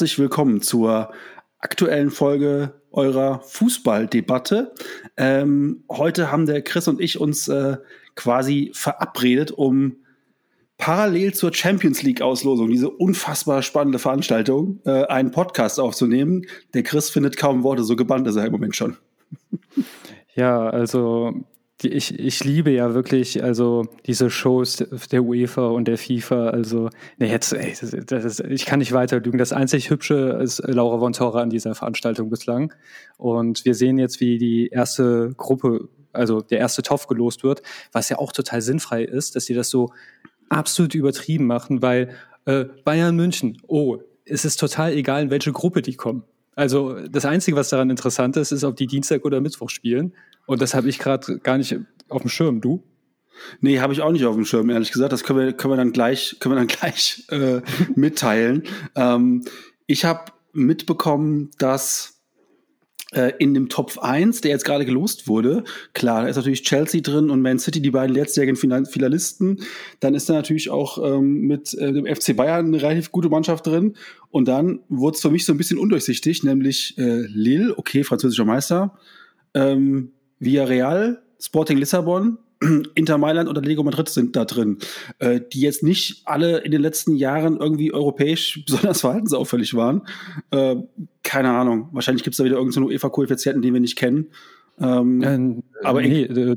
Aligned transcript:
herzlich 0.00 0.18
willkommen 0.18 0.62
zur 0.62 1.12
aktuellen 1.58 2.10
Folge 2.10 2.72
eurer 2.90 3.42
Fußballdebatte. 3.42 4.72
Ähm, 5.18 5.84
heute 5.90 6.32
haben 6.32 6.46
der 6.46 6.62
Chris 6.62 6.88
und 6.88 7.02
ich 7.02 7.20
uns 7.20 7.48
äh, 7.48 7.76
quasi 8.14 8.70
verabredet, 8.72 9.50
um 9.50 9.96
parallel 10.78 11.34
zur 11.34 11.52
Champions 11.52 12.02
League 12.02 12.22
Auslosung, 12.22 12.70
diese 12.70 12.88
unfassbar 12.88 13.60
spannende 13.60 13.98
Veranstaltung, 13.98 14.80
äh, 14.86 15.04
einen 15.04 15.32
Podcast 15.32 15.78
aufzunehmen. 15.78 16.46
Der 16.72 16.82
Chris 16.82 17.10
findet 17.10 17.36
kaum 17.36 17.62
Worte, 17.62 17.84
so 17.84 17.94
gebannt 17.94 18.26
ist 18.26 18.36
er 18.36 18.46
im 18.46 18.52
Moment 18.52 18.74
schon. 18.74 18.96
Ja, 20.34 20.70
also 20.70 21.44
ich, 21.84 22.18
ich 22.18 22.44
liebe 22.44 22.70
ja 22.70 22.94
wirklich 22.94 23.42
also 23.42 23.86
diese 24.06 24.30
Shows 24.30 24.84
der 25.10 25.22
UEFA 25.22 25.68
und 25.68 25.86
der 25.86 25.98
FIFA. 25.98 26.50
Also, 26.50 26.90
nee, 27.18 27.30
jetzt, 27.30 27.52
ey, 27.52 27.74
das, 27.78 27.94
das 28.06 28.24
ist, 28.24 28.40
ich 28.40 28.66
kann 28.66 28.78
nicht 28.80 28.92
weiter 28.92 29.20
lügen. 29.20 29.38
Das 29.38 29.52
einzig 29.52 29.90
Hübsche 29.90 30.38
ist 30.42 30.62
Laura 30.66 30.98
von 30.98 31.12
Torra 31.12 31.42
an 31.42 31.50
dieser 31.50 31.74
Veranstaltung 31.74 32.30
bislang. 32.30 32.72
Und 33.16 33.64
wir 33.64 33.74
sehen 33.74 33.98
jetzt, 33.98 34.20
wie 34.20 34.38
die 34.38 34.68
erste 34.68 35.32
Gruppe, 35.36 35.88
also 36.12 36.40
der 36.40 36.58
erste 36.58 36.82
Topf 36.82 37.06
gelost 37.06 37.44
wird, 37.44 37.62
was 37.92 38.08
ja 38.08 38.18
auch 38.18 38.32
total 38.32 38.60
sinnfrei 38.62 39.04
ist, 39.04 39.36
dass 39.36 39.44
sie 39.44 39.54
das 39.54 39.70
so 39.70 39.90
absolut 40.48 40.94
übertrieben 40.94 41.46
machen, 41.46 41.82
weil 41.82 42.10
äh, 42.44 42.64
Bayern 42.84 43.16
München, 43.16 43.58
oh, 43.66 43.98
es 44.24 44.44
ist 44.44 44.56
total 44.56 44.92
egal, 44.92 45.22
in 45.22 45.30
welche 45.30 45.52
Gruppe 45.52 45.82
die 45.82 45.94
kommen. 45.94 46.24
Also 46.54 46.94
das 47.08 47.24
Einzige, 47.24 47.56
was 47.56 47.70
daran 47.70 47.90
interessant 47.90 48.36
ist, 48.36 48.52
ist, 48.52 48.64
ob 48.64 48.76
die 48.76 48.86
Dienstag 48.86 49.24
oder 49.24 49.40
Mittwoch 49.40 49.70
spielen. 49.70 50.14
Und 50.50 50.60
das 50.60 50.74
habe 50.74 50.88
ich 50.88 50.98
gerade 50.98 51.38
gar 51.38 51.58
nicht 51.58 51.76
auf 52.08 52.22
dem 52.22 52.28
Schirm. 52.28 52.60
Du? 52.60 52.82
Nee, 53.60 53.78
habe 53.78 53.92
ich 53.92 54.00
auch 54.00 54.10
nicht 54.10 54.24
auf 54.24 54.34
dem 54.34 54.44
Schirm, 54.44 54.68
ehrlich 54.68 54.90
gesagt. 54.90 55.12
Das 55.12 55.22
können 55.22 55.38
wir, 55.38 55.52
können 55.52 55.74
wir 55.74 55.76
dann 55.76 55.92
gleich, 55.92 56.38
können 56.40 56.56
wir 56.56 56.58
dann 56.58 56.66
gleich 56.80 57.24
äh, 57.28 57.60
mitteilen. 57.94 58.64
ähm, 58.96 59.44
ich 59.86 60.04
habe 60.04 60.32
mitbekommen, 60.52 61.52
dass 61.58 62.20
äh, 63.12 63.30
in 63.38 63.54
dem 63.54 63.68
Top 63.68 63.96
1, 64.00 64.40
der 64.40 64.50
jetzt 64.50 64.64
gerade 64.64 64.84
gelost 64.84 65.28
wurde, 65.28 65.62
klar, 65.92 66.22
da 66.22 66.28
ist 66.28 66.34
natürlich 66.34 66.64
Chelsea 66.64 67.00
drin 67.00 67.30
und 67.30 67.42
Man 67.42 67.60
City, 67.60 67.80
die 67.80 67.92
beiden 67.92 68.16
letztjährigen 68.16 68.56
Finalisten. 68.56 69.62
Dann 70.00 70.16
ist 70.16 70.28
da 70.28 70.32
natürlich 70.32 70.68
auch 70.68 70.98
ähm, 70.98 71.42
mit 71.42 71.74
äh, 71.74 71.92
dem 71.92 72.06
FC 72.12 72.34
Bayern 72.34 72.66
eine 72.66 72.82
relativ 72.82 73.12
gute 73.12 73.28
Mannschaft 73.28 73.68
drin. 73.68 73.94
Und 74.30 74.48
dann 74.48 74.80
wurde 74.88 75.14
es 75.14 75.22
für 75.22 75.30
mich 75.30 75.46
so 75.46 75.52
ein 75.52 75.58
bisschen 75.58 75.78
undurchsichtig, 75.78 76.42
nämlich 76.42 76.98
äh, 76.98 77.20
Lille, 77.28 77.78
okay, 77.78 78.02
französischer 78.02 78.44
Meister, 78.44 78.98
ähm, 79.54 80.10
Villarreal, 80.40 81.22
Sporting 81.38 81.78
Lissabon, 81.78 82.38
Inter 82.94 83.16
Mailand 83.16 83.48
und 83.48 83.56
Atletico 83.56 83.82
Madrid 83.82 84.08
sind 84.08 84.36
da 84.36 84.44
drin, 84.44 84.78
äh, 85.18 85.40
die 85.52 85.60
jetzt 85.60 85.82
nicht 85.82 86.22
alle 86.26 86.58
in 86.58 86.70
den 86.72 86.82
letzten 86.82 87.14
Jahren 87.14 87.58
irgendwie 87.58 87.92
europäisch 87.92 88.62
besonders 88.66 89.00
verhaltensauffällig 89.00 89.74
waren. 89.74 90.02
Äh, 90.50 90.76
keine 91.22 91.50
Ahnung. 91.50 91.88
Wahrscheinlich 91.92 92.24
gibt 92.24 92.34
es 92.34 92.38
da 92.38 92.44
wieder 92.44 92.56
irgendeinen 92.56 92.84
so 92.84 92.90
UEFA-Koeffizienten, 92.90 93.62
den 93.62 93.72
wir 93.72 93.80
nicht 93.80 93.96
kennen. 93.96 94.30
Ähm, 94.78 95.22
ähm, 95.22 95.62
aber 95.82 96.02
nee, 96.02 96.22
äh, 96.22 96.56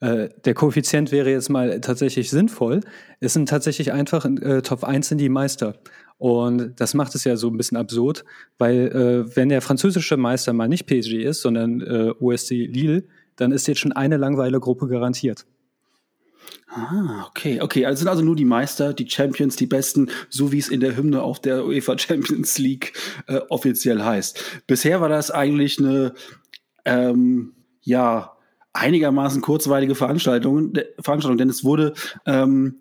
äh, 0.00 0.28
der 0.44 0.54
Koeffizient 0.54 1.12
wäre 1.12 1.30
jetzt 1.30 1.48
mal 1.50 1.80
tatsächlich 1.80 2.30
sinnvoll. 2.30 2.80
Es 3.20 3.32
sind 3.32 3.48
tatsächlich 3.48 3.92
einfach 3.92 4.24
äh, 4.24 4.60
Top 4.62 4.84
1 4.84 5.08
sind 5.08 5.18
die 5.18 5.28
Meister. 5.28 5.76
Und 6.24 6.80
das 6.80 6.94
macht 6.94 7.14
es 7.14 7.24
ja 7.24 7.36
so 7.36 7.48
ein 7.48 7.58
bisschen 7.58 7.76
absurd, 7.76 8.24
weil 8.56 8.86
äh, 8.86 9.36
wenn 9.36 9.50
der 9.50 9.60
französische 9.60 10.16
Meister 10.16 10.54
mal 10.54 10.68
nicht 10.68 10.86
PSG 10.86 11.22
ist, 11.22 11.42
sondern 11.42 11.82
äh, 11.82 12.14
OSC 12.18 12.52
Lille, 12.64 13.04
dann 13.36 13.52
ist 13.52 13.68
jetzt 13.68 13.80
schon 13.80 13.92
eine 13.92 14.16
Langweile-Gruppe 14.16 14.88
garantiert. 14.88 15.44
Ah, 16.70 17.26
okay, 17.28 17.60
okay. 17.60 17.84
Also 17.84 17.98
sind 17.98 18.08
also 18.08 18.22
nur 18.22 18.36
die 18.36 18.46
Meister, 18.46 18.94
die 18.94 19.06
Champions, 19.06 19.56
die 19.56 19.66
Besten, 19.66 20.08
so 20.30 20.50
wie 20.50 20.56
es 20.56 20.70
in 20.70 20.80
der 20.80 20.96
Hymne 20.96 21.20
auf 21.20 21.42
der 21.42 21.66
UEFA 21.66 21.98
Champions 21.98 22.56
League 22.56 22.94
äh, 23.26 23.40
offiziell 23.50 24.02
heißt. 24.02 24.62
Bisher 24.66 25.02
war 25.02 25.10
das 25.10 25.30
eigentlich 25.30 25.78
eine, 25.78 26.14
ähm, 26.86 27.52
ja, 27.82 28.38
einigermaßen 28.72 29.42
kurzweilige 29.42 29.94
Veranstaltung, 29.94 30.72
Veranstaltung 31.00 31.36
denn 31.36 31.50
es 31.50 31.64
wurde, 31.64 31.92
ähm, 32.24 32.76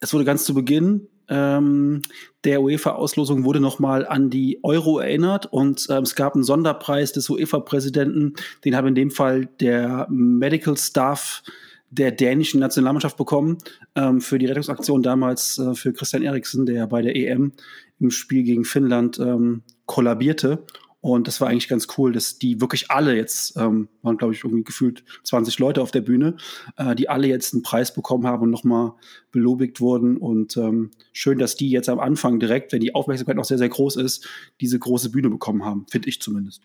es 0.00 0.12
wurde 0.12 0.26
ganz 0.26 0.44
zu 0.44 0.52
Beginn 0.52 1.08
ähm, 1.28 2.02
der 2.44 2.62
UEFA-Auslosung 2.62 3.44
wurde 3.44 3.60
nochmal 3.60 4.06
an 4.06 4.30
die 4.30 4.58
Euro 4.62 4.98
erinnert 4.98 5.46
und 5.46 5.86
ähm, 5.90 6.02
es 6.02 6.14
gab 6.14 6.34
einen 6.34 6.44
Sonderpreis 6.44 7.12
des 7.12 7.30
UEFA-Präsidenten, 7.30 8.34
den 8.64 8.76
habe 8.76 8.88
in 8.88 8.94
dem 8.94 9.10
Fall 9.10 9.46
der 9.60 10.06
Medical 10.10 10.76
Staff 10.76 11.42
der 11.90 12.10
dänischen 12.10 12.60
Nationalmannschaft 12.60 13.16
bekommen 13.16 13.58
ähm, 13.94 14.20
für 14.20 14.38
die 14.38 14.46
Rettungsaktion 14.46 15.02
damals 15.02 15.58
äh, 15.58 15.74
für 15.74 15.92
Christian 15.92 16.22
Eriksen, 16.22 16.64
der 16.66 16.86
bei 16.86 17.02
der 17.02 17.14
EM 17.14 17.52
im 18.00 18.10
Spiel 18.10 18.42
gegen 18.42 18.64
Finnland 18.64 19.18
ähm, 19.18 19.62
kollabierte 19.86 20.64
und 21.02 21.26
das 21.26 21.40
war 21.40 21.48
eigentlich 21.48 21.66
ganz 21.66 21.88
cool, 21.98 22.12
dass 22.12 22.38
die 22.38 22.60
wirklich 22.60 22.92
alle 22.92 23.16
jetzt, 23.16 23.56
ähm, 23.56 23.88
waren 24.02 24.16
glaube 24.16 24.34
ich 24.34 24.44
irgendwie 24.44 24.62
gefühlt 24.62 25.02
20 25.24 25.58
Leute 25.58 25.82
auf 25.82 25.90
der 25.90 26.00
Bühne, 26.00 26.36
äh, 26.76 26.94
die 26.94 27.08
alle 27.08 27.26
jetzt 27.26 27.52
einen 27.52 27.64
Preis 27.64 27.92
bekommen 27.92 28.24
haben 28.24 28.44
und 28.44 28.50
nochmal 28.50 28.92
belobigt 29.32 29.80
wurden. 29.80 30.16
Und 30.16 30.56
ähm, 30.56 30.92
schön, 31.12 31.38
dass 31.38 31.56
die 31.56 31.70
jetzt 31.70 31.88
am 31.88 31.98
Anfang 31.98 32.38
direkt, 32.38 32.72
wenn 32.72 32.80
die 32.80 32.94
Aufmerksamkeit 32.94 33.34
noch 33.34 33.44
sehr, 33.44 33.58
sehr 33.58 33.68
groß 33.68 33.96
ist, 33.96 34.28
diese 34.60 34.78
große 34.78 35.10
Bühne 35.10 35.28
bekommen 35.28 35.64
haben, 35.64 35.86
finde 35.90 36.08
ich 36.08 36.22
zumindest. 36.22 36.62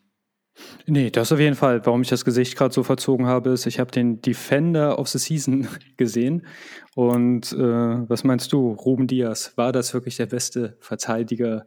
Nee, 0.86 1.10
das 1.10 1.32
auf 1.32 1.40
jeden 1.40 1.56
Fall. 1.56 1.84
Warum 1.88 2.04
ich 2.04 2.10
das 2.10 2.24
Gesicht 2.24 2.56
gerade 2.56 2.74
so 2.76 2.84
verzogen 2.84 3.26
habe, 3.26 3.50
ist, 3.50 3.66
ich 3.66 3.80
habe 3.80 3.90
den 3.90 4.22
Defender 4.22 5.00
of 5.00 5.08
the 5.08 5.18
Season 5.18 5.68
gesehen. 5.98 6.46
Und 6.94 7.54
äh, 7.54 7.58
was 7.58 8.24
meinst 8.24 8.54
du, 8.54 8.74
Ruben 8.74 9.08
Diaz, 9.08 9.54
war 9.56 9.72
das 9.72 9.96
wirklich 9.96 10.18
der 10.18 10.28
beste 10.28 10.78
Verteidiger, 10.80 11.66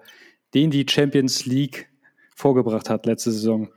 den 0.54 0.70
die 0.70 0.86
Champions 0.88 1.46
League 1.46 1.89
vorgebracht 2.40 2.90
hat 2.90 3.06
letzte 3.06 3.30
Saison. 3.30 3.68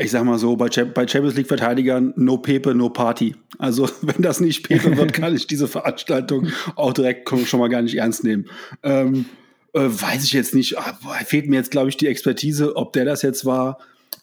Ich 0.00 0.12
sag 0.12 0.24
mal 0.24 0.38
so, 0.38 0.56
bei, 0.56 0.70
Champions 0.70 1.34
League-Verteidigern 1.34 2.12
no 2.16 2.38
Pepe, 2.38 2.72
no 2.74 2.88
Party. 2.88 3.34
Also, 3.58 3.88
wenn 4.02 4.22
das 4.22 4.40
nicht 4.40 4.66
Pepe 4.66 4.96
wird, 4.96 5.12
kann 5.12 5.34
ich 5.34 5.46
diese 5.46 5.66
Veranstaltung 5.66 6.48
auch 6.76 6.92
direkt 6.92 7.28
schon 7.46 7.60
mal 7.60 7.68
gar 7.68 7.82
nicht 7.82 7.96
ernst 7.96 8.22
nehmen. 8.22 8.46
Ähm, 8.84 9.26
äh, 9.72 9.80
weiß 9.80 10.24
ich 10.24 10.32
jetzt 10.32 10.54
nicht. 10.54 10.78
Ah, 10.78 10.96
fehlt 11.24 11.48
mir 11.48 11.56
jetzt, 11.56 11.72
glaube 11.72 11.88
ich, 11.88 11.96
die 11.96 12.06
Expertise, 12.06 12.76
ob 12.76 12.92
der 12.92 13.04
das 13.04 13.22
jetzt 13.22 13.44
war. 13.44 13.78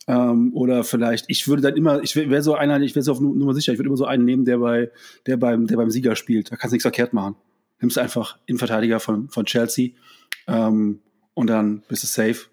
Ähm, 0.07 0.51
oder 0.53 0.83
vielleicht, 0.83 1.25
ich 1.29 1.47
würde 1.47 1.63
dann 1.63 1.75
immer, 1.75 2.01
ich 2.03 2.15
wäre 2.15 2.41
so 2.41 2.53
einer, 2.53 2.79
ich 2.81 2.95
wäre 2.95 3.03
so 3.03 3.11
auf 3.11 3.19
Nummer 3.19 3.53
sicher, 3.53 3.73
ich 3.73 3.79
würde 3.79 3.87
immer 3.87 3.97
so 3.97 4.05
einen 4.05 4.23
nehmen, 4.23 4.45
der 4.45 4.59
bei, 4.59 4.91
der 5.25 5.37
beim, 5.37 5.67
der 5.67 5.77
beim 5.77 5.89
Sieger 5.89 6.15
spielt. 6.15 6.51
Da 6.51 6.55
kannst 6.55 6.71
du 6.71 6.75
nichts 6.75 6.83
verkehrt 6.83 7.13
machen. 7.13 7.35
Nimmst 7.81 7.97
einfach 7.97 8.37
Innenverteidiger 8.45 8.99
von, 8.99 9.29
von 9.29 9.45
Chelsea 9.45 9.91
ähm, 10.47 10.99
und 11.33 11.47
dann 11.47 11.83
bist 11.87 12.03
du 12.03 12.07
safe. 12.07 12.47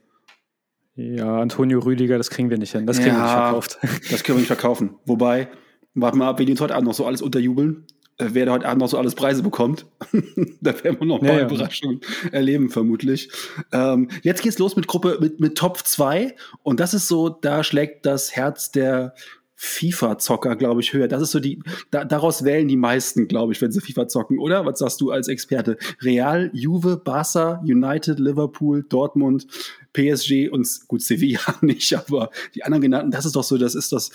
Ja, 0.95 1.41
Antonio 1.41 1.81
Rüdiger, 1.81 2.19
das 2.19 2.31
kriegen 2.31 2.51
wir 2.51 2.59
nicht 2.59 2.73
hin. 2.73 2.87
Das 2.87 2.99
kriegen 2.99 3.15
ja, 3.15 3.19
wir 3.19 3.23
nicht 3.23 3.33
verkauft. 3.33 3.79
Das 4.11 4.23
können 4.23 4.39
wir 4.39 4.41
nicht 4.41 4.49
verkaufen. 4.49 4.97
Wobei, 5.07 5.49
warten 5.95 6.19
wir 6.19 6.27
ab, 6.27 6.39
wen 6.39 6.47
die 6.47 6.53
uns 6.53 6.61
heute 6.61 6.75
Abend 6.75 6.87
noch 6.87 6.95
so 6.95 7.07
alles 7.07 7.23
unterjubeln. 7.23 7.87
Äh, 8.19 8.29
wer 8.33 8.47
da 8.47 8.53
heute 8.53 8.67
Abend 8.67 8.81
noch 8.81 8.89
so 8.89 8.99
alles 8.99 9.15
Preise 9.15 9.43
bekommt. 9.43 9.87
da 10.61 10.85
werden 10.85 11.01
wir 11.01 11.07
noch 11.07 11.23
mal 11.23 11.39
ja, 11.39 11.47
Überraschungen 11.47 12.01
ja. 12.25 12.31
erleben, 12.31 12.69
vermutlich. 12.69 13.31
Ähm, 13.73 14.09
jetzt 14.23 14.43
geht's 14.43 14.59
los 14.59 14.77
mit 14.77 14.87
Gruppe, 14.87 15.19
mit, 15.21 15.41
mit 15.41 15.57
Top 15.57 15.79
2. 15.79 16.35
Und 16.63 16.79
das 16.79 16.93
ist 16.93 17.09
so, 17.09 17.31
da 17.31 17.65
schlägt 17.65 18.05
das 18.05 18.37
Herz 18.37 18.71
der 18.71 19.15
FIFA-Zocker, 19.55 20.57
glaube 20.57 20.81
ich, 20.81 20.93
höher. 20.93 21.09
Das 21.09 21.23
ist 21.23 21.31
so 21.31 21.41
die, 21.41 21.63
da, 21.91 22.05
daraus 22.05 22.45
wählen 22.45 22.69
die 22.69 22.77
meisten, 22.77 23.29
glaube 23.29 23.53
ich, 23.53 23.61
wenn 23.61 23.71
sie 23.71 23.81
FIFA 23.81 24.09
zocken, 24.09 24.39
oder? 24.39 24.67
Was 24.67 24.81
sagst 24.81 25.01
du 25.01 25.11
als 25.11 25.29
Experte? 25.29 25.77
Real, 26.01 26.51
Juve, 26.53 26.97
Barca, 26.97 27.61
United, 27.65 28.19
Liverpool, 28.19 28.85
Dortmund, 28.89 29.47
PSG 29.93 30.51
und 30.51 30.69
gut, 30.89 31.03
Sevilla 31.03 31.41
nicht, 31.61 31.95
aber 31.95 32.31
die 32.55 32.65
anderen 32.65 32.83
genannten, 32.83 33.11
das 33.11 33.25
ist 33.25 33.37
doch 33.37 33.45
so, 33.45 33.59
das 33.59 33.75
ist 33.75 33.93
das 33.93 34.11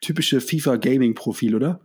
typische 0.00 0.40
FIFA-Gaming-Profil, 0.40 1.54
oder? 1.54 1.80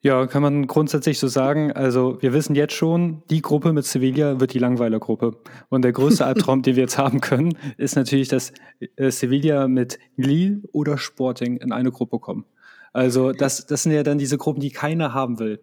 Ja, 0.00 0.26
kann 0.28 0.42
man 0.42 0.68
grundsätzlich 0.68 1.18
so 1.18 1.26
sagen. 1.26 1.72
Also 1.72 2.18
wir 2.20 2.32
wissen 2.32 2.54
jetzt 2.54 2.74
schon, 2.74 3.22
die 3.30 3.42
Gruppe 3.42 3.72
mit 3.72 3.84
Sevilla 3.84 4.38
wird 4.38 4.54
die 4.54 4.60
Langweiler-Gruppe. 4.60 5.38
Und 5.70 5.82
der 5.82 5.92
größte 5.92 6.24
Albtraum, 6.24 6.62
den 6.62 6.76
wir 6.76 6.84
jetzt 6.84 6.98
haben 6.98 7.20
können, 7.20 7.58
ist 7.78 7.96
natürlich, 7.96 8.28
dass 8.28 8.52
äh, 8.96 9.10
Sevilla 9.10 9.66
mit 9.66 9.98
Lille 10.16 10.62
oder 10.72 10.98
Sporting 10.98 11.56
in 11.56 11.72
eine 11.72 11.90
Gruppe 11.90 12.20
kommen. 12.20 12.44
Also 12.92 13.32
das, 13.32 13.66
das 13.66 13.82
sind 13.82 13.92
ja 13.92 14.04
dann 14.04 14.18
diese 14.18 14.38
Gruppen, 14.38 14.60
die 14.60 14.70
keiner 14.70 15.14
haben 15.14 15.40
will. 15.40 15.60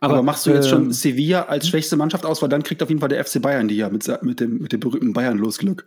Aber, 0.00 0.14
Aber 0.14 0.22
machst 0.22 0.46
du 0.46 0.50
jetzt 0.50 0.68
schon 0.68 0.86
ähm, 0.86 0.92
Sevilla 0.92 1.42
als 1.42 1.68
schwächste 1.68 1.96
Mannschaft 1.96 2.26
aus, 2.26 2.42
weil 2.42 2.48
dann 2.48 2.62
kriegt 2.62 2.82
auf 2.82 2.88
jeden 2.88 3.00
Fall 3.00 3.10
der 3.10 3.24
FC 3.24 3.40
Bayern 3.40 3.68
die 3.68 3.76
ja 3.76 3.88
mit, 3.88 4.10
mit, 4.22 4.40
dem, 4.40 4.58
mit 4.58 4.72
dem 4.72 4.80
berühmten 4.80 5.12
Bayern 5.12 5.38
los 5.38 5.58
Glück. 5.58 5.86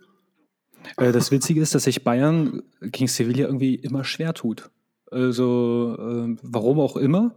Äh, 0.96 1.12
das 1.12 1.30
Witzige 1.32 1.60
ist, 1.60 1.74
dass 1.74 1.84
sich 1.84 2.04
Bayern 2.04 2.62
gegen 2.80 3.08
Sevilla 3.08 3.46
irgendwie 3.46 3.74
immer 3.74 4.04
schwer 4.04 4.32
tut. 4.32 4.70
Also, 5.10 5.96
äh, 5.98 6.36
warum 6.42 6.80
auch 6.80 6.96
immer. 6.96 7.34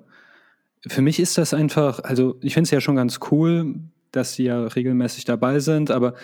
Für 0.87 1.01
mich 1.01 1.19
ist 1.19 1.37
das 1.37 1.53
einfach, 1.53 1.99
also 1.99 2.37
ich 2.41 2.53
finde 2.53 2.67
es 2.67 2.71
ja 2.71 2.81
schon 2.81 2.95
ganz 2.95 3.19
cool, 3.31 3.75
dass 4.11 4.33
sie 4.33 4.45
ja 4.45 4.65
regelmäßig 4.65 5.25
dabei 5.25 5.59
sind, 5.59 5.91
aber 5.91 6.15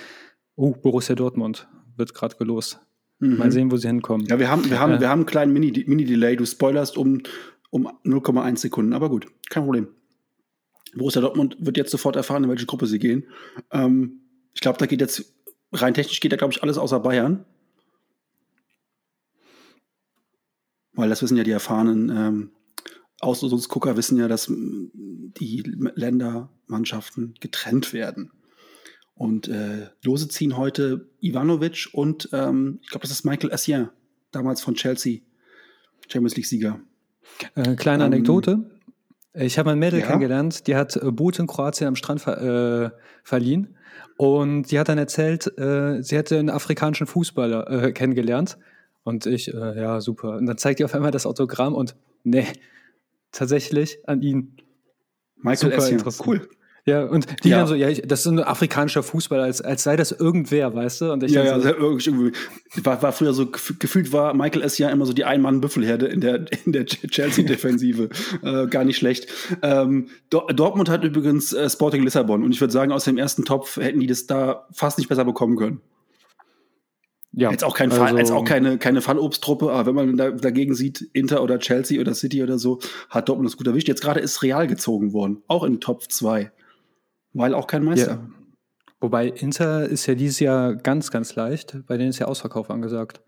oh, 0.55 0.71
Borussia 0.71 1.15
Dortmund 1.15 1.67
wird 1.97 2.13
gerade 2.13 2.35
gelost. 2.37 2.79
Mhm. 3.19 3.37
Mal 3.37 3.51
sehen, 3.51 3.71
wo 3.71 3.77
sie 3.77 3.87
hinkommen. 3.87 4.25
Ja, 4.27 4.39
wir 4.39 4.49
haben, 4.49 4.69
wir 4.69 4.79
haben, 4.79 4.93
äh, 4.93 4.99
wir 4.99 5.09
haben 5.09 5.19
einen 5.19 5.25
kleinen 5.25 5.53
Mini-Delay. 5.53 5.87
Mini 5.87 6.35
du 6.37 6.45
spoilerst 6.45 6.97
um, 6.97 7.21
um 7.69 7.87
0,1 8.03 8.57
Sekunden, 8.57 8.93
aber 8.93 9.09
gut, 9.09 9.27
kein 9.49 9.63
Problem. 9.63 9.87
Borussia 10.95 11.21
Dortmund 11.21 11.57
wird 11.59 11.77
jetzt 11.77 11.91
sofort 11.91 12.15
erfahren, 12.15 12.43
in 12.43 12.49
welche 12.49 12.65
Gruppe 12.65 12.87
sie 12.87 12.99
gehen. 12.99 13.25
Ähm, 13.71 14.21
Ich 14.53 14.61
glaube, 14.61 14.77
da 14.77 14.85
geht 14.85 15.01
jetzt, 15.01 15.33
rein 15.73 15.93
technisch 15.93 16.21
geht 16.21 16.31
da, 16.31 16.37
glaube 16.37 16.53
ich, 16.53 16.63
alles 16.63 16.77
außer 16.77 16.99
Bayern. 17.01 17.45
Weil 20.95 21.09
das 21.09 21.21
wissen 21.21 21.37
ja 21.37 21.43
die 21.43 21.51
erfahrenen 21.51 22.09
ähm, 22.09 22.51
Auslosungsgucker, 23.19 23.97
wissen 23.97 24.17
ja, 24.17 24.27
dass 24.27 24.47
die 24.49 25.63
Ländermannschaften 25.95 27.35
getrennt 27.39 27.93
werden. 27.93 28.31
Und 29.13 29.47
äh, 29.47 29.87
Lose 30.03 30.27
ziehen 30.27 30.57
heute 30.57 31.07
Ivanovic 31.21 31.87
und 31.93 32.29
ähm, 32.33 32.79
ich 32.81 32.89
glaube, 32.89 33.03
das 33.03 33.11
ist 33.11 33.23
Michael 33.23 33.51
Essien, 33.51 33.89
damals 34.31 34.61
von 34.61 34.75
Chelsea, 34.75 35.19
Champions 36.09 36.35
League-Sieger. 36.35 36.81
Äh, 37.55 37.75
kleine 37.75 38.03
ähm, 38.03 38.13
Anekdote. 38.13 38.69
Ich 39.33 39.57
habe 39.57 39.71
ein 39.71 39.79
Mädel 39.79 40.01
ja? 40.01 40.07
kennengelernt, 40.07 40.67
die 40.67 40.75
hat 40.75 40.97
äh, 40.97 41.11
Boot 41.11 41.39
in 41.39 41.47
Kroatien 41.47 41.87
am 41.87 41.95
Strand 41.95 42.21
ver 42.21 42.41
äh, 42.41 42.89
verliehen. 43.23 43.75
Und 44.17 44.71
die 44.71 44.79
hat 44.79 44.89
dann 44.89 44.97
erzählt, 44.97 45.47
äh, 45.57 46.01
sie 46.01 46.15
hätte 46.15 46.37
einen 46.37 46.49
afrikanischen 46.49 47.07
Fußballer 47.07 47.69
äh, 47.69 47.91
kennengelernt. 47.91 48.57
Und 49.05 49.27
ich, 49.27 49.53
äh, 49.53 49.79
ja, 49.79 50.01
super. 50.01 50.35
Und 50.35 50.47
dann 50.47 50.57
zeigt 50.57 50.79
die 50.79 50.83
auf 50.83 50.95
einmal 50.95 51.11
das 51.11 51.27
Autogramm 51.27 51.75
und 51.75 51.95
nee, 52.23 52.47
tatsächlich 53.31 53.99
an 54.07 54.21
ihn. 54.21 54.57
Michael 55.37 55.71
super 55.71 55.77
Essien. 55.77 56.03
Cool. 56.25 56.49
Ja, 56.87 57.03
und 57.03 57.43
die 57.43 57.49
ja. 57.49 57.59
dann 57.59 57.67
so, 57.67 57.75
ja, 57.75 57.87
ich, 57.87 58.01
das 58.01 58.21
ist 58.21 58.27
ein 58.27 58.39
afrikanischer 58.39 59.03
Fußballer, 59.03 59.43
als, 59.43 59.61
als 59.61 59.83
sei 59.83 59.95
das 59.95 60.11
irgendwer, 60.11 60.73
weißt 60.73 61.01
du? 61.01 61.11
Und 61.13 61.21
ich 61.23 61.31
ja, 61.31 61.43
ja, 61.43 61.59
so, 61.59 61.69
irgendwie, 61.69 62.31
war, 62.83 63.01
war 63.03 63.11
früher 63.11 63.33
so, 63.33 63.47
gefühlt 63.47 64.11
war 64.11 64.33
Michael 64.33 64.63
S. 64.63 64.79
ja 64.79 64.89
immer 64.89 65.05
so 65.05 65.13
die 65.13 65.25
Ein-Mann-Büffelherde 65.25 66.07
in 66.07 66.21
der, 66.21 66.45
in 66.65 66.71
der 66.71 66.85
Chelsea-Defensive. 66.85 68.09
äh, 68.43 68.67
gar 68.67 68.83
nicht 68.83 68.97
schlecht. 68.97 69.27
Ähm, 69.61 70.09
Dortmund 70.29 70.89
hat 70.89 71.03
übrigens 71.03 71.53
äh, 71.53 71.69
Sporting 71.69 72.03
Lissabon 72.03 72.43
und 72.43 72.51
ich 72.51 72.61
würde 72.61 72.73
sagen, 72.73 72.91
aus 72.91 73.05
dem 73.05 73.17
ersten 73.17 73.45
Topf 73.45 73.77
hätten 73.77 73.99
die 73.99 74.07
das 74.07 74.25
da 74.25 74.67
fast 74.71 74.97
nicht 74.97 75.09
besser 75.09 75.25
bekommen 75.25 75.57
können. 75.57 75.81
Ja, 77.37 77.51
jetzt 77.51 77.63
auch, 77.63 77.75
kein 77.75 77.91
also, 77.91 78.03
Fall, 78.03 78.17
jetzt 78.17 78.31
auch 78.31 78.45
keine, 78.45 78.77
keine 78.77 79.01
Fallobsttruppe, 79.01 79.71
aber 79.71 79.95
wenn 79.95 80.07
man 80.07 80.17
da, 80.17 80.31
dagegen 80.31 80.73
sieht, 80.73 81.01
Inter 81.13 81.43
oder 81.43 81.59
Chelsea 81.59 81.99
oder 81.99 82.13
City 82.13 82.41
oder 82.41 82.57
so, 82.57 82.79
hat 83.09 83.27
Dortmund 83.27 83.49
das 83.49 83.57
gut 83.57 83.67
erwischt. 83.67 83.87
Jetzt 83.89 84.01
gerade 84.01 84.21
ist 84.21 84.41
Real 84.41 84.67
gezogen 84.67 85.11
worden, 85.11 85.43
auch 85.47 85.63
in 85.63 85.81
Top 85.81 86.09
2 86.09 86.51
weil 87.35 87.53
auch 87.53 87.67
kein 87.67 87.83
Meister. 87.83 88.11
Ja. 88.11 88.29
Wobei 88.99 89.27
Inter 89.27 89.87
ist 89.87 90.07
ja 90.07 90.15
dieses 90.15 90.39
Jahr 90.39 90.73
ganz, 90.75 91.11
ganz 91.11 91.35
leicht, 91.35 91.77
bei 91.85 91.97
denen 91.97 92.09
ist 92.09 92.19
ja 92.19 92.27
Ausverkauf 92.27 92.71
angesagt. 92.71 93.21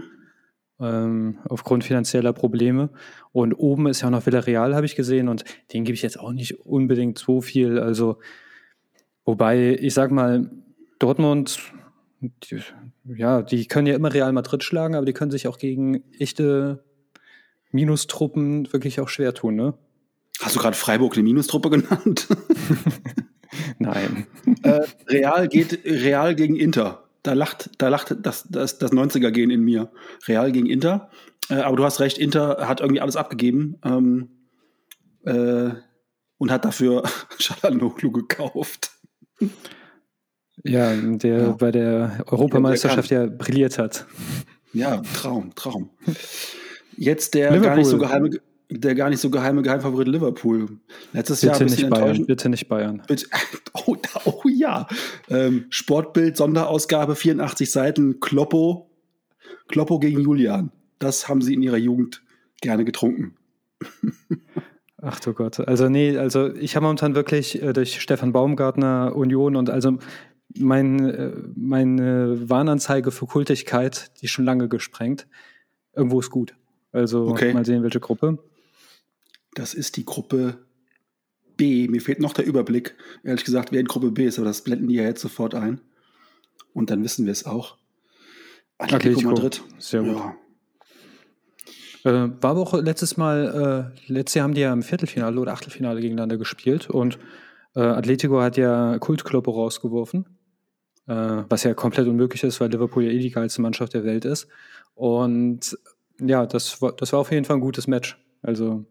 Ähm, 0.79 1.39
aufgrund 1.49 1.83
finanzieller 1.83 2.33
Probleme. 2.33 2.89
Und 3.31 3.53
oben 3.53 3.87
ist 3.87 4.01
ja 4.01 4.07
auch 4.07 4.11
noch 4.11 4.25
Villarreal, 4.25 4.75
habe 4.75 4.85
ich 4.85 4.95
gesehen, 4.95 5.27
und 5.27 5.43
den 5.73 5.83
gebe 5.83 5.95
ich 5.95 6.03
jetzt 6.03 6.19
auch 6.19 6.31
nicht 6.31 6.65
unbedingt 6.65 7.17
so 7.17 7.41
viel. 7.41 7.79
Also, 7.79 8.19
wobei, 9.25 9.75
ich 9.79 9.93
sag 9.93 10.11
mal, 10.11 10.49
Dortmund, 10.99 11.59
die, 12.19 12.59
ja, 13.15 13.41
die 13.41 13.67
können 13.67 13.87
ja 13.87 13.95
immer 13.95 14.13
Real 14.13 14.31
Madrid 14.33 14.63
schlagen, 14.63 14.95
aber 14.95 15.05
die 15.05 15.13
können 15.13 15.31
sich 15.31 15.47
auch 15.47 15.57
gegen 15.57 16.03
echte 16.19 16.83
Minustruppen 17.71 18.71
wirklich 18.71 18.99
auch 18.99 19.09
schwer 19.09 19.33
tun, 19.33 19.55
ne? 19.55 19.73
Hast 20.41 20.55
du 20.55 20.59
gerade 20.59 20.75
Freiburg 20.75 21.13
eine 21.13 21.23
Minustruppe 21.23 21.69
genannt? 21.69 22.27
Nein. 23.79 24.27
Äh, 24.61 24.81
Real 25.07 25.47
geht 25.47 25.83
Real 25.83 26.35
gegen 26.35 26.55
Inter. 26.55 27.03
Da 27.23 27.33
lacht, 27.33 27.71
da 27.79 27.89
lacht 27.89 28.15
das, 28.21 28.47
das, 28.49 28.77
das 28.77 28.91
90er-Gehen 28.91 29.49
in 29.49 29.61
mir. 29.61 29.91
Real 30.27 30.51
gegen 30.51 30.67
Inter. 30.67 31.09
Äh, 31.49 31.55
aber 31.55 31.75
du 31.75 31.83
hast 31.83 31.99
recht, 31.99 32.17
Inter 32.17 32.67
hat 32.67 32.81
irgendwie 32.81 33.01
alles 33.01 33.15
abgegeben 33.15 33.79
ähm, 33.83 34.29
äh, 35.25 35.71
und 36.37 36.51
hat 36.51 36.65
dafür 36.65 37.03
Schalanoglu 37.39 38.11
gekauft. 38.11 38.91
Ja, 40.63 40.93
der 40.95 41.37
ja. 41.37 41.49
bei 41.51 41.71
der 41.71 42.23
Europameisterschaft 42.27 43.11
ja 43.11 43.25
brilliert 43.27 43.77
hat. 43.77 44.05
Ja, 44.73 45.01
Traum, 45.13 45.53
Traum. 45.55 45.89
Jetzt 46.97 47.33
der 47.33 47.51
Liverpool. 47.51 47.67
gar 47.67 47.75
nicht 47.77 47.87
so 47.87 47.97
geheime 47.97 48.29
der 48.69 48.95
gar 48.95 49.09
nicht 49.09 49.21
so 49.21 49.29
geheime 49.29 49.61
Geheimfavorit 49.61 50.07
Liverpool. 50.07 50.67
Letztes 51.13 51.41
bitte 51.41 51.59
Jahr 51.59 51.69
nicht 51.69 51.89
Bayern, 51.89 52.25
bitte 52.25 52.49
nicht 52.49 52.67
Bayern. 52.67 53.01
Bitte, 53.07 53.27
oh, 53.73 53.95
oh 54.25 54.41
ja. 54.49 54.87
Ähm, 55.29 55.67
Sportbild, 55.69 56.35
Sonderausgabe, 56.35 57.15
84 57.15 57.71
Seiten, 57.71 58.19
Kloppo, 58.19 58.89
Kloppo 59.67 59.99
gegen 59.99 60.19
Julian. 60.19 60.71
Das 60.99 61.29
haben 61.29 61.41
sie 61.41 61.53
in 61.53 61.61
ihrer 61.61 61.77
Jugend 61.77 62.23
gerne 62.61 62.83
getrunken. 62.83 63.35
Ach 65.01 65.19
du 65.19 65.33
Gott. 65.33 65.59
Also 65.59 65.89
nee, 65.89 66.17
also 66.17 66.53
ich 66.55 66.75
habe 66.75 66.85
momentan 66.85 67.15
wirklich 67.15 67.61
äh, 67.61 67.71
durch 67.71 68.01
Stefan 68.01 68.33
Baumgartner 68.33 69.15
Union 69.15 69.55
und 69.55 69.69
also 69.69 69.99
mein, 70.59 71.09
äh, 71.09 71.31
meine 71.55 72.49
Warnanzeige 72.49 73.11
für 73.11 73.25
Kultigkeit, 73.25 74.11
die 74.19 74.25
ist 74.25 74.31
schon 74.31 74.45
lange 74.45 74.67
gesprengt. 74.67 75.27
Irgendwo 75.93 76.19
ist 76.19 76.29
gut. 76.29 76.55
Also 76.91 77.27
okay. 77.27 77.53
mal 77.53 77.65
sehen, 77.65 77.83
welche 77.83 77.99
Gruppe. 77.99 78.39
Das 79.53 79.73
ist 79.73 79.97
die 79.97 80.05
Gruppe 80.05 80.59
B. 81.57 81.87
Mir 81.87 82.01
fehlt 82.01 82.19
noch 82.19 82.33
der 82.33 82.45
Überblick, 82.45 82.95
ehrlich 83.23 83.43
gesagt, 83.43 83.71
wer 83.71 83.79
in 83.79 83.87
Gruppe 83.87 84.11
B 84.11 84.25
ist, 84.25 84.37
aber 84.37 84.47
das 84.47 84.63
blenden 84.63 84.87
die 84.87 84.95
ja 84.95 85.03
jetzt 85.03 85.21
sofort 85.21 85.55
ein. 85.55 85.81
Und 86.73 86.91
dann 86.91 87.03
wissen 87.03 87.25
wir 87.25 87.31
es 87.31 87.45
auch. 87.45 87.77
Atletico, 88.77 89.09
Atletico. 89.09 89.29
Madrid. 89.31 89.63
Sehr 89.79 90.03
gut. 90.03 90.17
Ja. 90.17 90.35
Äh, 92.03 92.29
war 92.41 92.51
aber 92.51 92.61
auch 92.61 92.73
letztes 92.79 93.17
Mal, 93.17 93.91
äh, 94.07 94.11
letztes 94.11 94.35
Jahr 94.35 94.43
haben 94.43 94.53
die 94.53 94.61
ja 94.61 94.71
im 94.71 94.83
Viertelfinale 94.83 95.39
oder 95.39 95.53
Achtelfinale 95.53 95.99
gegeneinander 95.99 96.37
gespielt 96.37 96.89
und 96.89 97.17
äh, 97.75 97.81
Atletico 97.81 98.41
hat 98.41 98.57
ja 98.57 98.97
Kultkloppe 98.99 99.51
rausgeworfen, 99.51 100.25
äh, 101.07 101.43
was 101.49 101.63
ja 101.63 101.73
komplett 101.73 102.07
unmöglich 102.07 102.43
ist, 102.43 102.59
weil 102.59 102.69
Liverpool 102.69 103.03
ja 103.03 103.11
eh 103.11 103.19
die 103.19 103.31
geilste 103.31 103.61
Mannschaft 103.61 103.93
der 103.93 104.03
Welt 104.03 104.25
ist. 104.25 104.47
Und 104.93 105.77
ja, 106.19 106.45
das 106.45 106.81
war, 106.81 106.91
das 106.93 107.13
war 107.13 107.19
auf 107.19 107.31
jeden 107.31 107.45
Fall 107.45 107.57
ein 107.57 107.61
gutes 107.61 107.87
Match. 107.87 108.17
Also 108.41 108.85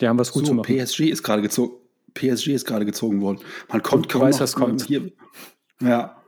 die 0.00 0.08
haben 0.08 0.18
was 0.18 0.32
gut 0.32 0.46
so, 0.46 0.52
zu 0.52 0.54
machen. 0.54 0.76
PSG 0.76 1.00
ist 1.10 1.22
gerade 1.22 1.42
gezogen. 1.42 1.74
PSG 2.14 2.48
ist 2.48 2.66
gerade 2.66 2.84
gezogen 2.84 3.20
worden. 3.20 3.38
Man 3.70 3.82
kommt 3.82 4.08
kaum 4.08 4.22
weiß, 4.22 4.40
was 4.40 4.54
kommt. 4.54 4.82
Hier. 4.82 5.12
Ja. 5.80 6.22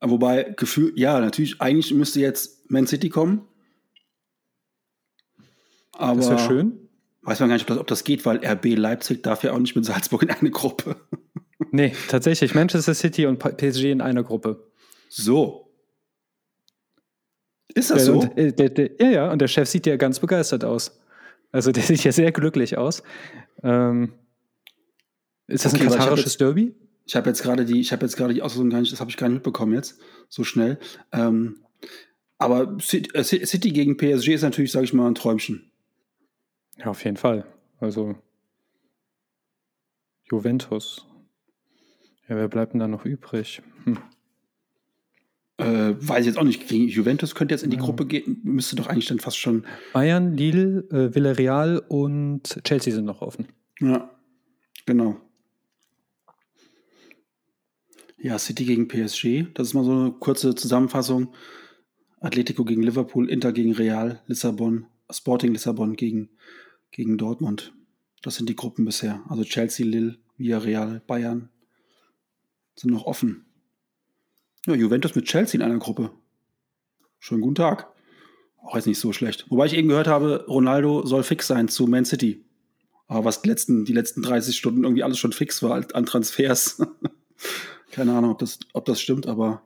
Wobei, 0.00 0.54
Gefühl, 0.56 0.92
ja, 0.94 1.18
natürlich, 1.20 1.60
eigentlich 1.60 1.92
müsste 1.92 2.20
jetzt 2.20 2.70
Man 2.70 2.86
City 2.86 3.08
kommen. 3.08 3.42
Aber 5.92 6.20
das 6.20 6.30
wäre 6.30 6.38
schön. 6.38 6.88
Weiß 7.22 7.40
man 7.40 7.48
gar 7.48 7.56
nicht, 7.56 7.62
ob 7.62 7.68
das, 7.68 7.78
ob 7.78 7.86
das, 7.86 8.04
geht, 8.04 8.24
weil 8.24 8.44
RB 8.44 8.76
Leipzig 8.76 9.22
darf 9.22 9.42
ja 9.42 9.52
auch 9.52 9.58
nicht 9.58 9.74
mit 9.74 9.84
Salzburg 9.84 10.22
in 10.22 10.30
eine 10.30 10.50
Gruppe. 10.50 10.96
Nee, 11.70 11.92
tatsächlich. 12.08 12.54
Manchester 12.54 12.94
City 12.94 13.26
und 13.26 13.38
PSG 13.38 13.90
in 13.90 14.00
einer 14.00 14.22
Gruppe. 14.22 14.70
So. 15.08 15.70
Ist 17.74 17.90
das 17.90 18.06
so? 18.06 18.20
Und, 18.20 18.38
äh, 18.38 18.52
der, 18.52 18.70
der, 18.70 18.90
ja, 18.98 19.10
ja, 19.10 19.32
und 19.32 19.40
der 19.40 19.48
Chef 19.48 19.68
sieht 19.68 19.86
ja 19.86 19.96
ganz 19.96 20.20
begeistert 20.20 20.64
aus. 20.64 20.98
Also 21.52 21.72
der 21.72 21.82
sieht 21.84 22.04
ja 22.04 22.12
sehr 22.12 22.32
glücklich 22.32 22.78
aus. 22.78 23.02
Ähm, 23.62 24.12
ist 25.46 25.64
das 25.64 25.74
okay, 25.74 25.84
ein 25.84 25.90
katarisches 25.90 26.32
ich 26.32 26.38
Derby? 26.38 26.74
Ich 27.06 27.14
habe 27.14 27.28
jetzt 27.28 27.42
gerade 27.42 27.64
die, 27.64 27.80
ich 27.80 27.92
habe 27.92 28.04
jetzt 28.04 28.16
gerade 28.16 28.34
die 28.34 28.42
Auslosung 28.42 28.70
gar 28.70 28.80
nicht, 28.80 28.92
das 28.92 29.00
habe 29.00 29.10
ich 29.10 29.16
gar 29.16 29.28
nicht 29.28 29.36
mitbekommen 29.36 29.74
jetzt, 29.74 30.00
so 30.28 30.42
schnell. 30.42 30.78
Ähm, 31.12 31.64
aber 32.38 32.76
äh, 32.92 33.22
City 33.22 33.70
gegen 33.70 33.96
PSG 33.96 34.28
ist 34.34 34.42
natürlich, 34.42 34.72
sage 34.72 34.84
ich 34.84 34.92
mal, 34.92 35.06
ein 35.06 35.14
Träumchen. 35.14 35.70
Ja, 36.78 36.86
auf 36.86 37.04
jeden 37.04 37.16
Fall. 37.16 37.46
Also 37.78 38.16
Juventus. 40.30 41.06
Ja, 42.28 42.36
wer 42.36 42.48
bleibt 42.48 42.72
denn 42.72 42.80
da 42.80 42.88
noch 42.88 43.04
übrig? 43.04 43.62
Hm. 43.84 43.98
Äh, 45.58 45.94
weiß 45.98 46.20
ich 46.20 46.26
jetzt 46.26 46.38
auch 46.38 46.44
nicht. 46.44 46.68
Gegen 46.68 46.88
Juventus 46.88 47.34
könnte 47.34 47.54
jetzt 47.54 47.62
in 47.62 47.70
die 47.70 47.76
ja. 47.76 47.82
Gruppe 47.82 48.06
gehen. 48.06 48.40
Müsste 48.42 48.76
doch 48.76 48.88
eigentlich 48.88 49.06
dann 49.06 49.20
fast 49.20 49.38
schon. 49.38 49.64
Bayern, 49.92 50.36
Lille, 50.36 50.80
äh, 50.90 51.14
Villarreal 51.14 51.78
und 51.88 52.60
Chelsea 52.64 52.92
sind 52.92 53.06
noch 53.06 53.22
offen. 53.22 53.46
Ja, 53.80 54.10
genau. 54.84 55.20
Ja, 58.18 58.38
City 58.38 58.64
gegen 58.64 58.88
PSG. 58.88 59.46
Das 59.54 59.68
ist 59.68 59.74
mal 59.74 59.84
so 59.84 59.92
eine 59.92 60.12
kurze 60.12 60.54
Zusammenfassung. 60.54 61.32
Atletico 62.20 62.64
gegen 62.64 62.82
Liverpool, 62.82 63.30
Inter 63.30 63.52
gegen 63.52 63.72
Real, 63.72 64.20
Lissabon, 64.26 64.86
Sporting 65.10 65.52
Lissabon 65.52 65.94
gegen, 65.94 66.30
gegen 66.90 67.18
Dortmund. 67.18 67.72
Das 68.22 68.36
sind 68.36 68.48
die 68.48 68.56
Gruppen 68.56 68.84
bisher. 68.84 69.22
Also 69.28 69.44
Chelsea, 69.44 69.86
Lille, 69.86 70.18
Villarreal, 70.36 71.02
Bayern 71.06 71.50
sind 72.76 72.92
noch 72.92 73.04
offen. 73.04 73.46
Ja, 74.66 74.74
Juventus 74.74 75.14
mit 75.14 75.26
Chelsea 75.26 75.58
in 75.60 75.64
einer 75.64 75.78
Gruppe. 75.78 76.10
Schönen 77.18 77.40
guten 77.40 77.54
Tag. 77.54 77.88
Auch 78.62 78.74
jetzt 78.74 78.86
nicht 78.86 78.98
so 78.98 79.12
schlecht. 79.12 79.46
Wobei 79.48 79.66
ich 79.66 79.74
eben 79.74 79.88
gehört 79.88 80.08
habe, 80.08 80.44
Ronaldo 80.48 81.06
soll 81.06 81.22
fix 81.22 81.46
sein 81.46 81.68
zu 81.68 81.86
Man 81.86 82.04
City. 82.04 82.44
Aber 83.06 83.24
was 83.24 83.42
die 83.42 83.48
letzten, 83.48 83.84
die 83.84 83.92
letzten 83.92 84.22
30 84.22 84.56
Stunden 84.56 84.82
irgendwie 84.82 85.04
alles 85.04 85.18
schon 85.18 85.32
fix 85.32 85.62
war 85.62 85.84
an 85.94 86.06
Transfers. 86.06 86.82
Keine 87.92 88.12
Ahnung, 88.12 88.32
ob 88.32 88.38
das, 88.38 88.58
ob 88.72 88.84
das 88.84 89.00
stimmt, 89.00 89.26
aber. 89.26 89.62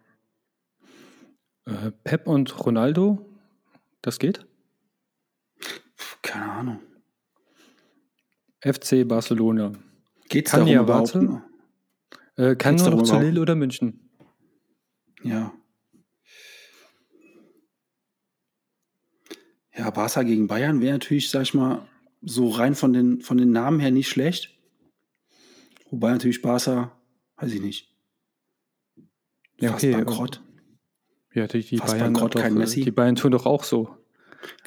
Äh, 1.65 1.93
Pep 2.05 2.27
und 2.27 2.65
Ronaldo, 2.65 3.27
das 4.03 4.19
geht? 4.19 4.47
Keine 6.23 6.53
Ahnung. 6.53 6.81
FC 8.63 9.09
Barcelona. 9.09 9.73
Geht's 10.29 10.51
kann 10.51 10.67
ja 10.67 10.83
überhaupt? 10.83 11.17
Äh, 12.41 12.57
kann 12.57 12.77
Geht's 12.77 12.89
nur 12.89 12.97
noch 12.97 13.03
zu 13.03 13.19
Lille 13.19 13.39
oder 13.39 13.55
München. 13.55 14.09
Ja. 15.23 15.53
Ja, 19.77 19.91
Barca 19.91 20.23
gegen 20.23 20.47
Bayern 20.47 20.81
wäre 20.81 20.95
natürlich, 20.95 21.29
sag 21.29 21.43
ich 21.43 21.53
mal, 21.53 21.87
so 22.23 22.49
rein 22.49 22.75
von 22.75 22.95
den, 22.95 23.21
von 23.21 23.37
den 23.37 23.51
Namen 23.51 23.79
her 23.79 23.91
nicht 23.91 24.09
schlecht. 24.09 24.59
Wobei 25.91 26.13
natürlich 26.13 26.41
Barca, 26.41 26.99
weiß 27.37 27.53
ich 27.53 27.61
nicht. 27.61 27.95
Ja, 29.59 29.73
Fast 29.73 29.85
okay. 29.85 29.93
bankrott. 29.93 30.43
Ja, 31.35 31.47
die, 31.47 31.61
die 31.63 31.77
Fast 31.77 31.93
Bayern 31.93 32.15
bankrott, 32.15 32.37
doch, 32.37 32.41
kein 32.41 32.57
äh, 32.57 32.59
Messi. 32.59 32.85
Die 32.85 32.91
Bayern 32.91 33.17
tun 33.17 33.33
doch 33.33 33.45
auch 33.45 33.65
so. 33.65 33.95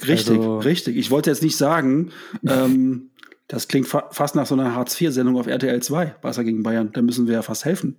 Richtig, 0.06 0.38
Also- 0.38 0.60
richtig. 0.60 0.96
Ich 0.96 1.10
wollte 1.10 1.32
jetzt 1.32 1.42
nicht 1.42 1.58
sagen, 1.58 2.12
ähm, 2.48 3.10
das 3.48 3.68
klingt 3.68 3.88
fa 3.88 4.10
fast 4.12 4.36
nach 4.36 4.46
so 4.46 4.56
einer 4.56 4.76
Hartz-IV-Sendung 4.76 5.38
auf 5.38 5.48
RTL 5.48 5.82
2, 5.82 6.06
Barca 6.22 6.44
gegen 6.44 6.64
Bayern. 6.64 6.92
Da 6.94 7.02
müssen 7.02 7.28
wir 7.28 7.36
ja 7.36 7.42
fast 7.42 7.66
helfen. 7.66 7.98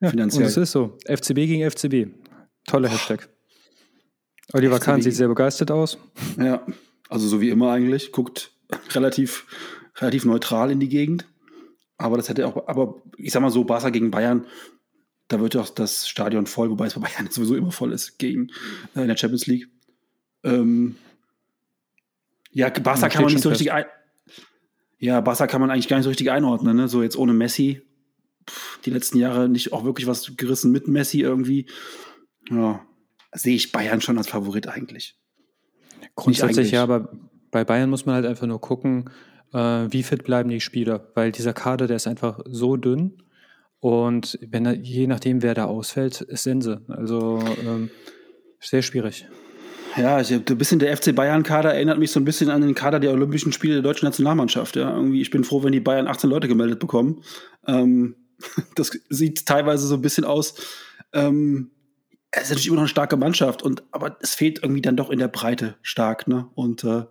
Ja, 0.00 0.10
Finanziell. 0.10 0.44
Und 0.44 0.48
es 0.48 0.56
ist 0.56 0.72
so. 0.72 0.98
FCB 1.06 1.34
gegen 1.34 1.70
FCB. 1.70 2.08
Toller 2.66 2.88
Hashtag. 2.88 3.28
Oliver 4.52 4.76
FCB. 4.76 4.84
Kahn 4.84 5.02
sieht 5.02 5.14
sehr 5.14 5.28
begeistert 5.28 5.70
aus. 5.70 5.98
Ja, 6.38 6.66
also 7.08 7.28
so 7.28 7.40
wie 7.40 7.50
immer 7.50 7.70
eigentlich. 7.70 8.12
Guckt 8.12 8.52
relativ, 8.92 9.46
relativ 9.96 10.24
neutral 10.24 10.70
in 10.70 10.80
die 10.80 10.88
Gegend. 10.88 11.26
Aber 11.96 12.16
das 12.16 12.28
hätte 12.28 12.46
auch, 12.46 12.66
aber 12.66 13.02
ich 13.18 13.32
sag 13.32 13.42
mal 13.42 13.50
so, 13.50 13.64
Barca 13.64 13.90
gegen 13.90 14.10
Bayern, 14.10 14.46
da 15.28 15.40
wird 15.40 15.54
auch 15.56 15.68
das 15.68 16.08
Stadion 16.08 16.46
voll, 16.46 16.70
wobei 16.70 16.86
es 16.86 16.94
bei 16.94 17.02
Bayern 17.02 17.28
sowieso 17.30 17.54
immer 17.54 17.72
voll 17.72 17.92
ist 17.92 18.18
gegen 18.18 18.50
äh, 18.96 19.02
in 19.02 19.08
der 19.08 19.16
Champions 19.16 19.46
League. 19.46 19.68
Ähm, 20.42 20.96
ja, 22.52 22.70
Barca 22.70 23.08
kann 23.08 23.22
man 23.22 23.32
nicht 23.32 23.42
so 23.42 23.50
richtig 23.50 23.70
ein, 23.70 23.84
Ja, 25.00 25.20
Barca 25.20 25.46
kann 25.46 25.60
man 25.60 25.70
eigentlich 25.70 25.88
gar 25.88 25.96
nicht 25.96 26.04
so 26.04 26.10
richtig 26.10 26.30
einordnen, 26.30 26.76
ne? 26.76 26.88
So 26.88 27.02
jetzt 27.02 27.16
ohne 27.16 27.32
Messi. 27.32 27.82
Pff, 28.48 28.80
die 28.84 28.90
letzten 28.90 29.18
Jahre 29.18 29.48
nicht 29.48 29.72
auch 29.72 29.84
wirklich 29.84 30.06
was 30.06 30.36
gerissen 30.36 30.70
mit 30.70 30.86
Messi 30.86 31.20
irgendwie. 31.20 31.66
Ja, 32.50 32.86
sehe 33.32 33.56
ich 33.56 33.72
Bayern 33.72 34.00
schon 34.00 34.18
als 34.18 34.28
Favorit 34.28 34.68
eigentlich. 34.68 35.18
Grundsätzlich 36.14 36.58
eigentlich. 36.58 36.72
ja, 36.72 36.82
aber 36.82 37.10
bei 37.50 37.64
Bayern 37.64 37.90
muss 37.90 38.06
man 38.06 38.14
halt 38.14 38.26
einfach 38.26 38.46
nur 38.46 38.60
gucken, 38.60 39.10
äh, 39.52 39.58
wie 39.90 40.02
fit 40.02 40.22
bleiben 40.22 40.50
die 40.50 40.60
Spieler, 40.60 41.10
weil 41.14 41.32
dieser 41.32 41.52
Kader, 41.52 41.86
der 41.86 41.96
ist 41.96 42.06
einfach 42.06 42.40
so 42.46 42.76
dünn 42.76 43.22
und 43.80 44.38
wenn 44.42 44.82
je 44.84 45.06
nachdem, 45.06 45.42
wer 45.42 45.54
da 45.54 45.64
ausfällt, 45.64 46.20
ist 46.20 46.44
Sense. 46.44 46.82
Also 46.88 47.42
ähm, 47.66 47.90
sehr 48.60 48.82
schwierig. 48.82 49.26
Ja, 49.96 50.20
ich, 50.20 50.32
ein 50.32 50.44
bisschen 50.44 50.78
der 50.78 50.96
FC 50.96 51.14
Bayern-Kader 51.14 51.74
erinnert 51.74 51.98
mich 51.98 52.12
so 52.12 52.20
ein 52.20 52.24
bisschen 52.24 52.50
an 52.50 52.60
den 52.60 52.74
Kader 52.74 53.00
der 53.00 53.12
Olympischen 53.12 53.52
Spiele 53.52 53.74
der 53.74 53.82
deutschen 53.82 54.06
Nationalmannschaft. 54.06 54.76
Ja, 54.76 54.94
irgendwie, 54.94 55.20
ich 55.20 55.30
bin 55.30 55.44
froh, 55.44 55.62
wenn 55.62 55.72
die 55.72 55.80
Bayern 55.80 56.06
18 56.06 56.30
Leute 56.30 56.48
gemeldet 56.48 56.78
bekommen. 56.78 57.22
Ähm, 57.66 58.16
das 58.76 58.92
sieht 59.08 59.46
teilweise 59.46 59.86
so 59.86 59.94
ein 59.94 60.02
bisschen 60.02 60.24
aus. 60.24 60.54
Ähm, 61.12 61.70
es 62.30 62.44
ist 62.44 62.50
natürlich 62.50 62.68
immer 62.68 62.76
noch 62.76 62.82
eine 62.82 62.88
starke 62.88 63.16
Mannschaft, 63.16 63.62
und, 63.62 63.82
aber 63.90 64.16
es 64.20 64.34
fehlt 64.34 64.62
irgendwie 64.62 64.82
dann 64.82 64.96
doch 64.96 65.10
in 65.10 65.18
der 65.18 65.28
Breite 65.28 65.76
stark. 65.82 66.28
Ne? 66.28 66.48
Und 66.54 66.84
äh, 66.84 67.04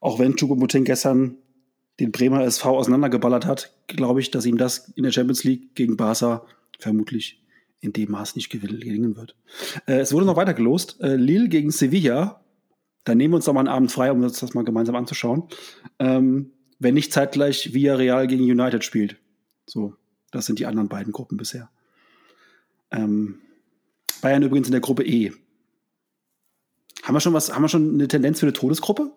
auch 0.00 0.18
wenn 0.18 0.36
Choupo-Moting 0.36 0.84
gestern 0.84 1.36
den 2.00 2.12
Bremer 2.12 2.44
SV 2.44 2.76
auseinandergeballert 2.76 3.46
hat, 3.46 3.72
glaube 3.86 4.20
ich, 4.20 4.30
dass 4.30 4.44
ihm 4.44 4.58
das 4.58 4.90
in 4.96 5.04
der 5.04 5.12
Champions 5.12 5.44
League 5.44 5.74
gegen 5.74 5.96
Barca 5.96 6.44
vermutlich 6.78 7.41
in 7.82 7.92
dem 7.92 8.12
Maß 8.12 8.36
nicht 8.36 8.48
gelingen 8.48 9.16
wird. 9.16 9.36
Äh, 9.86 9.98
es 9.98 10.12
wurde 10.12 10.24
noch 10.24 10.36
weiter 10.36 10.54
gelost. 10.54 11.00
Äh, 11.00 11.16
Lille 11.16 11.48
gegen 11.48 11.70
Sevilla. 11.70 12.42
Da 13.04 13.14
nehmen 13.14 13.32
wir 13.32 13.36
uns 13.36 13.44
doch 13.44 13.52
mal 13.52 13.60
einen 13.60 13.68
Abend 13.68 13.92
frei, 13.92 14.10
um 14.12 14.22
uns 14.22 14.38
das 14.38 14.54
mal 14.54 14.64
gemeinsam 14.64 14.94
anzuschauen. 14.94 15.48
Ähm, 15.98 16.52
wenn 16.78 16.94
nicht 16.94 17.12
zeitgleich 17.12 17.74
Villarreal 17.74 18.28
gegen 18.28 18.44
United 18.44 18.84
spielt. 18.84 19.16
So, 19.66 19.94
das 20.30 20.46
sind 20.46 20.60
die 20.60 20.66
anderen 20.66 20.88
beiden 20.88 21.12
Gruppen 21.12 21.36
bisher. 21.36 21.70
Ähm, 22.92 23.40
Bayern 24.20 24.44
übrigens 24.44 24.68
in 24.68 24.72
der 24.72 24.80
Gruppe 24.80 25.04
E. 25.04 25.32
Haben 27.02 27.14
wir 27.14 27.20
schon 27.20 27.32
was, 27.32 27.52
haben 27.52 27.62
wir 27.62 27.68
schon 27.68 27.94
eine 27.94 28.06
Tendenz 28.06 28.38
für 28.38 28.46
eine 28.46 28.52
Todesgruppe? 28.52 29.12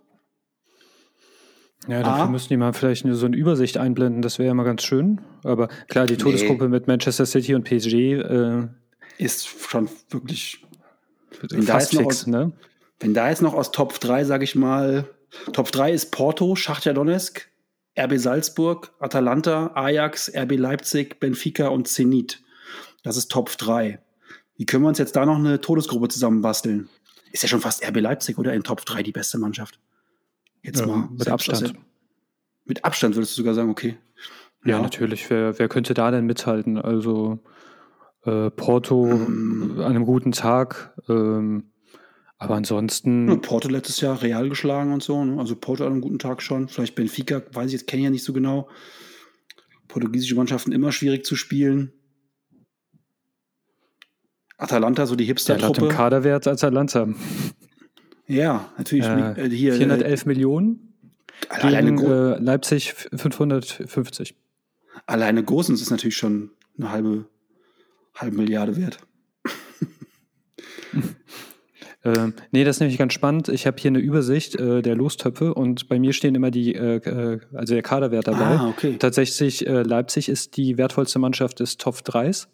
Ja, 1.87 2.01
dafür 2.01 2.23
Ah. 2.23 2.27
müssen 2.27 2.49
die 2.49 2.57
mal 2.57 2.73
vielleicht 2.73 3.05
so 3.09 3.25
eine 3.25 3.35
Übersicht 3.35 3.77
einblenden, 3.77 4.21
das 4.21 4.39
wäre 4.39 4.47
ja 4.47 4.53
mal 4.53 4.63
ganz 4.63 4.83
schön. 4.83 5.21
Aber 5.43 5.67
klar, 5.87 6.05
die 6.05 6.17
Todesgruppe 6.17 6.67
mit 6.69 6.87
Manchester 6.87 7.25
City 7.25 7.53
und 7.55 7.63
PSG 7.63 8.13
äh, 8.13 8.67
Ist 9.17 9.47
schon 9.47 9.89
wirklich 10.09 10.65
Wenn 11.49 11.65
da 11.65 11.77
aus- 11.77 12.27
ne? 12.27 12.51
Wenn 12.99 13.13
da 13.13 13.29
jetzt 13.29 13.41
noch 13.41 13.53
aus 13.53 13.71
Top 13.71 13.99
3, 13.99 14.23
sage 14.23 14.43
ich 14.45 14.55
mal, 14.55 15.07
Top 15.53 15.71
3 15.71 15.91
ist 15.91 16.11
Porto, 16.11 16.55
Schachtja 16.55 16.93
Donetsk, 16.93 17.49
RB 17.97 18.17
Salzburg, 18.17 18.93
Atalanta, 18.99 19.71
Ajax, 19.75 20.31
RB 20.33 20.53
Leipzig, 20.57 21.19
Benfica 21.19 21.67
und 21.67 21.87
Zenit. 21.87 22.41
Das 23.03 23.17
ist 23.17 23.29
Top 23.31 23.49
3. 23.57 23.99
Wie 24.57 24.65
können 24.65 24.83
wir 24.83 24.87
uns 24.89 24.97
jetzt 24.97 25.15
da 25.15 25.25
noch 25.25 25.37
eine 25.37 25.59
Todesgruppe 25.61 26.07
zusammenbasteln? 26.07 26.89
Ist 27.31 27.43
ja 27.43 27.49
schon 27.49 27.59
fast 27.61 27.85
RB 27.85 27.99
Leipzig 27.99 28.37
oder 28.37 28.53
in 28.53 28.63
Top 28.63 28.85
3 28.85 29.03
die 29.03 29.11
beste 29.11 29.37
Mannschaft. 29.37 29.77
Jetzt 30.65 30.79
Ja, 30.79 30.87
mal 30.87 31.09
mit 31.11 31.27
Abstand. 31.27 31.75
Mit 32.65 32.83
Abstand 32.83 33.15
würdest 33.15 33.33
du 33.33 33.41
sogar 33.41 33.53
sagen, 33.53 33.69
okay. 33.69 33.97
Ja, 34.65 34.81
natürlich. 34.81 35.29
Wer, 35.29 35.59
wer 35.59 35.67
könnte 35.67 35.93
da 35.93 36.09
denn 36.09 36.25
mithalten? 36.25 36.79
Also 36.79 37.37
äh, 38.23 38.49
Porto 38.49 39.07
Ähm. 39.11 39.75
an 39.77 39.83
einem 39.83 40.05
guten 40.05 40.31
Tag. 40.31 40.99
Ähm, 41.07 41.71
aber 42.37 42.55
ansonsten, 42.55 43.27
Ja, 43.29 43.35
Porto 43.35 43.69
letztes 43.69 44.01
Jahr 44.01 44.21
Real 44.23 44.49
geschlagen 44.49 44.91
und 44.91 45.03
so. 45.03 45.23
Ne? 45.23 45.39
Also 45.39 45.55
Porto 45.55 45.85
an 45.85 45.91
einem 45.91 46.01
guten 46.01 46.17
Tag 46.17 46.41
schon. 46.41 46.67
Vielleicht 46.67 46.95
Benfica, 46.95 47.43
weiß 47.53 47.67
ich 47.67 47.73
jetzt, 47.73 47.87
kenne 47.87 48.01
ich 48.01 48.05
ja 48.05 48.09
nicht 48.09 48.23
so 48.23 48.33
genau. 48.33 48.67
Portugiesische 49.87 50.35
Mannschaften 50.35 50.71
immer 50.71 50.91
schwierig 50.91 51.25
zu 51.25 51.35
spielen. 51.35 51.93
Atalanta, 54.57 55.05
so 55.05 55.15
die 55.15 55.25
ja, 55.25 55.29
laut 55.29 55.47
dem 55.47 55.55
Hipster-Truppe. 55.57 55.87
Kaderwert 55.89 56.47
Atalanta. 56.47 57.07
Ja, 58.27 58.69
natürlich. 58.77 59.05
Äh, 59.05 59.45
äh, 59.45 59.49
hier, 59.49 59.73
411 59.73 60.25
Millionen 60.25 60.93
äh, 61.49 61.53
alleine, 61.53 61.95
gegen 61.95 62.11
äh, 62.11 62.37
Leipzig 62.39 62.93
550. 62.93 64.35
alleine 65.05 65.43
Gosens 65.43 65.81
ist 65.81 65.91
natürlich 65.91 66.17
schon 66.17 66.51
eine 66.77 66.91
halbe, 66.91 67.25
halbe 68.15 68.37
Milliarde 68.37 68.75
wert. 68.77 68.99
Ähm, 72.05 72.35
nee, 72.51 72.63
das 72.63 72.75
ist 72.75 72.81
nämlich 72.81 72.99
ganz 72.99 73.13
spannend. 73.13 73.49
Ich 73.49 73.65
habe 73.65 73.77
hier 73.79 73.89
eine 73.89 73.97
Übersicht 73.97 74.55
äh, 74.59 74.83
der 74.83 74.95
Lostöpfe 74.95 75.55
und 75.55 75.89
bei 75.89 75.97
mir 75.97 76.13
stehen 76.13 76.35
immer 76.35 76.51
die, 76.51 76.75
äh, 76.75 76.97
äh, 76.97 77.39
also 77.51 77.73
der 77.73 77.81
Kaderwert 77.81 78.27
dabei. 78.27 78.59
Ah, 78.59 78.67
okay. 78.69 78.97
Tatsächlich, 78.99 79.65
äh, 79.65 79.81
Leipzig 79.81 80.29
ist 80.29 80.55
die 80.55 80.77
wertvollste 80.77 81.17
Mannschaft 81.17 81.59
des 81.59 81.77
Top 81.77 81.95
3s. 81.95 82.45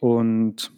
Und 0.00 0.72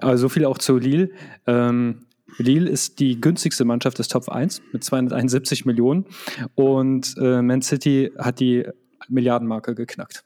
aber 0.00 0.16
so 0.16 0.30
viel 0.30 0.46
auch 0.46 0.56
zu 0.56 0.78
Lille. 0.78 1.10
Ähm, 1.46 2.06
Lille 2.38 2.68
ist 2.68 3.00
die 3.00 3.20
günstigste 3.20 3.64
Mannschaft 3.64 3.98
des 3.98 4.08
Top 4.08 4.28
1 4.28 4.62
mit 4.72 4.84
271 4.84 5.64
Millionen 5.64 6.06
und 6.54 7.14
äh, 7.18 7.42
Man 7.42 7.62
City 7.62 8.12
hat 8.18 8.40
die 8.40 8.66
Milliardenmarke 9.08 9.74
geknackt. 9.74 10.24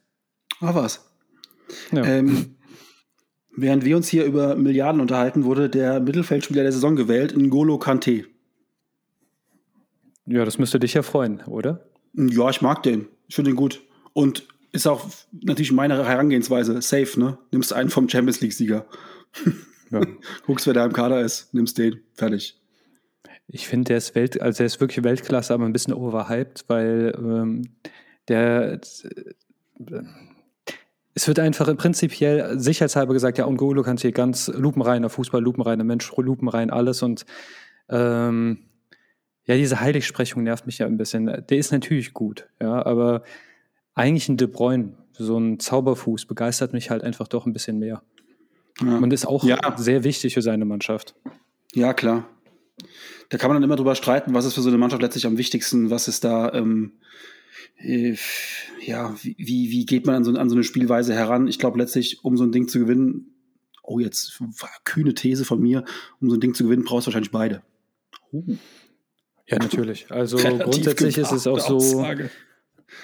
Ah, 0.61 0.75
was. 0.75 1.05
Ja. 1.93 2.05
Ähm, 2.05 2.57
während 3.57 3.85
wir 3.85 3.97
uns 3.97 4.09
hier 4.09 4.25
über 4.25 4.57
Milliarden 4.57 5.01
unterhalten, 5.01 5.45
wurde 5.45 5.69
der 5.69 6.01
Mittelfeldspieler 6.01 6.63
der 6.63 6.73
Saison 6.73 6.97
gewählt, 6.97 7.35
N'Golo 7.35 7.79
Kante. 7.79 8.25
ja, 10.27 10.45
das 10.45 10.59
müsste 10.59 10.79
dich 10.79 10.95
ja 10.95 11.03
freuen, 11.03 11.43
oder? 11.43 11.85
Ja, 12.15 12.51
ich 12.51 12.63
mag 12.63 12.83
den. 12.83 13.09
Ich 13.29 13.35
finde 13.35 13.51
den 13.51 13.57
gut. 13.57 13.83
Und 14.13 14.47
ist 14.73 14.87
auch 14.87 15.07
natürlich 15.33 15.73
meine 15.73 16.05
Herangehensweise. 16.07 16.81
Safe, 16.83 17.19
ne? 17.19 17.39
Nimmst 17.53 17.73
einen 17.73 17.91
vom 17.91 18.09
Champions 18.09 18.41
League-Sieger. 18.41 18.87
Ja. 19.91 20.01
Guckst, 20.47 20.67
wer 20.67 20.75
da 20.75 20.85
im 20.85 20.93
Kader 20.93 21.21
ist, 21.21 21.53
nimmst 21.55 21.79
den. 21.79 22.01
Fertig. 22.15 22.61
Ich 23.47 23.67
finde, 23.67 23.89
der 23.89 23.97
ist 23.97 24.15
Welt, 24.15 24.41
also 24.41 24.59
der 24.59 24.67
ist 24.67 24.81
wirklich 24.81 25.05
Weltklasse, 25.05 25.55
aber 25.55 25.65
ein 25.65 25.73
bisschen 25.73 25.95
overhyped, 25.95 26.65
weil 26.69 27.15
ähm, 27.17 27.63
der 28.29 28.75
äh, 28.75 28.79
es 31.15 31.27
wird 31.27 31.41
einfach 31.41 31.75
prinzipiell 31.77 32.61
sicherheitshalber 32.61 33.13
gesagt, 33.13 33.39
ja, 33.39 33.45
Ungolo 33.45 33.83
kann 33.83 33.97
hier 33.97 34.13
ganz 34.13 34.49
lupenreiner 34.49 35.09
Fußball, 35.09 35.43
lupenreiner 35.43 35.83
Mensch, 35.83 36.13
lupenrein 36.17 36.71
alles 36.71 37.03
und 37.03 37.27
ähm, 37.89 38.59
ja, 39.45 39.57
diese 39.57 39.81
Heiligsprechung 39.81 40.43
nervt 40.43 40.67
mich 40.67 40.79
ja 40.79 40.87
ein 40.87 40.99
bisschen. 40.99 41.27
Der 41.27 41.59
ist 41.59 41.73
natürlich 41.73 42.13
gut, 42.13 42.49
ja, 42.61 42.85
aber 42.85 43.23
eigentlich 43.95 44.29
ein 44.29 44.37
De 44.37 44.47
Bruyne, 44.47 44.93
so 45.13 45.39
ein 45.39 45.59
Zauberfuß, 45.59 46.27
begeistert 46.27 46.73
mich 46.73 46.91
halt 46.91 47.03
einfach 47.03 47.27
doch 47.27 47.47
ein 47.47 47.53
bisschen 47.53 47.79
mehr. 47.79 48.03
Ja. 48.83 48.99
Und 48.99 49.13
ist 49.13 49.27
auch 49.27 49.45
Ja. 49.45 49.75
sehr 49.77 50.05
wichtig 50.05 50.35
für 50.35 50.43
seine 50.43 50.65
Mannschaft. 50.65 51.15
Ja, 51.75 51.93
klar. 51.95 52.29
Da 53.29 53.37
kann 53.39 53.49
man 53.51 53.57
dann 53.57 53.65
immer 53.65 53.77
drüber 53.77 53.95
streiten, 53.95 54.33
was 54.35 54.45
ist 54.47 54.55
für 54.55 54.63
so 54.63 54.69
eine 54.69 54.79
Mannschaft 54.79 55.03
letztlich 55.03 55.27
am 55.27 55.37
wichtigsten, 55.37 55.91
was 55.91 56.09
ist 56.09 56.25
da, 56.25 56.53
ähm, 56.55 56.93
äh, 57.77 58.15
ja, 58.85 59.15
wie, 59.23 59.37
wie 59.71 59.85
geht 59.87 60.07
man 60.07 60.15
an 60.17 60.25
so, 60.25 60.33
an 60.35 60.49
so 60.49 60.55
eine 60.55 60.65
Spielweise 60.65 61.13
heran? 61.15 61.47
Ich 61.49 61.59
glaube 61.59 61.79
letztlich, 61.79 62.25
um 62.25 62.37
so 62.37 62.45
ein 62.45 62.53
Ding 62.53 62.69
zu 62.69 62.79
gewinnen, 62.79 63.35
oh, 63.83 63.99
jetzt 63.99 64.41
kühne 64.85 65.15
These 65.15 65.45
von 65.45 65.61
mir, 65.61 65.85
um 66.21 66.31
so 66.31 66.37
ein 66.37 66.41
Ding 66.41 66.55
zu 66.55 66.65
gewinnen, 66.65 66.85
brauchst 66.85 67.07
du 67.07 67.09
wahrscheinlich 67.09 67.31
beide. 67.33 67.63
Oh, 68.33 68.43
Ja, 69.47 69.59
natürlich. 69.59 70.11
Also 70.11 70.37
relativ 70.39 70.65
grundsätzlich 70.65 71.19
ist 71.19 71.33
es 71.33 71.47
auch 71.47 71.59
so, 71.61 71.77
Aussage. 71.77 72.31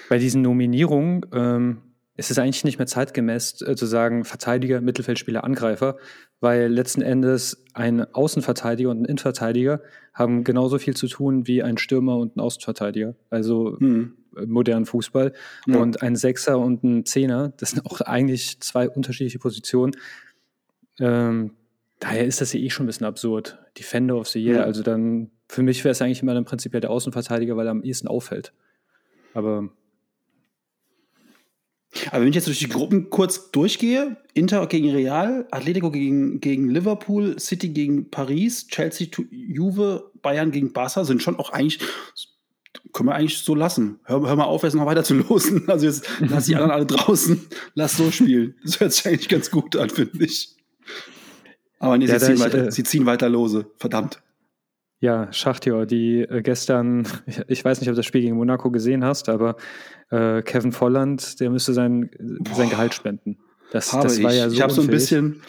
bei 0.09 0.17
diesen 0.17 0.41
Nominierungen, 0.41 1.25
ähm, 1.33 1.77
es 2.17 2.31
ist 2.31 2.39
eigentlich 2.39 2.63
nicht 2.63 2.77
mehr 2.77 2.87
zeitgemäß 2.87 3.61
äh, 3.61 3.75
zu 3.75 3.85
sagen 3.85 4.23
Verteidiger, 4.23 4.81
Mittelfeldspieler, 4.81 5.43
Angreifer, 5.43 5.97
weil 6.39 6.71
letzten 6.71 7.01
Endes 7.01 7.63
ein 7.73 8.01
Außenverteidiger 8.13 8.89
und 8.89 9.01
ein 9.01 9.05
Innenverteidiger 9.05 9.81
haben 10.13 10.43
genauso 10.43 10.77
viel 10.77 10.95
zu 10.95 11.07
tun 11.07 11.45
wie 11.47 11.61
ein 11.61 11.77
Stürmer 11.77 12.17
und 12.17 12.37
ein 12.37 12.39
Außenverteidiger. 12.39 13.15
Also 13.29 13.77
hm. 13.79 14.13
modernen 14.45 14.85
Fußball. 14.85 15.33
Ja. 15.67 15.77
Und 15.77 16.01
ein 16.01 16.15
Sechser 16.15 16.57
und 16.57 16.83
ein 16.83 17.05
Zehner, 17.05 17.53
das 17.57 17.71
sind 17.71 17.85
auch 17.85 17.99
eigentlich 18.01 18.61
zwei 18.61 18.89
unterschiedliche 18.89 19.39
Positionen. 19.39 19.93
Ähm, 20.99 21.51
daher 21.99 22.25
ist 22.25 22.39
das 22.39 22.53
ja 22.53 22.59
eh 22.61 22.69
schon 22.69 22.85
ein 22.85 22.87
bisschen 22.87 23.07
absurd. 23.07 23.59
Defender 23.77 24.15
of 24.15 24.29
the 24.29 24.41
Year, 24.41 24.57
ja. 24.57 24.63
also 24.63 24.83
dann, 24.83 25.31
für 25.49 25.63
mich 25.63 25.83
wäre 25.83 25.91
es 25.91 26.01
eigentlich 26.01 26.21
immer 26.21 26.33
dann 26.33 26.45
prinzipiell 26.45 26.79
der 26.79 26.91
Außenverteidiger, 26.91 27.57
weil 27.57 27.67
er 27.67 27.71
am 27.71 27.83
ehesten 27.83 28.07
auffällt. 28.07 28.53
Aber 29.33 29.69
aber 32.11 32.21
wenn 32.21 32.29
ich 32.29 32.35
jetzt 32.35 32.47
durch 32.47 32.59
die 32.59 32.69
Gruppen 32.69 33.09
kurz 33.09 33.51
durchgehe, 33.51 34.17
Inter 34.33 34.65
gegen 34.67 34.91
Real, 34.91 35.47
Atletico 35.51 35.91
gegen, 35.91 36.39
gegen 36.39 36.69
Liverpool, 36.69 37.39
City 37.39 37.69
gegen 37.69 38.09
Paris, 38.09 38.67
Chelsea, 38.67 39.07
Juve, 39.31 40.11
Bayern 40.21 40.51
gegen 40.51 40.73
Barca, 40.73 41.05
sind 41.05 41.21
schon 41.21 41.37
auch 41.37 41.51
eigentlich, 41.51 41.79
können 42.91 43.09
wir 43.09 43.15
eigentlich 43.15 43.37
so 43.37 43.55
lassen. 43.55 43.99
Hör, 44.03 44.27
hör 44.27 44.35
mal 44.35 44.43
auf, 44.43 44.63
jetzt 44.63 44.73
noch 44.73 44.85
weiter 44.85 45.03
zu 45.03 45.15
losen. 45.15 45.63
Also 45.67 45.85
jetzt 45.85 46.07
lass 46.19 46.45
die 46.45 46.55
anderen 46.55 46.71
alle 46.71 46.85
draußen, 46.85 47.47
lass 47.75 47.97
so 47.97 48.11
spielen. 48.11 48.55
Das 48.63 48.79
hört 48.79 48.93
sich 48.93 49.07
eigentlich 49.07 49.29
ganz 49.29 49.49
gut 49.49 49.75
an, 49.75 49.89
finde 49.89 50.25
ich. 50.25 50.55
Aber 51.79 51.97
nee, 51.97 52.05
ja, 52.05 52.19
sie, 52.19 52.25
ziehen 52.25 52.35
ich, 52.35 52.41
weiter, 52.41 52.67
äh, 52.67 52.71
sie 52.71 52.83
ziehen 52.83 53.05
weiter 53.05 53.29
lose, 53.29 53.67
verdammt. 53.77 54.21
Ja, 55.05 55.31
Schachtjor, 55.31 55.85
die 55.85 56.21
äh, 56.21 56.41
gestern, 56.41 57.07
ich 57.47 57.63
weiß 57.63 57.79
nicht, 57.79 57.89
ob 57.89 57.93
du 57.93 57.97
das 57.97 58.07
Spiel 58.07 58.21
gegen 58.21 58.37
Monaco 58.37 58.71
gesehen 58.71 59.05
hast, 59.05 59.29
aber 59.29 59.55
äh, 60.09 60.41
Kevin 60.41 60.71
Volland, 60.71 61.39
der 61.39 61.51
müsste 61.51 61.73
sein, 61.73 62.09
sein 62.55 62.71
Gehalt 62.71 62.95
spenden. 62.95 63.37
Das, 63.71 63.91
das 63.91 64.23
war 64.23 64.31
ich. 64.31 64.39
ja 64.39 64.49
so. 64.49 64.55
Ich 64.55 64.61
habe 64.63 64.73
so 64.73 64.81
ein 64.81 64.87
bisschen, 64.87 65.43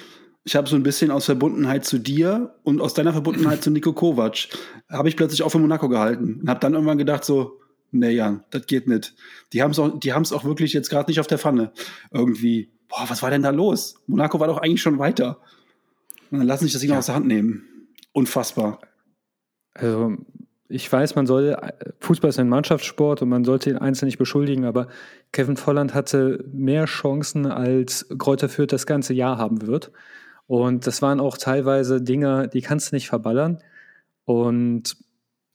ich 0.45 0.57
habe 0.57 0.69
so 0.69 0.77
ein 0.77 0.83
bisschen 0.83 1.11
aus 1.11 1.25
Verbundenheit 1.25 1.87
zu 1.87 1.97
dir 1.97 2.55
und 2.65 2.83
aus 2.83 2.93
deiner 2.93 3.15
Verbundenheit 3.15 3.63
zu 3.63 3.71
Nico 3.71 3.95
Kovac, 3.95 4.49
habe 4.91 5.09
ich 5.09 5.17
plötzlich 5.17 5.43
auch 5.43 5.49
für 5.49 5.59
Monaco 5.59 5.89
gehalten 5.89 6.41
und 6.43 6.51
habe 6.51 6.61
dann 6.61 6.75
irgendwann 6.75 6.99
gedacht 6.99 7.25
so, 7.25 7.59
nee 7.93 8.11
Jan, 8.11 8.45
das 8.51 8.67
geht 8.67 8.87
nicht. 8.87 9.15
Die 9.55 9.63
haben 9.63 9.71
es 9.71 9.79
auch, 9.79 9.99
die 9.99 10.13
haben 10.13 10.23
es 10.23 10.35
auch 10.35 10.45
wirklich 10.45 10.75
jetzt 10.75 10.91
gerade 10.91 11.11
nicht 11.11 11.19
auf 11.19 11.29
der 11.29 11.39
Pfanne 11.39 11.73
irgendwie. 12.11 12.69
Boah, 12.89 13.07
was 13.09 13.23
war 13.23 13.31
denn 13.31 13.43
da 13.43 13.51
los? 13.51 13.95
Monaco 14.07 14.39
war 14.39 14.49
doch 14.49 14.59
eigentlich 14.59 14.83
schon 14.83 14.99
weiter. 14.99 15.41
Und 16.31 16.41
dann 16.41 16.47
lassen 16.47 16.65
sich 16.65 16.75
das 16.75 16.83
Ding 16.83 16.91
ja. 16.91 16.99
aus 16.99 17.07
der 17.07 17.15
Hand 17.15 17.27
nehmen. 17.27 17.89
Unfassbar. 18.13 18.81
Also 19.79 20.17
ich 20.69 20.91
weiß, 20.91 21.15
man 21.15 21.27
soll, 21.27 21.57
Fußball 22.01 22.31
ist 22.31 22.39
ein 22.39 22.49
Mannschaftssport 22.49 23.23
und 23.23 23.29
man 23.29 23.45
sollte 23.45 23.71
den 23.71 23.79
Einzelnen 23.79 24.09
nicht 24.09 24.19
beschuldigen, 24.19 24.65
aber 24.65 24.89
Kevin 25.33 25.57
Volland 25.57 25.95
hatte 25.95 26.45
mehr 26.53 26.87
Chancen, 26.87 27.47
als 27.47 28.07
Kräuter 28.19 28.49
Fürth 28.49 28.73
das 28.73 28.87
ganze 28.87 29.15
Jahr 29.15 29.39
haben 29.39 29.67
wird. 29.67 29.93
Und 30.47 30.87
das 30.87 31.03
waren 31.03 31.21
auch 31.21 31.39
teilweise 31.39 32.01
Dinge, 32.01 32.49
die 32.49 32.63
kannst 32.63 32.91
du 32.91 32.97
nicht 32.97 33.09
verballern. 33.09 33.63
Und 34.25 34.97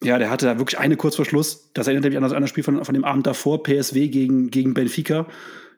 ja, 0.04 0.18
der 0.18 0.30
hatte 0.30 0.46
da 0.46 0.58
wirklich 0.58 0.80
eine 0.80 0.98
kurz 0.98 1.16
vor 1.16 1.26
Schluss. 1.26 1.72
Das 1.74 1.88
erinnert 1.88 2.06
mich 2.06 2.18
an 2.18 2.24
das 2.24 2.34
andere 2.34 2.48
Spiel 2.48 2.64
von, 2.64 2.84
von 2.84 2.94
dem 2.94 3.06
Abend 3.06 3.28
davor, 3.28 3.64
PSW 3.64 4.08
gegen, 4.08 4.50
gegen 4.50 4.74
Benfica, 4.74 5.28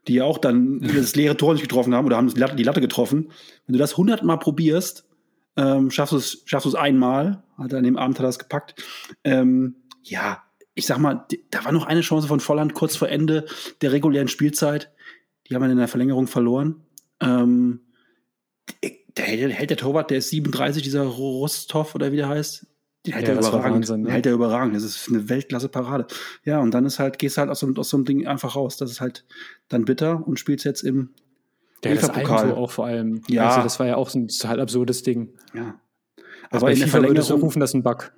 die 0.07 0.15
ja 0.15 0.23
auch 0.23 0.37
dann 0.37 0.79
das 0.95 1.15
leere 1.15 1.37
Tor 1.37 1.53
nicht 1.53 1.63
getroffen 1.63 1.93
haben 1.93 2.05
oder 2.05 2.17
haben 2.17 2.33
die 2.33 2.39
Latte, 2.39 2.55
die 2.55 2.63
Latte 2.63 2.81
getroffen. 2.81 3.29
Wenn 3.65 3.73
du 3.73 3.79
das 3.79 3.97
hundertmal 3.97 4.39
probierst, 4.39 5.05
ähm, 5.55 5.91
schaffst 5.91 6.13
du 6.13 6.17
es 6.17 6.43
schaffst 6.45 6.65
du's 6.65 6.75
einmal, 6.75 7.43
hat 7.57 7.71
er 7.71 7.79
an 7.79 7.83
dem 7.83 7.97
Abend 7.97 8.17
hat 8.17 8.23
er 8.23 8.29
das 8.29 8.39
gepackt. 8.39 8.81
Ähm, 9.23 9.75
ja, 10.03 10.43
ich 10.75 10.85
sag 10.85 10.97
mal, 10.97 11.25
da 11.51 11.65
war 11.65 11.71
noch 11.71 11.85
eine 11.85 12.01
Chance 12.01 12.27
von 12.27 12.39
Volland 12.39 12.73
kurz 12.73 12.95
vor 12.95 13.09
Ende 13.09 13.45
der 13.81 13.91
regulären 13.91 14.27
Spielzeit. 14.27 14.91
Die 15.47 15.55
haben 15.55 15.61
wir 15.61 15.69
in 15.69 15.77
der 15.77 15.87
Verlängerung 15.87 16.27
verloren. 16.27 16.81
Ähm, 17.19 17.81
der, 19.17 19.25
hält, 19.25 19.53
hält 19.53 19.69
der 19.69 19.77
Torwart, 19.77 20.09
der 20.09 20.17
ist 20.17 20.29
37, 20.29 20.81
dieser 20.81 21.03
Rostov 21.03 21.93
oder 21.95 22.11
wie 22.11 22.17
der 22.17 22.29
heißt. 22.29 22.65
Den 23.05 23.13
hält 23.13 23.27
ja, 23.27 23.33
er 23.33 23.39
überragend. 23.39 23.75
Wahnsinn, 23.75 24.01
ne? 24.03 24.11
hält 24.11 24.25
er 24.25 24.33
überragend. 24.33 24.75
Das 24.75 24.83
ist 24.83 25.09
eine 25.09 25.27
Weltklasse-Parade. 25.29 26.07
Ja, 26.45 26.59
und 26.59 26.73
dann 26.73 26.85
ist 26.85 26.99
halt, 26.99 27.19
gehst 27.19 27.37
halt 27.37 27.49
aus 27.49 27.59
so, 27.59 27.71
aus 27.75 27.89
so 27.89 27.97
einem 27.97 28.05
Ding 28.05 28.25
einfach 28.25 28.55
raus. 28.55 28.77
Das 28.77 28.89
ist 28.89 29.01
halt 29.01 29.25
dann 29.67 29.85
bitter 29.85 30.25
und 30.25 30.39
spielst 30.39 30.65
jetzt 30.65 30.83
im 30.83 31.09
der 31.83 31.95
das 31.95 32.09
Eigentor 32.09 32.57
auch 32.57 32.71
vor 32.71 32.85
allem. 32.85 33.21
Ja. 33.27 33.49
Also 33.49 33.61
das 33.61 33.79
war 33.79 33.87
ja 33.87 33.95
auch 33.95 34.09
so 34.09 34.19
ein 34.19 34.27
total 34.27 34.59
absurdes 34.59 35.03
Ding. 35.03 35.33
Ja. 35.53 35.79
Also 36.49 36.65
bei 36.65 36.73
in 36.73 36.79
der 36.79 36.87
FIFA 36.87 36.99
Verlängerung 36.99 37.25
so 37.25 37.35
rufen, 37.35 37.59
das 37.59 37.71
ist 37.71 37.75
ein 37.75 37.83
Bug. 37.83 38.11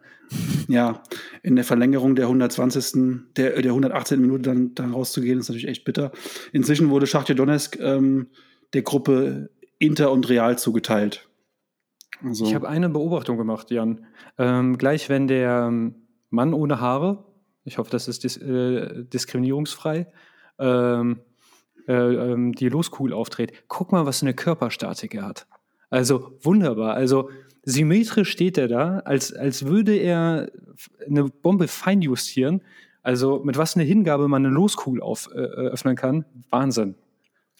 Ja, 0.68 1.04
in 1.44 1.56
der 1.56 1.64
Verlängerung 1.64 2.16
der 2.16 2.26
120. 2.26 3.28
der, 3.38 3.62
der 3.62 3.72
118. 3.72 4.20
Minute 4.20 4.44
dann, 4.44 4.74
dann 4.74 4.94
rauszugehen, 4.94 5.40
ist 5.40 5.50
natürlich 5.50 5.68
echt 5.68 5.86
bitter. 5.86 6.12
Inzwischen 6.52 6.90
wurde 6.90 7.08
Schachtja 7.08 7.36
Donetsk 7.36 7.78
ähm, 7.80 8.28
der 8.74 8.82
Gruppe 8.82 9.50
Inter 9.78 10.12
und 10.12 10.28
Real 10.30 10.58
zugeteilt. 10.58 11.30
Also. 12.24 12.46
Ich 12.46 12.56
habe 12.56 12.68
eine 12.68 12.90
Beobachtung 12.90 13.38
gemacht, 13.38 13.72
Jan. 13.72 14.06
Ähm, 14.38 14.78
gleich 14.78 15.10
wenn 15.10 15.28
der 15.28 15.72
Mann 16.30 16.54
ohne 16.54 16.80
Haare, 16.80 17.26
ich 17.64 17.78
hoffe, 17.78 17.92
das 17.92 18.08
ist 18.08 18.24
dis 18.24 18.38
äh, 18.38 19.04
diskriminierungsfrei, 19.06 20.08
ähm, 20.60 21.20
äh, 21.88 21.94
ähm, 21.94 22.54
die 22.54 22.70
Loskugel 22.70 23.14
auftritt. 23.14 23.52
Guck 23.68 23.92
mal, 23.92 24.06
was 24.06 24.22
eine 24.22 24.34
Körperstatik 24.34 25.14
er 25.16 25.28
hat. 25.28 25.48
Also 25.90 26.38
wunderbar. 26.42 26.94
Also 26.94 27.30
symmetrisch 27.64 28.30
steht 28.30 28.58
er 28.58 28.68
da, 28.68 29.00
als, 29.00 29.34
als 29.34 29.66
würde 29.66 29.96
er 29.96 30.52
eine 31.06 31.26
Bombe 31.26 31.68
feinjustieren. 31.68 32.62
Also 33.02 33.42
mit 33.44 33.58
was 33.58 33.76
eine 33.76 33.84
Hingabe 33.84 34.28
man 34.28 34.46
eine 34.46 34.54
Loskugel 34.54 35.02
auf, 35.02 35.30
äh, 35.34 35.38
öffnen 35.38 35.96
kann. 35.96 36.26
Wahnsinn. 36.50 36.96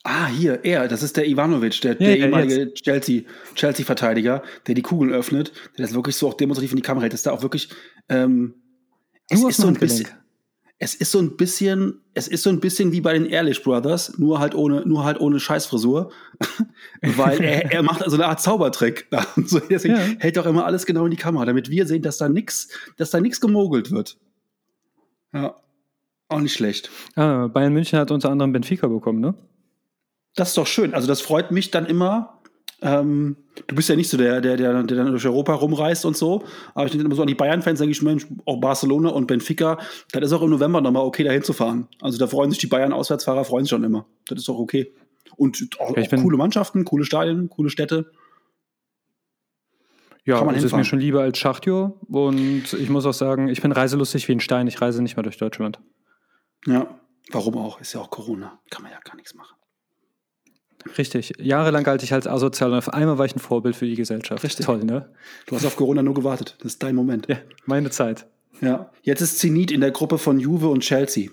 Ah, 0.08 0.28
hier, 0.28 0.64
er, 0.64 0.88
das 0.88 1.02
ist 1.02 1.18
der 1.18 1.28
Ivanovic, 1.28 1.82
der, 1.82 1.94
ja, 1.94 1.98
der 1.98 2.18
ehemalige 2.20 2.74
Chelsea-Verteidiger, 2.76 4.38
Chelsea 4.38 4.62
der 4.68 4.76
die 4.76 4.84
Kugeln 4.84 5.12
öffnet, 5.12 5.52
der 5.78 5.86
das 5.86 5.96
wirklich 5.96 6.16
so 6.16 6.28
auch 6.28 6.36
demonstrativ 6.36 6.72
in 6.72 6.76
die 6.76 6.84
Kamera 6.84 7.04
hält. 7.04 7.14
Das 7.14 7.22
ist 7.22 7.26
da 7.26 7.32
auch 7.32 7.42
wirklich, 7.42 7.70
ähm, 8.08 8.54
es 9.30 9.44
ist 9.44 9.58
so 9.58 9.68
ein 9.68 9.74
bisschen, 9.74 10.08
es 10.78 10.94
ist 10.94 11.12
so 11.12 11.20
ein 11.20 11.38
bisschen, 11.38 12.02
es 12.14 12.28
ist 12.28 12.44
so 12.44 12.50
ein 12.50 12.60
bisschen 12.60 12.92
wie 12.92 13.00
bei 13.00 13.14
den 13.14 13.26
Ehrlich 13.26 13.64
Brothers, 13.64 14.18
nur 14.18 14.40
halt 14.40 14.56
ohne, 14.56 14.86
nur 14.86 15.06
halt 15.06 15.20
ohne 15.20 15.40
Scheißfrisur, 15.40 16.12
weil 17.02 17.42
er, 17.42 17.72
er 17.72 17.84
macht 17.84 18.04
also 18.04 18.18
eine 18.18 18.28
Art 18.28 18.42
Zaubertrick. 18.42 19.08
so, 19.46 19.60
deswegen 19.60 19.96
ja. 19.96 20.02
hält 20.20 20.38
auch 20.38 20.46
immer 20.46 20.66
alles 20.66 20.86
genau 20.86 21.06
in 21.06 21.12
die 21.12 21.18
Kamera, 21.18 21.46
damit 21.46 21.70
wir 21.70 21.88
sehen, 21.88 22.02
dass 22.02 22.18
da 22.18 22.28
nichts, 22.28 22.70
dass 22.98 23.12
da 23.12 23.22
nichts 23.22 23.40
gemogelt 23.40 23.92
wird. 23.92 24.18
Ja, 25.34 25.56
auch 26.28 26.40
nicht 26.40 26.54
schlecht. 26.54 26.90
Ah, 27.16 27.48
Bayern 27.48 27.74
München 27.74 28.00
hat 28.00 28.12
unter 28.12 28.30
anderem 28.30 28.52
Benfica 28.52 28.88
bekommen, 28.88 29.22
ne? 29.22 29.34
Das 30.36 30.50
ist 30.50 30.58
doch 30.58 30.68
schön. 30.68 30.94
Also 30.94 31.08
das 31.08 31.22
freut 31.22 31.52
mich 31.52 31.72
dann 31.72 31.86
immer, 31.86 32.42
ähm, 32.82 33.38
du 33.68 33.76
bist 33.76 33.90
ja 33.90 33.96
nicht 33.96 34.10
so 34.10 34.18
der, 34.18 34.42
der, 34.42 34.58
der, 34.58 34.84
der 34.84 34.98
dann 34.98 35.12
durch 35.12 35.26
Europa 35.26 35.54
rumreist 35.54 36.06
und 36.06 36.18
so. 36.18 36.44
Aber 36.74 36.86
ich 36.86 36.92
denke 36.92 37.06
immer 37.06 37.16
so 37.16 37.22
an 37.22 37.28
die 37.28 37.36
Bayern-Fans, 37.36 37.80
denke 37.80 37.92
ich, 37.92 38.02
Mensch, 38.02 38.28
auch 38.46 38.60
Barcelona 38.60 39.10
und 39.10 39.28
Benfica, 39.28 39.80
das 40.12 40.26
ist 40.26 40.34
auch 40.34 40.42
im 40.42 40.50
November 40.50 40.82
nochmal 40.82 41.04
okay, 41.04 41.24
da 41.24 41.32
hinzufahren. 41.32 41.88
Also 42.02 42.18
da 42.18 42.28
freuen 42.28 42.52
sich 42.52 42.60
die 42.60 42.68
Bayern-Auswärtsfahrer, 42.68 43.46
freuen 43.46 43.66
sich 43.66 43.70
schon 43.70 43.84
immer. 43.84 44.06
Das 44.28 44.40
ist 44.40 44.48
doch 44.48 44.60
okay. 44.60 44.94
Und 45.38 45.68
auch, 45.80 45.96
auch 45.96 46.22
coole 46.22 46.38
Mannschaften, 46.38 46.86
coole 46.86 47.06
Stadien, 47.06 47.50
coole 47.50 47.70
Städte. 47.70 48.12
Ja, 50.26 50.44
das 50.44 50.64
ist 50.64 50.76
mir 50.76 50.84
schon 50.84 51.00
lieber 51.00 51.22
als 51.22 51.38
Schachtjo. 51.38 52.00
Und 52.08 52.74
ich 52.74 52.90
muss 52.90 53.06
auch 53.06 53.14
sagen, 53.14 53.48
ich 53.48 53.62
bin 53.62 53.72
reiselustig 53.72 54.28
wie 54.28 54.32
ein 54.32 54.40
Stein. 54.40 54.66
Ich 54.66 54.82
reise 54.82 55.04
nicht 55.04 55.18
mehr 55.18 55.24
durch 55.24 55.38
Deutschland. 55.38 55.80
Ja, 56.66 57.00
warum 57.32 57.58
auch? 57.58 57.80
Ist 57.80 57.94
ja 57.94 58.02
auch 58.02 58.10
Corona. 58.10 58.60
Kann 58.72 58.82
man 58.82 58.92
ja 58.92 59.00
gar 59.04 59.16
nichts 59.16 59.36
machen. 59.36 59.56
Richtig. 60.98 61.34
Jahrelang 61.40 61.84
galt 61.84 62.04
ich 62.04 62.14
als 62.14 62.28
asozial 62.28 62.72
und 62.72 62.78
auf 62.78 62.94
einmal 62.94 63.18
war 63.18 63.26
ich 63.26 63.36
ein 63.36 63.40
Vorbild 63.40 63.76
für 63.76 63.86
die 63.86 63.96
Gesellschaft. 63.96 64.44
Richtig. 64.44 64.66
Toll, 64.66 64.84
ne? 64.84 65.10
Du 65.48 65.56
hast 65.56 65.66
auf 65.66 65.76
Corona 65.76 66.04
nur 66.04 66.14
gewartet. 66.14 66.56
Das 66.60 66.74
ist 66.74 66.84
dein 66.84 66.96
Moment. 66.96 67.28
Ja, 67.28 67.38
meine 67.66 67.90
Zeit. 67.90 68.28
Ja. 68.62 68.92
Jetzt 69.02 69.22
ist 69.22 69.40
Zenit 69.40 69.72
in 69.72 69.82
der 69.82 69.92
Gruppe 69.92 70.18
von 70.18 70.40
Juve 70.40 70.70
und 70.70 70.82
Chelsea. 70.82 71.30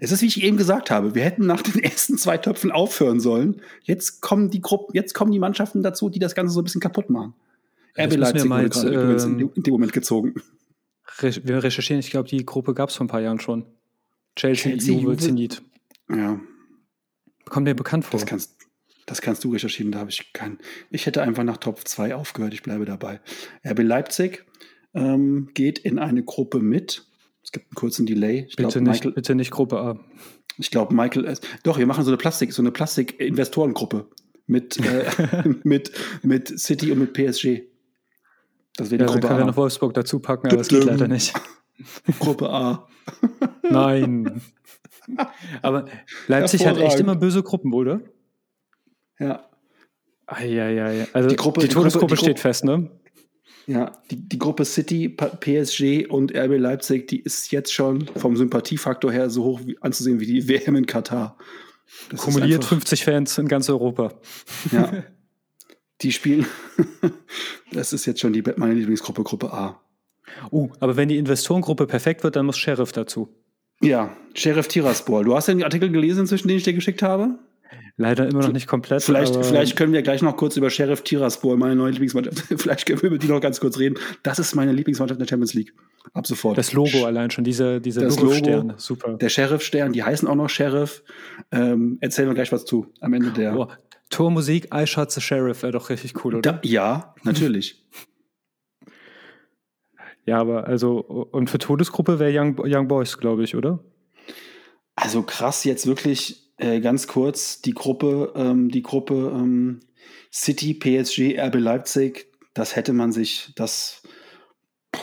Es 0.00 0.10
ist, 0.12 0.22
wie 0.22 0.26
ich 0.26 0.42
eben 0.42 0.56
gesagt 0.56 0.90
habe, 0.90 1.14
wir 1.14 1.22
hätten 1.22 1.46
nach 1.46 1.62
den 1.62 1.78
ersten 1.82 2.16
zwei 2.16 2.38
Töpfen 2.38 2.72
aufhören 2.72 3.20
sollen. 3.20 3.60
Jetzt 3.82 4.22
kommen 4.22 4.50
die 4.50 4.60
Gruppen, 4.60 4.94
jetzt 4.94 5.14
kommen 5.14 5.32
die 5.32 5.38
Mannschaften 5.38 5.82
dazu, 5.82 6.08
die 6.08 6.18
das 6.18 6.34
Ganze 6.34 6.54
so 6.54 6.60
ein 6.60 6.64
bisschen 6.64 6.80
kaputt 6.80 7.10
machen. 7.10 7.34
RB 7.96 8.16
Leipzig 8.16 8.50
wurde 8.50 8.62
jetzt, 8.62 8.84
ähm, 9.24 9.50
in 9.54 9.62
dem 9.62 9.72
Moment 9.72 9.92
gezogen. 9.92 10.34
Wir 11.20 11.62
recherchieren, 11.62 12.00
ich 12.00 12.10
glaube, 12.10 12.28
die 12.28 12.44
Gruppe 12.44 12.74
gab 12.74 12.88
es 12.88 12.96
vor 12.96 13.04
ein 13.04 13.08
paar 13.08 13.20
Jahren 13.20 13.38
schon. 13.38 13.66
Chelsea, 14.34 14.72
Chelsea 14.72 14.98
Juve, 14.98 15.16
Zenit. 15.16 15.62
Ja. 16.10 16.40
Kommt 17.44 17.64
mir 17.64 17.74
bekannt 17.74 18.04
vor. 18.04 18.18
Das 18.18 18.26
kannst, 18.26 18.53
das 19.06 19.20
kannst 19.20 19.44
du 19.44 19.52
recherchieren, 19.52 19.92
da 19.92 19.98
habe 19.98 20.10
ich 20.10 20.32
keinen. 20.32 20.58
Ich 20.90 21.06
hätte 21.06 21.22
einfach 21.22 21.44
nach 21.44 21.58
Top 21.58 21.86
2 21.86 22.14
aufgehört, 22.14 22.54
ich 22.54 22.62
bleibe 22.62 22.84
dabei. 22.84 23.20
RB 23.66 23.80
Leipzig 23.80 24.44
ähm, 24.94 25.50
geht 25.54 25.78
in 25.78 25.98
eine 25.98 26.22
Gruppe 26.22 26.60
mit. 26.60 27.06
Es 27.42 27.52
gibt 27.52 27.66
einen 27.66 27.74
kurzen 27.74 28.06
Delay. 28.06 28.46
Ich 28.48 28.56
bitte, 28.56 28.68
glaub, 28.68 28.82
nicht, 28.82 29.04
Michael, 29.04 29.12
bitte 29.12 29.34
nicht 29.34 29.50
Gruppe 29.50 29.78
A. 29.78 30.00
Ich 30.56 30.70
glaube, 30.70 30.94
Michael, 30.94 31.26
äh, 31.26 31.36
doch, 31.62 31.78
wir 31.78 31.86
machen 31.86 32.04
so 32.04 32.10
eine 32.10 32.16
Plastik, 32.16 32.52
so 32.52 32.62
eine 32.62 32.70
Plastik-Investorengruppe 32.70 34.08
mit, 34.46 34.78
äh, 34.78 35.04
mit, 35.64 35.92
mit 36.22 36.58
City 36.58 36.92
und 36.92 36.98
mit 36.98 37.12
PSG. 37.12 37.62
Das 38.76 38.90
wäre 38.90 38.98
die 38.98 39.04
ja, 39.04 39.06
Gruppe 39.06 39.20
dann 39.20 39.28
können 39.28 39.34
A. 39.34 39.38
wir 39.38 39.46
noch 39.46 39.56
Wolfsburg 39.56 39.94
dazu 39.94 40.20
packen, 40.20 40.48
aber 40.48 40.56
das 40.56 40.68
geht 40.68 40.84
leider 40.84 41.08
nicht. 41.08 41.34
Gruppe 42.18 42.50
A. 42.50 42.88
Nein. 43.62 44.40
Aber 45.62 45.86
Leipzig 46.28 46.66
hat 46.66 46.78
echt 46.78 46.98
immer 46.98 47.16
böse 47.16 47.42
Gruppen, 47.42 47.74
oder? 47.74 48.00
Ja. 49.18 49.48
Eieiei. 50.26 51.06
Also 51.12 51.28
Die 51.28 51.36
Gruppe- 51.36 51.60
die 51.60 51.68
die 51.68 51.74
Gruppe- 51.74 51.82
Todesgruppe 51.88 52.14
die 52.14 52.18
steht 52.18 52.28
Gruppe- 52.36 52.40
fest, 52.40 52.64
ne? 52.64 52.90
Ja, 53.66 53.92
die, 54.10 54.16
die 54.28 54.38
Gruppe 54.38 54.64
City, 54.66 55.08
PSG 55.08 56.06
und 56.08 56.34
RB 56.36 56.58
Leipzig, 56.58 57.08
die 57.08 57.20
ist 57.20 57.50
jetzt 57.50 57.72
schon 57.72 58.06
vom 58.16 58.36
Sympathiefaktor 58.36 59.10
her 59.10 59.30
so 59.30 59.42
hoch 59.44 59.60
wie, 59.64 59.78
anzusehen 59.80 60.20
wie 60.20 60.26
die 60.26 60.48
WM 60.48 60.76
in 60.76 60.84
Katar. 60.86 61.38
Das 62.10 62.20
Kumuliert 62.22 62.60
einfach- 62.60 62.68
50 62.70 63.04
Fans 63.04 63.38
in 63.38 63.48
ganz 63.48 63.68
Europa. 63.70 64.12
Ja. 64.72 65.04
Die 66.00 66.10
spielen. 66.12 66.44
das 67.72 67.92
ist 67.92 68.04
jetzt 68.04 68.20
schon 68.20 68.32
die, 68.32 68.42
meine 68.56 68.74
Lieblingsgruppe, 68.74 69.22
Gruppe 69.22 69.52
A. 69.52 69.80
Uh, 70.50 70.68
aber 70.80 70.96
wenn 70.96 71.08
die 71.08 71.16
Investorengruppe 71.18 71.86
perfekt 71.86 72.24
wird, 72.24 72.34
dann 72.36 72.46
muss 72.46 72.58
Sheriff 72.58 72.90
dazu. 72.92 73.28
Ja, 73.80 74.14
Sheriff 74.34 74.66
Tiraspol. 74.68 75.24
Du 75.24 75.34
hast 75.36 75.46
den 75.48 75.62
Artikel 75.62 75.90
gelesen, 75.90 76.26
zwischen 76.26 76.48
den 76.48 76.56
ich 76.56 76.64
dir 76.64 76.72
geschickt 76.72 77.00
habe? 77.02 77.38
Leider 77.96 78.28
immer 78.28 78.42
noch 78.42 78.52
nicht 78.52 78.66
komplett. 78.66 79.02
Vielleicht, 79.02 79.34
aber 79.34 79.44
vielleicht 79.44 79.76
können 79.76 79.92
wir 79.92 80.02
gleich 80.02 80.20
noch 80.20 80.36
kurz 80.36 80.56
über 80.56 80.70
Sheriff 80.70 81.02
Tiraspol, 81.02 81.56
meine 81.56 81.76
neue 81.76 81.92
Lieblingsmannschaft, 81.92 82.38
vielleicht 82.60 82.86
können 82.86 83.02
wir 83.02 83.08
über 83.08 83.18
die 83.18 83.28
noch 83.28 83.40
ganz 83.40 83.60
kurz 83.60 83.78
reden. 83.78 83.96
Das 84.22 84.38
ist 84.38 84.54
meine 84.54 84.72
Lieblingsmannschaft 84.72 85.18
in 85.18 85.24
der 85.24 85.28
Champions 85.28 85.54
League. 85.54 85.72
Ab 86.12 86.26
sofort. 86.26 86.58
das 86.58 86.72
Logo 86.72 87.04
allein 87.04 87.30
schon, 87.30 87.44
dieser, 87.44 87.80
dieser 87.80 88.02
Das. 88.02 88.20
Logo. 88.20 88.72
Super. 88.76 89.14
Der 89.14 89.28
Sheriff-Stern, 89.28 89.92
die 89.92 90.02
heißen 90.02 90.28
auch 90.28 90.34
noch 90.34 90.48
Sheriff. 90.48 91.02
Ähm, 91.50 91.98
erzählen 92.00 92.28
wir 92.28 92.34
gleich 92.34 92.52
was 92.52 92.64
zu 92.64 92.86
am 93.00 93.14
Ende 93.14 93.30
der. 93.30 93.56
Oh, 93.56 93.68
Tormusik, 94.10 94.68
I 94.74 94.86
Shot 94.86 95.10
the 95.12 95.20
Sheriff 95.20 95.62
wäre 95.62 95.72
doch 95.72 95.88
richtig 95.88 96.24
cool, 96.24 96.36
oder? 96.36 96.52
Da, 96.52 96.60
ja, 96.62 97.14
natürlich. 97.22 97.82
Ja, 100.26 100.38
aber 100.38 100.66
also, 100.66 101.00
und 101.00 101.50
für 101.50 101.58
Todesgruppe 101.58 102.18
wäre 102.18 102.32
Young, 102.34 102.58
Young 102.64 102.88
Boys, 102.88 103.18
glaube 103.18 103.44
ich, 103.44 103.56
oder? 103.56 103.80
Also 104.96 105.22
krass, 105.22 105.64
jetzt 105.64 105.86
wirklich 105.86 106.43
äh, 106.56 106.80
ganz 106.80 107.06
kurz 107.06 107.60
die 107.62 107.72
Gruppe, 107.72 108.32
ähm, 108.36 108.68
die 108.70 108.82
Gruppe 108.82 109.32
ähm, 109.34 109.80
City, 110.32 110.74
PSG, 110.74 111.38
RB 111.38 111.56
Leipzig, 111.56 112.26
das 112.54 112.76
hätte 112.76 112.92
man 112.92 113.12
sich, 113.12 113.52
das 113.56 114.02
boah, 114.92 115.00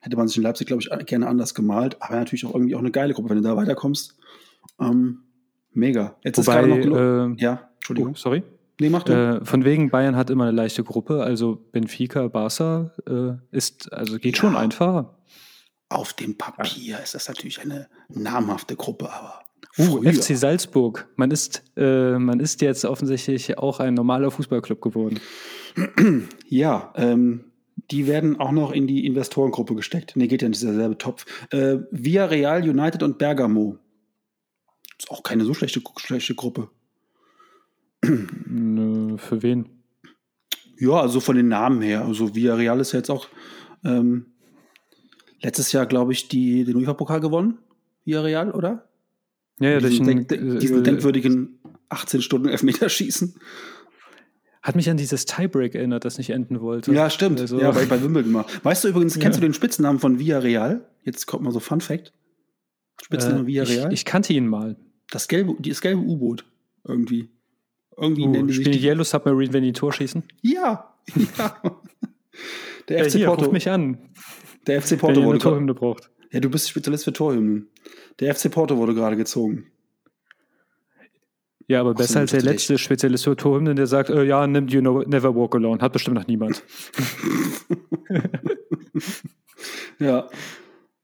hätte 0.00 0.16
man 0.16 0.28
sich 0.28 0.36
in 0.36 0.42
Leipzig, 0.42 0.66
glaube 0.66 0.82
ich, 0.82 1.06
gerne 1.06 1.26
anders 1.26 1.54
gemalt, 1.54 1.96
aber 2.00 2.16
natürlich 2.16 2.44
auch 2.46 2.54
irgendwie 2.54 2.74
auch 2.74 2.80
eine 2.80 2.90
geile 2.90 3.14
Gruppe, 3.14 3.30
wenn 3.30 3.36
du 3.38 3.42
da 3.42 3.56
weiterkommst. 3.56 4.16
Ähm, 4.80 5.22
mega. 5.72 6.16
Jetzt 6.24 6.38
Wobei, 6.38 6.60
ist 6.60 6.68
gerade 6.70 6.88
noch 6.88 7.36
äh, 7.36 7.42
Ja, 7.42 7.70
Entschuldigung. 7.76 8.12
Oh, 8.12 8.16
sorry. 8.16 8.42
nee, 8.80 8.88
mach 8.90 9.02
du. 9.04 9.12
Äh, 9.12 9.44
von 9.44 9.64
wegen 9.64 9.90
Bayern 9.90 10.16
hat 10.16 10.30
immer 10.30 10.44
eine 10.44 10.56
leichte 10.56 10.82
Gruppe, 10.84 11.22
also 11.22 11.56
Benfica, 11.72 12.28
Barca 12.28 12.92
äh, 13.06 13.56
ist, 13.56 13.92
also 13.92 14.18
geht 14.18 14.36
Ja. 14.36 14.40
schon 14.40 14.56
einfacher. 14.56 15.14
Auf 15.90 16.12
dem 16.12 16.36
Papier 16.36 17.00
ist 17.00 17.14
das 17.14 17.28
natürlich 17.28 17.60
eine 17.60 17.88
namhafte 18.08 18.76
Gruppe, 18.76 19.10
aber 19.12 19.40
Uh, 19.78 20.00
früher- 20.02 20.12
FC 20.12 20.36
Salzburg. 20.36 21.08
Man 21.16 21.30
ist, 21.30 21.62
äh, 21.76 22.18
man 22.18 22.40
ist 22.40 22.60
jetzt 22.60 22.84
offensichtlich 22.84 23.58
auch 23.58 23.80
ein 23.80 23.94
normaler 23.94 24.30
Fußballclub 24.30 24.80
geworden. 24.80 25.20
Ja, 26.48 26.92
ähm, 26.96 27.44
die 27.90 28.06
werden 28.06 28.40
auch 28.40 28.50
noch 28.52 28.72
in 28.72 28.86
die 28.86 29.06
Investorengruppe 29.06 29.74
gesteckt. 29.74 30.16
Nee, 30.16 30.26
geht 30.26 30.42
ja 30.42 30.48
nicht, 30.48 30.62
derselbe 30.62 30.98
Topf. 30.98 31.24
Äh, 31.52 31.78
Via 31.90 32.24
Real, 32.24 32.62
United 32.68 33.02
und 33.02 33.18
Bergamo. 33.18 33.76
Ist 34.98 35.10
auch 35.10 35.22
keine 35.22 35.44
so 35.44 35.54
schlechte, 35.54 35.80
schlechte 35.98 36.34
Gruppe. 36.34 36.70
Nö, 38.02 39.18
für 39.18 39.42
wen? 39.42 39.68
Ja, 40.78 40.92
also 41.00 41.20
von 41.20 41.36
den 41.36 41.48
Namen 41.48 41.82
her. 41.82 42.04
Also 42.04 42.34
Via 42.34 42.54
Real 42.54 42.80
ist 42.80 42.92
ja 42.92 42.98
jetzt 42.98 43.10
auch 43.10 43.28
ähm, 43.84 44.26
letztes 45.40 45.72
Jahr, 45.72 45.86
glaube 45.86 46.12
ich, 46.12 46.28
die, 46.28 46.64
den 46.64 46.76
UEFA-Pokal 46.76 47.20
gewonnen. 47.20 47.58
Via 48.04 48.20
Real, 48.22 48.50
oder? 48.52 48.87
Ja, 49.60 49.70
ja, 49.70 49.80
diesen, 49.80 50.06
denk, 50.06 50.28
diesen 50.60 50.80
äh, 50.80 50.82
denkwürdigen 50.82 51.58
18 51.88 52.22
Stunden 52.22 52.48
Elfmeterschießen. 52.48 53.34
hat 54.62 54.76
mich 54.76 54.88
an 54.90 54.96
dieses 54.96 55.24
Tiebreak 55.26 55.74
erinnert, 55.74 56.04
das 56.04 56.18
nicht 56.18 56.30
enden 56.30 56.60
wollte. 56.60 56.92
Ja, 56.92 57.10
stimmt. 57.10 57.40
Also, 57.40 57.60
Ja, 57.60 57.70
bei, 57.70 57.86
bei 57.86 58.00
Wimbledon 58.02 58.32
mal. 58.32 58.44
Weißt 58.62 58.84
du 58.84 58.88
übrigens, 58.88 59.14
kennst 59.18 59.36
Ja. 59.38 59.40
du 59.40 59.46
den 59.48 59.54
Spitznamen 59.54 59.98
von 59.98 60.18
Via 60.18 60.38
Real? 60.38 60.86
Jetzt 61.04 61.26
kommt 61.26 61.42
mal 61.44 61.52
so 61.52 61.60
Fun 61.60 61.80
Fact. 61.80 62.12
Spitzname 63.02 63.42
äh, 63.42 63.46
Via 63.46 63.62
ich, 63.64 63.70
Real? 63.70 63.92
ich 63.92 64.04
kannte 64.04 64.32
ihn 64.32 64.46
mal. 64.46 64.76
Das 65.10 65.28
gelbe, 65.28 65.54
das 65.60 65.80
gelbe 65.80 66.00
U-Boot. 66.02 66.44
Irgendwie. 66.84 67.30
Irgendwie 67.96 68.24
Uh, 68.26 68.30
nennen 68.30 68.48
die 68.48 68.54
sich. 68.54 68.70
die 68.70 68.78
Yellow 68.86 69.02
Submarine, 69.04 69.52
wenn 69.52 69.62
die 69.62 69.70
ein 69.70 69.74
Tor 69.74 69.92
schießen? 69.92 70.22
Ja, 70.42 70.94
ja. 71.38 71.60
Der 72.88 72.98
Äh, 72.98 73.04
FC 73.10 73.16
hier, 73.16 73.26
Porto. 73.26 73.50
mich 73.50 73.68
an, 73.68 73.98
Der 74.66 74.80
FC 74.82 74.98
Porto 74.98 75.24
wurde. 75.24 75.38
Torhymne 75.38 75.74
braucht. 75.74 76.10
Ja, 76.30 76.40
du 76.40 76.50
bist 76.50 76.68
Spezialist 76.68 77.04
für 77.04 77.12
Torhymnen. 77.12 77.68
Der 78.20 78.34
FC 78.34 78.50
Porto 78.50 78.76
wurde 78.76 78.94
gerade 78.94 79.16
gezogen. 79.16 79.70
Ja, 81.66 81.80
aber 81.80 81.90
Ach 81.90 81.94
so, 81.94 81.98
besser 81.98 82.20
als 82.20 82.30
der 82.30 82.42
letzte 82.42 82.78
Spezialist 82.78 83.24
für 83.24 83.36
Torhymnen, 83.36 83.76
der 83.76 83.86
sagt, 83.86 84.08
äh, 84.10 84.24
ja, 84.24 84.46
nimm 84.46 84.68
You 84.68 84.80
know, 84.80 85.02
Never 85.02 85.34
Walk 85.34 85.54
Alone. 85.54 85.80
Hat 85.82 85.92
bestimmt 85.92 86.16
noch 86.16 86.26
niemand. 86.26 86.62
Ja. 89.98 90.28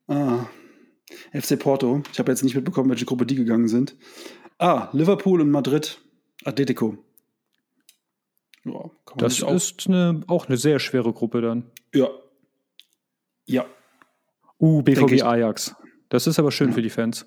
Ah. 0.07 0.47
FC 1.33 1.59
Porto. 1.59 2.03
Ich 2.13 2.19
habe 2.19 2.31
jetzt 2.31 2.45
nicht 2.45 2.55
mitbekommen, 2.55 2.91
welche 2.91 3.05
Gruppe 3.07 3.27
die 3.27 3.35
gegangen 3.35 3.67
sind. 3.69 3.97
Ah, 4.59 4.89
Liverpool 4.93 5.41
und 5.41 5.51
Madrid. 5.51 6.01
Atletico. 6.45 6.97
Ja, 8.65 8.91
Das 9.17 9.35
sich 9.35 9.45
auch. 9.45 9.53
ist 9.55 9.89
eine, 9.89 10.23
auch 10.29 10.47
eine 10.47 10.57
sehr 10.57 10.79
schwere 10.79 11.13
Gruppe 11.13 11.41
dann. 11.41 11.71
Ja. 11.93 12.09
Ja. 13.47 13.67
Uh, 14.65 14.81
BVB. 14.81 15.23
Ajax. 15.23 15.77
Das 16.09 16.27
ist 16.27 16.39
aber 16.39 16.51
schön 16.51 16.69
Ja. 16.69 16.75
für 16.75 16.81
die 16.81 16.89
Fans. 16.89 17.27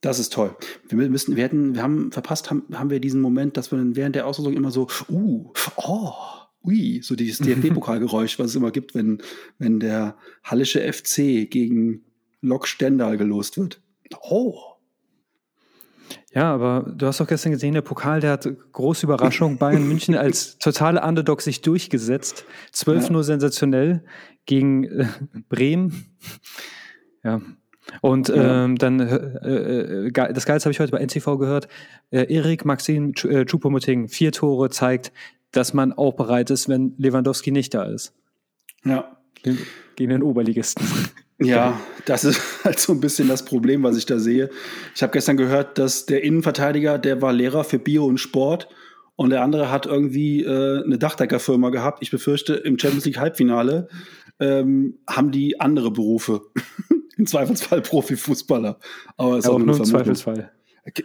Das 0.00 0.20
ist 0.20 0.32
toll. 0.32 0.56
Wir 0.88 1.08
müssen, 1.08 1.34
wir 1.34 1.42
hätten, 1.42 1.74
wir 1.74 1.82
haben 1.82 2.12
verpasst, 2.12 2.48
haben, 2.50 2.62
haben 2.72 2.88
wir 2.88 3.00
diesen 3.00 3.20
Moment, 3.20 3.56
dass 3.56 3.72
wir 3.72 3.78
dann 3.78 3.96
während 3.96 4.14
der 4.14 4.24
Auslosung 4.24 4.54
immer 4.54 4.70
so, 4.70 4.86
uh, 5.08 5.52
oh, 5.74 6.12
ui, 6.62 7.00
so 7.02 7.16
dieses 7.16 7.38
DFB-Pokalgeräusch, 7.38 8.38
was 8.38 8.50
es 8.50 8.54
immer 8.54 8.70
gibt, 8.70 8.94
wenn, 8.94 9.20
wenn 9.58 9.80
der 9.80 10.16
Hallische 10.44 10.80
FC 10.92 11.50
gegen 11.50 12.04
Lok 12.40 12.68
Stendal 12.68 13.16
gelost 13.16 13.58
wird. 13.58 13.82
Oh. 14.20 14.77
Ja, 16.32 16.52
aber 16.54 16.92
du 16.96 17.06
hast 17.06 17.20
doch 17.20 17.26
gestern 17.26 17.52
gesehen, 17.52 17.74
der 17.74 17.82
Pokal, 17.82 18.20
der 18.20 18.32
hat 18.32 18.48
große 18.72 19.06
Überraschung. 19.06 19.58
Bayern 19.58 19.86
München 19.88 20.14
als 20.14 20.58
totale 20.58 21.02
Underdog 21.02 21.40
sich 21.42 21.62
durchgesetzt. 21.62 22.44
12 22.72 23.04
Ja. 23.06 23.12
nur 23.12 23.24
sensationell 23.24 24.04
gegen 24.46 24.84
äh, 24.84 25.06
Bremen. 25.48 26.06
Ja. 27.24 27.40
Und 28.02 28.28
Ja. 28.28 28.64
ähm, 28.64 28.76
dann, 28.76 29.00
äh, 29.00 30.06
äh, 30.08 30.32
das 30.32 30.44
Geilste 30.46 30.66
habe 30.66 30.72
ich 30.72 30.80
heute 30.80 30.92
bei 30.92 30.98
NTV 31.00 31.38
gehört. 31.38 31.68
Äh, 32.10 32.32
Erik 32.32 32.64
Maxim 32.64 33.12
äh, 33.24 33.44
Choupo-Moting, 33.44 34.08
vier 34.08 34.32
Tore, 34.32 34.68
zeigt, 34.70 35.12
dass 35.52 35.72
man 35.72 35.92
auch 35.94 36.14
bereit 36.14 36.50
ist, 36.50 36.68
wenn 36.68 36.94
Lewandowski 36.98 37.50
nicht 37.50 37.72
da 37.74 37.84
ist. 37.84 38.14
Ja. 38.84 39.17
Gegen, 39.42 40.10
den 40.10 40.22
Oberligisten. 40.22 40.84
Ja, 41.40 41.80
das 42.04 42.24
ist 42.24 42.40
halt 42.64 42.78
so 42.78 42.92
ein 42.92 43.00
bisschen 43.00 43.28
das 43.28 43.44
Problem, 43.44 43.82
was 43.82 43.96
ich 43.96 44.06
da 44.06 44.18
sehe. 44.18 44.50
Ich 44.94 45.02
habe 45.02 45.12
gestern 45.12 45.36
gehört, 45.36 45.78
dass 45.78 46.06
der 46.06 46.22
Innenverteidiger, 46.22 46.98
der 46.98 47.22
war 47.22 47.32
Lehrer 47.32 47.64
für 47.64 47.78
Bio 47.78 48.06
und 48.06 48.18
Sport 48.18 48.68
und 49.16 49.30
der 49.30 49.42
andere 49.42 49.70
hat 49.70 49.86
irgendwie 49.86 50.44
äh, 50.44 50.84
eine 50.84 50.98
Dachdeckerfirma 50.98 51.70
gehabt. 51.70 52.02
Ich 52.02 52.10
befürchte, 52.10 52.54
im 52.54 52.78
Champions 52.78 53.04
League 53.04 53.18
Halbfinale 53.18 53.88
ähm, 54.40 54.98
haben 55.08 55.30
die 55.32 55.60
andere 55.60 55.90
Berufe. 55.90 56.42
Im 57.16 57.26
Zweifelsfall 57.26 57.82
Profifußballer. 57.82 58.78
Aber 59.16 59.32
es 59.32 59.38
ist 59.38 59.46
Aber 59.46 59.56
auch 59.56 59.60
auch 59.60 59.66
nur 59.66 59.76
im. 59.76 59.84
Zweifelsfall. 59.84 60.52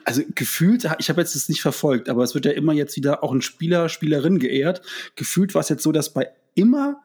Also 0.06 0.22
gefühlt, 0.36 0.88
ich 1.00 1.10
habe 1.10 1.22
jetzt 1.22 1.36
das 1.36 1.50
nicht 1.50 1.62
verfolgt, 1.62 2.08
aber 2.08 2.24
es 2.24 2.36
wird 2.36 2.46
ja 2.46 2.52
immer 2.52 2.74
jetzt 2.74 2.96
wieder 2.96 3.24
auch 3.24 3.34
ein 3.34 3.42
Spieler, 3.42 3.90
Spielerin 3.90 4.38
geehrt. 4.38 4.84
Gefühlt 5.16 5.56
war 5.56 5.62
es 5.62 5.70
jetzt 5.70 5.82
so, 5.82 5.92
dass 5.92 6.14
bei 6.14 6.30
immer 6.54 7.02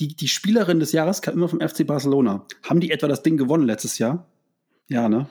die, 0.00 0.16
die 0.16 0.28
Spielerin 0.28 0.80
des 0.80 0.92
Jahres 0.92 1.22
kam 1.22 1.34
immer 1.34 1.48
vom 1.48 1.60
FC 1.60 1.86
Barcelona. 1.86 2.46
Haben 2.68 2.80
die 2.80 2.90
etwa 2.90 3.06
das 3.06 3.22
Ding 3.22 3.36
gewonnen 3.36 3.64
letztes 3.66 3.98
Jahr? 3.98 4.26
Ja, 4.88 5.08
ne? 5.08 5.28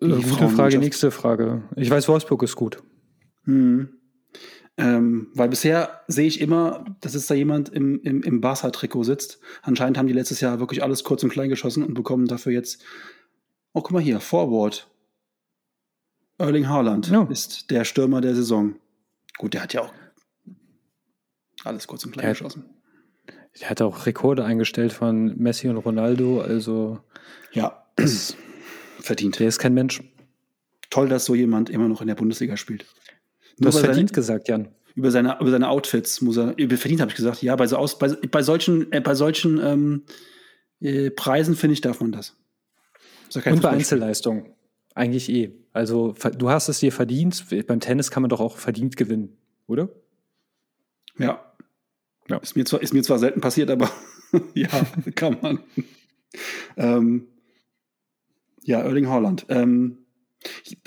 Äh, 0.00 0.08
Die 0.08 0.22
gute 0.22 0.48
Frage, 0.48 0.78
nächste 0.78 1.10
Frage. 1.10 1.62
Ich 1.76 1.88
weiß, 1.90 2.08
Wolfsburg 2.08 2.42
ist 2.42 2.56
gut. 2.56 2.82
Hm. 3.44 3.94
Ähm, 4.76 5.28
weil 5.34 5.48
bisher 5.48 6.02
sehe 6.06 6.26
ich 6.28 6.40
immer, 6.40 6.84
dass 7.00 7.14
jetzt 7.14 7.28
da 7.30 7.34
jemand 7.34 7.68
im, 7.70 8.00
im, 8.02 8.22
im 8.22 8.40
Barca-Trikot 8.40 9.02
sitzt. 9.04 9.40
Anscheinend 9.62 9.98
haben 9.98 10.06
die 10.06 10.12
letztes 10.12 10.40
Jahr 10.40 10.60
wirklich 10.60 10.82
alles 10.84 11.02
kurz 11.02 11.22
und 11.24 11.30
klein 11.30 11.48
geschossen 11.48 11.82
und 11.82 11.94
bekommen 11.94 12.26
dafür 12.26 12.52
jetzt. 12.52 12.84
Oh, 13.72 13.80
guck 13.80 13.90
mal 13.92 14.02
hier, 14.02 14.20
Forward. 14.20 14.88
Erling 16.38 16.68
Haaland 16.68 17.08
Ja. 17.08 17.24
ist 17.24 17.70
der 17.70 17.84
Stürmer 17.84 18.20
der 18.20 18.36
Saison. 18.36 18.76
Gut, 19.38 19.54
der 19.54 19.62
hat 19.62 19.72
ja 19.72 19.80
auch 19.82 19.92
alles 21.64 21.88
kurz 21.88 22.04
und 22.04 22.12
klein 22.12 22.26
Ja. 22.26 22.30
geschossen. 22.32 22.64
Er 23.60 23.70
hat 23.70 23.82
auch 23.82 24.06
Rekorde 24.06 24.44
eingestellt 24.44 24.92
von 24.92 25.36
Messi 25.38 25.68
und 25.68 25.76
Ronaldo, 25.78 26.40
also 26.40 26.98
Ja, 27.52 27.84
das 27.96 28.36
verdient. 29.00 29.38
der 29.38 29.48
ist 29.48 29.58
kein 29.58 29.74
Mensch. 29.74 30.02
Toll, 30.90 31.08
dass 31.08 31.24
so 31.26 31.34
jemand 31.34 31.68
immer 31.70 31.88
noch 31.88 32.00
in 32.00 32.06
der 32.08 32.14
Bundesliga 32.14 32.56
spielt. 32.56 32.86
Du 33.58 33.66
hast 33.66 33.74
weil 33.74 33.82
seine- 33.82 33.84
verdient 33.86 34.12
gesagt, 34.12 34.48
Jan. 34.48 34.68
über 34.94 35.10
seine, 35.10 35.38
über 35.40 35.50
seine 35.50 35.68
Outfits 35.68 36.20
muss 36.20 36.36
er, 36.36 36.56
über 36.56 36.76
verdient 36.76 37.00
habe 37.00 37.10
ich 37.10 37.16
gesagt, 37.16 37.42
ja, 37.42 37.54
bei, 37.56 37.66
so 37.66 37.76
aus, 37.76 37.98
bei, 37.98 38.08
bei 38.08 38.42
solchen, 38.42 38.90
äh, 38.92 39.00
bei 39.00 39.14
solchen 39.14 39.58
ähm, 39.62 40.02
äh, 40.80 41.10
Preisen, 41.10 41.56
finde 41.56 41.74
ich, 41.74 41.80
darf 41.80 42.00
man 42.00 42.12
das. 42.12 42.36
Ja 43.34 43.52
und 43.52 43.60
bei 43.60 43.70
Einzelleistung. 43.70 44.54
Eigentlich 44.94 45.28
eh. 45.28 45.52
Also 45.72 46.14
du 46.38 46.48
hast 46.50 46.68
es 46.68 46.80
dir 46.80 46.90
verdient. 46.92 47.44
Beim 47.66 47.78
Tennis 47.80 48.10
kann 48.10 48.22
man 48.22 48.30
doch 48.30 48.40
auch 48.40 48.56
verdient 48.56 48.96
gewinnen, 48.96 49.36
oder? 49.66 49.90
Ja. 51.18 51.44
Ja. 52.28 52.36
Ist, 52.38 52.56
mir 52.56 52.64
zwar, 52.64 52.82
ist 52.82 52.94
mir 52.94 53.02
zwar 53.02 53.18
selten 53.18 53.40
passiert, 53.40 53.70
aber 53.70 53.90
ja, 54.54 54.68
kann 55.14 55.38
man. 55.40 55.60
ähm, 56.76 57.28
ja, 58.62 58.80
Erling 58.80 59.08
Haaland. 59.08 59.46
Ähm, 59.48 59.98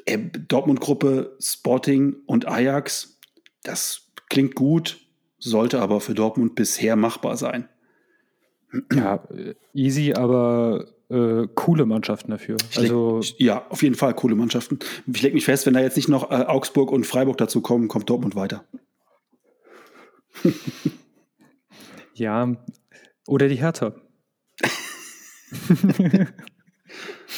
äh, 0.05 0.17
Dortmund-Gruppe, 0.17 1.35
Sporting 1.39 2.15
und 2.25 2.47
Ajax, 2.47 3.19
das 3.63 4.09
klingt 4.29 4.55
gut, 4.55 4.99
sollte 5.39 5.81
aber 5.81 5.99
für 5.99 6.13
Dortmund 6.13 6.55
bisher 6.55 6.95
machbar 6.95 7.37
sein. 7.37 7.67
Ja, 8.93 9.27
easy, 9.73 10.13
aber 10.13 10.87
äh, 11.09 11.47
coole 11.55 11.85
Mannschaften 11.85 12.31
dafür. 12.31 12.55
also 12.77 13.19
leg, 13.19 13.35
ja, 13.39 13.65
auf 13.69 13.83
jeden 13.83 13.95
Fall 13.95 14.13
coole 14.13 14.35
Mannschaften. 14.35 14.79
Ich 15.11 15.21
lege 15.21 15.35
mich 15.35 15.43
fest, 15.45 15.65
wenn 15.65 15.73
da 15.73 15.81
jetzt 15.81 15.97
nicht 15.97 16.07
noch 16.07 16.31
äh, 16.31 16.45
Augsburg 16.45 16.91
und 16.91 17.05
Freiburg 17.05 17.37
dazu 17.37 17.61
kommen, 17.61 17.89
kommt 17.89 18.09
Dortmund 18.09 18.35
weiter. 18.35 18.63
ja, 22.21 22.55
oder 23.27 23.47
die 23.49 23.59
Hertha. 23.59 23.95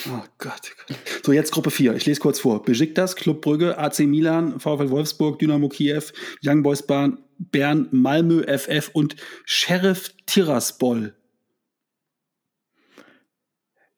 Oh 0.07 0.23
Gott, 0.39 0.71
Gott. 0.87 0.97
So, 1.23 1.31
jetzt 1.31 1.51
Gruppe 1.51 1.69
4. 1.69 1.95
Ich 1.95 2.05
lese 2.05 2.19
kurz 2.19 2.39
vor. 2.39 2.63
Besiktas, 2.63 3.15
Club 3.15 3.41
Brügge, 3.41 3.77
AC 3.77 3.99
Milan, 3.99 4.59
VfL 4.59 4.89
Wolfsburg, 4.89 5.39
Dynamo 5.39 5.69
Kiew, 5.69 6.01
Young 6.43 6.63
Boys 6.63 6.81
Bern, 6.81 7.19
Bern, 7.37 7.87
Malmö 7.91 8.43
FF 8.43 8.89
und 8.93 9.15
Sheriff 9.45 10.09
Tiraspol. 10.25 11.15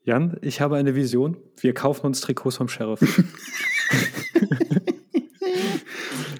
Jan, 0.03 0.37
ich 0.41 0.61
habe 0.61 0.75
eine 0.75 0.95
Vision. 0.95 1.37
Wir 1.59 1.73
kaufen 1.73 2.05
uns 2.05 2.21
Trikots 2.21 2.57
vom 2.57 2.67
Sheriff. 2.67 2.99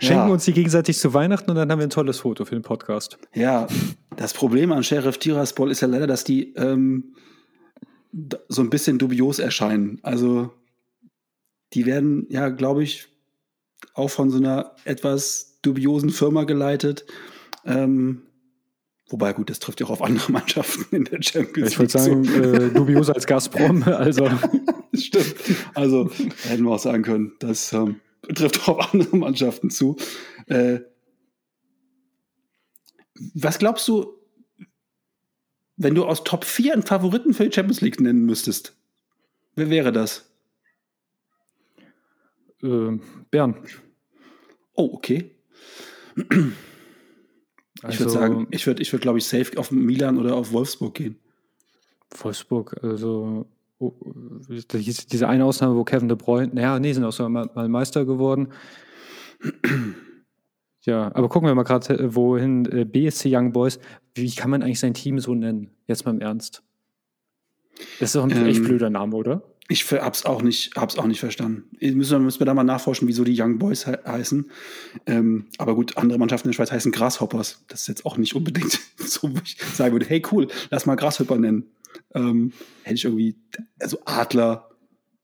Schenken 0.05 0.27
ja. 0.27 0.33
uns 0.33 0.45
die 0.45 0.53
gegenseitig 0.53 0.97
zu 0.97 1.13
Weihnachten 1.13 1.49
und 1.49 1.55
dann 1.57 1.71
haben 1.71 1.79
wir 1.79 1.87
ein 1.87 1.91
tolles 1.91 2.19
Foto 2.19 2.45
für 2.45 2.55
den 2.55 2.61
Podcast. 2.61 3.17
Ja, 3.33 3.67
das 4.15 4.33
Problem 4.33 4.71
an 4.71 4.83
Sheriff 4.83 5.17
Tiraspol 5.17 5.71
ist 5.71 5.81
ja 5.81 5.87
leider, 5.87 6.07
dass 6.07 6.23
die 6.23 6.53
ähm, 6.55 7.15
so 8.47 8.61
ein 8.61 8.69
bisschen 8.69 8.97
dubios 8.97 9.39
erscheinen. 9.39 9.99
Also 10.03 10.53
die 11.73 11.85
werden 11.85 12.25
ja, 12.29 12.49
glaube 12.49 12.83
ich, 12.83 13.07
auch 13.93 14.09
von 14.09 14.29
so 14.29 14.37
einer 14.37 14.71
etwas 14.85 15.59
dubiosen 15.61 16.09
Firma 16.09 16.43
geleitet. 16.43 17.05
Ähm, 17.65 18.23
wobei, 19.09 19.33
gut, 19.33 19.49
das 19.49 19.59
trifft 19.59 19.81
ja 19.81 19.87
auch 19.87 19.91
auf 19.91 20.01
andere 20.01 20.31
Mannschaften 20.31 20.95
in 20.95 21.03
der 21.05 21.21
Champions 21.21 21.71
Ich 21.71 21.79
würde 21.79 21.91
sagen, 21.91 22.25
äh, 22.25 22.69
dubios 22.69 23.09
als 23.09 23.25
Gazprom. 23.25 23.83
Also. 23.87 24.29
Stimmt. 24.93 25.35
Also 25.73 26.09
hätten 26.47 26.63
wir 26.63 26.71
auch 26.71 26.79
sagen 26.79 27.03
können, 27.03 27.33
das 27.39 27.73
ähm, 27.73 27.99
trifft 28.33 28.67
auch 28.67 28.79
auf 28.79 28.93
andere 28.93 29.17
Mannschaften 29.17 29.69
zu. 29.69 29.97
Äh, 30.47 30.79
was 33.33 33.59
glaubst 33.59 33.88
du, 33.88 34.13
wenn 35.77 35.95
du 35.95 36.05
aus 36.05 36.23
Top 36.23 36.45
4 36.45 36.73
einen 36.73 36.83
Favoriten 36.83 37.33
für 37.33 37.47
die 37.47 37.53
Champions 37.53 37.81
League 37.81 37.99
nennen 37.99 38.25
müsstest, 38.25 38.77
wer 39.55 39.69
wäre 39.69 39.91
das? 39.91 40.31
Äh, 42.63 42.97
Bern. 43.31 43.65
Oh, 44.73 44.89
okay. 44.93 45.31
Also, 47.81 47.93
ich 47.93 47.99
würde 47.99 48.11
sagen, 48.11 48.47
ich 48.51 48.65
würde, 48.67 48.81
ich 48.81 48.91
würd, 48.91 49.01
glaube 49.01 49.17
ich, 49.17 49.25
safe 49.25 49.57
auf 49.57 49.71
Milan 49.71 50.17
oder 50.17 50.35
auf 50.35 50.51
Wolfsburg 50.51 50.95
gehen. 50.95 51.19
Wolfsburg, 52.09 52.81
also 52.83 53.45
diese 53.79 55.27
eine 55.27 55.45
Ausnahme, 55.45 55.75
wo 55.75 55.83
Kevin 55.83 56.07
De 56.07 56.17
Bruyne, 56.17 56.53
naja, 56.53 56.79
nee, 56.79 56.93
sind 56.93 57.03
auch 57.03 57.11
so 57.11 57.27
mal, 57.27 57.49
mal 57.53 57.67
Meister 57.67 58.05
geworden. 58.05 58.49
Ja, 60.85 61.11
aber 61.15 61.29
gucken 61.29 61.47
wir 61.47 61.55
mal 61.55 61.63
gerade, 61.63 61.97
äh, 61.97 62.15
wohin 62.15 62.65
äh, 62.71 62.85
BSC 62.85 63.35
Young 63.35 63.51
Boys, 63.51 63.79
wie 64.13 64.29
kann 64.33 64.51
man 64.51 64.61
eigentlich 64.61 64.79
sein 64.79 64.93
Team 64.93 65.19
so 65.19 65.33
nennen? 65.33 65.71
Jetzt 65.88 66.05
mal 66.05 66.11
im 66.11 66.21
Ernst. 66.21 66.61
Das 67.99 68.09
ist 68.09 68.15
doch 68.15 68.23
ein 68.23 68.31
ähm, 68.31 68.45
echt 68.45 68.63
blöder 68.63 68.91
Name, 68.91 69.15
oder? 69.15 69.41
Ich 69.67 69.91
hab's 69.91 70.25
auch 70.25 70.43
nicht, 70.43 70.75
hab's 70.75 70.99
auch 70.99 71.07
nicht 71.07 71.19
verstanden. 71.19 71.63
Müssen 71.79 72.11
wir, 72.11 72.19
müssen 72.19 72.39
wir 72.39 72.45
da 72.45 72.53
mal 72.53 72.63
nachforschen, 72.63 73.07
wieso 73.07 73.23
die 73.23 73.35
Young 73.39 73.57
Boys 73.57 73.85
he 73.85 73.93
heißen. 74.05 74.51
Ähm, 75.07 75.47
aber 75.57 75.73
gut, 75.73 75.97
andere 75.97 76.19
Mannschaften 76.19 76.47
in 76.47 76.51
der 76.51 76.55
Schweiz 76.57 76.71
heißen 76.71 76.91
Grasshoppers. 76.91 77.63
Das 77.67 77.81
ist 77.81 77.88
jetzt 77.88 78.05
auch 78.05 78.17
nicht 78.17 78.35
unbedingt 78.35 78.79
so, 78.97 79.33
wo 79.33 79.39
ich 79.43 79.57
sagen 79.73 79.93
würde, 79.93 80.05
hey 80.05 80.21
cool, 80.31 80.47
lass 80.69 80.85
mal 80.85 80.95
Grasshopper 80.95 81.38
nennen. 81.38 81.65
Ähm, 82.13 82.53
hätte 82.84 82.95
ich 82.95 83.05
irgendwie, 83.05 83.36
also 83.79 83.99
Adler, 84.05 84.69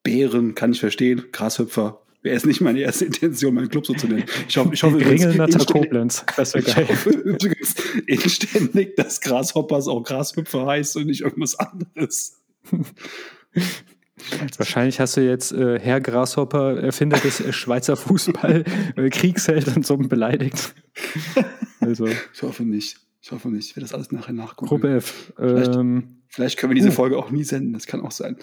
Bären, 0.03 0.55
kann 0.55 0.71
ich 0.71 0.79
verstehen, 0.79 1.25
Grashüpfer, 1.31 2.01
wäre 2.23 2.35
es 2.35 2.45
nicht 2.45 2.61
meine 2.61 2.79
erste 2.79 3.05
Intention, 3.05 3.53
meinen 3.53 3.69
Club 3.69 3.85
so 3.85 3.93
zu 3.93 4.07
nennen. 4.07 4.25
Ich 4.47 4.57
hoffe, 4.57 4.73
ich 4.73 4.83
hoffe 4.83 4.97
übrigens, 4.97 5.65
Koblenz. 5.65 6.25
Das 6.35 6.53
wäre 6.53 6.63
geil. 6.73 6.83
Ich 6.83 6.89
hoffe 6.89 7.09
übrigens 7.09 7.75
inständig, 8.05 8.95
dass 8.95 9.21
Grasshoppers 9.21 9.87
auch 9.87 10.03
Grashüpfer 10.03 10.65
heißt 10.65 10.97
und 10.97 11.07
nicht 11.07 11.21
irgendwas 11.21 11.55
anderes. 11.55 12.41
Wahrscheinlich 14.57 14.99
hast 14.99 15.17
du 15.17 15.21
jetzt 15.21 15.51
äh, 15.51 15.79
Herr 15.79 15.99
Grasshopper, 15.99 16.81
Erfinder 16.81 17.17
des 17.17 17.39
äh, 17.39 17.51
Schweizer 17.51 17.95
Fußball, 17.97 18.63
äh, 18.95 19.09
Kriegsheld 19.09 19.75
und 19.75 19.85
so 19.85 19.97
beleidigt. 19.97 20.73
Also. 21.83 22.05
Ich 22.05 22.43
hoffe 22.43 22.61
nicht. 22.61 22.99
Ich 23.23 23.31
hoffe 23.31 23.49
nicht. 23.49 23.71
Ich 23.71 23.75
werde 23.75 23.85
das 23.85 23.95
alles 23.95 24.11
nachher 24.11 24.33
nachgucken. 24.33 24.67
Gruppe 24.67 24.97
F. 24.97 25.33
Ähm, 25.39 26.20
vielleicht 26.31 26.57
können 26.57 26.71
wir 26.71 26.75
diese 26.75 26.89
uh. 26.89 26.93
Folge 26.93 27.17
auch 27.17 27.29
nie 27.29 27.43
senden. 27.43 27.73
Das 27.73 27.85
kann 27.85 28.01
auch 28.01 28.11
sein. 28.11 28.37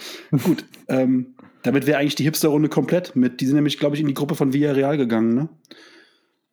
Gut. 0.44 0.64
Ähm, 0.90 1.35
damit 1.64 1.87
wäre 1.87 1.98
eigentlich 1.98 2.14
die 2.14 2.24
Hipster-Runde 2.24 2.70
komplett 2.70 3.14
mit. 3.14 3.42
Die 3.42 3.46
sind 3.46 3.57
nämlich, 3.57 3.79
glaube 3.79 3.94
ich, 3.94 4.01
in 4.01 4.09
die 4.09 4.14
Gruppe 4.14 4.35
von 4.35 4.55
Villarreal 4.55 4.96
gegangen, 4.96 5.35
ne? 5.35 5.48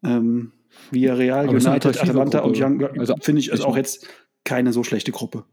Ähm, 0.03 0.51
Villarreal, 0.91 1.47
United, 1.47 2.01
Atalanta 2.01 2.39
und 2.39 2.59
Young. 2.59 2.83
Also 2.99 3.15
finde 3.21 3.39
ich, 3.39 3.49
ist 3.49 3.63
auch 3.63 3.77
jetzt 3.77 4.09
keine 4.43 4.73
so 4.73 4.83
schlechte 4.83 5.13
Gruppe. 5.13 5.45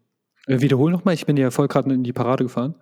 Äh, 0.48 0.60
wiederhol 0.60 0.90
nochmal, 0.90 1.14
ich 1.14 1.26
bin 1.26 1.36
ja 1.36 1.52
voll 1.52 1.68
gerade 1.68 1.94
in 1.94 2.02
die 2.02 2.12
Parade 2.12 2.42
gefahren. 2.42 2.74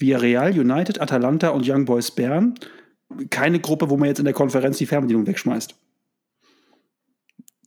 Villarreal, 0.00 0.58
United, 0.58 1.00
Atalanta 1.00 1.50
und 1.50 1.68
Young 1.68 1.84
Boys 1.84 2.10
Bern. 2.10 2.54
Keine 3.30 3.60
Gruppe, 3.60 3.90
wo 3.90 3.96
man 3.96 4.08
jetzt 4.08 4.18
in 4.18 4.24
der 4.24 4.34
Konferenz 4.34 4.78
die 4.78 4.86
Fernbedienung 4.86 5.26
wegschmeißt. 5.26 5.76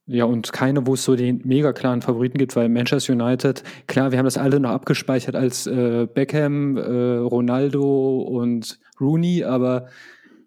Ja, 0.05 0.25
und 0.25 0.51
keine, 0.51 0.85
wo 0.85 0.95
es 0.95 1.03
so 1.05 1.15
den 1.15 1.41
mega 1.45 1.71
klaren 1.71 2.01
Favoriten 2.01 2.37
gibt, 2.37 2.55
weil 2.57 2.67
Manchester 2.67 3.13
United, 3.13 3.63
klar, 3.87 4.11
wir 4.11 4.17
haben 4.17 4.25
das 4.25 4.37
alle 4.37 4.59
noch 4.59 4.71
abgespeichert 4.71 5.35
als 5.35 5.65
äh, 5.65 6.07
Beckham, 6.13 6.75
äh, 6.75 6.81
Ronaldo 6.81 8.21
und 8.21 8.79
Rooney, 8.99 9.45
aber 9.45 9.87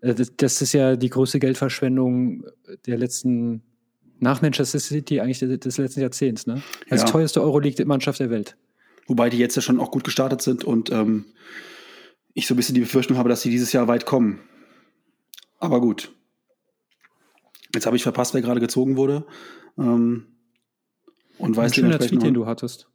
äh, 0.02 0.14
das, 0.14 0.36
das, 0.36 0.60
ist 0.60 0.74
ja 0.74 0.96
die 0.96 1.08
größte 1.08 1.38
Geldverschwendung 1.38 2.44
der 2.86 2.98
letzten, 2.98 3.62
nach 4.18 4.42
Manchester 4.42 4.78
City 4.78 5.20
eigentlich 5.20 5.38
des, 5.38 5.58
des 5.58 5.78
letzten 5.78 6.00
Jahrzehnts, 6.00 6.46
ne? 6.46 6.62
Als 6.90 7.02
ja. 7.02 7.08
teuerste 7.08 7.40
Euroleague-Mannschaft 7.40 8.20
der 8.20 8.28
Welt. 8.28 8.58
Wobei 9.06 9.30
die 9.30 9.38
jetzt 9.38 9.56
ja 9.56 9.62
schon 9.62 9.80
auch 9.80 9.90
gut 9.90 10.04
gestartet 10.04 10.42
sind 10.42 10.64
und 10.64 10.90
ähm, 10.92 11.24
ich 12.34 12.46
so 12.46 12.52
ein 12.52 12.58
bisschen 12.58 12.74
die 12.74 12.82
Befürchtung 12.82 13.16
habe, 13.16 13.30
dass 13.30 13.40
sie 13.40 13.50
dieses 13.50 13.72
Jahr 13.72 13.88
weit 13.88 14.04
kommen. 14.04 14.40
Aber 15.58 15.80
gut, 15.80 16.12
Jetzt 17.76 17.86
habe 17.86 17.96
ich 17.96 18.02
verpasst, 18.02 18.32
wer 18.32 18.40
gerade 18.40 18.60
gezogen 18.60 18.96
wurde. 18.96 19.26
Ähm, 19.78 20.26
und 21.38 21.56
weiß 21.56 21.72
ein 21.72 21.74
schöner 21.74 21.98
Tweet, 21.98 22.22
den 22.22 22.32
du 22.32 22.46
hattest. 22.46 22.88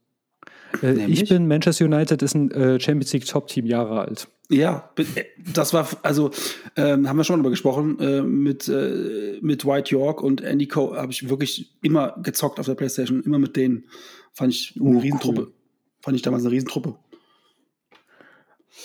Äh, 0.82 1.06
ich 1.06 1.28
bin 1.28 1.46
Manchester 1.46 1.84
United, 1.84 2.20
ist 2.20 2.34
ein 2.34 2.50
äh, 2.50 2.80
Champions 2.80 3.12
League 3.12 3.26
Top-Team 3.26 3.64
Jahre 3.66 4.00
alt. 4.00 4.26
Ja, 4.50 4.90
äh, 4.96 5.24
das 5.38 5.72
war, 5.72 5.88
also 6.02 6.32
ähm, 6.76 7.08
haben 7.08 7.16
wir 7.16 7.22
schon 7.22 7.34
mal 7.34 7.38
darüber 7.38 7.50
gesprochen, 7.50 8.00
äh, 8.00 8.22
mit, 8.22 8.68
äh, 8.68 9.38
mit 9.40 9.64
White 9.64 9.92
York 9.92 10.20
und 10.20 10.40
Andy 10.40 10.66
Cole 10.66 10.98
habe 10.98 11.12
ich 11.12 11.28
wirklich 11.28 11.78
immer 11.82 12.16
gezockt 12.20 12.58
auf 12.58 12.66
der 12.66 12.74
Playstation, 12.74 13.22
immer 13.22 13.38
mit 13.38 13.54
denen. 13.54 13.84
Fand 14.32 14.52
ich 14.52 14.74
eine 14.80 14.96
oh, 14.96 14.98
Riesentruppe. 14.98 15.42
Cool. 15.42 15.52
Fand 16.00 16.16
ich 16.16 16.22
damals 16.22 16.42
eine 16.42 16.52
Riesentruppe. 16.52 16.96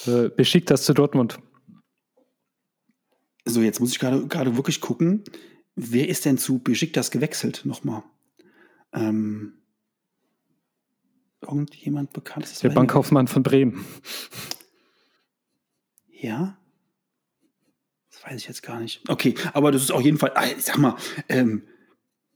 Äh, 0.05 0.29
beschickt 0.29 0.69
das 0.69 0.83
zu 0.83 0.93
Dortmund. 0.93 1.39
So, 3.45 3.61
jetzt 3.61 3.79
muss 3.79 3.93
ich 3.93 3.99
gerade 3.99 4.57
wirklich 4.57 4.81
gucken. 4.81 5.23
Wer 5.79 6.09
ist 6.09 6.25
denn 6.25 6.39
zu 6.39 6.57
Besiktas 6.57 7.11
gewechselt 7.11 7.61
nochmal? 7.63 8.01
Ähm, 8.93 9.53
irgendjemand 11.39 12.13
bekannt? 12.13 12.63
Der 12.63 12.69
Bankkaufmann 12.69 13.27
von 13.27 13.43
Bremen. 13.43 13.85
Ja? 16.09 16.57
Das 18.09 18.25
weiß 18.25 18.41
ich 18.41 18.47
jetzt 18.47 18.63
gar 18.63 18.79
nicht. 18.79 19.07
Okay, 19.07 19.35
aber 19.53 19.71
das 19.71 19.83
ist 19.83 19.91
auf 19.91 20.01
jeden 20.01 20.17
Fall, 20.17 20.31
ah, 20.33 20.47
ich 20.47 20.63
sag 20.63 20.79
mal, 20.79 20.95
ähm, 21.29 21.61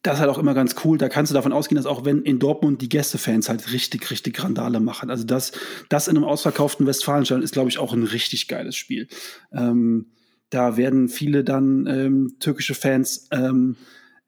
das 0.04 0.15
ist 0.15 0.19
halt 0.19 0.30
auch 0.30 0.38
immer 0.38 0.54
ganz 0.54 0.75
cool. 0.86 0.99
Da 0.99 1.10
kannst 1.10 1.32
du 1.32 1.34
davon 1.34 1.51
ausgehen, 1.51 1.77
dass 1.77 1.88
auch 1.88 2.06
wenn 2.06 2.21
in 2.21 2.38
Dortmund 2.38 2.80
die 2.84 2.89
Gästefans 2.89 3.49
halt 3.49 3.73
richtig, 3.73 4.12
richtig 4.12 4.43
Randale 4.43 4.80
machen. 4.80 5.10
Also 5.10 5.23
das, 5.23 5.51
das 5.89 6.08
in 6.08 6.15
einem 6.15 6.25
ausverkauften 6.25 6.86
Westfalenstadion 6.86 7.41
ist, 7.43 7.54
glaube 7.54 7.69
ich, 7.69 7.80
auch 7.80 7.93
ein 7.93 8.04
richtig 8.04 8.47
geiles 8.47 8.75
Spiel. 8.75 9.08
Ähm, 9.51 10.12
da 10.51 10.77
werden 10.77 11.09
viele 11.09 11.43
dann 11.43 11.87
ähm, 11.87 12.35
türkische 12.39 12.75
Fans 12.75 13.27
ähm, 13.31 13.77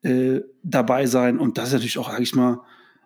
äh, 0.01 0.41
dabei 0.63 1.05
sein 1.05 1.37
und 1.37 1.57
das 1.57 1.67
ist 1.67 1.73
natürlich 1.73 1.99
auch, 1.99 2.09
sag 2.09 2.21
ich 2.21 2.33
mal, 2.33 2.61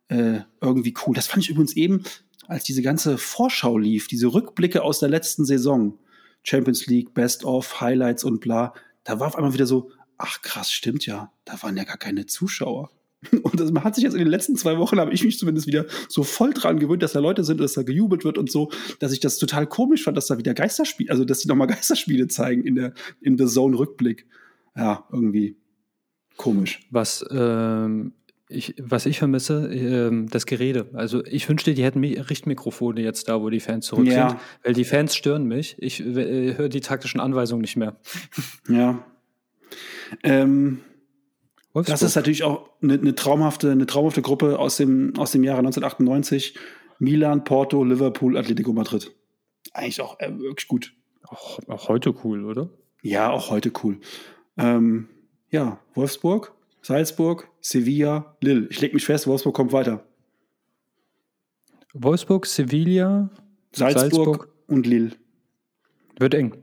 äh, 0.08 0.40
irgendwie 0.62 0.94
cool. 1.06 1.16
Das 1.16 1.28
fand 1.28 1.44
ich 1.44 1.50
übrigens 1.50 1.76
eben, 1.76 2.04
als 2.48 2.64
diese 2.64 2.82
ganze 2.82 3.18
Vorschau 3.18 3.78
lief, 3.78 4.08
diese 4.08 4.28
Rückblicke 4.28 4.84
aus 4.84 5.00
der 5.00 5.10
letzten 5.10 5.46
Saison, 5.46 6.00
Champions 6.44 6.86
League, 6.86 7.14
Best 7.14 7.44
of, 7.44 7.82
Highlights 7.82 8.24
und 8.24 8.40
bla, 8.40 8.74
da 9.04 9.20
war 9.20 9.28
auf 9.28 9.36
einmal 9.36 9.54
wieder 9.54 9.66
so, 9.66 9.92
ach 10.18 10.42
krass, 10.42 10.72
stimmt 10.72 11.06
ja, 11.06 11.32
da 11.44 11.62
waren 11.62 11.76
ja 11.76 11.84
gar 11.84 11.98
keine 11.98 12.26
Zuschauer. 12.26 12.92
Und 13.44 13.60
das 13.60 13.72
hat 13.84 13.96
sich 13.96 14.04
jetzt 14.04 14.14
in 14.14 14.20
den 14.20 14.28
letzten 14.28 14.56
zwei 14.56 14.78
Wochen, 14.78 15.00
habe 15.00 15.12
ich 15.12 15.24
mich 15.24 15.40
zumindest 15.40 15.68
wieder 15.68 15.86
so 16.08 16.24
voll 16.24 16.54
dran 16.54 16.80
gewöhnt, 16.80 17.02
dass 17.02 17.14
da 17.14 17.20
Leute 17.20 17.44
sind, 17.44 17.60
dass 17.60 17.74
da 17.74 17.84
gejubelt 17.84 18.24
wird 18.24 18.38
und 18.38 18.52
so, 18.52 18.70
dass 19.00 19.12
ich 19.12 19.20
das 19.20 19.38
total 19.38 19.66
komisch 19.68 20.04
fand, 20.04 20.18
dass 20.18 20.28
da 20.28 20.38
wieder 20.38 20.54
Geisterspiele, 20.54 21.10
also 21.10 21.26
dass 21.26 21.40
die 21.40 21.48
nochmal 21.48 21.68
Geisterspiele 21.68 22.28
zeigen 22.28 22.64
in 22.64 22.76
der 22.76 22.94
in 23.22 23.38
The 23.38 23.48
Zone 23.48 23.78
Rückblick. 23.78 24.28
Ja, 24.76 25.08
irgendwie 25.12 25.58
komisch. 26.38 26.82
Was 26.92 27.26
ähm, 27.32 28.14
ich, 28.50 28.76
was 28.80 29.06
ich 29.06 29.20
vermisse, 29.20 29.68
ähm, 29.74 30.30
das 30.30 30.46
Gerede. 30.46 30.90
Also 30.94 31.26
ich 31.26 31.50
wünschte, 31.50 31.74
die 31.74 31.84
hätten 31.84 32.04
Richtmikrofone 32.04 33.02
jetzt 33.02 33.28
da, 33.28 33.42
wo 33.42 33.50
die 33.50 33.60
Fans 33.60 33.88
zurück 33.88 34.08
ja. 34.08 34.30
sind, 34.30 34.40
weil 34.64 34.74
die 34.74 34.86
Fans 34.86 35.16
stören 35.16 35.46
mich. 35.46 35.76
Ich 35.80 36.00
äh, 36.00 36.56
höre 36.56 36.70
die 36.70 36.82
taktischen 36.82 37.20
Anweisungen 37.20 37.62
nicht 37.62 37.76
mehr. 37.76 37.98
Ja. 38.70 39.04
Ähm, 40.24 40.80
das 41.82 42.02
ist 42.02 42.16
natürlich 42.16 42.44
auch 42.44 42.70
eine, 42.82 42.94
eine, 42.94 43.16
traumhafte, 43.16 43.72
eine 43.72 43.86
traumhafte 43.86 44.22
Gruppe 44.22 44.60
aus 44.60 44.78
dem, 44.78 45.14
aus 45.18 45.32
dem 45.32 45.44
Jahre 45.44 45.60
1998. 45.60 46.58
Milan, 47.00 47.44
Porto, 47.44 47.84
Liverpool, 47.84 48.38
Atletico 48.38 48.74
Madrid. 48.74 49.12
Eigentlich 49.74 50.02
auch 50.02 50.20
äh, 50.20 50.38
wirklich 50.40 50.68
gut. 50.68 50.94
Auch, 51.24 51.60
auch, 51.68 51.90
heute 51.90 52.14
cool, 52.24 52.46
oder? 52.46 52.70
Ja, 53.02 53.30
auch 53.30 53.50
heute 53.50 53.72
cool. 53.84 54.00
Ähm, 54.58 55.08
ja, 55.50 55.80
Wolfsburg, 55.94 56.54
Salzburg, 56.82 57.50
Sevilla, 57.62 58.38
Lille. 58.42 58.68
Ich 58.70 58.82
leg 58.82 58.94
mich 58.94 59.06
fest, 59.06 59.28
Wolfsburg 59.28 59.56
kommt 59.56 59.74
weiter. 59.74 60.06
Wolfsburg, 61.94 62.46
Sevilla, 62.46 63.30
Salzburg, 63.72 64.12
Salzburg 64.12 64.54
und 64.68 64.88
Lille. 64.88 65.12
Wird 66.18 66.34
eng. 66.34 66.56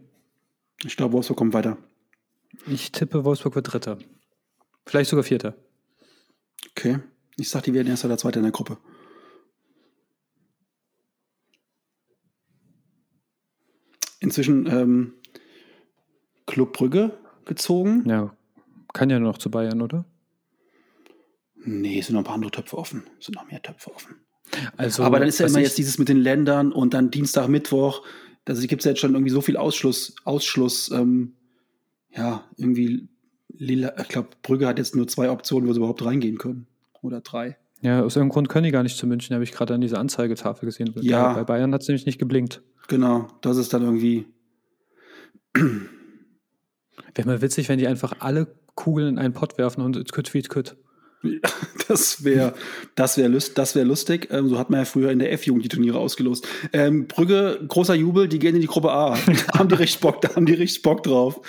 Ich 0.84 0.96
glaube, 0.96 1.12
Wolfsburg 1.12 1.38
kommt 1.38 1.54
weiter. 1.54 1.78
Ich 2.66 2.92
tippe, 2.92 3.24
Wolfsburg 3.24 3.54
wird 3.54 3.72
Dritter. 3.72 3.98
Vielleicht 4.86 5.10
sogar 5.10 5.24
Vierter. 5.24 5.56
Okay. 6.70 6.98
Ich 7.36 7.50
sag, 7.50 7.62
die 7.62 7.74
werden 7.74 7.88
erst 7.88 8.04
oder 8.04 8.18
Zweiter 8.18 8.38
in 8.38 8.44
der 8.44 8.52
Gruppe. 8.52 8.78
Inzwischen 14.20 14.66
ähm, 14.66 15.14
Club 16.46 16.72
Brügge 16.72 17.18
gezogen. 17.44 18.08
Ja, 18.08 18.34
kann 18.92 19.10
ja 19.10 19.18
noch 19.18 19.38
zu 19.38 19.50
Bayern, 19.50 19.82
oder? 19.82 20.04
Nee, 21.56 21.98
es 21.98 22.06
sind 22.06 22.14
noch 22.14 22.22
ein 22.22 22.24
paar 22.24 22.34
andere 22.34 22.50
Töpfe 22.50 22.76
offen. 22.76 23.04
Es 23.18 23.26
sind 23.26 23.34
noch 23.34 23.50
mehr 23.50 23.62
Töpfe 23.62 23.92
offen. 23.94 24.16
Also, 24.76 25.02
Aber 25.02 25.18
dann 25.18 25.28
ist 25.28 25.40
ja 25.40 25.46
immer 25.46 25.60
jetzt 25.60 25.78
dieses 25.78 25.98
mit 25.98 26.08
den 26.08 26.18
Ländern 26.18 26.72
und 26.72 26.94
dann 26.94 27.10
Dienstag, 27.10 27.48
Mittwoch. 27.48 28.04
Also 28.46 28.66
gibt 28.66 28.82
es 28.82 28.84
ja 28.84 28.90
jetzt 28.90 29.00
schon 29.00 29.14
irgendwie 29.14 29.30
so 29.30 29.40
viel 29.40 29.56
Ausschluss, 29.56 30.14
Ausschluss, 30.24 30.90
ähm, 30.90 31.34
ja, 32.10 32.48
irgendwie 32.56 33.08
Lila, 33.56 33.94
ich 34.00 34.08
glaube, 34.08 34.28
Brügge 34.42 34.66
hat 34.66 34.78
jetzt 34.78 34.96
nur 34.96 35.06
zwei 35.06 35.30
Optionen, 35.30 35.68
wo 35.68 35.72
sie 35.72 35.78
überhaupt 35.78 36.04
reingehen 36.04 36.38
können. 36.38 36.66
Oder 37.02 37.20
drei. 37.20 37.56
Ja, 37.82 38.02
aus 38.02 38.16
irgendeinem 38.16 38.32
Grund 38.32 38.48
können 38.48 38.64
die 38.64 38.70
gar 38.70 38.82
nicht 38.82 38.96
zu 38.96 39.06
München, 39.06 39.34
habe 39.34 39.44
ich 39.44 39.52
gerade 39.52 39.74
an 39.74 39.80
dieser 39.80 39.98
Anzeigetafel 39.98 40.66
gesehen. 40.66 40.94
Ja. 41.02 41.34
Bei 41.34 41.44
Bayern 41.44 41.72
hat 41.74 41.82
es 41.82 41.88
nämlich 41.88 42.06
nicht 42.06 42.18
geblinkt. 42.18 42.62
Genau, 42.88 43.28
das 43.42 43.56
ist 43.58 43.74
dann 43.74 43.82
irgendwie. 43.82 44.26
Wäre 45.54 47.28
mal 47.28 47.42
witzig, 47.42 47.68
wenn 47.68 47.78
die 47.78 47.86
einfach 47.86 48.14
alle 48.20 48.48
Kugeln 48.74 49.08
in 49.08 49.18
einen 49.18 49.34
Pott 49.34 49.58
werfen 49.58 49.82
und 49.82 49.96
it 49.96 50.12
could 50.12 50.28
feed 50.28 50.48
could. 50.48 50.76
Das 51.88 52.24
wäre 52.24 52.54
das 52.94 53.16
wär 53.16 53.28
lust, 53.28 53.56
das 53.58 53.74
wär 53.74 53.84
lustig. 53.84 54.28
Ähm, 54.30 54.48
so 54.48 54.58
hat 54.58 54.70
man 54.70 54.80
ja 54.80 54.84
früher 54.84 55.10
in 55.10 55.18
der 55.18 55.32
F-Jugend 55.32 55.64
die 55.64 55.68
Turniere 55.68 55.98
ausgelost. 55.98 56.46
Ähm, 56.72 57.06
Brügge, 57.06 57.60
großer 57.66 57.94
Jubel, 57.94 58.28
die 58.28 58.38
gehen 58.38 58.54
in 58.54 58.60
die 58.60 58.66
Gruppe 58.66 58.90
A. 58.90 59.16
Da 59.26 59.58
haben 59.58 59.68
die 59.68 59.74
richtig 59.74 60.00
Bock, 60.00 60.20
da 60.20 60.34
haben 60.34 60.46
die 60.46 60.54
richtig 60.54 60.82
Bock 60.82 61.02
drauf. 61.02 61.40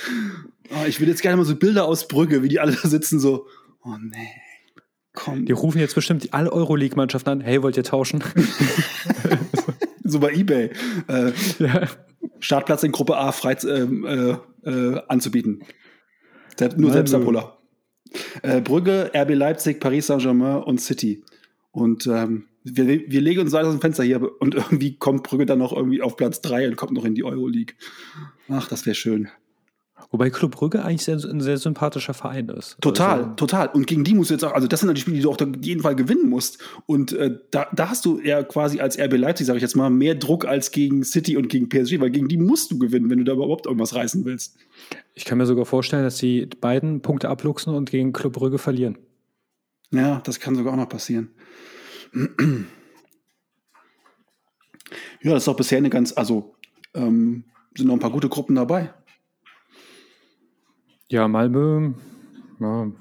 Oh, 0.71 0.85
ich 0.87 0.99
will 0.99 1.07
jetzt 1.07 1.21
gerne 1.21 1.37
mal 1.37 1.45
so 1.45 1.55
Bilder 1.55 1.85
aus 1.85 2.07
Brügge, 2.07 2.43
wie 2.43 2.49
die 2.49 2.59
alle 2.59 2.73
da 2.73 2.87
sitzen, 2.87 3.19
so, 3.19 3.47
oh 3.83 3.95
nee. 3.99 4.29
Komm. 5.13 5.45
Die 5.45 5.53
rufen 5.53 5.79
jetzt 5.79 5.95
bestimmt 5.95 6.33
alle 6.33 6.51
Euroleague-Mannschaften 6.51 7.29
an. 7.29 7.41
Hey, 7.41 7.63
wollt 7.63 7.77
ihr 7.77 7.83
tauschen? 7.83 8.21
so 10.03 10.19
bei 10.19 10.33
Ebay. 10.33 10.71
Äh, 11.07 11.31
ja. 11.59 11.87
Startplatz 12.39 12.83
in 12.83 12.91
Gruppe 12.91 13.15
A 13.17 13.31
frei 13.31 13.55
ähm, 13.65 14.05
äh, 14.05 14.69
äh, 14.69 15.01
anzubieten. 15.07 15.63
Nur 16.75 16.91
Selbstabholer. 16.91 17.57
Äh, 18.41 18.61
Brügge, 18.61 19.11
RB 19.15 19.33
Leipzig, 19.33 19.79
Paris 19.79 20.07
Saint-Germain 20.07 20.63
und 20.63 20.79
City. 20.81 21.23
Und 21.71 22.07
ähm, 22.07 22.47
wir, 22.63 22.87
wir 22.87 23.21
legen 23.21 23.41
uns 23.41 23.51
weit 23.51 23.65
aus 23.65 23.73
dem 23.73 23.81
Fenster 23.81 24.03
hier 24.03 24.21
und 24.41 24.55
irgendwie 24.55 24.97
kommt 24.97 25.23
Brügge 25.23 25.45
dann 25.45 25.59
noch 25.59 25.73
irgendwie 25.73 26.01
auf 26.01 26.17
Platz 26.17 26.41
3 26.41 26.69
und 26.69 26.75
kommt 26.75 26.93
noch 26.93 27.05
in 27.05 27.15
die 27.15 27.23
Euroleague. 27.23 27.75
Ach, 28.49 28.67
das 28.67 28.85
wäre 28.85 28.95
schön. 28.95 29.29
Wobei 30.11 30.29
Club 30.29 30.51
Brügge 30.51 30.83
eigentlich 30.83 31.03
sehr, 31.03 31.15
ein 31.15 31.39
sehr 31.41 31.57
sympathischer 31.57 32.13
Verein 32.13 32.49
ist. 32.49 32.77
Total, 32.81 33.23
also, 33.23 33.29
total. 33.35 33.69
Und 33.69 33.87
gegen 33.87 34.03
die 34.03 34.13
musst 34.13 34.29
du 34.29 34.33
jetzt 34.33 34.43
auch, 34.43 34.53
also 34.53 34.67
das 34.67 34.81
sind 34.81 34.87
halt 34.87 34.97
die 34.97 35.01
Spiele, 35.01 35.17
die 35.17 35.23
du 35.23 35.31
auch 35.31 35.39
auf 35.39 35.47
jeden 35.61 35.81
Fall 35.81 35.95
gewinnen 35.95 36.29
musst. 36.29 36.59
Und 36.85 37.13
äh, 37.13 37.37
da, 37.51 37.67
da 37.73 37.89
hast 37.89 38.05
du 38.05 38.19
ja 38.19 38.43
quasi 38.43 38.79
als 38.79 38.99
RB 38.99 39.13
Leipzig, 39.13 39.47
sage 39.47 39.57
ich 39.57 39.61
jetzt 39.61 39.75
mal, 39.75 39.89
mehr 39.89 40.15
Druck 40.15 40.45
als 40.45 40.71
gegen 40.71 41.03
City 41.03 41.37
und 41.37 41.47
gegen 41.47 41.69
PSG, 41.69 41.99
weil 41.99 42.11
gegen 42.11 42.27
die 42.27 42.37
musst 42.37 42.71
du 42.71 42.77
gewinnen, 42.77 43.09
wenn 43.09 43.19
du 43.19 43.23
da 43.23 43.33
überhaupt 43.33 43.65
irgendwas 43.65 43.95
reißen 43.95 44.25
willst. 44.25 44.57
Ich 45.13 45.25
kann 45.25 45.37
mir 45.37 45.45
sogar 45.45 45.65
vorstellen, 45.65 46.03
dass 46.03 46.17
die 46.17 46.45
beiden 46.45 47.01
Punkte 47.01 47.29
abluchsen 47.29 47.73
und 47.73 47.89
gegen 47.89 48.11
Club 48.11 48.33
Brügge 48.33 48.57
verlieren. 48.57 48.97
Ja, 49.91 50.21
das 50.25 50.39
kann 50.39 50.55
sogar 50.55 50.73
auch 50.73 50.77
noch 50.77 50.89
passieren. 50.89 51.29
Ja, 55.21 55.33
das 55.33 55.43
ist 55.43 55.47
auch 55.47 55.55
bisher 55.55 55.79
eine 55.79 55.89
ganz, 55.89 56.15
also 56.15 56.53
ähm, 56.93 57.45
sind 57.75 57.87
noch 57.87 57.95
ein 57.95 57.99
paar 57.99 58.11
gute 58.11 58.29
Gruppen 58.29 58.55
dabei. 58.55 58.93
Ja, 61.09 61.27
Malmö, 61.27 61.91
ja, 62.59 62.91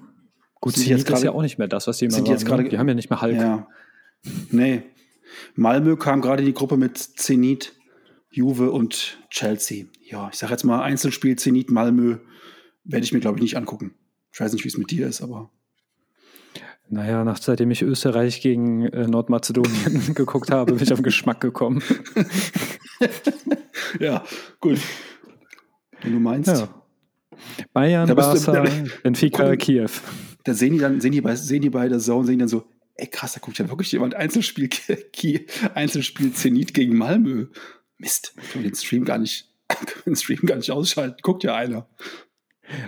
gut, 0.60 0.74
sie 0.74 0.90
jetzt 0.90 1.08
ist 1.08 1.22
ja 1.22 1.32
auch 1.32 1.42
nicht 1.42 1.58
mehr 1.58 1.68
das, 1.68 1.86
was 1.86 1.98
sie 1.98 2.06
immer 2.06 2.14
sind. 2.14 2.28
Jetzt 2.28 2.44
grade, 2.44 2.68
die 2.68 2.78
haben 2.78 2.88
ja 2.88 2.94
nicht 2.94 3.10
mehr 3.10 3.20
Hulk. 3.20 3.36
Ja. 3.36 3.66
Nee. 4.50 4.82
Malmö 5.54 5.96
kam 5.96 6.20
gerade 6.20 6.42
in 6.42 6.46
die 6.46 6.54
Gruppe 6.54 6.76
mit 6.76 6.98
Zenit, 6.98 7.74
Juve 8.30 8.70
und 8.70 9.18
Chelsea. 9.30 9.86
Ja, 10.02 10.28
ich 10.30 10.38
sage 10.38 10.52
jetzt 10.52 10.64
mal 10.64 10.82
Einzelspiel 10.82 11.36
Zenit 11.36 11.70
Malmö 11.70 12.18
werde 12.84 13.04
ich 13.04 13.12
mir 13.12 13.20
glaube 13.20 13.38
ich 13.38 13.42
nicht 13.42 13.56
angucken. 13.56 13.94
Ich 14.32 14.40
weiß 14.40 14.52
nicht, 14.52 14.64
wie 14.64 14.68
es 14.68 14.76
mit 14.76 14.90
dir 14.90 15.06
ist, 15.06 15.22
aber 15.22 15.50
naja, 16.88 17.24
nachdem 17.24 17.70
ich 17.70 17.82
Österreich 17.82 18.42
gegen 18.42 18.86
äh, 18.86 19.06
Nordmazedonien 19.06 20.14
geguckt 20.14 20.50
habe, 20.50 20.74
bin 20.74 20.82
ich 20.82 20.92
auf 20.92 20.98
den 20.98 21.04
Geschmack 21.04 21.40
gekommen. 21.40 21.82
ja, 24.00 24.22
gut. 24.60 24.78
Wenn 26.02 26.12
du 26.12 26.20
meinst. 26.20 26.48
Ja. 26.48 26.83
Bayern, 27.72 28.06
da 28.06 28.14
Barca, 28.14 28.64
du, 28.64 28.90
Benfica, 29.02 29.50
guck, 29.50 29.58
Kiew. 29.58 29.90
Da 30.44 30.54
sehen 30.54 30.74
die 30.74 30.78
dann, 30.78 31.00
sehen 31.00 31.12
die 31.12 31.20
bei, 31.20 31.34
sehen 31.36 31.62
die 31.62 31.70
bei 31.70 31.88
der 31.88 31.98
Zone, 31.98 32.26
sehen 32.26 32.38
dann 32.38 32.48
so, 32.48 32.64
ey 32.96 33.06
krass, 33.06 33.34
da 33.34 33.40
guckt 33.40 33.58
ja 33.58 33.68
wirklich 33.68 33.92
jemand 33.92 34.14
Einzelspiel, 34.14 34.68
Einzelspiel 35.74 36.32
Zenit 36.32 36.74
gegen 36.74 36.96
Malmö. 36.96 37.46
Mist, 37.98 38.34
können 38.52 38.64
wir 38.64 38.70
den 38.70 38.76
Stream 38.76 39.04
gar 39.04 39.18
nicht, 39.18 39.48
den 40.06 40.16
Stream 40.16 40.40
gar 40.46 40.56
nicht 40.56 40.70
ausschalten. 40.70 41.16
Guckt 41.22 41.44
ja 41.44 41.54
einer. 41.54 41.88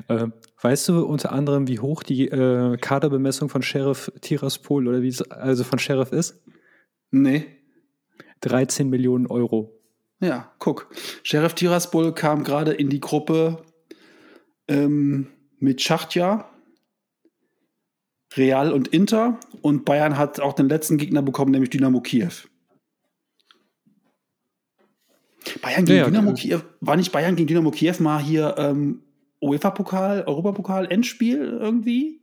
Äh, 0.09 0.29
weißt 0.63 0.89
du 0.89 1.05
unter 1.05 1.33
anderem, 1.33 1.69
wie 1.69 1.81
hoch 1.81 2.03
die 2.03 2.29
äh, 2.29 2.77
Kaderbemessung 2.79 3.49
von 3.49 3.63
Sheriff 3.63 4.11
Tiraspol 4.21 4.89
oder 4.89 5.03
wie 5.03 5.09
es 5.09 5.23
also 5.23 5.65
von 5.65 5.79
Sheriff 5.79 6.13
ist? 6.13 6.43
Nee. 7.11 7.47
13 8.41 8.89
Millionen 8.89 9.27
Euro. 9.27 9.73
Ja, 10.21 10.53
guck. 10.59 10.89
Sheriff 11.23 11.55
Tiraspol 11.55 12.15
kam 12.15 12.43
gerade 12.43 12.73
in 12.73 12.89
die 12.89 13.01
Gruppe 13.01 13.65
ähm, 14.69 15.29
mit 15.59 15.81
Schachtja, 15.83 16.51
Real 18.37 18.73
und 18.73 18.89
Inter. 18.89 19.39
Und 19.63 19.85
Bayern 19.85 20.19
hat 20.19 20.41
auch 20.41 20.53
den 20.53 20.69
letzten 20.69 20.99
Gegner 20.99 21.23
bekommen, 21.23 21.51
nämlich 21.51 21.71
Dynamo 21.71 22.01
Kiew. 22.01 22.33
Bayern 25.63 25.85
gegen 25.85 25.99
ja, 25.99 26.05
Dynamo 26.07 26.31
ja. 26.31 26.35
Kiew, 26.35 26.61
war 26.81 26.97
nicht 26.97 27.13
Bayern 27.13 27.37
gegen 27.37 27.47
Dynamo 27.47 27.71
Kiew 27.71 27.97
mal 28.01 28.21
hier 28.21 28.57
ähm, 28.59 29.03
UEFA-Pokal, 29.41 30.25
Europapokal, 30.27 30.91
Endspiel 30.91 31.59
irgendwie? 31.61 32.21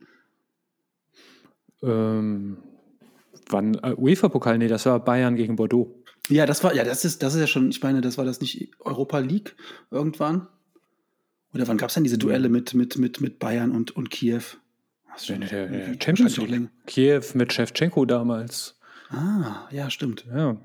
Ähm, 1.82 2.58
wann? 3.48 3.74
Äh, 3.82 3.94
UEFA-Pokal? 3.96 4.58
Nee, 4.58 4.68
das 4.68 4.86
war 4.86 5.00
Bayern 5.00 5.36
gegen 5.36 5.56
Bordeaux. 5.56 6.02
Ja, 6.28 6.46
das 6.46 6.64
war, 6.64 6.74
ja, 6.74 6.84
das 6.84 7.04
ist, 7.04 7.22
das 7.22 7.34
ist 7.34 7.40
ja 7.40 7.46
schon, 7.46 7.68
ich 7.68 7.82
meine, 7.82 8.00
das 8.00 8.16
war 8.16 8.24
das 8.24 8.40
nicht 8.40 8.70
Europa 8.80 9.18
League 9.18 9.56
irgendwann? 9.90 10.48
Oder 11.54 11.68
wann 11.68 11.76
gab 11.76 11.88
es 11.88 11.94
denn 11.94 12.04
diese 12.04 12.18
Duelle 12.18 12.48
mit, 12.48 12.74
mit, 12.74 12.98
mit, 12.98 13.20
mit 13.20 13.38
Bayern 13.38 13.70
und, 13.70 13.94
und 13.96 14.10
Kiew? 14.10 14.42
Der, 15.28 15.38
der, 15.38 15.66
der 15.68 15.96
Champions 16.02 16.36
League. 16.36 16.68
Kiew 16.86 17.22
mit 17.34 17.52
Shevchenko 17.52 18.04
damals. 18.04 18.76
Ah, 19.10 19.68
ja, 19.70 19.88
stimmt. 19.88 20.24
Ja. 20.34 20.56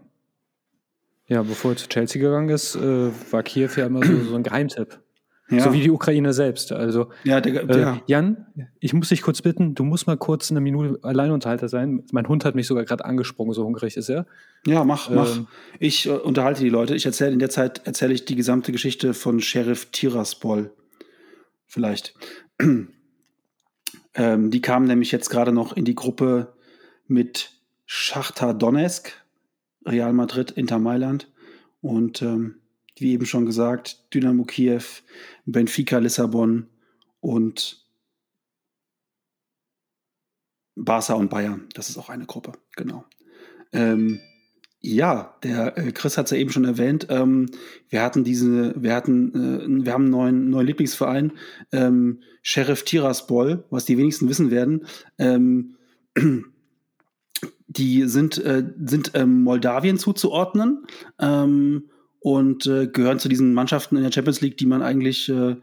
Ja, 1.27 1.43
bevor 1.43 1.71
er 1.71 1.77
zu 1.77 1.87
Chelsea 1.87 2.19
gegangen 2.19 2.49
ist, 2.49 2.75
äh, 2.75 3.11
war 3.31 3.43
Kiew 3.43 3.69
ja 3.75 3.85
immer 3.85 4.03
so, 4.03 4.23
so 4.23 4.35
ein 4.35 4.43
Geheimtipp. 4.43 4.99
Ja. 5.51 5.63
So 5.63 5.73
wie 5.73 5.81
die 5.81 5.89
Ukraine 5.89 6.31
selbst. 6.31 6.71
Also, 6.71 7.09
ja, 7.23 7.41
der, 7.41 7.65
der. 7.65 7.87
Äh, 7.87 7.99
Jan, 8.05 8.45
ich 8.79 8.93
muss 8.93 9.09
dich 9.09 9.23
kurz 9.23 9.41
bitten, 9.41 9.73
du 9.73 9.83
musst 9.83 10.05
mal 10.05 10.15
kurz 10.15 10.51
eine 10.51 10.61
Minute 10.61 10.99
Alleinunterhalter 11.01 11.67
sein. 11.69 12.03
Mein 12.11 12.27
Hund 12.27 12.45
hat 12.45 12.53
mich 12.53 12.67
sogar 12.67 12.85
gerade 12.85 13.03
angesprungen, 13.03 13.55
so 13.55 13.65
hungrig 13.65 13.97
ist 13.97 14.09
er. 14.09 14.27
Ja, 14.67 14.83
mach, 14.83 15.09
ähm, 15.09 15.15
mach. 15.15 15.39
Ich 15.79 16.05
äh, 16.05 16.11
unterhalte 16.11 16.61
die 16.61 16.69
Leute. 16.69 16.93
Ich 16.93 17.07
erzähle 17.07 17.31
in 17.31 17.39
der 17.39 17.49
Zeit 17.49 17.81
erzähle 17.85 18.13
ich 18.13 18.25
die 18.25 18.35
gesamte 18.35 18.71
Geschichte 18.71 19.15
von 19.15 19.39
Sheriff 19.39 19.87
Tiraspol. 19.91 20.71
Vielleicht. 21.70 22.15
ähm, 24.15 24.51
die 24.51 24.61
kamen 24.61 24.88
nämlich 24.88 25.11
jetzt 25.11 25.30
gerade 25.30 25.51
noch 25.53 25.78
in 25.78 25.86
die 25.86 25.95
Gruppe 25.95 26.53
mit 27.07 27.53
Schachtar 27.86 28.53
Donetsk, 28.53 29.13
Real 29.86 30.11
Madrid, 30.11 30.51
Inter 30.51 30.80
Mailand 30.80 31.32
und 31.82 32.22
ähm, 32.22 32.55
wie 32.97 33.13
eben 33.13 33.26
schon 33.26 33.45
gesagt, 33.45 34.13
Dynamo 34.13 34.43
Kiew, 34.43 34.84
Benfica 35.45 35.99
Lissabon 35.99 36.67
und 37.22 37.86
Barca 40.76 41.13
und 41.13 41.30
Bayern. 41.30 41.70
Das 41.74 41.89
ist 41.89 41.97
auch 41.97 42.09
eine 42.09 42.26
Gruppe, 42.26 42.53
genau. 42.76 43.05
Ähm, 43.72 44.20
ja, 44.82 45.36
der 45.43 45.77
äh, 45.77 45.91
Chris 45.91 46.17
hat 46.17 46.25
es 46.25 46.32
ja 46.32 46.38
eben 46.38 46.51
schon 46.51 46.65
erwähnt. 46.65 47.07
Ähm, 47.09 47.47
wir 47.89 48.01
hatten 48.01 48.23
diese, 48.23 48.73
wir 48.82 48.95
hatten, 48.95 49.82
äh, 49.82 49.86
wir 49.86 49.93
haben 49.93 50.03
einen 50.03 50.11
neuen, 50.11 50.49
neuen 50.49 50.67
Lieblingsverein, 50.67 51.34
ähm, 51.71 52.19
Sheriff 52.41 52.84
Tiraspol, 52.84 53.65
was 53.69 53.86
die 53.86 53.97
wenigsten 53.97 54.30
wissen 54.30 54.51
werden. 54.51 54.86
Ähm, 55.17 55.75
die 57.67 58.03
sind, 58.07 58.38
äh, 58.38 58.63
sind 58.86 59.11
ähm, 59.15 59.43
Moldawien 59.43 59.97
zuzuordnen. 59.97 60.86
Ähm, 61.19 61.89
und 62.21 62.67
äh, 62.67 62.88
gehören 62.88 63.19
zu 63.19 63.30
diesen 63.30 63.53
Mannschaften 63.53 63.95
in 63.95 64.03
der 64.03 64.11
Champions 64.11 64.41
League, 64.41 64.57
die 64.57 64.65
man 64.65 64.82
eigentlich 64.82 65.30
äh, 65.30 65.55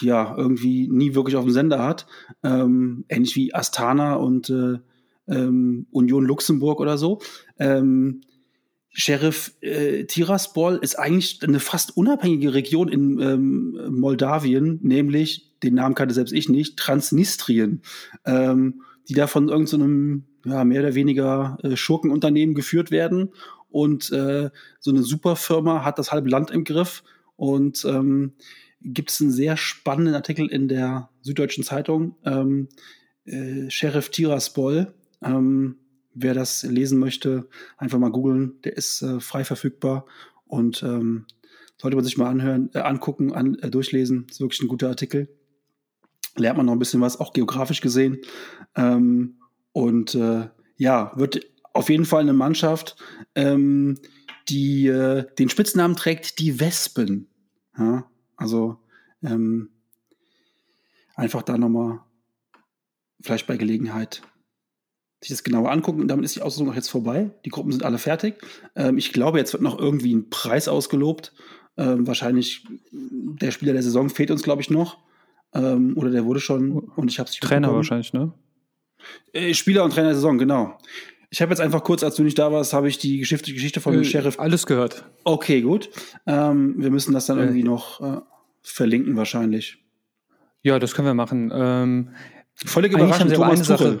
ja 0.00 0.36
irgendwie 0.36 0.86
nie 0.86 1.16
wirklich 1.16 1.34
auf 1.34 1.44
dem 1.44 1.52
Sender 1.52 1.82
hat. 1.82 2.06
Ähm, 2.44 3.04
ähnlich 3.08 3.34
wie 3.34 3.52
Astana 3.54 4.14
und 4.14 4.52
ähm, 5.28 5.86
Union 5.90 6.24
Luxemburg 6.24 6.80
oder 6.80 6.98
so. 6.98 7.20
Ähm, 7.58 8.22
Sheriff 8.90 9.54
äh, 9.60 10.04
Tiraspol 10.04 10.78
ist 10.82 10.98
eigentlich 10.98 11.40
eine 11.42 11.60
fast 11.60 11.96
unabhängige 11.96 12.54
Region 12.54 12.88
in 12.88 13.20
ähm, 13.20 13.78
Moldawien, 13.90 14.80
nämlich, 14.82 15.56
den 15.62 15.74
Namen 15.74 15.94
kannte 15.94 16.14
selbst 16.14 16.32
ich 16.32 16.48
nicht, 16.48 16.76
Transnistrien, 16.76 17.82
ähm, 18.24 18.82
die 19.08 19.14
da 19.14 19.26
von 19.26 19.48
irgendeinem 19.48 20.24
so 20.44 20.50
ja, 20.50 20.64
mehr 20.64 20.80
oder 20.80 20.94
weniger 20.94 21.58
äh, 21.62 21.76
Schurkenunternehmen 21.76 22.54
geführt 22.54 22.90
werden 22.90 23.30
und 23.70 24.10
äh, 24.12 24.50
so 24.80 24.90
eine 24.90 25.02
Superfirma 25.02 25.84
hat 25.84 25.98
das 25.98 26.10
halbe 26.10 26.30
Land 26.30 26.50
im 26.50 26.64
Griff 26.64 27.02
und 27.36 27.84
ähm, 27.84 28.32
gibt 28.80 29.10
es 29.10 29.20
einen 29.20 29.30
sehr 29.30 29.56
spannenden 29.56 30.14
Artikel 30.14 30.46
in 30.46 30.68
der 30.68 31.10
Süddeutschen 31.22 31.64
Zeitung, 31.64 32.16
ähm, 32.24 32.68
äh, 33.24 33.70
Sheriff 33.70 34.10
Tiraspol. 34.10 34.94
Ähm, 35.22 35.76
wer 36.14 36.34
das 36.34 36.62
lesen 36.62 36.98
möchte, 36.98 37.48
einfach 37.76 37.98
mal 37.98 38.10
googeln. 38.10 38.60
Der 38.64 38.76
ist 38.76 39.02
äh, 39.02 39.20
frei 39.20 39.44
verfügbar 39.44 40.06
und 40.46 40.82
ähm, 40.82 41.26
sollte 41.80 41.96
man 41.96 42.04
sich 42.04 42.18
mal 42.18 42.28
anhören, 42.28 42.70
äh, 42.74 42.80
angucken, 42.80 43.32
an, 43.32 43.54
äh, 43.56 43.70
durchlesen. 43.70 44.26
Ist 44.28 44.40
wirklich 44.40 44.60
ein 44.60 44.68
guter 44.68 44.88
Artikel. 44.88 45.28
Lernt 46.36 46.56
man 46.56 46.66
noch 46.66 46.72
ein 46.72 46.78
bisschen 46.78 47.00
was, 47.00 47.20
auch 47.20 47.32
geografisch 47.32 47.80
gesehen. 47.80 48.18
Ähm, 48.74 49.38
und 49.72 50.14
äh, 50.14 50.48
ja, 50.76 51.12
wird 51.16 51.46
auf 51.72 51.88
jeden 51.88 52.04
Fall 52.04 52.22
eine 52.22 52.32
Mannschaft, 52.32 52.96
ähm, 53.34 53.98
die 54.48 54.86
äh, 54.86 55.24
den 55.38 55.48
Spitznamen 55.48 55.96
trägt, 55.96 56.38
die 56.38 56.58
Wespen. 56.58 57.28
Ja, 57.76 58.10
also 58.36 58.78
ähm, 59.22 59.70
einfach 61.14 61.42
da 61.42 61.58
nochmal 61.58 62.00
vielleicht 63.20 63.46
bei 63.46 63.56
Gelegenheit 63.56 64.22
sich 65.20 65.30
das 65.30 65.44
genauer 65.44 65.70
angucken. 65.70 66.00
Und 66.00 66.08
damit 66.08 66.24
ist 66.24 66.36
die 66.36 66.42
Auslosung 66.42 66.70
auch 66.70 66.76
jetzt 66.76 66.88
vorbei. 66.88 67.30
Die 67.44 67.50
Gruppen 67.50 67.72
sind 67.72 67.84
alle 67.84 67.98
fertig. 67.98 68.36
Ähm, 68.76 68.98
ich 68.98 69.12
glaube, 69.12 69.38
jetzt 69.38 69.52
wird 69.52 69.62
noch 69.62 69.78
irgendwie 69.78 70.14
ein 70.14 70.30
Preis 70.30 70.68
ausgelobt. 70.68 71.32
Ähm, 71.76 72.06
wahrscheinlich 72.06 72.66
der 72.90 73.50
Spieler 73.50 73.72
der 73.72 73.82
Saison 73.82 74.10
fehlt 74.10 74.30
uns, 74.30 74.42
glaube 74.42 74.62
ich, 74.62 74.70
noch. 74.70 74.98
Ähm, 75.54 75.96
oder 75.96 76.10
der 76.10 76.24
wurde 76.24 76.40
schon. 76.40 76.72
Und 76.72 77.10
ich 77.10 77.18
habe 77.18 77.30
Trainer 77.30 77.72
wahrscheinlich, 77.72 78.12
ne? 78.12 78.32
Äh, 79.32 79.54
Spieler 79.54 79.84
und 79.84 79.92
Trainer 79.92 80.08
der 80.08 80.16
Saison, 80.16 80.38
genau. 80.38 80.78
Ich 81.30 81.42
habe 81.42 81.50
jetzt 81.50 81.60
einfach 81.60 81.84
kurz, 81.84 82.02
als 82.02 82.14
du 82.14 82.22
nicht 82.22 82.38
da 82.38 82.50
warst, 82.52 82.72
habe 82.72 82.88
ich 82.88 82.98
die 82.98 83.18
Geschichte, 83.18 83.52
Geschichte 83.52 83.80
von 83.80 83.94
äh, 83.94 84.04
Sheriff. 84.04 84.38
Alles 84.38 84.66
gehört. 84.66 85.04
Okay, 85.24 85.60
gut. 85.60 85.90
Ähm, 86.26 86.74
wir 86.78 86.90
müssen 86.90 87.12
das 87.12 87.26
dann 87.26 87.38
äh. 87.38 87.42
irgendwie 87.42 87.64
noch 87.64 88.00
äh, 88.00 88.20
verlinken, 88.62 89.16
wahrscheinlich. 89.16 89.78
Ja, 90.62 90.78
das 90.78 90.94
können 90.94 91.06
wir 91.06 91.14
machen. 91.14 91.50
Ähm, 91.54 92.10
Völlig 92.54 92.92
überraschend, 92.92 93.32
Thomas 93.32 93.60
Tuchel. 93.60 94.00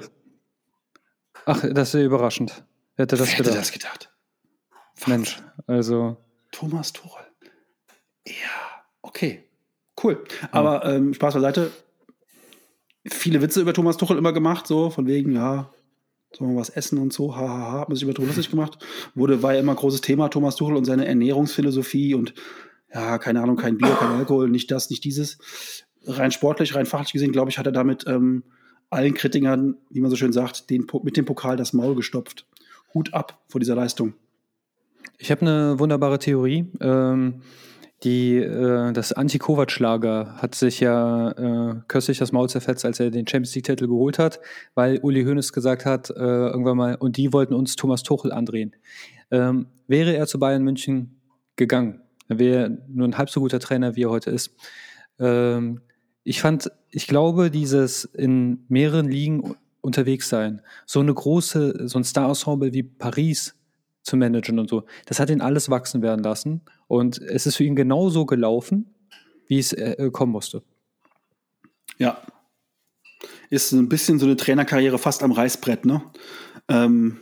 Ach, 1.46 1.64
das 1.70 1.94
ist 1.94 2.02
überraschend. 2.02 2.64
Wer 2.96 3.04
hätte 3.04 3.16
das 3.16 3.28
Wer 3.28 3.36
gedacht? 3.38 3.54
Hätte 3.54 3.58
das 3.58 3.72
gedacht? 3.72 4.12
Mensch, 5.06 5.38
also. 5.66 6.16
Thomas 6.50 6.92
Tuchel. 6.92 7.24
Ja, 8.26 8.84
okay. 9.02 9.44
Cool. 10.02 10.22
Aber 10.50 10.84
ähm, 10.84 11.14
Spaß 11.14 11.34
beiseite. 11.34 11.70
Viele 13.06 13.40
Witze 13.40 13.60
über 13.60 13.72
Thomas 13.72 13.96
Tuchel 13.96 14.18
immer 14.18 14.32
gemacht, 14.32 14.66
so 14.66 14.90
von 14.90 15.06
wegen, 15.06 15.34
ja, 15.34 15.70
sollen 16.32 16.52
wir 16.52 16.60
was 16.60 16.68
essen 16.68 16.98
und 16.98 17.12
so, 17.12 17.34
hahaha, 17.34 17.48
ha, 17.48 17.72
ha, 17.72 17.80
hat 17.80 17.88
man 17.88 17.96
sich 17.96 18.06
über 18.06 18.22
lustig 18.22 18.50
gemacht. 18.50 18.78
Wurde, 19.14 19.42
war 19.42 19.54
ja 19.54 19.60
immer 19.60 19.74
großes 19.74 20.02
Thema, 20.02 20.28
Thomas 20.28 20.56
Tuchel 20.56 20.76
und 20.76 20.84
seine 20.84 21.06
Ernährungsphilosophie 21.06 22.14
und 22.14 22.34
ja, 22.92 23.18
keine 23.18 23.42
Ahnung, 23.42 23.56
kein 23.56 23.78
Bier, 23.78 23.94
kein 23.94 24.12
Alkohol, 24.12 24.48
nicht 24.50 24.70
das, 24.70 24.90
nicht 24.90 25.04
dieses. 25.04 25.38
Rein 26.04 26.30
sportlich, 26.30 26.74
rein 26.74 26.86
fachlich 26.86 27.12
gesehen, 27.12 27.32
glaube 27.32 27.50
ich, 27.50 27.58
hat 27.58 27.66
er 27.66 27.72
damit 27.72 28.06
ähm, 28.06 28.44
allen 28.90 29.14
Kritikern, 29.14 29.76
wie 29.90 30.00
man 30.00 30.10
so 30.10 30.16
schön 30.16 30.32
sagt, 30.32 30.70
den, 30.70 30.86
mit 31.02 31.16
dem 31.16 31.24
Pokal 31.24 31.56
das 31.56 31.72
Maul 31.72 31.94
gestopft. 31.94 32.46
Hut 32.94 33.12
ab 33.12 33.40
vor 33.48 33.60
dieser 33.60 33.74
Leistung. 33.74 34.14
Ich 35.18 35.30
habe 35.30 35.42
eine 35.42 35.78
wunderbare 35.78 36.18
Theorie. 36.18 36.66
Ähm, 36.80 37.42
die, 38.04 38.36
äh, 38.36 38.92
das 38.92 39.12
Anti-Kovac-Lager 39.12 40.36
hat 40.36 40.54
sich 40.54 40.78
ja 40.78 41.30
äh, 41.32 41.74
köstlich 41.88 42.18
das 42.18 42.30
Maul 42.30 42.48
zerfetzt, 42.48 42.84
als 42.84 43.00
er 43.00 43.10
den 43.10 43.26
Champions 43.26 43.54
League-Titel 43.56 43.88
geholt 43.88 44.20
hat, 44.20 44.38
weil 44.74 44.98
Uli 45.02 45.24
Hoeneß 45.24 45.52
gesagt 45.52 45.84
hat, 45.84 46.10
äh, 46.10 46.14
irgendwann 46.14 46.76
mal, 46.76 46.94
und 46.94 47.16
die 47.16 47.32
wollten 47.32 47.54
uns 47.54 47.74
Thomas 47.74 48.04
Tuchel 48.04 48.30
andrehen. 48.30 48.76
Ähm, 49.32 49.66
wäre 49.88 50.14
er 50.14 50.28
zu 50.28 50.38
Bayern 50.38 50.62
München 50.62 51.20
gegangen, 51.56 52.00
wäre 52.28 52.62
er 52.62 52.68
nur 52.88 53.08
ein 53.08 53.18
halb 53.18 53.30
so 53.30 53.40
guter 53.40 53.58
Trainer, 53.58 53.96
wie 53.96 54.04
er 54.04 54.10
heute 54.10 54.30
ist. 54.30 54.54
Ähm, 55.18 55.80
ich 56.22 56.40
fand, 56.40 56.70
ich 56.90 57.06
glaube, 57.06 57.50
dieses 57.50 58.04
in 58.04 58.64
mehreren 58.68 59.08
Ligen 59.08 59.56
unterwegs 59.80 60.28
sein, 60.28 60.62
so 60.86 61.00
eine 61.00 61.14
große, 61.14 61.88
so 61.88 61.98
ein 61.98 62.04
Star-Ensemble 62.04 62.72
wie 62.72 62.82
Paris 62.82 63.54
zu 64.02 64.16
managen 64.16 64.58
und 64.58 64.68
so. 64.68 64.84
Das 65.06 65.20
hat 65.20 65.30
ihn 65.30 65.40
alles 65.40 65.68
wachsen 65.70 66.02
werden 66.02 66.22
lassen. 66.22 66.62
Und 66.86 67.18
es 67.18 67.46
ist 67.46 67.56
für 67.56 67.64
ihn 67.64 67.76
genauso 67.76 68.26
gelaufen, 68.26 68.94
wie 69.46 69.58
es 69.58 69.72
äh, 69.72 70.10
kommen 70.12 70.32
musste. 70.32 70.62
Ja. 71.98 72.20
Ist 73.50 73.72
ein 73.72 73.88
bisschen 73.88 74.18
so 74.18 74.26
eine 74.26 74.36
Trainerkarriere 74.36 74.98
fast 74.98 75.22
am 75.22 75.32
Reißbrett, 75.32 75.84
ne? 75.84 76.02
Ähm, 76.68 77.18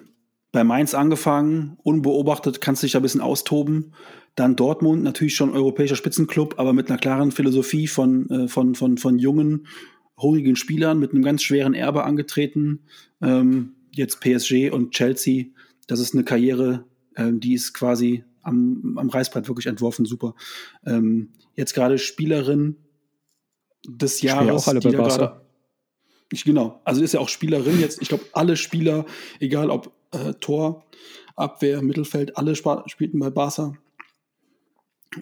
bei 0.52 0.64
Mainz 0.64 0.94
angefangen, 0.94 1.76
unbeobachtet, 1.82 2.60
kannst 2.60 2.82
dich 2.82 2.96
ein 2.96 3.02
bisschen 3.02 3.20
austoben. 3.20 3.92
Dann 4.36 4.54
Dortmund, 4.54 5.02
natürlich 5.02 5.34
schon 5.34 5.50
europäischer 5.50 5.96
Spitzenclub, 5.96 6.54
aber 6.58 6.72
mit 6.72 6.88
einer 6.88 6.98
klaren 6.98 7.32
Philosophie 7.32 7.88
von, 7.88 8.30
äh, 8.30 8.48
von, 8.48 8.74
von, 8.74 8.98
von 8.98 9.18
jungen, 9.18 9.66
hungrigen 10.16 10.56
Spielern, 10.56 10.98
mit 10.98 11.12
einem 11.12 11.22
ganz 11.22 11.42
schweren 11.42 11.74
Erbe 11.74 12.04
angetreten. 12.04 12.80
Ähm, 13.20 13.72
jetzt 13.90 14.20
PSG 14.20 14.70
und 14.70 14.92
Chelsea 14.92 15.46
das 15.86 16.00
ist 16.00 16.14
eine 16.14 16.24
Karriere, 16.24 16.84
ähm, 17.16 17.40
die 17.40 17.54
ist 17.54 17.72
quasi 17.72 18.24
am, 18.42 18.96
am 18.98 19.08
Reißbrett 19.08 19.48
wirklich 19.48 19.66
entworfen, 19.66 20.04
super. 20.04 20.34
Ähm, 20.84 21.30
jetzt 21.54 21.74
gerade 21.74 21.98
Spielerin 21.98 22.76
des 23.86 24.22
Jahres. 24.22 24.46
Ja 24.46 24.54
auch 24.54 24.68
alle 24.68 24.80
bei 24.80 24.90
Barca. 24.90 25.42
Ich, 26.32 26.44
genau, 26.44 26.80
also 26.84 27.02
ist 27.02 27.14
ja 27.14 27.20
auch 27.20 27.28
Spielerin 27.28 27.80
jetzt. 27.80 28.02
Ich 28.02 28.08
glaube, 28.08 28.24
alle 28.32 28.56
Spieler, 28.56 29.06
egal 29.38 29.70
ob 29.70 29.92
äh, 30.10 30.34
Tor, 30.34 30.84
Abwehr, 31.36 31.82
Mittelfeld, 31.82 32.36
alle 32.36 32.56
spielten 32.56 33.18
bei 33.18 33.30
Barca. 33.30 33.76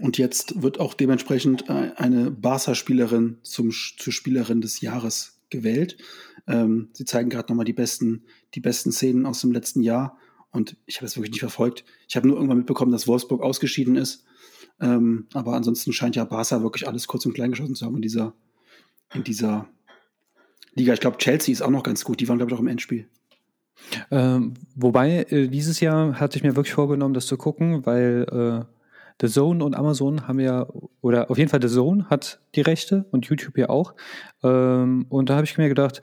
Und 0.00 0.18
jetzt 0.18 0.62
wird 0.62 0.80
auch 0.80 0.94
dementsprechend 0.94 1.68
äh, 1.68 1.92
eine 1.96 2.30
Barca-Spielerin 2.30 3.38
zur 3.42 3.70
Spielerin 3.72 4.60
des 4.60 4.80
Jahres 4.80 5.40
gewählt. 5.50 5.96
Ähm, 6.46 6.88
sie 6.92 7.04
zeigen 7.04 7.30
gerade 7.30 7.52
nochmal 7.52 7.64
die 7.64 7.72
besten, 7.72 8.24
die 8.54 8.60
besten 8.60 8.92
Szenen 8.92 9.26
aus 9.26 9.40
dem 9.40 9.52
letzten 9.52 9.82
Jahr. 9.82 10.18
Und 10.50 10.76
ich 10.86 10.96
habe 10.96 11.06
es 11.06 11.16
wirklich 11.16 11.32
nicht 11.32 11.40
verfolgt. 11.40 11.84
Ich 12.08 12.16
habe 12.16 12.26
nur 12.26 12.36
irgendwann 12.36 12.58
mitbekommen, 12.58 12.92
dass 12.92 13.06
Wolfsburg 13.06 13.42
ausgeschieden 13.42 13.96
ist. 13.96 14.24
Ähm, 14.80 15.26
aber 15.32 15.54
ansonsten 15.54 15.92
scheint 15.92 16.16
ja 16.16 16.24
Barca 16.24 16.62
wirklich 16.62 16.86
alles 16.88 17.06
kurz 17.06 17.26
und 17.26 17.34
klein 17.34 17.50
geschossen 17.50 17.74
zu 17.74 17.86
haben 17.86 17.96
in 17.96 18.02
dieser, 18.02 18.34
in 19.14 19.24
dieser 19.24 19.68
Liga. 20.74 20.92
Ich 20.92 21.00
glaube, 21.00 21.18
Chelsea 21.18 21.52
ist 21.52 21.62
auch 21.62 21.70
noch 21.70 21.82
ganz 21.82 22.04
gut. 22.04 22.20
Die 22.20 22.28
waren, 22.28 22.38
glaube 22.38 22.50
ich, 22.50 22.56
auch 22.56 22.60
im 22.60 22.68
Endspiel. 22.68 23.08
Ähm, 24.10 24.54
wobei, 24.74 25.24
äh, 25.30 25.48
dieses 25.48 25.80
Jahr 25.80 26.18
hatte 26.18 26.36
ich 26.36 26.44
mir 26.44 26.56
wirklich 26.56 26.74
vorgenommen, 26.74 27.14
das 27.14 27.26
zu 27.26 27.36
gucken, 27.36 27.86
weil 27.86 28.66
The 29.20 29.28
Zone 29.28 29.64
und 29.64 29.76
Amazon 29.76 30.26
haben 30.26 30.40
ja, 30.40 30.66
oder 31.00 31.30
auf 31.30 31.38
jeden 31.38 31.50
Fall 31.50 31.62
The 31.62 31.68
Zone 31.68 32.06
hat 32.10 32.40
die 32.54 32.62
Rechte 32.62 33.06
und 33.10 33.26
YouTube 33.26 33.56
ja 33.58 33.68
auch. 33.68 33.94
Ähm, 34.42 35.06
und 35.08 35.30
da 35.30 35.36
habe 35.36 35.44
ich 35.44 35.56
mir 35.56 35.68
gedacht, 35.68 36.02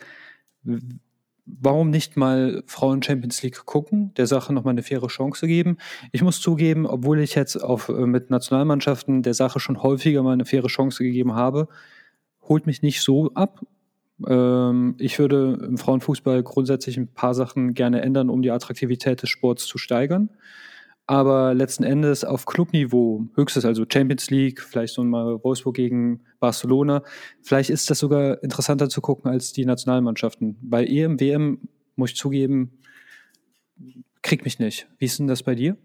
warum 1.45 1.89
nicht 1.89 2.18
mal 2.18 2.64
Frauen 2.68 3.03
Champions 3.03 3.41
League 3.43 3.66
gucken, 3.66 4.14
der 4.16 4.28
Sache 4.28 4.53
nochmal 4.53 4.74
eine 4.74 4.84
faire 4.84 5.07
Chance 5.07 5.47
geben. 5.47 5.78
Ich 6.12 6.22
muss 6.22 6.39
zugeben, 6.39 6.86
obwohl 6.86 7.20
ich 7.20 7.36
jetzt 7.36 7.57
auf, 7.57 7.89
äh, 7.89 8.05
mit 8.05 8.30
Nationalmannschaften 8.30 9.24
der 9.24 9.34
Sache 9.34 9.59
schon 9.59 9.82
häufiger 9.84 10.24
mal 10.24 10.34
eine 10.34 10.45
faire 10.45 10.68
Chance 10.68 11.03
gegeben 11.03 11.36
habe, 11.36 11.68
holt 12.47 12.66
mich 12.66 12.82
nicht 12.82 13.01
so 13.01 13.34
ab. 13.34 13.62
Ähm, 14.28 14.95
ich 14.99 15.20
würde 15.20 15.59
im 15.68 15.78
Frauenfußball 15.78 16.43
grundsätzlich 16.43 16.97
ein 16.97 17.07
paar 17.07 17.34
Sachen 17.34 17.74
gerne 17.74 18.01
ändern, 18.01 18.30
um 18.30 18.41
die 18.41 18.51
Attraktivität 18.51 19.22
des 19.22 19.30
Sports 19.30 19.66
zu 19.66 19.78
steigern. 19.78 20.30
Aber 21.08 21.54
letzten 21.54 21.84
Endes 21.84 22.24
auf 22.24 22.45
Clubniveau, 22.45 23.28
höchstes, 23.36 23.66
also 23.66 23.86
Champions 23.91 24.30
League, 24.30 24.62
vielleicht 24.62 24.93
so 24.93 25.04
mal 25.04 25.43
Wolfsburg 25.43 25.76
gegen 25.76 26.22
Barcelona, 26.39 27.04
vielleicht 27.41 27.70
ist 27.70 27.89
das 27.89 27.99
sogar 27.99 28.41
interessanter 28.43 28.88
zu 28.88 29.02
gucken 29.02 29.30
als 29.30 29.52
die 29.52 29.66
Nationalmannschaften. 29.66 30.58
Bei 30.62 30.86
EM, 30.86 31.20
WM, 31.20 31.68
muss 31.95 32.12
ich 32.12 32.16
zugeben, 32.16 32.80
kriegt 34.22 34.45
mich 34.45 34.60
nicht. 34.60 34.88
Wie 34.99 35.06
ist 35.06 35.20
denn 35.20 35.28
das 35.28 35.43
bei 35.43 35.56
dir? 35.56 35.76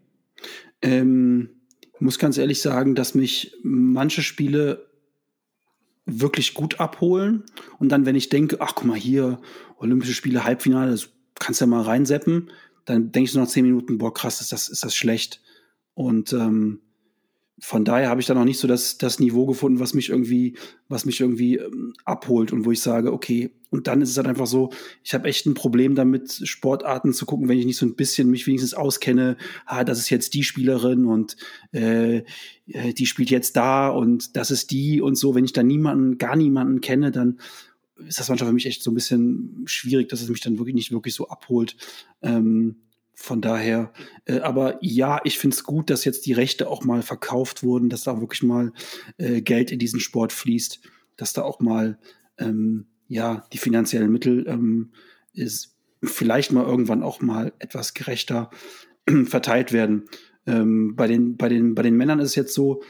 Ähm, 0.83 1.51
muss 1.99 2.19
ganz 2.19 2.39
ehrlich 2.39 2.61
sagen, 2.61 2.95
dass 2.95 3.15
mich 3.15 3.57
manche 3.63 4.23
Spiele 4.23 4.87
wirklich 6.05 6.55
gut 6.55 6.79
abholen. 6.79 7.45
Und 7.79 7.91
dann, 7.91 8.07
wenn 8.07 8.15
ich 8.15 8.29
denke, 8.29 8.59
ach 8.61 8.75
guck 8.75 8.87
mal 8.87 8.97
hier, 8.97 9.41
Olympische 9.79 10.15
Spiele, 10.15 10.45
Halbfinale, 10.45 10.97
kannst 11.39 11.61
du 11.61 11.65
ja 11.65 11.71
mal 11.71 11.83
reinseppen, 11.83 12.51
dann 12.87 13.13
denke 13.13 13.27
ich 13.27 13.33
so 13.33 13.41
nach 13.41 13.49
zehn 13.49 13.65
Minuten, 13.65 13.99
boah, 13.99 14.15
krass, 14.15 14.41
ist 14.41 14.53
das, 14.53 14.69
ist 14.69 14.85
das 14.85 14.95
schlecht. 14.95 15.43
Und 15.95 16.33
ähm, 16.33 16.81
von 17.59 17.87
daher 17.87 18.11
habe 18.11 18.21
ich 18.21 18.27
da 18.27 18.35
noch 18.35 18.45
nicht 18.45 18.59
so 18.59 18.69
das, 18.69 18.99
das 18.99 19.19
Niveau 19.19 19.47
gefunden, 19.47 19.81
was 19.81 19.95
mich 19.95 20.11
irgendwie, 20.11 20.57
was 20.89 21.07
mich 21.07 21.21
irgendwie 21.21 21.57
ähm, 21.57 21.95
abholt 22.05 22.53
und 22.53 22.67
wo 22.67 22.71
ich 22.71 22.83
sage, 22.83 23.13
okay, 23.13 23.51
und 23.71 23.87
dann 23.87 24.03
ist 24.03 24.11
es 24.11 24.17
halt 24.19 24.27
einfach 24.27 24.47
so, 24.47 24.71
ich 25.03 25.15
habe 25.15 25.27
echt 25.27 25.47
ein 25.47 25.55
Problem 25.55 25.95
damit, 25.95 26.43
Sportarten 26.45 27.15
zu 27.15 27.25
gucken, 27.25 27.49
wenn 27.49 27.59
ich 27.59 27.65
nicht 27.65 27.79
so 27.79 27.87
ein 27.87 27.97
bisschen 27.97 28.31
mich 28.31 28.47
wenigstens 28.47 28.75
auskenne, 28.75 29.39
ah, 29.65 29.85
das 29.85 29.99
ist 29.99 30.11
jetzt 30.11 30.35
die 30.35 30.45
Spielerin 30.45 31.07
und 31.07 31.37
äh, 31.73 32.19
äh 32.67 32.93
die 32.93 33.07
spielt 33.07 33.31
jetzt 33.31 33.57
da 33.57 33.89
und 33.89 34.37
das 34.37 34.51
ist 34.51 34.71
die 34.71 35.01
und 35.01 35.17
so. 35.17 35.35
Wenn 35.35 35.45
ich 35.45 35.53
da 35.53 35.63
niemanden, 35.63 36.19
gar 36.19 36.37
niemanden 36.37 36.83
kenne, 36.83 37.11
dann 37.11 37.39
ist 38.07 38.19
das 38.19 38.29
manchmal 38.29 38.49
für 38.49 38.55
mich 38.55 38.67
echt 38.67 38.83
so 38.83 38.91
ein 38.91 38.95
bisschen 38.95 39.63
schwierig, 39.67 40.09
dass 40.09 40.21
es 40.21 40.29
mich 40.29 40.41
dann 40.41 40.59
wirklich 40.59 40.75
nicht 40.75 40.93
wirklich 40.93 41.15
so 41.15 41.29
abholt. 41.29 41.77
Ähm, 42.23 42.77
von 43.15 43.41
daher, 43.41 43.93
äh, 44.27 44.41
aber 44.41 44.79
ja, 44.83 45.21
ich 45.25 45.39
finde 45.39 45.55
es 45.57 45.65
gut, 45.65 45.89
dass 45.89 46.05
jetzt 46.05 46.27
die 46.27 46.35
Rechte 46.35 46.69
auch 46.69 46.85
mal 46.85 47.01
verkauft 47.03 47.63
wurden, 47.63 47.89
dass 47.89 48.03
da 48.03 48.21
wirklich 48.21 48.43
mal 48.43 48.73
äh, 49.17 49.41
Geld 49.41 49.73
in 49.73 49.79
diesen 49.79 50.01
Sport 50.01 50.33
fließt, 50.33 50.81
dass 51.17 51.33
da 51.33 51.43
auch 51.43 51.61
mal 51.61 51.99
ähm, 52.37 52.87
ja 53.09 53.45
die 53.53 53.59
finanziellen 53.59 54.13
Mittel 54.13 54.47
ähm, 54.47 54.93
ist 55.33 55.75
vielleicht 56.03 56.53
mal 56.53 56.65
irgendwann 56.65 57.03
auch 57.03 57.23
mal 57.23 57.55
etwas 57.59 57.95
gerechter 57.95 58.51
verteilt 59.25 59.73
werden. 59.73 60.05
Ähm, 60.47 60.95
bei 60.95 61.07
den 61.07 61.39
bei 61.39 61.49
den 61.49 61.75
bei 61.75 61.83
den 61.83 61.97
Männern 61.97 62.21
ist 62.21 62.31
es 62.31 62.35
jetzt 62.35 62.55
so, 62.55 62.83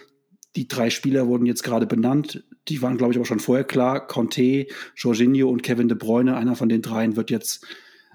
die 0.56 0.68
drei 0.68 0.90
Spieler 0.90 1.26
wurden 1.26 1.46
jetzt 1.46 1.62
gerade 1.62 1.86
benannt. 1.86 2.44
Die 2.68 2.82
waren, 2.82 2.96
glaube 2.96 3.12
ich, 3.12 3.18
aber 3.18 3.26
schon 3.26 3.40
vorher 3.40 3.64
klar. 3.64 4.06
Conte, 4.06 4.66
Jorginho 4.96 5.48
und 5.48 5.62
Kevin 5.62 5.88
De 5.88 5.96
Bruyne. 5.96 6.36
Einer 6.36 6.56
von 6.56 6.68
den 6.68 6.82
dreien 6.82 7.16
wird 7.16 7.30
jetzt 7.30 7.64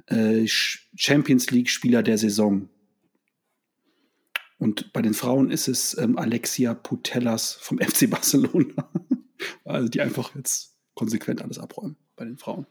äh, 0.07 0.45
Champions 0.47 1.51
League-Spieler 1.51 2.03
der 2.03 2.17
Saison. 2.17 2.69
Und 4.57 4.93
bei 4.93 5.01
den 5.01 5.13
Frauen 5.13 5.49
ist 5.49 5.67
es 5.67 5.97
ähm, 5.97 6.17
Alexia 6.17 6.73
Putellas 6.73 7.53
vom 7.53 7.77
FC 7.79 8.09
Barcelona. 8.09 8.89
also 9.65 9.87
die 9.87 10.01
einfach 10.01 10.35
jetzt 10.35 10.77
konsequent 10.93 11.41
alles 11.41 11.57
abräumen 11.57 11.97
bei 12.15 12.25
den 12.25 12.37
Frauen. 12.37 12.67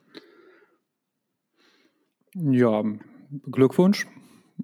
Ja, 2.34 2.84
Glückwunsch. 3.50 4.06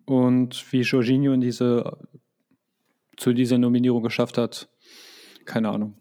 Und 0.05 0.73
wie 0.73 0.83
Jorginho 0.83 1.33
in 1.33 1.41
diese, 1.41 1.99
zu 3.17 3.33
dieser 3.33 3.59
Nominierung 3.59 4.03
geschafft 4.03 4.39
hat, 4.39 4.69
keine 5.47 5.71
Ahnung. 5.71 5.95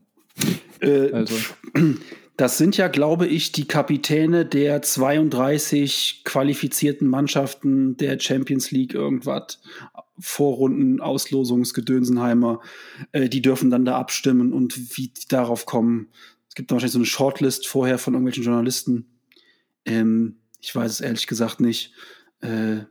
Äh, 0.81 1.11
also. 1.11 1.35
Das 2.37 2.57
sind 2.57 2.75
ja, 2.75 2.89
glaube 2.89 3.27
ich, 3.27 3.53
die 3.53 3.65
Kapitäne 3.65 4.45
der 4.45 4.81
32 4.81 6.23
qualifizierten 6.25 7.07
Mannschaften 7.07 7.95
der 7.95 8.19
Champions 8.19 8.71
League 8.71 8.93
irgendwas. 8.93 9.61
Vorrunden, 10.19 10.99
Auslosungsgedönsenheimer, 10.99 12.61
äh, 13.11 13.29
die 13.29 13.41
dürfen 13.41 13.69
dann 13.69 13.85
da 13.85 13.97
abstimmen 13.97 14.53
und 14.53 14.97
wie 14.97 15.09
die 15.09 15.27
darauf 15.29 15.65
kommen. 15.65 16.09
Es 16.49 16.55
gibt 16.55 16.71
wahrscheinlich 16.71 16.93
so 16.93 16.99
eine 16.99 17.05
Shortlist 17.05 17.67
vorher 17.67 17.97
von 17.97 18.13
irgendwelchen 18.13 18.43
Journalisten. 18.43 19.07
Ähm, 19.85 20.37
ich 20.61 20.75
weiß 20.75 20.91
es 20.91 21.01
ehrlich 21.01 21.27
gesagt 21.27 21.59
nicht. 21.59 21.93
Äh, 22.41 22.83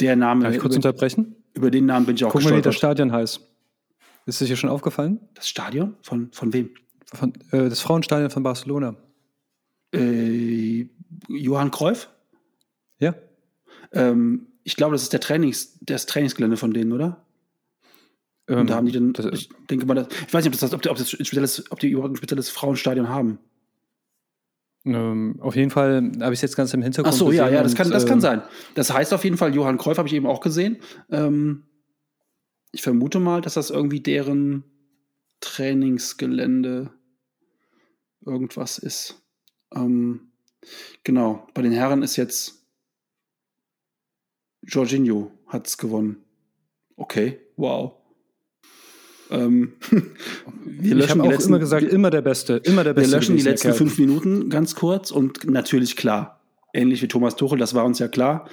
der 0.00 0.16
Name. 0.16 0.44
Darf 0.44 0.54
ich 0.54 0.60
kurz 0.60 0.76
über, 0.76 0.88
unterbrechen? 0.88 1.36
Über 1.54 1.70
den 1.70 1.86
Namen 1.86 2.06
bin 2.06 2.16
ich 2.16 2.24
auch 2.24 2.32
Guck 2.32 2.44
mal, 2.44 2.56
wie 2.56 2.62
das 2.62 2.76
Stadion 2.76 3.12
heißt. 3.12 3.49
Ist 4.26 4.40
es 4.40 4.48
dir 4.48 4.56
schon 4.56 4.70
aufgefallen? 4.70 5.20
Das 5.34 5.48
Stadion? 5.48 5.96
Von, 6.02 6.32
von 6.32 6.52
wem? 6.52 6.70
Von, 7.12 7.32
äh, 7.50 7.68
das 7.68 7.80
Frauenstadion 7.80 8.30
von 8.30 8.42
Barcelona. 8.42 8.96
Äh, 9.92 10.86
Johann 11.28 11.70
Cruyff? 11.70 12.08
Ja. 12.98 13.14
Ähm, 13.92 14.46
ich 14.62 14.76
glaube, 14.76 14.94
das 14.94 15.02
ist 15.02 15.12
der 15.12 15.20
Trainings, 15.20 15.78
das 15.80 16.06
Trainingsgelände 16.06 16.56
von 16.56 16.72
denen, 16.72 16.92
oder? 16.92 17.24
Und 18.46 18.58
ähm, 18.58 18.66
da 18.66 18.74
haben 18.76 18.86
die 18.86 18.92
dann, 18.92 19.12
ich 19.32 19.48
denke 19.68 19.86
mal, 19.86 19.94
das, 19.94 20.08
ich 20.26 20.34
weiß 20.34 20.44
nicht, 20.44 20.54
ob, 20.54 20.60
das, 20.60 20.72
ob, 20.72 20.82
die, 20.82 20.88
ob, 20.88 20.96
das 20.96 21.10
spezielles, 21.10 21.70
ob 21.70 21.78
die 21.78 21.88
überhaupt 21.88 22.14
ein 22.14 22.16
spezielles 22.16 22.50
Frauenstadion 22.50 23.08
haben. 23.08 23.38
Ähm, 24.84 25.36
auf 25.40 25.56
jeden 25.56 25.70
Fall 25.70 26.10
habe 26.20 26.32
ich 26.32 26.38
es 26.38 26.42
jetzt 26.42 26.56
ganz 26.56 26.72
im 26.72 26.82
Hintergrund. 26.82 27.14
Ach 27.14 27.18
so, 27.18 27.32
ja, 27.32 27.48
ja, 27.48 27.62
das, 27.62 27.74
kann, 27.74 27.90
das 27.90 28.06
kann 28.06 28.18
ähm, 28.18 28.20
sein. 28.20 28.42
Das 28.74 28.92
heißt 28.92 29.12
auf 29.12 29.24
jeden 29.24 29.36
Fall, 29.36 29.54
Johann 29.54 29.78
Cruyff 29.78 29.98
habe 29.98 30.08
ich 30.08 30.14
eben 30.14 30.26
auch 30.26 30.40
gesehen. 30.40 30.78
Ähm, 31.10 31.64
ich 32.72 32.82
vermute 32.82 33.20
mal, 33.20 33.40
dass 33.40 33.54
das 33.54 33.70
irgendwie 33.70 34.00
deren 34.00 34.64
Trainingsgelände 35.40 36.92
irgendwas 38.24 38.78
ist. 38.78 39.22
Ähm, 39.74 40.32
genau, 41.04 41.48
bei 41.54 41.62
den 41.62 41.72
Herren 41.72 42.02
ist 42.02 42.16
jetzt 42.16 42.60
Jorginho 44.62 45.32
hat 45.46 45.66
es 45.66 45.78
gewonnen. 45.78 46.18
Okay, 46.96 47.38
wow. 47.56 47.94
Ähm, 49.30 49.74
wir 50.64 50.96
ich 50.96 51.10
habe 51.10 51.22
auch 51.22 51.30
letzten, 51.30 51.48
immer 51.48 51.58
gesagt, 51.58 51.84
immer 51.84 52.10
der 52.10 52.22
Beste, 52.22 52.56
immer 52.64 52.84
der 52.84 52.94
Beste. 52.94 53.10
Wir 53.10 53.16
löschen 53.16 53.36
die 53.36 53.42
letzten 53.42 53.72
fünf 53.72 53.98
Minuten 53.98 54.50
ganz 54.50 54.74
kurz 54.74 55.10
und 55.10 55.44
natürlich 55.44 55.96
klar, 55.96 56.40
ähnlich 56.74 57.00
wie 57.00 57.08
Thomas 57.08 57.36
Tuchel, 57.36 57.58
das 57.58 57.74
war 57.74 57.84
uns 57.84 58.00
ja 58.00 58.08
klar, 58.08 58.48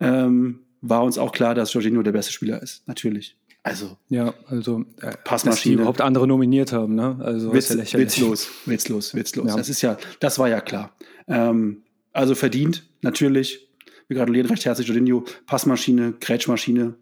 ähm, 0.00 0.60
war 0.80 1.04
uns 1.04 1.18
auch 1.18 1.32
klar, 1.32 1.54
dass 1.54 1.72
Jorginho 1.74 2.02
der 2.02 2.12
beste 2.12 2.32
Spieler 2.32 2.62
ist, 2.62 2.86
natürlich. 2.88 3.36
Also 3.66 3.96
ja, 4.10 4.32
also 4.46 4.84
äh, 5.00 5.16
Passmaschine. 5.24 5.50
Dass 5.50 5.62
die 5.62 5.72
überhaupt 5.72 6.00
andere 6.00 6.28
nominiert 6.28 6.70
haben, 6.70 6.94
ne? 6.94 7.18
Also 7.18 7.52
Witz, 7.52 7.70
ja 7.70 7.98
witzlos, 7.98 8.48
witzlos, 8.64 9.12
witzlos. 9.12 9.48
Ja. 9.48 9.56
Das 9.56 9.68
ist 9.68 9.82
ja, 9.82 9.96
das 10.20 10.38
war 10.38 10.48
ja 10.48 10.60
klar. 10.60 10.94
Ähm, 11.26 11.82
also 12.12 12.36
verdient, 12.36 12.88
natürlich. 13.02 13.68
Wir 14.06 14.18
gratulieren 14.18 14.48
recht 14.48 14.64
herzlich 14.64 14.86
Jorginho. 14.86 15.24
Passmaschine, 15.46 16.14
Grätschmaschine. 16.20 16.94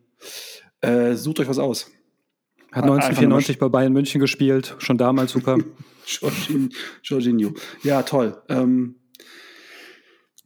Äh, 0.81 1.17
sucht 1.17 1.41
euch 1.41 1.49
was 1.49 1.59
aus. 1.59 1.91
Hat 2.73 2.85
1994 2.85 3.59
bei 3.59 3.69
Bayern 3.69 3.93
München 3.93 4.23
gespielt, 4.23 4.75
schon 4.79 4.97
damals 4.97 5.33
super. 5.33 5.59
Jorginho. 7.03 7.53
Ja, 7.83 8.05
toll. 8.05 8.41
Ähm, 8.49 8.95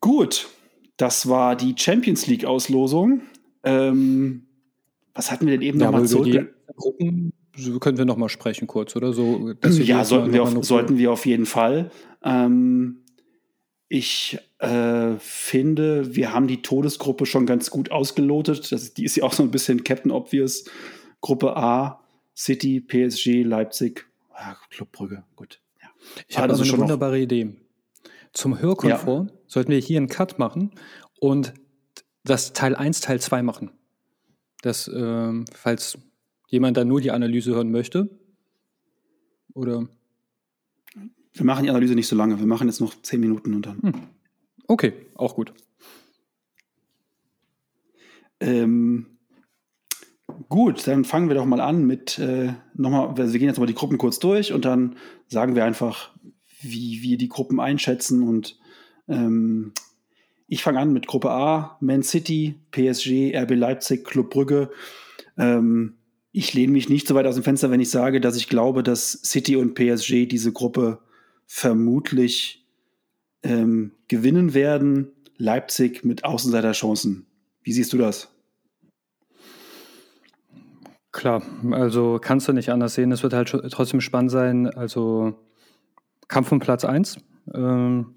gut, 0.01 0.49
das 0.97 1.29
war 1.29 1.55
die 1.55 1.77
Champions 1.79 2.27
League 2.27 2.45
Auslosung. 2.45 3.21
Ähm, 3.63 4.48
was 5.19 5.33
hatten 5.33 5.47
wir 5.47 5.55
denn 5.55 5.63
eben 5.63 5.81
ja, 5.81 5.87
nochmal 5.87 6.07
zurück? 6.07 6.55
Gruppen 6.77 7.33
können 7.81 7.99
wir 7.99 8.05
nochmal 8.05 8.29
sprechen 8.29 8.69
kurz, 8.69 8.95
oder 8.95 9.13
so? 9.13 9.53
ja, 9.65 10.05
sollten 10.05 10.33
wir, 10.33 10.45
auf, 10.45 10.65
sollten 10.65 10.97
wir 10.97 11.11
auf 11.11 11.27
jeden 11.27 11.45
Fall. 11.45 11.91
Ähm, 12.23 13.05
ich 13.89 14.39
äh, 14.61 15.15
finde, 15.19 16.15
wir 16.15 16.33
haben 16.33 16.47
die 16.47 16.63
Todesgruppe 16.63 17.27
schon 17.27 17.47
ganz 17.47 17.69
gut 17.69 17.91
ausgelotet. 17.91 18.71
Das, 18.71 18.95
die 18.95 19.05
ist 19.05 19.17
ja 19.17 19.25
auch 19.25 19.33
so 19.33 19.43
ein 19.43 19.51
bisschen 19.51 19.83
Captain 19.83 20.13
Obvious. 20.13 20.67
Gruppe 21.21 21.57
A, 21.57 22.01
City, 22.37 22.81
PSG, 22.81 23.43
Leipzig, 23.43 24.07
ah, 24.33 24.55
Club 24.71 24.93
Brügge, 24.93 25.25
gut. 25.35 25.61
Ja. 25.83 25.89
Ich 26.29 26.39
habe 26.39 26.51
also 26.51 26.63
eine 26.63 26.79
wunderbare 26.79 27.17
noch. 27.17 27.23
Idee. 27.25 27.57
Zum 28.33 28.61
Hörkomfort 28.61 29.25
ja. 29.25 29.37
sollten 29.49 29.73
wir 29.73 29.79
hier 29.81 29.97
einen 29.97 30.07
Cut 30.07 30.39
machen 30.39 30.71
und 31.19 31.55
das 32.23 32.53
Teil 32.53 32.77
1, 32.77 33.01
Teil 33.01 33.21
2 33.21 33.43
machen 33.43 33.73
dass, 34.63 34.91
ähm, 34.93 35.45
falls 35.53 35.99
jemand 36.49 36.77
da 36.77 36.85
nur 36.85 37.01
die 37.01 37.11
Analyse 37.11 37.55
hören 37.55 37.71
möchte, 37.71 38.09
oder? 39.55 39.89
Wir 41.33 41.45
machen 41.45 41.65
die 41.65 41.71
Analyse 41.71 41.95
nicht 41.95 42.09
so 42.09 42.17
lange. 42.17 42.39
Wir 42.39 42.47
machen 42.47 42.69
jetzt 42.69 42.81
noch 42.81 43.01
zehn 43.03 43.21
Minuten 43.21 43.55
und 43.55 43.67
dann. 43.67 43.83
Hm. 43.83 43.95
Okay, 44.67 44.93
auch 45.15 45.35
gut. 45.35 45.53
Ähm, 48.41 49.19
Gut, 50.49 50.87
dann 50.87 51.05
fangen 51.05 51.29
wir 51.29 51.35
doch 51.35 51.47
mal 51.47 51.61
an 51.61 51.87
mit 51.87 52.19
äh, 52.19 52.53
nochmal, 52.75 53.17
wir 53.17 53.27
gehen 53.39 53.49
jetzt 53.49 53.59
mal 53.59 53.67
die 53.67 53.75
Gruppen 53.75 53.99
kurz 53.99 54.19
durch 54.19 54.53
und 54.53 54.65
dann 54.65 54.97
sagen 55.27 55.55
wir 55.55 55.65
einfach, 55.65 56.11
wie 56.61 57.03
wir 57.03 57.19
die 57.19 57.29
Gruppen 57.29 57.61
einschätzen. 57.61 58.23
Und 58.23 58.59
ähm, 59.09 59.73
ich 60.49 60.63
fange 60.63 60.81
an 60.81 60.93
mit 60.93 61.07
Gruppe 61.07 61.31
A, 61.31 61.77
Man 61.81 62.03
City, 62.03 62.55
PSG, 62.71 63.37
RB 63.37 63.51
Leipzig, 63.51 64.05
Club 64.05 64.31
Brügge. 64.31 64.71
Ähm, 65.37 65.99
ich 66.33 66.55
lehne 66.55 66.73
mich 66.73 66.89
nicht 66.89 67.07
so 67.07 67.15
weit 67.15 67.27
aus 67.27 67.35
dem 67.35 67.45
Fenster, 67.45 67.71
wenn 67.71 67.81
ich 67.81 67.91
sage, 67.91 68.21
dass 68.21 68.37
ich 68.37 68.49
glaube, 68.49 68.83
dass 68.83 69.13
City 69.13 69.57
und 69.57 69.75
PSG 69.75 70.27
diese 70.27 70.53
Gruppe 70.53 71.01
vermutlich 71.47 72.67
ähm, 73.43 73.93
gewinnen 74.09 74.55
werden. 74.55 75.13
Leipzig 75.37 76.05
mit 76.05 76.25
Außenseiterchancen. 76.25 77.27
Wie 77.63 77.73
siehst 77.73 77.93
du 77.93 77.99
das? 77.99 78.35
Klar, 81.13 81.43
also 81.73 82.19
kannst 82.21 82.49
du 82.49 82.53
nicht 82.53 82.71
anders 82.71 82.95
sehen. 82.95 83.13
Es 83.13 83.23
wird 83.23 83.35
halt 83.35 83.49
trotzdem 83.71 84.01
spannend 84.01 84.31
sein. 84.31 84.67
Also 84.67 85.39
Kampf 86.27 86.53
um 86.53 86.59
Platz 86.59 86.85
1. 86.85 87.19
Ähm, 87.55 88.15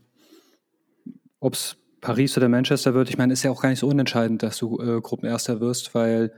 Ob 1.39 1.53
es 1.53 1.80
Paris 2.01 2.35
oder 2.35 2.49
Manchester 2.49 2.95
wird, 2.95 3.09
ich 3.09 3.17
meine, 3.17 3.31
ist 3.31 3.43
ja 3.43 3.51
auch 3.51 3.61
gar 3.61 3.69
nicht 3.69 3.79
so 3.79 3.87
unentscheidend, 3.87 4.41
dass 4.41 4.57
du 4.57 4.79
äh, 4.79 4.99
Gruppenerster 5.01 5.61
wirst, 5.61 5.93
weil 5.93 6.33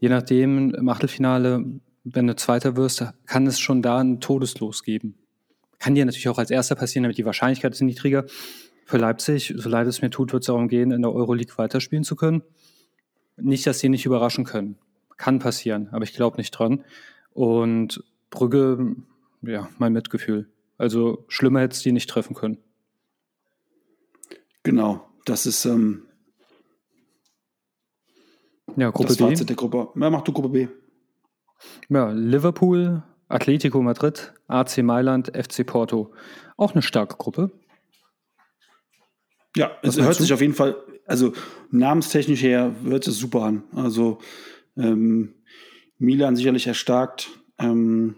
je 0.00 0.08
nachdem 0.08 0.74
im 0.74 0.88
Achtelfinale, 0.88 1.64
wenn 2.04 2.26
du 2.26 2.34
Zweiter 2.34 2.76
wirst, 2.76 3.04
kann 3.26 3.46
es 3.46 3.60
schon 3.60 3.82
da 3.82 3.98
ein 3.98 4.20
Todeslos 4.20 4.82
geben. 4.82 5.14
Kann 5.78 5.94
dir 5.94 6.06
natürlich 6.06 6.28
auch 6.28 6.38
als 6.38 6.50
Erster 6.50 6.74
passieren, 6.74 7.04
damit 7.04 7.18
die 7.18 7.26
Wahrscheinlichkeit 7.26 7.72
ist 7.72 7.82
niedriger. 7.82 8.24
Für 8.86 8.96
Leipzig, 8.96 9.52
so 9.56 9.68
leid 9.68 9.86
es 9.86 10.02
mir 10.02 10.10
tut, 10.10 10.32
wird 10.32 10.42
es 10.42 10.46
darum 10.46 10.68
gehen, 10.68 10.90
in 10.90 11.02
der 11.02 11.12
Euroleague 11.12 11.56
weiterspielen 11.56 12.04
zu 12.04 12.16
können. 12.16 12.42
Nicht, 13.36 13.66
dass 13.66 13.80
sie 13.80 13.88
nicht 13.88 14.06
überraschen 14.06 14.44
können. 14.44 14.76
Kann 15.16 15.38
passieren, 15.38 15.88
aber 15.92 16.04
ich 16.04 16.14
glaube 16.14 16.38
nicht 16.38 16.50
dran. 16.52 16.84
Und 17.32 18.02
Brügge, 18.30 18.96
ja, 19.42 19.68
mein 19.78 19.92
Mitgefühl. 19.92 20.48
Also 20.78 21.24
schlimmer 21.28 21.60
hätte 21.60 21.74
es 21.74 21.82
die 21.82 21.92
nicht 21.92 22.08
treffen 22.08 22.34
können. 22.34 22.58
Genau, 24.62 25.08
das 25.24 25.46
ist 25.46 25.64
ähm, 25.64 26.06
ja, 28.76 28.90
Gruppe 28.90 29.08
das 29.08 29.16
B. 29.16 29.24
Fazit 29.24 29.48
der 29.48 29.56
Gruppe. 29.56 29.88
Ja, 29.98 30.10
mach 30.10 30.22
du 30.22 30.32
Gruppe 30.32 30.48
B. 30.48 30.68
Ja, 31.88 32.10
Liverpool, 32.10 33.02
Atletico 33.28 33.82
Madrid, 33.82 34.32
AC 34.48 34.78
Mailand, 34.78 35.32
FC 35.36 35.66
Porto. 35.66 36.12
Auch 36.56 36.72
eine 36.72 36.82
starke 36.82 37.16
Gruppe. 37.16 37.50
Ja, 39.56 39.72
es 39.82 40.00
hört 40.00 40.14
sich 40.14 40.32
auf 40.32 40.40
jeden 40.40 40.54
Fall, 40.54 40.76
also 41.06 41.32
namenstechnisch 41.70 42.42
her, 42.42 42.74
hört 42.84 43.06
es 43.06 43.18
super 43.18 43.42
an. 43.42 43.64
Also 43.74 44.18
ähm, 44.76 45.34
Milan 45.98 46.36
sicherlich 46.36 46.66
erstarkt, 46.66 47.28
ähm, 47.58 48.16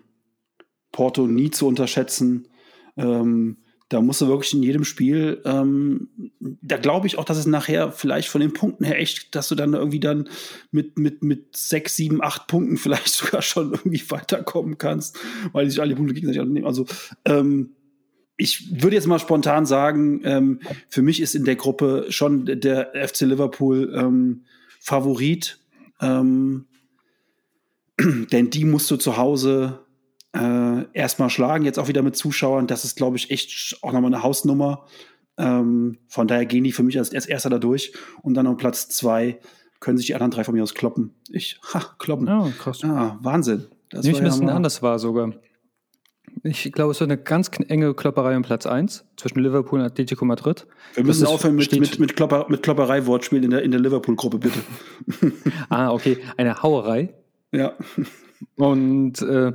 Porto 0.93 1.27
nie 1.27 1.51
zu 1.51 1.67
unterschätzen. 1.67 2.49
Ähm, 2.97 3.64
da 3.89 4.01
musst 4.01 4.21
du 4.21 4.29
wirklich 4.29 4.55
in 4.55 4.63
jedem 4.63 4.85
Spiel, 4.85 5.43
ähm, 5.45 6.09
da 6.41 6.79
glaube 6.79 7.07
ich 7.07 7.19
auch, 7.19 7.25
dass 7.25 7.37
es 7.37 7.47
nachher 7.47 7.93
vielleicht 7.93 8.29
von 8.29 8.41
den 8.41 8.53
Punkten 8.53 8.85
her 8.85 8.99
echt, 8.99 9.35
dass 9.35 9.49
du 9.49 9.55
dann 9.55 9.75
irgendwie 9.75 10.01
dann 10.01 10.29
mit, 10.71 10.99
mit, 10.99 11.23
mit 11.23 11.57
sechs, 11.57 11.95
sieben, 11.97 12.23
acht 12.23 12.47
Punkten 12.47 12.77
vielleicht 12.79 13.09
sogar 13.09 13.43
schon 13.43 13.73
irgendwie 13.73 14.03
weiterkommen 14.11 14.79
kannst, 14.79 15.19
weil 15.53 15.69
sich 15.69 15.81
alle 15.81 15.95
Punkte 15.95 16.15
gegenseitig 16.15 16.49
nehmen. 16.49 16.67
Also 16.67 16.87
ähm, 17.25 17.75
ich 18.37 18.83
würde 18.83 18.97
jetzt 18.97 19.07
mal 19.07 19.19
spontan 19.19 19.67
sagen, 19.67 20.23
ähm, 20.25 20.61
für 20.89 21.03
mich 21.03 21.21
ist 21.21 21.35
in 21.35 21.45
der 21.45 21.57
Gruppe 21.57 22.07
schon 22.09 22.47
der 22.47 22.93
FC 23.09 23.21
Liverpool 23.23 23.95
ähm, 23.97 24.45
Favorit, 24.81 25.61
ähm, 26.01 26.67
denn 28.01 28.51
die 28.51 28.65
musst 28.65 28.91
du 28.91 28.97
zu 28.97 29.17
Hause 29.17 29.84
äh, 30.35 30.85
erstmal 30.93 31.31
schlagen, 31.31 31.65
jetzt 31.65 31.79
auch 31.79 31.89
wieder 31.89 32.03
mit 32.03 32.17
Zuschauern. 32.17 32.67
Das 32.67 32.85
ist, 32.85 32.97
glaube 32.97 33.17
ich, 33.17 33.31
echt 33.31 33.79
auch 33.83 33.93
nochmal 33.93 34.13
eine 34.13 34.23
Hausnummer. 34.23 34.87
Ähm, 35.37 35.99
von 36.09 36.29
daher 36.29 36.47
gehen 36.47 36.65
die 36.65 36.73
für 36.73 36.83
mich 36.83 36.99
als, 36.99 37.13
als 37.15 37.27
erster 37.27 37.51
da 37.51 37.59
durch 37.59 37.93
und 38.23 38.35
dann 38.35 38.47
auf 38.47 38.57
Platz 38.57 38.89
zwei 38.89 39.41
können 39.81 39.99
sich 39.99 40.07
die 40.07 40.15
anderen 40.15 40.31
drei 40.31 40.45
von 40.45 40.55
mir 40.55 40.63
aus 40.63 40.75
kloppen. 40.75 41.15
Ich, 41.31 41.61
ha, 41.75 41.95
kloppen. 41.99 42.27
Ja, 42.27 42.49
krass. 42.59 42.83
Ah, 42.85 43.19
Wahnsinn. 43.21 43.67
Das 43.91 44.05
Nicht 44.05 44.19
ein 44.19 44.25
bisschen 44.25 44.49
ja 44.49 44.55
anders 44.55 44.83
war 44.83 44.99
sogar. 44.99 45.33
Ich 46.43 46.73
glaube, 46.73 46.93
es 46.93 47.01
wird 47.01 47.11
eine 47.11 47.23
ganz 47.23 47.51
enge 47.69 47.95
Klopperei 47.95 48.37
um 48.37 48.43
Platz 48.43 48.67
1 48.67 49.05
zwischen 49.17 49.39
Liverpool 49.39 49.79
und 49.79 49.87
Atletico 49.87 50.25
Madrid. 50.25 50.67
Wir 50.95 51.05
müssen 51.05 51.27
aufhören 51.27 51.55
mit, 51.55 51.71
mit, 51.79 51.99
mit, 51.99 52.17
Klopper, 52.17 52.47
mit 52.49 52.63
Klopperei-Wortspielen 52.63 53.45
in 53.45 53.51
der, 53.51 53.63
in 53.63 53.71
der 53.71 53.81
Liverpool-Gruppe, 53.81 54.39
bitte. 54.39 54.59
ah, 55.69 55.93
okay. 55.93 56.19
Eine 56.37 56.61
Hauerei. 56.63 57.15
Ja. 57.53 57.75
Und 58.57 59.23
äh, 59.23 59.53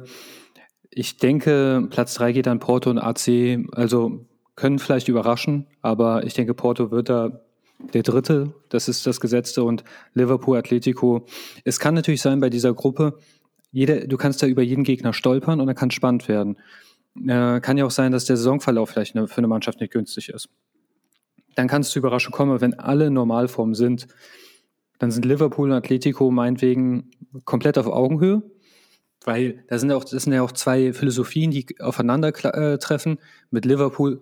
ich 0.91 1.17
denke, 1.17 1.87
Platz 1.89 2.15
3 2.15 2.31
geht 2.33 2.47
an 2.47 2.59
Porto 2.59 2.89
und 2.89 2.99
AC. 2.99 3.65
Also 3.71 4.25
können 4.55 4.79
vielleicht 4.79 5.07
überraschen, 5.07 5.67
aber 5.81 6.25
ich 6.25 6.33
denke, 6.33 6.53
Porto 6.53 6.91
wird 6.91 7.09
da 7.09 7.41
der 7.93 8.03
Dritte. 8.03 8.53
Das 8.69 8.87
ist 8.87 9.07
das 9.07 9.19
Gesetzte. 9.21 9.63
Und 9.63 9.83
Liverpool, 10.13 10.57
Atletico. 10.57 11.25
Es 11.63 11.79
kann 11.79 11.93
natürlich 11.93 12.21
sein 12.21 12.39
bei 12.39 12.49
dieser 12.49 12.73
Gruppe, 12.73 13.17
jeder, 13.71 14.07
du 14.07 14.17
kannst 14.17 14.41
da 14.41 14.47
über 14.47 14.63
jeden 14.63 14.83
Gegner 14.83 15.13
stolpern 15.13 15.59
und 15.59 15.67
dann 15.67 15.75
kann 15.75 15.89
es 15.89 15.95
spannend 15.95 16.27
werden. 16.27 16.57
Äh, 17.15 17.59
kann 17.61 17.77
ja 17.77 17.85
auch 17.85 17.91
sein, 17.91 18.11
dass 18.11 18.25
der 18.25 18.37
Saisonverlauf 18.37 18.89
vielleicht 18.89 19.15
eine, 19.15 19.27
für 19.27 19.37
eine 19.37 19.47
Mannschaft 19.47 19.79
nicht 19.79 19.93
günstig 19.93 20.29
ist. 20.29 20.49
Dann 21.55 21.67
kannst 21.67 21.93
du 21.93 21.99
überraschend 21.99 22.33
kommen, 22.33 22.61
wenn 22.61 22.79
alle 22.79 23.07
in 23.07 23.13
Normalform 23.13 23.75
sind. 23.75 24.07
Dann 24.97 25.11
sind 25.11 25.25
Liverpool 25.25 25.69
und 25.69 25.75
Atletico 25.75 26.31
meinetwegen 26.31 27.11
komplett 27.45 27.77
auf 27.77 27.87
Augenhöhe. 27.87 28.41
Weil 29.25 29.63
da 29.67 29.77
sind 29.77 29.89
ja 29.89 29.97
auch, 29.97 30.03
das 30.03 30.23
sind 30.23 30.33
ja 30.33 30.41
auch 30.41 30.53
zwei 30.53 30.93
Philosophien, 30.93 31.51
die 31.51 31.65
aufeinander 31.79 32.29
äh. 32.29 33.15
Mit 33.51 33.65
Liverpool 33.65 34.21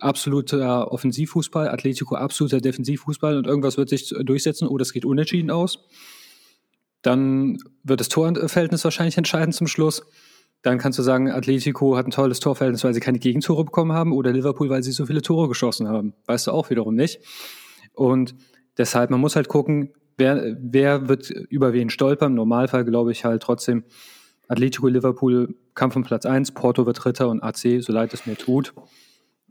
absoluter 0.00 0.92
Offensivfußball, 0.92 1.68
Atletico 1.68 2.14
absoluter 2.14 2.60
Defensivfußball 2.60 3.36
und 3.36 3.46
irgendwas 3.46 3.76
wird 3.76 3.88
sich 3.88 4.14
durchsetzen 4.24 4.68
oder 4.68 4.82
es 4.82 4.92
geht 4.92 5.04
unentschieden 5.04 5.50
aus. 5.50 5.86
Dann 7.02 7.58
wird 7.82 8.00
das 8.00 8.08
Torverhältnis 8.08 8.84
wahrscheinlich 8.84 9.16
entscheiden 9.16 9.52
zum 9.52 9.66
Schluss. 9.66 10.04
Dann 10.62 10.78
kannst 10.78 10.98
du 10.98 11.02
sagen, 11.02 11.30
Atletico 11.30 11.96
hat 11.96 12.06
ein 12.06 12.10
tolles 12.10 12.40
Torverhältnis, 12.40 12.82
weil 12.84 12.94
sie 12.94 13.00
keine 13.00 13.18
Gegentore 13.18 13.64
bekommen 13.64 13.92
haben 13.92 14.12
oder 14.12 14.32
Liverpool, 14.32 14.68
weil 14.68 14.82
sie 14.82 14.92
so 14.92 15.06
viele 15.06 15.22
Tore 15.22 15.48
geschossen 15.48 15.88
haben. 15.88 16.14
Weißt 16.26 16.46
du 16.46 16.50
auch 16.50 16.70
wiederum 16.70 16.94
nicht. 16.94 17.20
Und 17.94 18.34
deshalb, 18.76 19.10
man 19.10 19.20
muss 19.20 19.36
halt 19.36 19.48
gucken, 19.48 19.92
wer, 20.16 20.56
wer 20.60 21.08
wird 21.08 21.30
über 21.30 21.72
wen 21.72 21.90
stolpern. 21.90 22.32
Im 22.32 22.36
Normalfall 22.36 22.84
glaube 22.84 23.12
ich 23.12 23.24
halt 23.24 23.42
trotzdem, 23.42 23.84
Atletico 24.48 24.88
Liverpool 24.88 25.54
Kampf 25.74 25.96
um 25.96 26.04
Platz 26.04 26.26
1, 26.26 26.52
Porto 26.52 26.86
wird 26.86 27.04
Dritter 27.04 27.28
und 27.28 27.42
AC, 27.42 27.82
so 27.82 27.92
leid 27.92 28.14
es 28.14 28.26
mir 28.26 28.36
tut. 28.36 28.74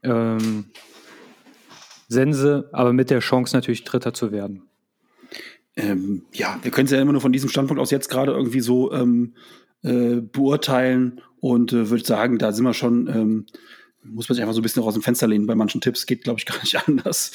Ähm, 0.04 0.66
Sense, 2.08 2.70
aber 2.72 2.94
mit 2.94 3.10
der 3.10 3.20
Chance 3.20 3.56
natürlich 3.56 3.84
Dritter 3.84 4.14
zu 4.14 4.32
werden. 4.32 4.64
Ähm, 5.76 6.24
ja, 6.34 6.60
wir 6.62 6.72
können 6.72 6.86
es 6.86 6.92
ja 6.92 7.02
immer 7.02 7.12
nur 7.12 7.22
von 7.22 7.34
diesem 7.34 7.50
Standpunkt 7.50 7.82
aus 7.82 7.92
jetzt 7.92 8.10
gerade 8.10 8.32
irgendwie 8.32 8.62
so 8.62 8.94
ähm, 8.94 9.34
äh, 9.84 10.22
beurteilen 10.22 11.22
und 11.42 11.74
äh, 11.74 11.90
würde 11.90 12.06
sagen, 12.06 12.38
da 12.38 12.52
sind 12.52 12.64
wir 12.64 12.74
schon, 12.74 13.08
ähm, 13.08 13.46
muss 14.04 14.30
man 14.30 14.36
sich 14.36 14.44
einfach 14.44 14.54
so 14.54 14.62
ein 14.62 14.64
bisschen 14.64 14.84
aus 14.84 14.94
dem 14.94 15.04
Fenster 15.04 15.28
lehnen. 15.28 15.48
Bei 15.48 15.56
manchen 15.56 15.82
Tipps 15.82 16.06
geht, 16.06 16.24
glaube 16.24 16.40
ich, 16.40 16.46
gar 16.48 16.60
nicht 16.60 16.88
anders. 16.88 17.32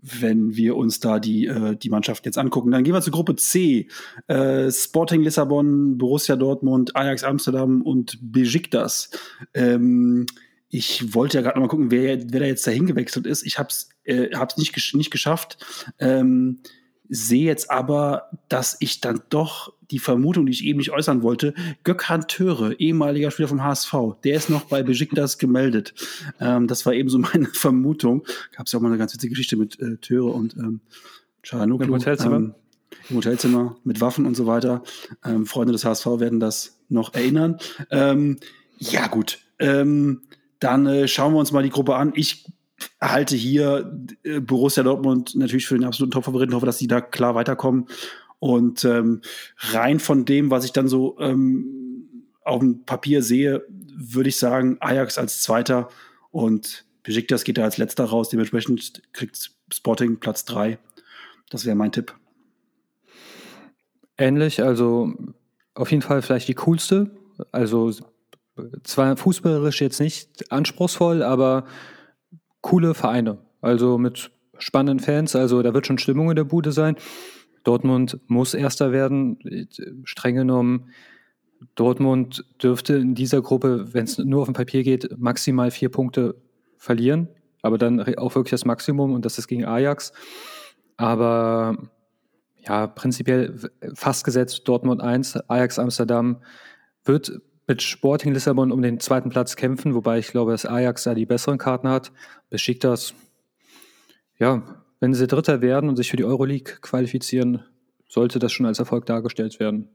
Wenn 0.00 0.54
wir 0.54 0.76
uns 0.76 1.00
da 1.00 1.18
die, 1.18 1.46
äh, 1.46 1.76
die 1.76 1.90
Mannschaft 1.90 2.24
jetzt 2.24 2.38
angucken. 2.38 2.70
Dann 2.70 2.84
gehen 2.84 2.94
wir 2.94 3.02
zur 3.02 3.12
Gruppe 3.12 3.36
C. 3.36 3.88
Äh, 4.28 4.70
Sporting 4.70 5.22
Lissabon, 5.22 5.98
Borussia 5.98 6.36
Dortmund, 6.36 6.94
Ajax 6.94 7.24
Amsterdam 7.24 7.82
und 7.82 8.18
Besiktas. 8.20 9.10
Ähm, 9.54 10.26
ich 10.68 11.14
wollte 11.14 11.38
ja 11.38 11.42
gerade 11.42 11.58
mal 11.58 11.68
gucken, 11.68 11.90
wer, 11.90 12.30
wer 12.32 12.40
da 12.40 12.46
jetzt 12.46 12.66
dahin 12.66 12.86
gewechselt 12.86 13.26
ist. 13.26 13.44
Ich 13.44 13.58
habe 13.58 13.70
es 13.70 13.88
äh, 14.04 14.34
hab's 14.34 14.56
nicht, 14.56 14.94
nicht 14.94 15.10
geschafft. 15.10 15.64
Ähm, 15.98 16.60
sehe 17.08 17.44
jetzt 17.44 17.70
aber, 17.70 18.30
dass 18.48 18.76
ich 18.80 19.00
dann 19.00 19.22
doch 19.30 19.72
die 19.90 19.98
Vermutung, 19.98 20.46
die 20.46 20.52
ich 20.52 20.64
eben 20.64 20.78
nicht 20.78 20.90
äußern 20.90 21.22
wollte, 21.22 21.54
Gökhan 21.84 22.26
Töre, 22.28 22.74
ehemaliger 22.74 23.30
Spieler 23.30 23.48
vom 23.48 23.62
HSV, 23.62 23.94
der 24.24 24.36
ist 24.36 24.50
noch 24.50 24.64
bei 24.64 24.82
Besiktas 24.82 25.38
gemeldet. 25.38 25.94
Ähm, 26.40 26.66
das 26.66 26.84
war 26.86 26.92
eben 26.92 27.08
so 27.08 27.18
meine 27.32 27.46
Vermutung. 27.46 28.24
Gab 28.56 28.66
es 28.66 28.72
ja 28.72 28.78
auch 28.78 28.82
mal 28.82 28.88
eine 28.88 28.98
ganz 28.98 29.14
witzige 29.14 29.30
Geschichte 29.30 29.56
mit 29.56 29.78
äh, 29.80 29.96
Töre 29.96 30.28
und 30.28 30.56
ähm. 30.56 30.80
Im 31.50 31.94
Hotelzimmer. 31.94 32.36
Ähm, 32.36 32.54
Im 33.08 33.16
Hotelzimmer 33.16 33.76
mit 33.84 34.00
Waffen 34.00 34.26
und 34.26 34.34
so 34.34 34.46
weiter. 34.46 34.82
Ähm, 35.24 35.46
Freunde 35.46 35.72
des 35.72 35.84
HSV 35.84 36.06
werden 36.18 36.40
das 36.40 36.78
noch 36.88 37.14
erinnern. 37.14 37.58
Ähm, 37.90 38.38
ja, 38.78 39.06
gut. 39.06 39.38
Ähm, 39.58 40.22
dann 40.60 40.86
äh, 40.86 41.08
schauen 41.08 41.32
wir 41.32 41.38
uns 41.38 41.52
mal 41.52 41.62
die 41.62 41.70
Gruppe 41.70 41.96
an. 41.96 42.12
Ich 42.14 42.46
halte 43.00 43.36
hier 43.36 43.92
äh, 44.24 44.40
Borussia 44.40 44.82
Dortmund 44.82 45.34
natürlich 45.36 45.66
für 45.66 45.74
den 45.76 45.84
absoluten 45.84 46.12
Top-Favoriten, 46.12 46.54
hoffe, 46.54 46.66
dass 46.66 46.78
sie 46.78 46.86
da 46.86 47.00
klar 47.00 47.34
weiterkommen. 47.34 47.86
Und 48.38 48.84
ähm, 48.84 49.22
rein 49.56 49.98
von 49.98 50.24
dem, 50.24 50.50
was 50.50 50.64
ich 50.64 50.72
dann 50.72 50.88
so 50.88 51.18
ähm, 51.18 52.28
auf 52.42 52.60
dem 52.60 52.84
Papier 52.84 53.22
sehe, 53.22 53.64
würde 53.68 54.28
ich 54.28 54.36
sagen, 54.36 54.76
Ajax 54.80 55.18
als 55.18 55.42
Zweiter 55.42 55.88
und 56.30 56.84
Besiktas 57.02 57.44
geht 57.44 57.58
da 57.58 57.64
als 57.64 57.78
Letzter 57.78 58.04
raus. 58.04 58.28
Dementsprechend 58.28 59.02
kriegt 59.12 59.50
Sporting 59.72 60.18
Platz 60.18 60.44
drei. 60.44 60.78
Das 61.50 61.64
wäre 61.64 61.76
mein 61.76 61.92
Tipp. 61.92 62.14
ähnlich, 64.18 64.62
also 64.62 65.12
auf 65.74 65.90
jeden 65.90 66.02
Fall 66.02 66.22
vielleicht 66.22 66.48
die 66.48 66.54
coolste. 66.54 67.10
Also 67.52 67.92
zwar 68.82 69.16
fußballerisch 69.16 69.80
jetzt 69.80 70.00
nicht 70.00 70.52
anspruchsvoll, 70.52 71.22
aber 71.22 71.64
coole 72.60 72.94
Vereine. 72.94 73.38
Also 73.60 73.98
mit 73.98 74.30
spannenden 74.58 75.04
Fans, 75.04 75.36
also 75.36 75.62
da 75.62 75.72
wird 75.72 75.86
schon 75.86 75.98
Stimmung 75.98 76.30
in 76.30 76.36
der 76.36 76.44
Bude 76.44 76.72
sein. 76.72 76.96
Dortmund 77.64 78.18
muss 78.26 78.54
Erster 78.54 78.92
werden, 78.92 79.68
streng 80.04 80.36
genommen. 80.36 80.90
Dortmund 81.74 82.44
dürfte 82.62 82.94
in 82.94 83.14
dieser 83.14 83.42
Gruppe, 83.42 83.92
wenn 83.92 84.04
es 84.04 84.18
nur 84.18 84.42
auf 84.42 84.48
dem 84.48 84.54
Papier 84.54 84.82
geht, 84.82 85.18
maximal 85.18 85.70
vier 85.70 85.88
Punkte 85.88 86.36
verlieren, 86.76 87.28
aber 87.62 87.78
dann 87.78 88.00
auch 88.16 88.34
wirklich 88.34 88.52
das 88.52 88.64
Maximum 88.64 89.12
und 89.12 89.24
das 89.24 89.38
ist 89.38 89.48
gegen 89.48 89.64
Ajax. 89.64 90.12
Aber 90.96 91.76
ja, 92.56 92.86
prinzipiell 92.86 93.58
fast 93.94 94.24
gesetzt 94.24 94.62
Dortmund 94.66 95.00
1, 95.00 95.48
Ajax 95.48 95.78
Amsterdam 95.78 96.42
wird 97.04 97.40
mit 97.66 97.82
Sporting 97.82 98.32
Lissabon 98.32 98.72
um 98.72 98.82
den 98.82 98.98
zweiten 98.98 99.30
Platz 99.30 99.54
kämpfen, 99.56 99.94
wobei 99.94 100.18
ich 100.18 100.28
glaube, 100.28 100.52
dass 100.52 100.64
Ajax 100.64 101.04
da 101.04 101.14
die 101.14 101.26
besseren 101.26 101.58
Karten 101.58 101.88
hat. 101.88 102.12
Besiktas, 102.50 103.14
ja, 104.38 104.62
wenn 105.00 105.14
sie 105.14 105.26
Dritter 105.26 105.60
werden 105.60 105.88
und 105.88 105.96
sich 105.96 106.10
für 106.10 106.16
die 106.16 106.24
Euroleague 106.24 106.78
qualifizieren, 106.80 107.64
sollte 108.08 108.38
das 108.38 108.52
schon 108.52 108.66
als 108.66 108.78
Erfolg 108.78 109.06
dargestellt 109.06 109.60
werden. 109.60 109.88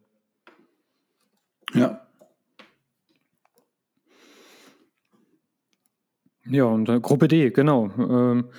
Ja. 1.74 2.08
Ja, 6.46 6.66
und 6.66 6.90
äh, 6.90 7.00
Gruppe 7.00 7.28
D, 7.28 7.52
genau. 7.52 7.90
Ähm, 7.98 8.50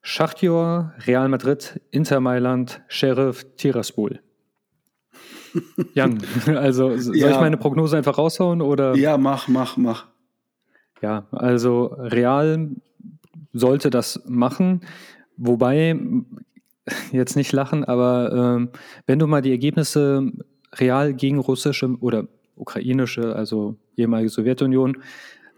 Schachtjor, 0.00 0.92
Real 1.06 1.28
Madrid, 1.28 1.80
Inter 1.90 2.20
Mailand, 2.20 2.82
Sheriff, 2.88 3.46
Tiraspol. 3.56 4.20
Jan, 5.94 6.18
also 6.46 6.96
soll 6.96 7.16
ja. 7.16 7.30
ich 7.30 7.40
meine 7.40 7.56
Prognose 7.56 7.96
einfach 7.96 8.16
raushauen 8.16 8.62
oder? 8.62 8.94
Ja, 8.96 9.18
mach, 9.18 9.48
mach, 9.48 9.76
mach. 9.76 10.06
Ja, 11.02 11.26
also 11.30 11.94
Real 11.98 12.70
sollte 13.52 13.90
das 13.90 14.22
machen, 14.26 14.82
wobei 15.36 15.96
jetzt 17.12 17.36
nicht 17.36 17.52
lachen, 17.52 17.84
aber 17.84 18.56
ähm, 18.56 18.70
wenn 19.06 19.18
du 19.18 19.26
mal 19.26 19.42
die 19.42 19.50
Ergebnisse 19.50 20.32
Real 20.74 21.14
gegen 21.14 21.38
russische 21.38 21.96
oder 22.00 22.26
ukrainische, 22.56 23.34
also 23.36 23.76
ehemalige 23.96 24.30
Sowjetunion, 24.30 25.02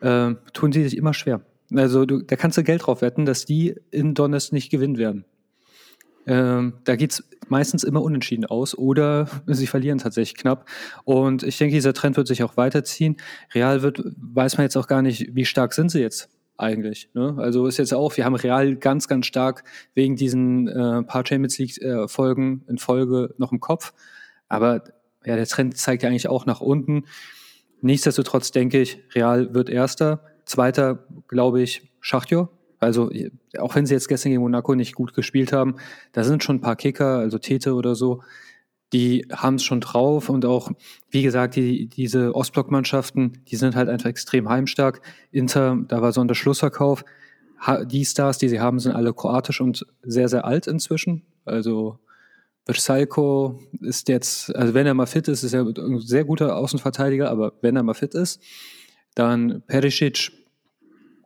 äh, 0.01 0.35
tun 0.53 0.73
sie 0.73 0.85
sich 0.85 0.97
immer 0.97 1.15
schwer. 1.15 1.41
Also 1.73 2.05
du, 2.05 2.23
da 2.23 2.37
kannst 2.37 2.59
du 2.59 2.63
Geld 2.63 2.87
drauf 2.87 3.01
wetten, 3.01 3.25
dass 3.25 3.45
die 3.45 3.75
in 3.91 4.15
Donetsk 4.15 4.53
nicht 4.53 4.71
gewinnen 4.71 4.99
werden. 4.99 5.25
Ähm, 6.27 6.75
da 6.85 6.97
geht 6.97 7.13
es 7.13 7.29
meistens 7.49 7.85
immer 7.85 8.03
unentschieden 8.03 8.47
aus 8.47 8.77
oder 8.77 9.29
sie 9.47 9.67
verlieren 9.67 9.99
tatsächlich 9.99 10.37
knapp. 10.37 10.69
Und 11.05 11.43
ich 11.43 11.59
denke, 11.59 11.75
dieser 11.75 11.95
Trend 11.95 12.17
wird 12.17 12.29
sich 12.29 12.43
auch 12.43 12.57
weiterziehen. 12.57 13.17
Real 13.55 13.83
wird, 13.83 14.03
weiß 14.17 14.57
man 14.57 14.65
jetzt 14.65 14.77
auch 14.77 14.87
gar 14.87 15.03
nicht, 15.03 15.35
wie 15.35 15.45
stark 15.45 15.75
sind 15.75 15.91
sie 15.91 16.01
jetzt 16.01 16.34
eigentlich. 16.57 17.09
Ne? 17.15 17.35
Also 17.39 17.67
ist 17.67 17.79
jetzt 17.79 17.95
auch, 17.95 18.17
wir 18.17 18.25
haben 18.25 18.35
Real 18.35 18.77
ganz, 18.77 19.09
ganz 19.09 19.27
stark 19.27 19.65
wegen 19.95 20.17
diesen 20.17 20.69
äh, 20.69 21.03
paar 21.03 21.27
Champions 21.27 21.59
League-Folgen 21.59 22.65
äh, 22.67 22.71
in 22.71 22.79
Folge 22.79 23.35
noch 23.39 23.53
im 23.53 23.61
Kopf. 23.61 23.93
Aber 24.49 24.85
ja, 25.25 25.37
der 25.37 25.47
Trend 25.47 25.77
zeigt 25.77 26.03
ja 26.03 26.09
eigentlich 26.09 26.29
auch 26.29 26.47
nach 26.47 26.61
unten. 26.61 27.05
Nichtsdestotrotz 27.81 28.51
denke 28.51 28.81
ich, 28.81 28.99
Real 29.15 29.55
wird 29.55 29.69
Erster. 29.69 30.25
Zweiter, 30.45 31.07
glaube 31.29 31.63
ich, 31.63 31.91
Schachtjo. 32.01 32.49
Also, 32.79 33.11
auch 33.59 33.75
wenn 33.75 33.87
sie 33.87 33.95
jetzt 33.95 34.09
gestern 34.09 34.31
gegen 34.31 34.43
Monaco 34.43 34.75
nicht 34.75 34.95
gut 34.95 35.15
gespielt 35.15 35.53
haben, 35.53 35.77
da 36.13 36.23
sind 36.23 36.45
schon 36.45 36.57
ein 36.57 36.61
paar 36.61 36.77
Kicker, 36.77 37.19
also 37.19 37.39
Tete 37.39 37.75
oder 37.75 37.95
so, 37.95 38.23
die 38.95 39.27
haben 39.33 39.57
es 39.57 39.65
schon 39.65 39.81
drauf 39.81 40.29
und 40.29 40.47
auch, 40.47 40.71
wie 41.11 41.25
gesagt, 41.25 41.57
die, 41.57 41.87
diese 41.89 42.33
Ostblockmannschaften, 42.33 43.43
die 43.49 43.57
sind 43.57 43.75
halt 43.75 43.89
einfach 43.89 44.09
extrem 44.09 44.49
heimstark. 44.49 45.01
Inter, 45.33 45.77
da 45.89 46.01
war 46.01 46.13
so 46.13 46.21
ein 46.21 46.33
Schlussverkauf. 46.33 47.05
Die 47.87 48.05
Stars, 48.05 48.39
die 48.39 48.49
sie 48.49 48.61
haben, 48.61 48.79
sind 48.79 48.93
alle 48.93 49.13
kroatisch 49.13 49.61
und 49.61 49.85
sehr, 50.03 50.29
sehr 50.29 50.45
alt 50.45 50.69
inzwischen. 50.69 51.23
Also 51.45 51.99
Versalco 52.67 53.59
ist 53.81 54.09
jetzt, 54.09 54.55
also 54.55 54.75
wenn 54.75 54.87
er 54.87 54.95
mal 54.95 55.07
fit 55.07 55.27
ist, 55.27 55.43
ist 55.43 55.55
er 55.55 55.67
ein 55.67 55.99
sehr 55.99 56.25
guter 56.25 56.57
Außenverteidiger, 56.57 57.29
aber 57.31 57.53
wenn 57.63 57.75
er 57.75 57.83
mal 57.83 57.95
fit 57.95 58.15
ist, 58.15 58.41
dann 59.17 59.63
Perisic, 59.67 60.31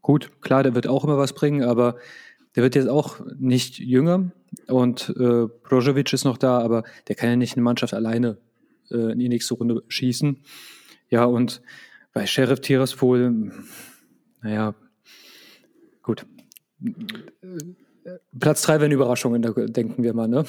gut, 0.01 0.31
klar, 0.41 0.63
der 0.63 0.75
wird 0.75 0.87
auch 0.87 1.05
immer 1.05 1.19
was 1.19 1.35
bringen, 1.35 1.65
aber 1.65 1.97
der 2.57 2.63
wird 2.63 2.77
jetzt 2.77 2.89
auch 2.89 3.21
nicht 3.39 3.79
jünger 3.79 4.33
und 4.67 5.11
äh, 5.19 5.47
Brozovic 5.63 6.13
ist 6.13 6.25
noch 6.25 6.39
da, 6.39 6.59
aber 6.59 6.85
der 7.09 7.17
kann 7.17 7.31
ja 7.31 7.37
nicht 7.37 7.55
eine 7.55 7.63
Mannschaft 7.63 7.95
alleine 7.95 8.39
äh, 8.91 9.13
in 9.13 9.19
die 9.19 9.29
nächste 9.29 9.55
Runde 9.55 9.83
schießen. 9.89 10.43
Ja, 11.11 11.25
und 11.25 11.63
bei 12.13 12.27
Sheriff 12.27 12.61
Tiraspol, 12.61 13.53
naja, 14.43 14.75
gut. 16.03 16.27
Platz 18.39 18.63
drei 18.63 18.81
wären 18.81 18.93
Überraschungen, 18.93 19.43
denken 19.43 20.03
wir 20.03 20.15
mal, 20.15 20.29
ne? 20.29 20.45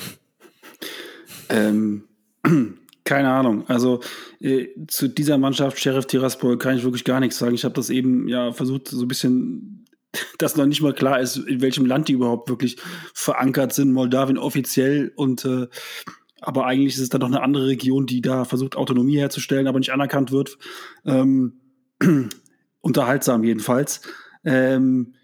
Ähm, 1.49 2.03
keine 3.03 3.29
Ahnung. 3.29 3.67
Also 3.67 4.01
äh, 4.39 4.67
zu 4.87 5.07
dieser 5.07 5.37
Mannschaft 5.37 5.79
Sheriff 5.79 6.05
Tiraspol 6.05 6.57
kann 6.57 6.77
ich 6.77 6.83
wirklich 6.83 7.03
gar 7.03 7.19
nichts 7.19 7.39
sagen. 7.39 7.55
Ich 7.55 7.65
habe 7.65 7.73
das 7.73 7.89
eben 7.89 8.27
ja 8.27 8.51
versucht, 8.51 8.87
so 8.87 9.01
ein 9.01 9.07
bisschen, 9.07 9.85
dass 10.37 10.55
noch 10.57 10.65
nicht 10.65 10.81
mal 10.81 10.93
klar 10.93 11.19
ist, 11.19 11.37
in 11.37 11.61
welchem 11.61 11.85
Land 11.85 12.07
die 12.07 12.13
überhaupt 12.13 12.49
wirklich 12.49 12.77
verankert 13.13 13.73
sind. 13.73 13.93
Moldawien 13.93 14.37
offiziell 14.37 15.11
und 15.15 15.45
äh, 15.45 15.67
aber 16.41 16.65
eigentlich 16.65 16.95
ist 16.95 17.01
es 17.01 17.09
dann 17.09 17.21
doch 17.21 17.27
eine 17.27 17.41
andere 17.41 17.67
Region, 17.67 18.05
die 18.05 18.21
da 18.21 18.45
versucht, 18.45 18.77
Autonomie 18.77 19.17
herzustellen, 19.17 19.67
aber 19.67 19.79
nicht 19.79 19.91
anerkannt 19.91 20.31
wird. 20.31 20.57
Ähm, 21.05 21.59
unterhaltsam 22.81 23.43
jedenfalls. 23.43 24.01
Ähm, 24.45 25.15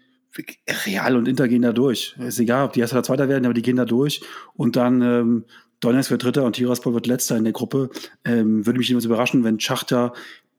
Real 0.84 1.16
und 1.16 1.26
Inter 1.26 1.48
gehen 1.48 1.62
da 1.62 1.72
durch. 1.72 2.14
Ist 2.18 2.38
egal, 2.38 2.66
ob 2.66 2.74
die 2.74 2.80
Erster 2.80 2.96
oder 2.96 3.04
Zweiter 3.04 3.28
werden, 3.30 3.46
aber 3.46 3.54
die 3.54 3.62
gehen 3.62 3.76
da 3.76 3.86
durch. 3.86 4.20
Und 4.52 4.76
dann 4.76 5.00
ähm, 5.00 5.44
Donetsk 5.80 6.10
wird 6.10 6.24
Dritter 6.24 6.44
und 6.44 6.54
Tiraspol 6.56 6.92
wird 6.92 7.06
Letzter 7.06 7.36
in 7.36 7.44
der 7.44 7.54
Gruppe. 7.54 7.90
Ähm, 8.24 8.66
würde 8.66 8.78
mich 8.78 8.88
jedenfalls 8.88 9.06
überraschen, 9.06 9.44
wenn 9.44 9.60
Schachter, 9.60 10.12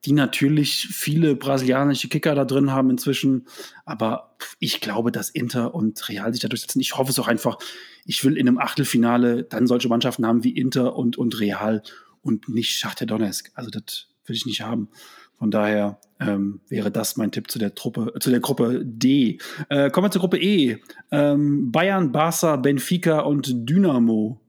die 0.08 0.14
natürlich 0.14 0.88
viele 0.90 1.36
brasilianische 1.36 2.08
Kicker 2.08 2.34
da 2.34 2.46
drin 2.46 2.72
haben 2.72 2.90
inzwischen, 2.90 3.46
aber 3.84 4.38
ich 4.58 4.80
glaube, 4.80 5.12
dass 5.12 5.30
Inter 5.30 5.76
und 5.76 6.08
Real 6.08 6.32
sich 6.32 6.42
da 6.42 6.48
durchsetzen. 6.48 6.80
Ich 6.80 6.96
hoffe 6.96 7.12
es 7.12 7.20
auch 7.20 7.28
einfach. 7.28 7.58
Ich 8.06 8.24
will 8.24 8.38
in 8.38 8.48
einem 8.48 8.58
Achtelfinale 8.58 9.44
dann 9.44 9.68
solche 9.68 9.90
Mannschaften 9.90 10.26
haben 10.26 10.46
wie 10.46 10.58
Inter 10.58 10.96
und, 10.96 11.18
und 11.18 11.38
Real 11.42 11.84
und 12.22 12.48
nicht 12.48 12.80
Schachter 12.80 13.06
Donetsk. 13.06 13.52
Also 13.54 13.70
das 13.70 14.08
will 14.26 14.38
ich 14.38 14.46
nicht 14.46 14.62
haben. 14.62 14.88
Von 15.38 15.52
daher 15.52 16.00
ähm, 16.22 16.62
wäre 16.70 16.90
das 16.90 17.18
mein 17.18 17.34
Tipp 17.34 17.52
zu 17.52 17.60
der 17.60 17.76
Truppe, 17.76 18.14
zu 18.22 18.30
der 18.30 18.40
Gruppe 18.40 18.86
D. 18.86 19.40
Äh, 19.68 19.90
kommen 19.90 20.06
wir 20.06 20.12
zur 20.12 20.22
Gruppe 20.22 20.40
E. 20.40 20.78
Ähm, 21.12 21.70
Bayern, 21.70 22.14
Barca, 22.14 22.56
Benfica 22.56 23.20
und 23.20 23.70
Dynamo. 23.70 24.40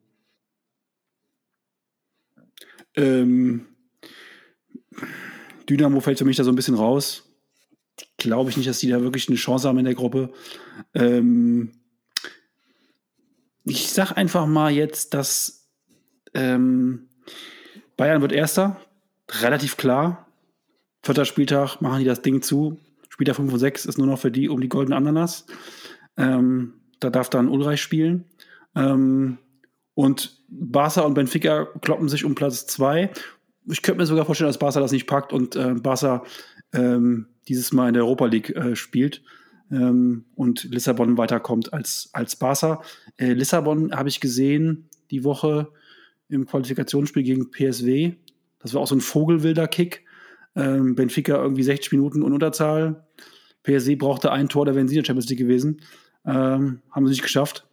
Ähm, 2.94 3.66
Dynamo 5.68 6.00
fällt 6.00 6.18
für 6.18 6.24
mich 6.24 6.36
da 6.36 6.44
so 6.44 6.50
ein 6.50 6.56
bisschen 6.56 6.74
raus. 6.74 7.24
Glaube 8.16 8.50
ich 8.50 8.56
nicht, 8.56 8.68
dass 8.68 8.78
die 8.78 8.88
da 8.88 9.02
wirklich 9.02 9.28
eine 9.28 9.36
Chance 9.36 9.68
haben 9.68 9.78
in 9.78 9.84
der 9.84 9.94
Gruppe. 9.94 10.32
Ähm, 10.94 11.72
ich 13.64 13.90
sag 13.90 14.12
einfach 14.12 14.46
mal 14.46 14.72
jetzt, 14.72 15.14
dass 15.14 15.68
ähm, 16.34 17.08
Bayern 17.96 18.22
wird 18.22 18.32
Erster. 18.32 18.80
Relativ 19.40 19.76
klar. 19.76 20.28
Vierter 21.02 21.24
Spieltag 21.24 21.80
machen 21.80 22.00
die 22.00 22.04
das 22.04 22.22
Ding 22.22 22.42
zu. 22.42 22.78
Spieltag 23.08 23.36
5 23.36 23.52
und 23.52 23.58
6 23.58 23.86
ist 23.86 23.98
nur 23.98 24.06
noch 24.06 24.18
für 24.18 24.30
die 24.30 24.48
um 24.48 24.60
die 24.60 24.68
goldene 24.68 24.96
Ananas. 24.96 25.46
Ähm, 26.16 26.74
da 27.00 27.10
darf 27.10 27.30
dann 27.30 27.48
Ulreich 27.48 27.82
spielen. 27.82 28.24
Ähm, 28.74 29.38
und 29.94 30.38
Barca 30.48 31.02
und 31.02 31.14
Benfica 31.14 31.66
kloppen 31.82 32.08
sich 32.08 32.24
um 32.24 32.34
Platz 32.34 32.66
zwei. 32.66 33.10
Ich 33.70 33.82
könnte 33.82 34.00
mir 34.00 34.06
sogar 34.06 34.24
vorstellen, 34.24 34.48
dass 34.48 34.58
Barca 34.58 34.80
das 34.80 34.92
nicht 34.92 35.06
packt 35.06 35.32
und 35.32 35.56
äh, 35.56 35.74
Barca 35.74 36.24
ähm, 36.72 37.26
dieses 37.48 37.72
Mal 37.72 37.88
in 37.88 37.94
der 37.94 38.04
Europa 38.04 38.26
League 38.26 38.50
äh, 38.50 38.76
spielt 38.76 39.22
ähm, 39.70 40.24
und 40.34 40.64
Lissabon 40.64 41.18
weiterkommt 41.18 41.72
als, 41.72 42.10
als 42.12 42.36
Barca. 42.36 42.82
Äh, 43.16 43.32
Lissabon 43.32 43.92
habe 43.92 44.08
ich 44.08 44.20
gesehen 44.20 44.88
die 45.10 45.24
Woche 45.24 45.68
im 46.28 46.46
Qualifikationsspiel 46.46 47.22
gegen 47.22 47.50
PSW. 47.50 48.14
Das 48.58 48.74
war 48.74 48.82
auch 48.82 48.86
so 48.86 48.96
ein 48.96 49.00
vogelwilder 49.00 49.68
Kick. 49.68 50.04
Ähm, 50.54 50.94
Benfica 50.94 51.36
irgendwie 51.36 51.62
60 51.62 51.92
Minuten 51.92 52.22
und 52.22 52.32
Unterzahl. 52.32 53.06
PSW 53.62 53.96
brauchte 53.96 54.32
ein 54.32 54.48
Tor, 54.48 54.66
da 54.66 54.74
wären 54.74 54.88
sie 54.88 54.96
in 54.96 55.02
der 55.02 55.06
Champions 55.06 55.28
League 55.28 55.38
gewesen. 55.38 55.82
Ähm, 56.24 56.80
haben 56.90 57.06
sie 57.06 57.12
nicht 57.12 57.22
geschafft. 57.22 57.66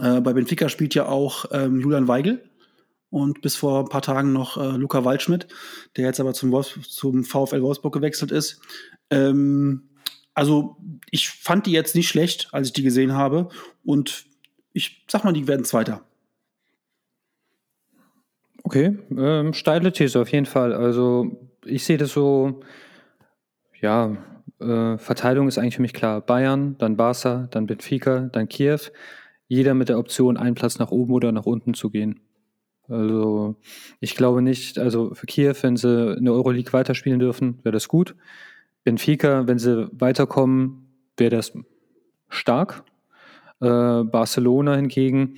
Äh, 0.00 0.20
bei 0.20 0.32
Benfica 0.32 0.68
spielt 0.68 0.94
ja 0.94 1.06
auch 1.06 1.46
ähm, 1.52 1.80
Julian 1.80 2.08
Weigel 2.08 2.42
und 3.14 3.42
bis 3.42 3.54
vor 3.54 3.78
ein 3.78 3.88
paar 3.88 4.02
Tagen 4.02 4.32
noch 4.32 4.56
äh, 4.56 4.76
Luca 4.76 5.04
Waldschmidt, 5.04 5.46
der 5.96 6.06
jetzt 6.06 6.18
aber 6.18 6.34
zum, 6.34 6.50
Wolfs 6.50 6.80
zum 6.88 7.22
VfL 7.22 7.62
Wolfsburg 7.62 7.94
gewechselt 7.94 8.32
ist. 8.32 8.60
Ähm, 9.08 9.88
also 10.34 10.78
ich 11.12 11.28
fand 11.28 11.66
die 11.66 11.70
jetzt 11.70 11.94
nicht 11.94 12.08
schlecht, 12.08 12.48
als 12.50 12.66
ich 12.66 12.72
die 12.72 12.82
gesehen 12.82 13.12
habe. 13.12 13.50
Und 13.84 14.24
ich 14.72 15.04
sag 15.06 15.22
mal, 15.22 15.32
die 15.32 15.46
werden 15.46 15.64
Zweiter. 15.64 16.02
Okay, 18.64 18.98
ähm, 19.16 19.52
steile 19.52 19.92
These 19.92 20.20
auf 20.20 20.32
jeden 20.32 20.46
Fall. 20.46 20.72
Also 20.72 21.48
ich 21.64 21.84
sehe 21.84 21.98
das 21.98 22.10
so, 22.10 22.62
ja, 23.80 24.16
äh, 24.58 24.98
Verteilung 24.98 25.46
ist 25.46 25.58
eigentlich 25.58 25.76
für 25.76 25.82
mich 25.82 25.94
klar. 25.94 26.20
Bayern, 26.20 26.76
dann 26.78 26.96
Barca, 26.96 27.46
dann 27.52 27.68
Benfica, 27.68 28.28
dann 28.32 28.48
Kiew. 28.48 28.80
Jeder 29.46 29.74
mit 29.74 29.88
der 29.88 30.00
Option, 30.00 30.36
einen 30.36 30.56
Platz 30.56 30.80
nach 30.80 30.90
oben 30.90 31.12
oder 31.12 31.30
nach 31.30 31.46
unten 31.46 31.74
zu 31.74 31.90
gehen. 31.90 32.18
Also 32.88 33.56
ich 34.00 34.14
glaube 34.14 34.42
nicht, 34.42 34.78
also 34.78 35.14
für 35.14 35.26
Kiew, 35.26 35.54
wenn 35.62 35.76
sie 35.76 36.14
in 36.16 36.24
der 36.24 36.34
Euroleague 36.34 36.72
weiterspielen 36.72 37.18
dürfen, 37.18 37.58
wäre 37.62 37.72
das 37.72 37.88
gut. 37.88 38.14
Benfica, 38.84 39.46
wenn 39.46 39.58
sie 39.58 39.88
weiterkommen, 39.92 40.86
wäre 41.16 41.36
das 41.36 41.52
stark. 42.28 42.84
Äh, 43.60 44.04
Barcelona 44.04 44.76
hingegen, 44.76 45.36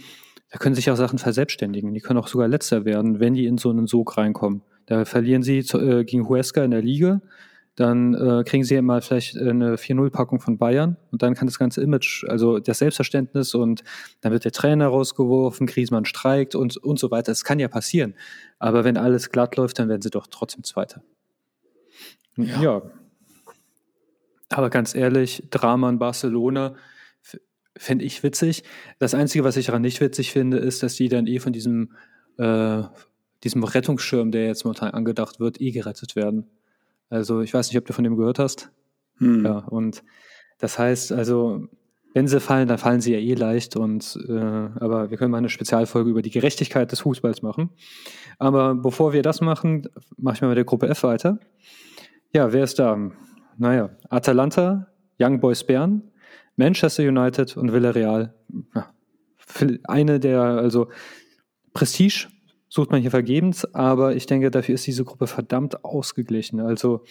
da 0.51 0.59
können 0.59 0.75
sich 0.75 0.91
auch 0.91 0.97
Sachen 0.97 1.19
verselbstständigen. 1.19 1.95
Die 1.95 2.01
können 2.01 2.19
auch 2.19 2.29
sogar 2.29 2.49
letzter 2.49 2.85
werden, 2.85 3.21
wenn 3.21 3.35
die 3.35 3.47
in 3.47 3.59
so 3.59 3.71
einen 3.71 3.87
Sog 3.87 4.17
reinkommen. 4.17 4.63
Da 4.87 5.05
verlieren 5.05 5.43
sie 5.43 5.63
zu, 5.63 5.79
äh, 5.79 6.05
gegen 6.05 6.29
Huesca 6.29 6.65
in 6.65 6.71
der 6.71 6.83
Liga, 6.83 7.21
dann 7.77 8.15
äh, 8.15 8.43
kriegen 8.45 8.65
sie 8.65 8.81
mal 8.81 9.03
vielleicht 9.03 9.37
eine 9.37 9.77
4-0-Packung 9.77 10.41
von 10.41 10.57
Bayern 10.57 10.97
und 11.13 11.23
dann 11.23 11.35
kann 11.35 11.47
das 11.47 11.59
ganze 11.59 11.83
Image, 11.83 12.25
also 12.27 12.59
das 12.59 12.79
Selbstverständnis 12.79 13.55
und 13.55 13.85
dann 14.23 14.33
wird 14.33 14.47
der 14.47 14.53
Trainer 14.53 14.89
rausgeworfen, 14.89 15.67
Griezmann 15.67 16.07
streikt 16.07 16.55
und, 16.55 16.79
und 16.79 16.99
so 16.99 17.11
weiter. 17.11 17.33
Das 17.33 17.45
kann 17.45 17.59
ja 17.59 17.69
passieren. 17.69 18.15
Aber 18.59 18.85
wenn 18.85 18.97
alles 18.97 19.31
glatt 19.31 19.57
läuft, 19.57 19.79
dann 19.79 19.91
werden 19.91 20.01
sie 20.01 20.11
doch 20.11 20.27
trotzdem 20.27 20.65
Zweiter. 20.65 21.03
Ja. 22.37 22.63
ja. 22.63 22.83
Aber 24.49 24.71
ganz 24.71 24.95
ehrlich, 24.95 25.45
Drama 25.51 25.91
in 25.91 25.99
Barcelona 25.99 26.77
fände 27.77 28.05
ich 28.05 28.23
witzig. 28.23 28.65
Das 28.99 29.15
Einzige, 29.15 29.45
was 29.45 29.57
ich 29.57 29.67
daran 29.67 29.83
nicht 29.83 30.01
witzig 30.01 30.33
finde, 30.33 30.57
ist, 30.57 30.83
dass 30.83 30.95
die 30.95 31.09
dann 31.09 31.27
eh 31.27 31.41
von 31.41 31.53
diesem, 31.53 31.93
äh, 32.39 32.83
diesem 33.45 33.65
Rettungsschirm, 33.65 34.31
der 34.31 34.47
jetzt 34.47 34.65
momentan 34.65 34.93
angedacht 34.93 35.41
wird, 35.41 35.61
eh 35.61 35.73
gerettet 35.73 36.17
werden. 36.17 36.47
Also 37.09 37.41
ich 37.41 37.55
weiß 37.55 37.69
nicht, 37.69 37.79
ob 37.79 37.87
du 37.87 37.93
von 37.93 38.05
dem 38.05 38.17
gehört 38.17 38.39
hast. 38.39 38.71
Hm. 39.19 39.45
Ja, 39.45 39.59
und 39.59 40.03
das 40.59 40.79
heißt, 40.79 41.13
also 41.13 41.69
wenn 42.15 42.29
sie 42.29 42.41
fallen, 42.41 42.67
dann 42.67 42.79
fallen 42.79 43.03
sie 43.03 43.13
ja 43.13 43.19
eh 43.19 43.35
leicht. 43.35 43.77
Und 43.77 44.19
äh, 44.29 44.33
aber 44.33 45.11
wir 45.11 45.19
können 45.19 45.31
mal 45.31 45.39
eine 45.39 45.51
Spezialfolge 45.51 46.11
über 46.11 46.23
die 46.23 46.31
Gerechtigkeit 46.31 46.91
des 46.91 47.01
Fußballs 47.01 47.43
machen. 47.43 47.71
Aber 48.39 48.75
bevor 48.75 49.13
wir 49.13 49.23
das 49.23 49.41
machen, 49.41 49.87
mache 50.17 50.37
ich 50.37 50.41
mal 50.41 50.49
mit 50.49 50.57
der 50.57 50.65
Gruppe 50.65 50.89
F 50.89 51.03
weiter. 51.03 51.39
Ja, 52.33 52.53
wer 52.53 52.65
ist 52.65 52.79
da? 52.79 53.11
Naja, 53.59 53.91
Atalanta, 54.09 54.87
Young 55.21 55.41
Boys 55.41 55.65
Bern, 55.65 56.03
Manchester 56.57 57.03
United 57.03 57.57
und 57.57 57.73
Villarreal. 57.73 58.35
Ja, 58.75 58.91
eine 59.85 60.19
der, 60.19 60.41
also 60.41 60.89
Prestige 61.73 62.29
sucht 62.69 62.91
man 62.91 63.01
hier 63.01 63.11
vergebens, 63.11 63.65
aber 63.75 64.17
ich 64.17 64.27
denke, 64.27 64.51
dafür 64.51 64.75
ist 64.75 64.87
diese 64.87 65.05
Gruppe 65.05 65.27
verdammt 65.27 65.85
ausgeglichen. 65.85 66.61
Also 66.61 67.05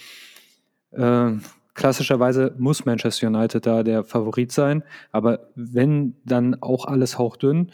äh, 0.91 1.32
klassischerweise 1.74 2.56
muss 2.58 2.86
Manchester 2.86 3.28
United 3.28 3.66
da 3.66 3.84
der 3.84 4.03
Favorit 4.03 4.51
sein, 4.51 4.84
aber 5.12 5.47
wenn 5.56 6.16
dann 6.26 6.62
auch 6.62 6.86
alles 6.86 7.18
hauchdünn. 7.18 7.72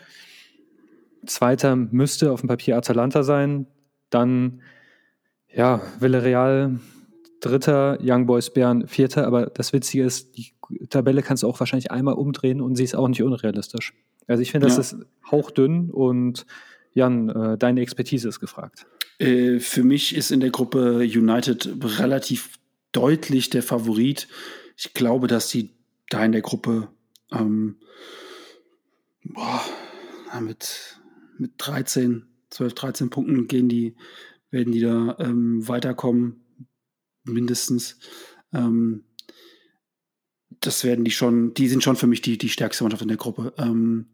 Zweiter 1.25 1.75
müsste 1.75 2.31
auf 2.31 2.41
dem 2.41 2.49
Papier 2.49 2.77
Atalanta 2.77 3.23
sein, 3.23 3.67
dann 4.09 4.61
ja, 5.53 5.81
Villarreal, 5.99 6.79
Dritter, 7.41 7.97
Young 8.01 8.25
Boys 8.25 8.51
Bern, 8.51 8.87
Vierter, 8.87 9.27
aber 9.27 9.47
das 9.47 9.73
Witzige 9.73 10.03
ist, 10.03 10.37
die 10.37 10.53
Tabelle 10.89 11.21
kannst 11.21 11.43
du 11.43 11.47
auch 11.47 11.59
wahrscheinlich 11.59 11.91
einmal 11.91 12.13
umdrehen 12.13 12.61
und 12.61 12.75
sie 12.75 12.83
ist 12.83 12.95
auch 12.95 13.07
nicht 13.07 13.21
unrealistisch. 13.21 13.93
Also 14.27 14.41
ich 14.41 14.51
finde, 14.51 14.67
das 14.67 14.75
ja. 14.77 14.81
ist 14.81 15.05
hauchdünn 15.29 15.89
und 15.89 16.45
Jan, 16.93 17.29
äh, 17.29 17.57
deine 17.57 17.81
Expertise 17.81 18.27
ist 18.27 18.39
gefragt. 18.39 18.85
Äh, 19.19 19.59
für 19.59 19.83
mich 19.83 20.15
ist 20.15 20.31
in 20.31 20.39
der 20.39 20.49
Gruppe 20.49 20.97
United 20.99 21.69
relativ 21.99 22.59
deutlich 22.91 23.49
der 23.49 23.63
Favorit. 23.63 24.27
Ich 24.75 24.93
glaube, 24.93 25.27
dass 25.27 25.49
sie 25.49 25.71
da 26.09 26.25
in 26.25 26.31
der 26.31 26.41
Gruppe 26.41 26.89
ähm, 27.31 27.77
boah, 29.23 29.61
mit, 30.41 30.99
mit 31.37 31.53
13, 31.57 32.25
12, 32.49 32.73
13 32.73 33.09
Punkten 33.09 33.47
gehen 33.47 33.69
die, 33.69 33.95
werden 34.49 34.73
die 34.73 34.81
da 34.81 35.15
ähm, 35.19 35.67
weiterkommen, 35.67 36.43
mindestens. 37.23 37.99
Ähm, 38.53 39.05
das 40.59 40.83
werden 40.83 41.05
die 41.05 41.11
schon, 41.11 41.53
die 41.53 41.67
sind 41.67 41.83
schon 41.83 41.95
für 41.95 42.07
mich 42.07 42.21
die, 42.21 42.37
die 42.37 42.49
stärkste 42.49 42.83
Mannschaft 42.83 43.01
in 43.01 43.07
der 43.07 43.17
Gruppe. 43.17 43.53
Ähm, 43.57 44.07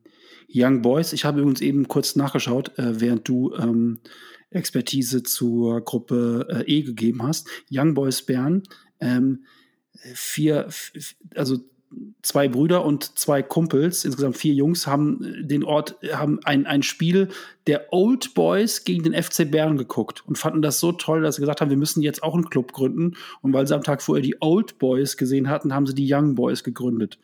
Young 0.54 0.82
Boys, 0.82 1.14
ich 1.14 1.26
habe 1.26 1.42
übrigens 1.42 1.62
eben 1.62 1.88
kurz 1.88 2.16
nachgeschaut, 2.16 2.78
äh, 2.78 3.00
während 3.02 3.28
du 3.28 3.54
ähm, 3.56 4.00
Expertise 4.50 5.24
zur 5.24 5.82
Gruppe 5.82 6.48
äh, 6.50 6.72
E 6.72 6.82
gegeben 6.84 7.24
hast. 7.24 7.48
Young 7.72 7.94
Boys 7.94 8.22
Bern, 8.22 8.64
ähm, 9.00 9.44
vier, 10.14 10.70
also 11.36 11.58
zwei 12.22 12.48
Brüder 12.48 12.86
und 12.86 13.18
zwei 13.18 13.42
Kumpels, 13.42 14.04
insgesamt 14.06 14.38
vier 14.38 14.54
Jungs, 14.54 14.88
haben 14.88 15.24
äh, 15.24 15.44
den 15.46 15.64
Ort, 15.64 15.98
haben 16.14 16.40
ein, 16.44 16.66
ein 16.66 16.84
Spiel 16.84 17.30
der 17.66 17.92
Old 17.92 18.34
Boys 18.34 18.84
gegen 18.84 19.04
den 19.04 19.22
FC 19.22 19.50
Bern 19.50 19.78
geguckt 19.78 20.24
und 20.28 20.38
fanden 20.38 20.62
das 20.62 20.80
so 20.80 20.92
toll, 20.92 21.22
dass 21.22 21.36
sie 21.36 21.42
gesagt 21.42 21.62
haben, 21.62 21.70
wir 21.70 21.78
müssen 21.78 22.02
jetzt 22.02 22.24
auch 22.24 22.34
einen 22.34 22.50
Club 22.50 22.72
gründen. 22.72 23.16
Und 23.42 23.54
weil 23.54 23.68
sie 23.68 23.76
am 23.76 23.84
Tag 23.84 24.02
vorher 24.02 24.24
die 24.24 24.38
Old 24.42 24.80
Boys 24.80 25.18
gesehen 25.18 25.50
hatten, 25.50 25.74
haben 25.74 25.88
sie 25.88 25.96
die 25.96 26.12
Young 26.12 26.36
Boys 26.36 26.64
gegründet. 26.64 27.20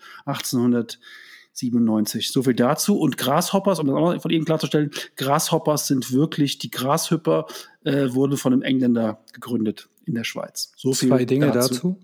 1897. 1.54 2.32
So 2.32 2.44
viel 2.44 2.56
dazu. 2.56 3.00
Und 3.00 3.18
Grasshoppers, 3.18 3.80
um 3.80 3.88
das 3.88 3.96
auch 3.96 4.14
noch 4.14 4.22
von 4.22 4.32
Ihnen 4.32 4.46
klarzustellen, 4.46 4.92
Grasshoppers 5.18 5.88
sind 5.88 6.12
wirklich, 6.12 6.58
die 6.58 6.72
Grasshüpper 6.72 7.46
äh, 7.84 8.14
wurde 8.14 8.38
von 8.38 8.54
einem 8.54 8.64
Engländer 8.64 9.24
gegründet 9.34 9.90
in 10.06 10.16
der 10.16 10.24
Schweiz. 10.24 10.72
So 10.76 10.94
viel 10.94 11.10
Zwei 11.10 11.26
Dinge 11.26 11.52
dazu. 11.52 11.74
dazu. 11.74 11.98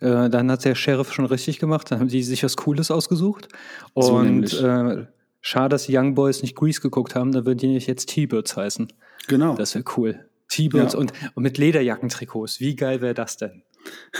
Äh, 0.00 0.30
dann 0.30 0.50
hat 0.50 0.64
der 0.64 0.74
Sheriff 0.74 1.12
schon 1.12 1.26
richtig 1.26 1.58
gemacht. 1.58 1.90
Dann 1.90 2.00
haben 2.00 2.08
die 2.08 2.22
sich 2.22 2.42
was 2.42 2.56
Cooles 2.56 2.90
ausgesucht. 2.90 3.48
Und 3.94 4.48
so 4.48 4.66
äh, 4.66 5.06
schade, 5.40 5.68
dass 5.70 5.86
die 5.86 5.96
Young 5.96 6.14
Boys 6.14 6.42
nicht 6.42 6.56
Grease 6.56 6.80
geguckt 6.80 7.14
haben. 7.14 7.32
Dann 7.32 7.46
würden 7.46 7.58
die 7.58 7.68
nicht 7.68 7.86
jetzt 7.86 8.08
T-Birds 8.08 8.56
heißen. 8.56 8.92
Genau. 9.28 9.54
Das 9.54 9.74
wäre 9.74 9.84
cool. 9.96 10.24
T-Birds 10.48 10.94
ja. 10.94 10.98
und, 10.98 11.12
und 11.34 11.42
mit 11.42 11.58
Lederjackentrikots. 11.58 12.60
Wie 12.60 12.74
geil 12.74 13.00
wäre 13.00 13.14
das 13.14 13.36
denn? 13.36 13.62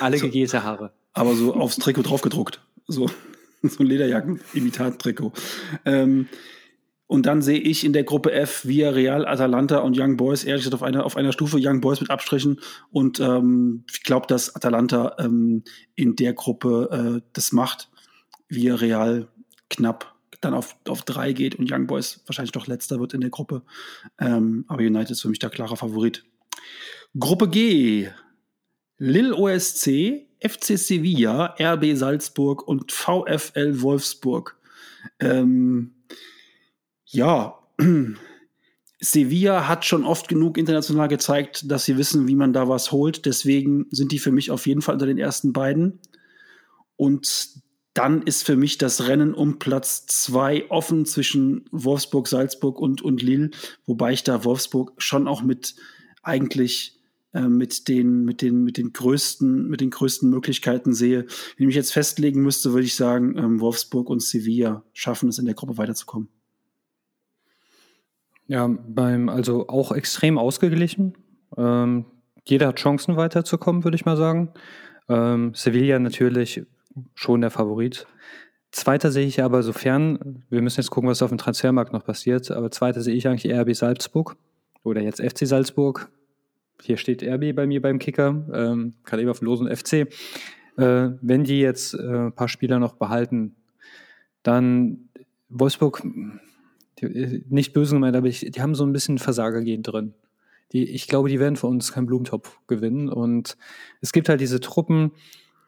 Alle 0.01 0.19
so, 0.19 0.27
gegelte 0.27 0.63
Haare. 0.63 0.93
Aber 1.13 1.35
so 1.35 1.55
aufs 1.55 1.77
Trikot 1.77 2.03
draufgedruckt. 2.03 2.61
So, 2.87 3.09
so 3.63 3.83
ein 3.83 3.87
Lederjacken-Imitat-Trikot. 3.87 5.33
Ähm, 5.85 6.29
und 7.09 7.25
dann 7.25 7.41
sehe 7.41 7.59
ich 7.59 7.85
in 7.85 7.95
der 7.95 8.05
Gruppe 8.05 8.33
F 8.33 8.67
via 8.67 8.91
Real, 8.91 9.27
Atalanta 9.27 9.79
und 9.79 9.99
Young 9.99 10.19
Boys 10.19 10.45
ehrlich 10.45 10.65
gesagt 10.65 10.75
auf 10.75 10.83
einer, 10.83 11.07
auf 11.07 11.17
einer 11.17 11.33
Stufe 11.33 11.57
Young 11.59 11.81
Boys 11.81 12.01
mit 12.03 12.11
Abstrichen. 12.11 12.61
Und 12.91 13.19
ähm, 13.19 13.85
ich 13.91 14.03
glaube, 14.03 14.27
dass 14.27 14.55
Atalanta 14.55 15.17
ähm, 15.19 15.65
in 15.95 16.17
der 16.17 16.35
Gruppe 16.35 17.23
äh, 17.23 17.27
das 17.33 17.53
macht. 17.53 17.89
Via 18.51 18.75
Real 18.75 19.29
knapp 19.71 20.15
dann 20.41 20.55
auf, 20.55 20.77
auf 20.87 21.03
drei 21.03 21.33
geht 21.33 21.55
und 21.57 21.73
Young 21.73 21.87
Boys 21.87 22.23
wahrscheinlich 22.27 22.53
doch 22.53 22.67
letzter 22.67 23.01
wird 23.01 23.15
in 23.15 23.23
der 23.23 23.31
Gruppe. 23.31 23.63
Ähm, 24.21 24.65
aber 24.69 24.81
United 24.83 25.11
ist 25.11 25.23
für 25.23 25.29
mich 25.29 25.39
der 25.39 25.51
klare 25.51 25.77
Favorit. 25.77 26.25
Gruppe 27.19 27.49
G. 27.49 28.09
Lille 28.99 29.35
OSC, 29.35 30.27
FC 30.41 30.77
Sevilla, 30.77 31.55
RB 31.59 31.97
Salzburg 31.97 32.67
und 32.67 32.93
VfL 32.93 33.81
Wolfsburg. 33.81 34.57
Ähm, 35.21 35.95
ja, 37.07 37.59
Sevilla 39.01 39.69
hat 39.69 39.85
schon 39.85 40.05
oft 40.05 40.29
genug 40.29 40.59
international 40.59 41.09
gezeigt, 41.09 41.71
dass 41.71 41.85
sie 41.85 41.97
wissen, 41.97 42.27
wie 42.27 42.35
man 42.35 42.53
da 42.53 42.69
was 42.69 42.91
holt. 42.91 43.27
Deswegen 43.27 43.87
sind 43.91 44.11
die 44.11 44.19
für 44.19 44.33
mich 44.33 44.51
auf 44.51 44.67
jeden 44.67 44.83
Fall 44.83 44.95
unter 44.95 45.07
den 45.07 45.19
ersten 45.19 45.53
beiden. 45.53 46.01
Und 46.97 47.51
dann 47.95 48.23
ist 48.23 48.45
für 48.45 48.57
mich 48.57 48.79
das 48.79 49.07
Rennen 49.07 49.35
um 49.35 49.59
Platz 49.61 50.07
zwei 50.07 50.69
offen 50.71 51.05
zwischen 51.05 51.65
Wolfsburg, 51.71 52.27
Salzburg 52.29 52.81
und, 52.81 53.03
und 53.03 53.23
Lille, 53.23 53.51
wobei 53.87 54.13
ich 54.13 54.25
da 54.25 54.45
Wolfsburg 54.45 54.93
schon 54.99 55.29
auch 55.29 55.43
mit 55.43 55.77
eigentlich 56.23 56.98
mit 57.33 57.89
den, 57.89 58.25
mit 58.25 58.41
den, 58.41 58.65
mit 58.65 58.79
den 58.79 58.93
größten, 58.93 59.69
mit 59.69 59.81
den 59.81 59.91
größten 59.91 60.31
Möglichkeiten 60.31 60.95
sehe. 60.95 61.25
Wenn 61.25 61.29
ich 61.59 61.67
mich 61.67 61.77
jetzt 61.77 61.93
festlegen 61.93 62.43
müsste, 62.43 62.73
würde 62.73 62.87
ich 62.87 62.95
sagen, 62.95 63.37
ähm, 63.37 63.61
Wolfsburg 63.61 64.09
und 64.09 64.23
Sevilla 64.23 64.83
schaffen 64.93 65.29
es 65.29 65.39
in 65.39 65.45
der 65.45 65.55
Gruppe 65.55 65.77
weiterzukommen. 65.77 66.29
Ja, 68.47 68.67
beim, 68.67 69.29
also 69.29 69.69
auch 69.69 69.93
extrem 69.93 70.39
ausgeglichen. 70.39 71.15
Ähm, 71.57 72.07
jeder 72.45 72.69
hat 72.69 72.77
Chancen 72.77 73.17
weiterzukommen, 73.17 73.85
würde 73.85 73.97
ich 73.97 74.07
mal 74.07 74.17
sagen. 74.17 74.55
Ähm, 75.09 75.53
Sevilla 75.55 75.99
natürlich 75.99 76.63
schon 77.15 77.43
der 77.43 77.51
Favorit. 77.51 78.07
Zweiter 78.71 79.11
sehe 79.11 79.27
ich 79.27 79.43
aber 79.43 79.63
sofern, 79.63 80.45
wir 80.49 80.63
müssen 80.63 80.81
jetzt 80.81 80.91
gucken, 80.91 81.11
was 81.11 81.23
auf 81.23 81.31
dem 81.31 81.39
Transfermarkt 81.39 81.93
noch 81.93 82.05
passiert, 82.05 82.51
aber 82.51 82.71
zweiter 82.71 83.03
sehe 83.03 83.15
ich 83.15 83.29
eigentlich 83.29 83.53
RB 83.53 83.75
Salzburg 83.75 84.37
oder 84.83 85.03
jetzt 85.03 85.21
FC 85.21 85.47
Salzburg. 85.47 86.11
Hier 86.83 86.97
steht 86.97 87.23
RB 87.23 87.55
bei 87.55 87.67
mir 87.67 87.83
beim 87.83 87.99
Kicker, 87.99 88.47
ähm, 88.53 88.95
auf 89.29 89.39
dem 89.39 89.47
losen 89.47 89.75
FC. 89.75 90.09
Äh, 90.77 91.11
wenn 91.21 91.45
die 91.45 91.61
jetzt 91.61 91.95
äh, 91.95 92.27
ein 92.27 92.33
paar 92.33 92.49
Spieler 92.49 92.79
noch 92.79 92.95
behalten, 92.95 93.57
dann 94.43 95.09
Wolfsburg 95.49 96.03
die, 97.01 97.07
äh, 97.07 97.43
nicht 97.49 97.73
böse 97.73 97.95
gemeint, 97.95 98.17
aber 98.17 98.29
ich, 98.29 98.41
die 98.41 98.63
haben 98.63 98.75
so 98.75 98.85
ein 98.85 98.93
bisschen 98.93 99.19
Versagergehen 99.19 99.83
drin. 99.83 100.15
Die, 100.73 100.85
ich 100.85 101.09
glaube, 101.09 101.29
die 101.29 101.41
werden 101.41 101.57
für 101.57 101.67
uns 101.67 101.93
keinen 101.93 102.07
Blumentopf 102.07 102.59
gewinnen. 102.67 103.09
Und 103.09 103.57
es 104.01 104.13
gibt 104.13 104.29
halt 104.29 104.41
diese 104.41 104.61
Truppen, 104.61 105.13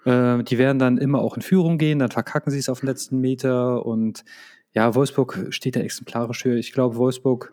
äh, 0.05 0.43
die 0.45 0.59
werden 0.59 0.79
dann 0.79 0.99
immer 0.99 1.21
auch 1.21 1.37
in 1.37 1.43
Führung 1.43 1.79
gehen, 1.79 1.99
dann 1.99 2.11
verkacken 2.11 2.51
sie 2.51 2.59
es 2.59 2.69
auf 2.69 2.81
den 2.81 2.89
letzten 2.89 3.21
Meter. 3.21 3.85
Und 3.87 4.25
ja, 4.75 4.95
Wolfsburg 4.95 5.47
steht 5.51 5.77
da 5.77 5.81
exemplarisch 5.81 6.43
für. 6.43 6.57
Ich 6.57 6.73
glaube, 6.73 6.97
Wolfsburg 6.97 7.53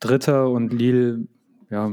Dritter 0.00 0.48
und 0.48 0.72
Lille, 0.72 1.26
ja, 1.70 1.92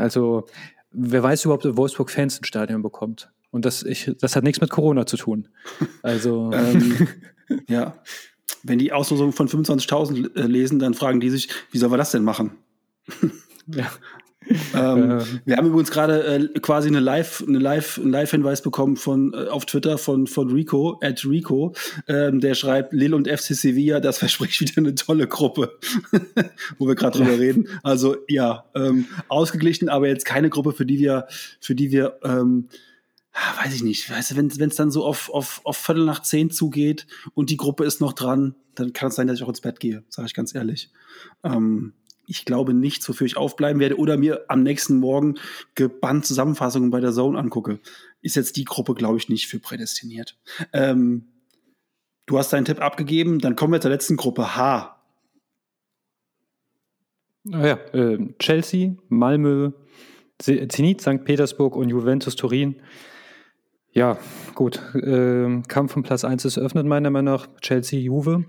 also 0.00 0.46
wer 0.90 1.22
weiß 1.22 1.44
überhaupt, 1.44 1.66
ob 1.66 1.76
Wolfsburg 1.76 2.10
Fans 2.10 2.38
ins 2.38 2.46
Stadion 2.46 2.82
bekommt. 2.82 3.30
Und 3.50 3.64
das, 3.64 3.82
ich, 3.82 4.12
das 4.20 4.36
hat 4.36 4.44
nichts 4.44 4.60
mit 4.60 4.70
Corona 4.70 5.06
zu 5.06 5.16
tun. 5.16 5.48
Also. 6.02 6.50
ähm, 6.52 7.08
ja. 7.68 8.02
Wenn 8.62 8.78
die 8.78 8.92
Auslosung 8.92 9.32
von 9.32 9.48
25.000 9.48 10.36
äh, 10.36 10.42
lesen, 10.42 10.78
dann 10.78 10.94
fragen 10.94 11.20
die 11.20 11.30
sich, 11.30 11.48
wie 11.70 11.78
sollen 11.78 11.92
wir 11.92 11.96
das 11.96 12.10
denn 12.10 12.24
machen? 12.24 12.58
ja. 13.66 13.90
Ähm, 14.74 15.10
äh. 15.10 15.24
Wir 15.44 15.56
haben 15.56 15.66
übrigens 15.66 15.90
gerade 15.90 16.24
äh, 16.24 16.60
quasi 16.60 16.88
eine 16.88 17.00
Live, 17.00 17.44
eine 17.46 17.58
Live, 17.58 17.98
einen 17.98 18.10
Live-Hinweis 18.10 18.62
bekommen 18.62 18.96
von 18.96 19.32
äh, 19.34 19.48
auf 19.48 19.66
Twitter 19.66 19.98
von 19.98 20.26
von 20.26 20.50
Rico, 20.50 20.98
at 21.02 21.24
Rico, 21.24 21.74
ähm, 22.08 22.40
der 22.40 22.54
schreibt 22.54 22.92
Lille 22.92 23.16
und 23.16 23.28
FC 23.28 23.54
Sevilla, 23.54 24.00
das 24.00 24.18
verspricht 24.20 24.60
wieder 24.60 24.78
eine 24.78 24.94
tolle 24.94 25.26
Gruppe, 25.26 25.78
wo 26.78 26.86
wir 26.86 26.94
gerade 26.94 27.18
drüber 27.18 27.38
reden. 27.38 27.68
Also 27.82 28.16
ja, 28.28 28.64
ähm, 28.74 29.06
ausgeglichen, 29.28 29.88
aber 29.88 30.08
jetzt 30.08 30.24
keine 30.24 30.50
Gruppe, 30.50 30.72
für 30.72 30.86
die 30.86 30.98
wir, 30.98 31.26
für 31.60 31.74
die 31.74 31.90
wir 31.90 32.18
ähm, 32.24 32.68
Ah, 33.32 33.64
weiß 33.64 33.74
ich 33.74 33.84
nicht, 33.84 34.10
weißt 34.10 34.32
du, 34.32 34.36
wenn 34.36 34.68
es 34.68 34.74
dann 34.74 34.90
so 34.90 35.04
auf, 35.04 35.30
auf, 35.30 35.60
auf 35.62 35.76
Viertel 35.76 36.04
nach 36.04 36.20
zehn 36.22 36.50
zugeht 36.50 37.06
und 37.32 37.48
die 37.48 37.56
Gruppe 37.56 37.84
ist 37.84 38.00
noch 38.00 38.12
dran, 38.12 38.56
dann 38.74 38.92
kann 38.92 39.08
es 39.08 39.14
sein, 39.14 39.28
dass 39.28 39.36
ich 39.36 39.44
auch 39.44 39.48
ins 39.48 39.60
Bett 39.60 39.78
gehe, 39.78 40.02
sage 40.08 40.26
ich 40.26 40.34
ganz 40.34 40.54
ehrlich. 40.54 40.90
Ähm, 41.44 41.92
ich 42.30 42.44
glaube 42.44 42.72
nicht, 42.72 43.06
wofür 43.08 43.26
ich 43.26 43.36
aufbleiben 43.36 43.80
werde 43.80 43.98
oder 43.98 44.16
mir 44.16 44.44
am 44.48 44.62
nächsten 44.62 44.98
Morgen 44.98 45.34
gebannt 45.74 46.24
Zusammenfassungen 46.24 46.90
bei 46.90 47.00
der 47.00 47.12
Zone 47.12 47.36
angucke. 47.36 47.80
Ist 48.22 48.36
jetzt 48.36 48.56
die 48.56 48.64
Gruppe, 48.64 48.94
glaube 48.94 49.18
ich, 49.18 49.28
nicht 49.28 49.48
für 49.48 49.58
prädestiniert. 49.58 50.38
Ähm, 50.72 51.26
du 52.26 52.38
hast 52.38 52.52
deinen 52.52 52.64
Tipp 52.64 52.80
abgegeben, 52.80 53.40
dann 53.40 53.56
kommen 53.56 53.72
wir 53.72 53.80
zur 53.80 53.90
letzten 53.90 54.16
Gruppe 54.16 54.54
H. 54.54 54.96
Ja, 57.44 57.74
äh, 57.92 58.18
Chelsea, 58.38 58.92
Malmö, 59.08 59.72
Zenit, 60.38 61.00
St. 61.00 61.24
Petersburg 61.24 61.74
und 61.74 61.88
Juventus 61.88 62.36
Turin. 62.36 62.76
Ja, 63.92 64.18
gut. 64.54 64.80
Ähm, 64.94 65.64
Kampf 65.66 65.96
um 65.96 66.04
Platz 66.04 66.22
1 66.22 66.44
ist 66.44 66.58
eröffnet, 66.58 66.86
meiner 66.86 67.10
Meinung 67.10 67.34
nach. 67.34 67.48
Chelsea, 67.60 67.98
Juve. 67.98 68.44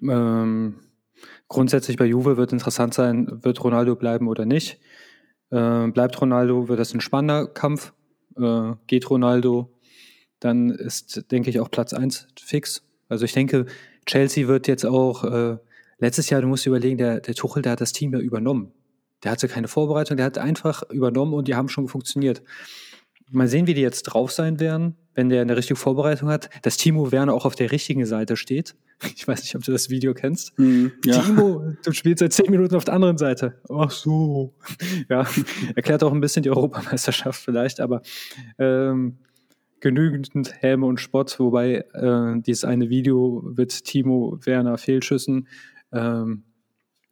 Ähm, 0.00 0.76
grundsätzlich 1.50 1.98
bei 1.98 2.06
Juve 2.06 2.38
wird 2.38 2.52
interessant 2.52 2.94
sein, 2.94 3.28
wird 3.42 3.62
Ronaldo 3.62 3.96
bleiben 3.96 4.28
oder 4.28 4.46
nicht. 4.46 4.80
Ähm, 5.50 5.92
bleibt 5.92 6.18
Ronaldo, 6.20 6.68
wird 6.68 6.78
das 6.78 6.94
ein 6.94 7.00
spannender 7.00 7.48
Kampf. 7.48 7.92
Äh, 8.38 8.72
geht 8.86 9.10
Ronaldo, 9.10 9.70
dann 10.38 10.70
ist, 10.70 11.30
denke 11.30 11.50
ich, 11.50 11.60
auch 11.60 11.70
Platz 11.70 11.92
1 11.92 12.28
fix. 12.40 12.84
Also 13.08 13.24
ich 13.24 13.32
denke, 13.32 13.66
Chelsea 14.06 14.46
wird 14.46 14.68
jetzt 14.68 14.86
auch, 14.86 15.24
äh, 15.24 15.58
letztes 15.98 16.30
Jahr, 16.30 16.40
du 16.40 16.46
musst 16.46 16.66
überlegen, 16.66 16.96
der, 16.96 17.20
der 17.20 17.34
Tuchel, 17.34 17.62
der 17.62 17.72
hat 17.72 17.80
das 17.80 17.92
Team 17.92 18.12
ja 18.12 18.20
übernommen. 18.20 18.72
Der 19.24 19.32
hatte 19.32 19.48
keine 19.48 19.68
Vorbereitung, 19.68 20.16
der 20.16 20.26
hat 20.26 20.38
einfach 20.38 20.88
übernommen 20.90 21.34
und 21.34 21.48
die 21.48 21.56
haben 21.56 21.68
schon 21.68 21.88
funktioniert. 21.88 22.42
Mal 23.28 23.48
sehen, 23.48 23.66
wie 23.66 23.74
die 23.74 23.82
jetzt 23.82 24.04
drauf 24.04 24.30
sein 24.30 24.60
werden, 24.60 24.96
wenn 25.14 25.28
der 25.28 25.42
eine 25.42 25.56
richtige 25.56 25.78
Vorbereitung 25.78 26.28
hat. 26.28 26.48
Dass 26.62 26.76
Timo 26.76 27.10
Werner 27.12 27.34
auch 27.34 27.44
auf 27.44 27.56
der 27.56 27.72
richtigen 27.72 28.06
Seite 28.06 28.36
steht. 28.36 28.76
Ich 29.16 29.26
weiß 29.26 29.42
nicht, 29.42 29.54
ob 29.56 29.64
du 29.64 29.72
das 29.72 29.90
Video 29.90 30.14
kennst. 30.14 30.58
Mm, 30.58 30.88
ja. 31.04 31.20
Timo, 31.20 31.74
du 31.84 31.92
spielst 31.92 32.20
seit 32.20 32.32
zehn 32.32 32.50
Minuten 32.50 32.74
auf 32.74 32.84
der 32.84 32.94
anderen 32.94 33.18
Seite. 33.18 33.60
Ach 33.68 33.90
so. 33.90 34.54
Ja, 35.08 35.26
erklärt 35.74 36.04
auch 36.04 36.12
ein 36.12 36.20
bisschen 36.20 36.42
die 36.42 36.50
Europameisterschaft 36.50 37.40
vielleicht, 37.42 37.80
aber 37.80 38.02
ähm, 38.58 39.18
genügend 39.80 40.52
Helme 40.60 40.86
und 40.86 41.00
Spott, 41.00 41.38
wobei 41.38 41.84
äh, 41.94 42.40
dieses 42.40 42.64
eine 42.64 42.90
Video 42.90 43.42
mit 43.56 43.84
Timo 43.84 44.38
Werner 44.44 44.78
Fehlschüssen 44.78 45.48
ähm, 45.92 46.44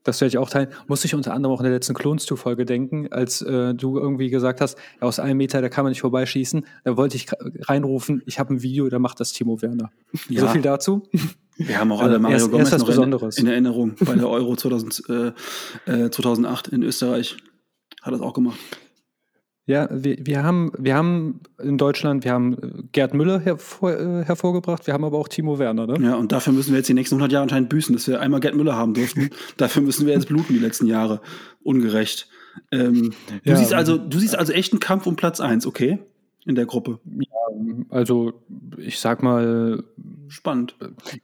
das 0.09 0.21
werde 0.21 0.29
ich 0.31 0.39
auch 0.39 0.49
teilen. 0.49 0.69
Muss 0.87 1.05
ich 1.05 1.15
unter 1.15 1.35
anderem 1.35 1.55
auch 1.55 1.61
in 1.61 1.65
der 1.65 1.73
letzten 1.73 1.93
Clones-To-Folge 1.93 2.65
denken, 2.65 3.13
als 3.13 3.43
äh, 3.43 3.75
du 3.75 3.99
irgendwie 3.99 4.31
gesagt 4.31 4.61
hast, 4.61 4.79
ja, 5.01 5.07
aus 5.07 5.19
einem 5.19 5.37
Meter, 5.37 5.61
da 5.61 5.69
kann 5.69 5.85
man 5.85 5.91
nicht 5.91 6.01
vorbeischießen. 6.01 6.65
Da 6.85 6.97
wollte 6.97 7.17
ich 7.17 7.27
reinrufen, 7.69 8.23
ich 8.25 8.39
habe 8.39 8.55
ein 8.55 8.63
Video, 8.63 8.89
da 8.89 8.99
macht 8.99 9.21
das 9.21 9.33
Timo 9.33 9.61
Werner. 9.61 9.91
Ja. 10.31 10.43
So 10.43 10.49
viel 10.49 10.63
dazu. 10.63 11.03
Wir 11.59 11.79
haben 11.79 11.91
auch 11.91 12.01
alle 12.01 12.19
Mario 12.19 12.37
erst, 12.37 12.51
Gomez 12.51 12.73
erst 12.73 12.79
noch 12.81 12.87
Besonderes. 12.87 13.37
In, 13.37 13.47
in, 13.47 13.53
Erinnerung 13.53 13.97
bei 14.01 14.15
der 14.15 14.29
Euro 14.29 14.57
2000, 14.57 15.35
äh, 15.87 16.11
2008 16.11 16.69
äh, 16.69 16.75
in 16.75 16.83
Österreich. 16.85 17.37
Hat 18.01 18.15
das 18.15 18.21
auch 18.21 18.33
gemacht. 18.33 18.59
Ja, 19.67 19.87
wir, 19.91 20.17
wir, 20.25 20.45
haben, 20.45 20.73
wir 20.79 20.95
haben 20.95 21.41
in 21.63 21.77
Deutschland, 21.77 22.25
wir 22.25 22.33
haben 22.33 22.89
Gerd 22.93 23.13
Müller 23.13 23.39
hervor, 23.41 23.93
äh, 23.93 24.25
hervorgebracht, 24.25 24.87
wir 24.87 24.95
haben 24.95 25.05
aber 25.05 25.19
auch 25.19 25.29
Timo 25.29 25.59
Werner. 25.59 25.87
Ne? 25.87 25.99
Ja, 26.07 26.15
und 26.15 26.33
dafür 26.33 26.55
müssen 26.55 26.71
wir 26.71 26.79
jetzt 26.79 26.89
die 26.89 26.95
nächsten 26.95 27.17
100 27.17 27.33
Jahre 27.33 27.43
anscheinend 27.43 27.69
büßen, 27.69 27.95
dass 27.95 28.07
wir 28.07 28.19
einmal 28.21 28.41
Gerd 28.41 28.55
Müller 28.55 28.77
haben 28.77 28.95
durften. 28.95 29.29
dafür 29.59 29.83
müssen 29.83 30.07
wir 30.07 30.15
jetzt 30.15 30.29
bluten 30.29 30.55
die 30.55 30.59
letzten 30.59 30.87
Jahre. 30.87 31.21
Ungerecht. 31.63 32.29
Ähm, 32.73 33.13
du, 33.45 33.51
ja, 33.51 33.57
siehst 33.57 33.75
also, 33.75 33.99
du 33.99 34.19
siehst 34.19 34.39
also 34.39 34.55
echt 34.55 34.73
einen 34.73 34.81
Kampf 34.81 35.07
um 35.07 35.17
Platz 35.17 35.39
1, 35.39 35.67
okay? 35.67 35.99
In 36.47 36.55
der 36.55 36.65
Gruppe. 36.65 37.01
Ja, 37.05 37.29
also 37.91 38.41
ich 38.79 38.99
sag 39.01 39.23
mal. 39.23 39.85
Spannend. 40.29 40.77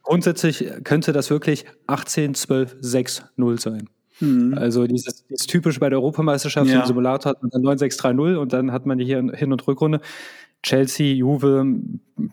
Grundsätzlich 0.03 0.65
könnte 0.83 1.13
das 1.13 1.29
wirklich 1.29 1.65
18, 1.87 2.33
12, 2.35 2.77
6, 2.79 3.23
0 3.35 3.59
sein. 3.59 3.89
Mhm. 4.19 4.57
Also 4.57 4.87
dieses, 4.87 5.25
dieses 5.25 5.47
typische 5.47 5.79
bei 5.79 5.89
der 5.89 5.99
Europameisterschaft, 5.99 6.69
ja. 6.69 6.81
im 6.81 6.85
Simulator 6.85 7.31
hat 7.31 7.41
man 7.41 7.51
dann 7.51 7.61
9-6-3-0 7.63 8.35
und 8.35 8.53
dann 8.53 8.71
hat 8.71 8.85
man 8.85 8.99
hier 8.99 9.17
Hin- 9.33 9.51
und 9.51 9.67
Rückrunde. 9.67 10.01
Chelsea, 10.63 11.13
Juve, 11.13 11.79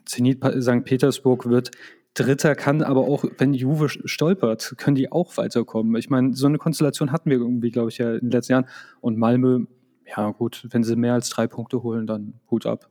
Zenit 0.07 0.43
St. 0.61 0.85
Petersburg 0.85 1.49
wird 1.49 1.71
Dritter, 2.15 2.55
kann 2.55 2.83
aber 2.83 3.03
auch, 3.03 3.25
wenn 3.39 3.55
Juve 3.55 3.89
stolpert, 3.89 4.75
können 4.77 4.97
die 4.97 5.11
auch 5.11 5.39
weiterkommen. 5.39 5.97
Ich 5.97 6.11
meine, 6.11 6.35
so 6.35 6.47
eine 6.47 6.59
Konstellation 6.59 7.11
hatten 7.11 7.31
wir 7.31 7.39
irgendwie, 7.39 7.71
glaube 7.71 7.89
ich, 7.89 7.99
ja 7.99 8.13
in 8.13 8.21
den 8.21 8.31
letzten 8.31 8.53
Jahren. 8.53 8.67
Und 9.01 9.17
Malmö, 9.17 9.65
ja 10.07 10.31
gut, 10.31 10.67
wenn 10.71 10.85
sie 10.85 10.95
mehr 10.95 11.15
als 11.15 11.31
drei 11.31 11.47
Punkte 11.47 11.83
holen, 11.83 12.07
dann 12.07 12.35
Hut 12.51 12.67
ab. 12.67 12.91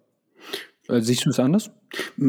Äh, 0.92 1.02
siehst 1.02 1.26
du 1.26 1.30
es 1.30 1.40
anders? 1.40 1.72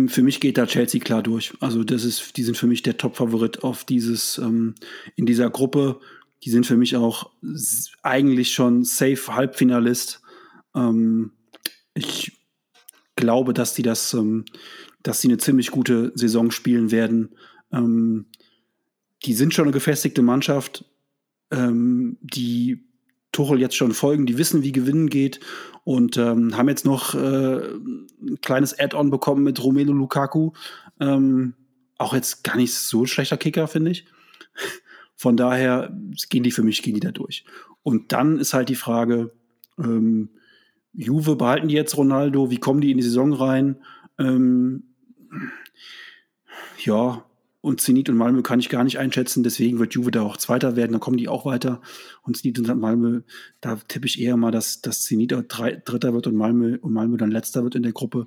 Für 0.06 0.22
mich 0.22 0.40
geht 0.40 0.58
da 0.58 0.66
Chelsea 0.66 1.00
klar 1.00 1.22
durch. 1.22 1.52
Also 1.60 1.84
das 1.84 2.04
ist, 2.04 2.36
die 2.36 2.42
sind 2.42 2.56
für 2.56 2.66
mich 2.66 2.82
der 2.82 2.96
Top-Favorit 2.96 3.64
auf 3.64 3.84
dieses 3.84 4.38
ähm, 4.38 4.74
in 5.16 5.26
dieser 5.26 5.50
Gruppe 5.50 6.00
die 6.44 6.50
sind 6.50 6.66
für 6.66 6.76
mich 6.76 6.96
auch 6.96 7.30
eigentlich 8.02 8.52
schon 8.52 8.84
safe 8.84 9.34
Halbfinalist. 9.34 10.22
Ähm, 10.74 11.32
ich 11.94 12.32
glaube, 13.16 13.54
dass 13.54 13.74
die 13.74 13.82
das, 13.82 14.12
ähm, 14.14 14.44
dass 15.02 15.20
sie 15.20 15.28
eine 15.28 15.38
ziemlich 15.38 15.70
gute 15.70 16.12
Saison 16.14 16.50
spielen 16.50 16.90
werden. 16.90 17.30
Ähm, 17.72 18.26
die 19.24 19.34
sind 19.34 19.54
schon 19.54 19.66
eine 19.66 19.72
gefestigte 19.72 20.22
Mannschaft, 20.22 20.84
ähm, 21.52 22.18
die 22.20 22.88
Tuchel 23.30 23.60
jetzt 23.60 23.76
schon 23.76 23.94
folgen, 23.94 24.26
die 24.26 24.36
wissen, 24.36 24.62
wie 24.62 24.72
Gewinnen 24.72 25.08
geht 25.08 25.40
und 25.84 26.16
ähm, 26.16 26.56
haben 26.56 26.68
jetzt 26.68 26.84
noch 26.84 27.14
äh, 27.14 27.18
ein 27.18 28.38
kleines 28.40 28.78
Add-on 28.78 29.10
bekommen 29.10 29.42
mit 29.42 29.62
Romelu 29.62 29.92
Lukaku. 29.92 30.52
Ähm, 31.00 31.54
auch 31.98 32.14
jetzt 32.14 32.44
gar 32.44 32.56
nicht 32.56 32.74
so 32.74 33.02
ein 33.02 33.06
schlechter 33.06 33.36
Kicker, 33.36 33.66
finde 33.68 33.90
ich. 33.90 34.06
Von 35.16 35.36
daher 35.36 35.96
gehen 36.30 36.42
die 36.42 36.50
für 36.50 36.62
mich, 36.62 36.82
gehen 36.82 36.94
die 36.94 37.00
da 37.00 37.12
durch. 37.12 37.44
Und 37.82 38.12
dann 38.12 38.38
ist 38.38 38.54
halt 38.54 38.68
die 38.68 38.74
Frage, 38.74 39.32
ähm, 39.78 40.30
Juve 40.92 41.36
behalten 41.36 41.68
die 41.68 41.74
jetzt 41.74 41.96
Ronaldo, 41.96 42.50
wie 42.50 42.58
kommen 42.58 42.80
die 42.80 42.90
in 42.90 42.98
die 42.98 43.02
Saison 43.02 43.32
rein? 43.32 43.76
Ähm, 44.18 44.84
ja, 46.78 47.24
und 47.62 47.80
Zenit 47.80 48.10
und 48.10 48.16
Malmö 48.16 48.42
kann 48.42 48.60
ich 48.60 48.68
gar 48.68 48.84
nicht 48.84 48.98
einschätzen, 48.98 49.42
deswegen 49.42 49.78
wird 49.78 49.94
Juve 49.94 50.10
da 50.10 50.22
auch 50.22 50.36
Zweiter 50.36 50.76
werden, 50.76 50.92
dann 50.92 51.00
kommen 51.00 51.16
die 51.16 51.28
auch 51.28 51.46
weiter. 51.46 51.80
Und 52.22 52.36
Zenit 52.36 52.58
und 52.58 52.78
Malmö, 52.78 53.22
da 53.60 53.76
tippe 53.76 54.06
ich 54.06 54.20
eher 54.20 54.36
mal, 54.36 54.50
dass, 54.50 54.82
dass 54.82 55.04
Zenit 55.04 55.32
Dritter 55.32 56.12
wird 56.12 56.26
und 56.26 56.34
Malmö, 56.34 56.76
und 56.80 56.92
Malmö 56.92 57.16
dann 57.16 57.30
Letzter 57.30 57.62
wird 57.62 57.76
in 57.76 57.84
der 57.84 57.92
Gruppe. 57.92 58.26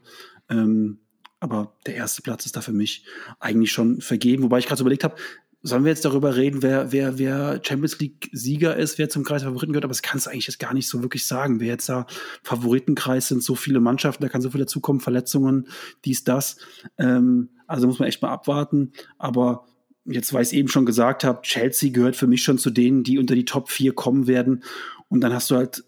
Ähm, 0.49 0.99
aber 1.41 1.75
der 1.85 1.95
erste 1.95 2.21
Platz 2.21 2.45
ist 2.45 2.55
da 2.55 2.61
für 2.61 2.71
mich 2.71 3.05
eigentlich 3.39 3.71
schon 3.71 3.99
vergeben. 3.99 4.43
Wobei 4.43 4.57
ich 4.57 4.67
gerade 4.67 4.79
so 4.79 4.83
überlegt 4.83 5.03
habe, 5.03 5.15
sollen 5.61 5.83
wir 5.83 5.91
jetzt 5.91 6.05
darüber 6.05 6.35
reden, 6.37 6.61
wer, 6.61 6.91
wer, 6.91 7.17
wer 7.17 7.59
Champions 7.61 7.99
League-Sieger 7.99 8.77
ist, 8.77 8.97
wer 8.97 9.09
zum 9.09 9.23
Kreis 9.23 9.43
Favoriten 9.43 9.73
gehört, 9.73 9.83
aber 9.83 9.91
das 9.91 10.01
kannst 10.01 10.27
du 10.27 10.29
eigentlich 10.29 10.47
jetzt 10.47 10.59
gar 10.59 10.73
nicht 10.73 10.87
so 10.87 11.01
wirklich 11.01 11.25
sagen. 11.27 11.59
Wer 11.59 11.67
jetzt 11.67 11.89
da 11.89 12.05
Favoritenkreis 12.43 13.27
sind, 13.27 13.43
so 13.43 13.55
viele 13.55 13.81
Mannschaften, 13.81 14.23
da 14.23 14.29
kann 14.29 14.41
so 14.41 14.51
viel 14.51 14.59
dazukommen, 14.59 15.01
Verletzungen, 15.01 15.67
dies, 16.05 16.23
das. 16.23 16.57
Ähm, 16.97 17.49
also 17.67 17.87
muss 17.87 17.99
man 17.99 18.07
echt 18.07 18.21
mal 18.21 18.29
abwarten. 18.31 18.91
Aber 19.17 19.65
jetzt, 20.05 20.33
weil 20.33 20.43
ich 20.43 20.49
es 20.49 20.53
eben 20.53 20.67
schon 20.67 20.85
gesagt 20.85 21.23
habe, 21.23 21.41
Chelsea 21.41 21.91
gehört 21.91 22.15
für 22.15 22.27
mich 22.27 22.43
schon 22.43 22.57
zu 22.57 22.69
denen, 22.69 23.03
die 23.03 23.19
unter 23.19 23.35
die 23.35 23.45
Top 23.45 23.69
4 23.69 23.93
kommen 23.93 24.27
werden. 24.27 24.63
Und 25.09 25.21
dann 25.21 25.33
hast 25.33 25.51
du 25.51 25.55
halt 25.55 25.83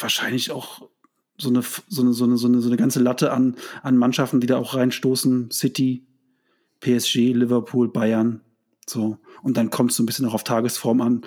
wahrscheinlich 0.00 0.50
auch 0.50 0.88
so 1.38 1.48
eine, 1.48 1.62
so 1.88 2.02
eine, 2.02 2.12
so 2.12 2.24
eine, 2.24 2.36
so 2.36 2.46
eine, 2.46 2.60
so 2.60 2.68
eine 2.68 2.76
ganze 2.76 3.00
Latte 3.00 3.32
an, 3.32 3.56
an 3.82 3.96
Mannschaften, 3.96 4.40
die 4.40 4.46
da 4.46 4.58
auch 4.58 4.74
reinstoßen. 4.74 5.50
City, 5.50 6.06
PSG, 6.80 7.32
Liverpool, 7.32 7.88
Bayern 7.88 8.40
So. 8.86 9.18
Und 9.42 9.56
dann 9.56 9.70
kommt 9.70 9.90
es 9.90 9.96
so 9.96 10.02
ein 10.02 10.06
bisschen 10.06 10.26
auch 10.26 10.34
auf 10.34 10.44
Tagesform 10.44 11.00
an. 11.00 11.22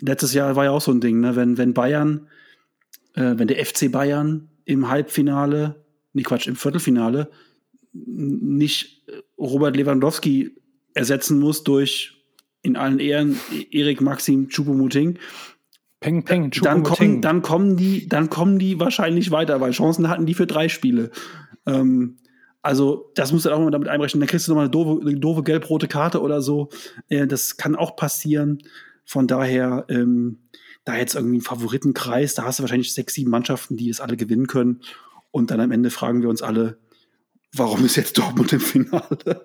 Letztes 0.00 0.32
Jahr 0.32 0.54
war 0.54 0.64
ja 0.64 0.70
auch 0.70 0.80
so 0.80 0.92
ein 0.92 1.00
Ding, 1.00 1.20
ne? 1.20 1.34
wenn, 1.34 1.58
wenn 1.58 1.74
Bayern, 1.74 2.28
äh, 3.14 3.34
wenn 3.36 3.48
der 3.48 3.64
FC 3.64 3.90
Bayern 3.90 4.48
im 4.64 4.88
Halbfinale, 4.88 5.84
nee 6.12 6.22
Quatsch, 6.22 6.46
im 6.46 6.54
Viertelfinale 6.54 7.30
nicht 8.06 9.02
Robert 9.38 9.76
Lewandowski 9.76 10.56
ersetzen 10.94 11.38
muss 11.38 11.64
durch 11.64 12.14
in 12.62 12.76
allen 12.76 12.98
Ehren 12.98 13.38
Erik 13.70 14.00
Maxim 14.00 14.48
Choupo-Moting, 14.48 15.18
Peng, 16.00 16.24
peng, 16.24 16.50
dann 16.62 16.84
kommen, 16.84 17.20
dann 17.20 17.42
kommen 17.42 17.76
die, 17.76 18.08
dann 18.08 18.30
kommen 18.30 18.60
die 18.60 18.78
wahrscheinlich 18.78 19.32
weiter, 19.32 19.60
weil 19.60 19.72
Chancen 19.72 20.08
hatten 20.08 20.26
die 20.26 20.34
für 20.34 20.46
drei 20.46 20.68
Spiele. 20.68 21.10
Ähm, 21.66 22.18
also, 22.62 23.10
das 23.16 23.32
musst 23.32 23.46
du 23.46 23.50
auch 23.50 23.58
mal 23.58 23.70
damit 23.70 23.88
einrechnen. 23.88 24.20
Dann 24.20 24.28
kriegst 24.28 24.46
du 24.46 24.52
nochmal 24.52 24.66
eine 24.66 24.70
doofe, 24.70 25.00
eine 25.00 25.18
doofe 25.18 25.42
gelb-rote 25.42 25.88
Karte 25.88 26.20
oder 26.20 26.40
so. 26.40 26.68
Äh, 27.08 27.26
das 27.26 27.56
kann 27.56 27.74
auch 27.74 27.96
passieren. 27.96 28.58
Von 29.04 29.26
daher, 29.26 29.86
ähm, 29.88 30.38
da 30.84 30.96
jetzt 30.96 31.16
irgendwie 31.16 31.38
ein 31.38 31.42
Favoritenkreis, 31.42 32.34
da 32.34 32.44
hast 32.44 32.58
du 32.58 32.62
wahrscheinlich 32.62 32.92
sechs, 32.92 33.14
sieben 33.14 33.30
Mannschaften, 33.30 33.76
die 33.76 33.88
es 33.88 34.00
alle 34.00 34.16
gewinnen 34.16 34.46
können. 34.46 34.82
Und 35.32 35.50
dann 35.50 35.60
am 35.60 35.72
Ende 35.72 35.90
fragen 35.90 36.22
wir 36.22 36.28
uns 36.28 36.42
alle, 36.42 36.78
warum 37.52 37.84
ist 37.84 37.96
jetzt 37.96 38.18
Dortmund 38.18 38.52
im 38.52 38.60
Finale? 38.60 39.42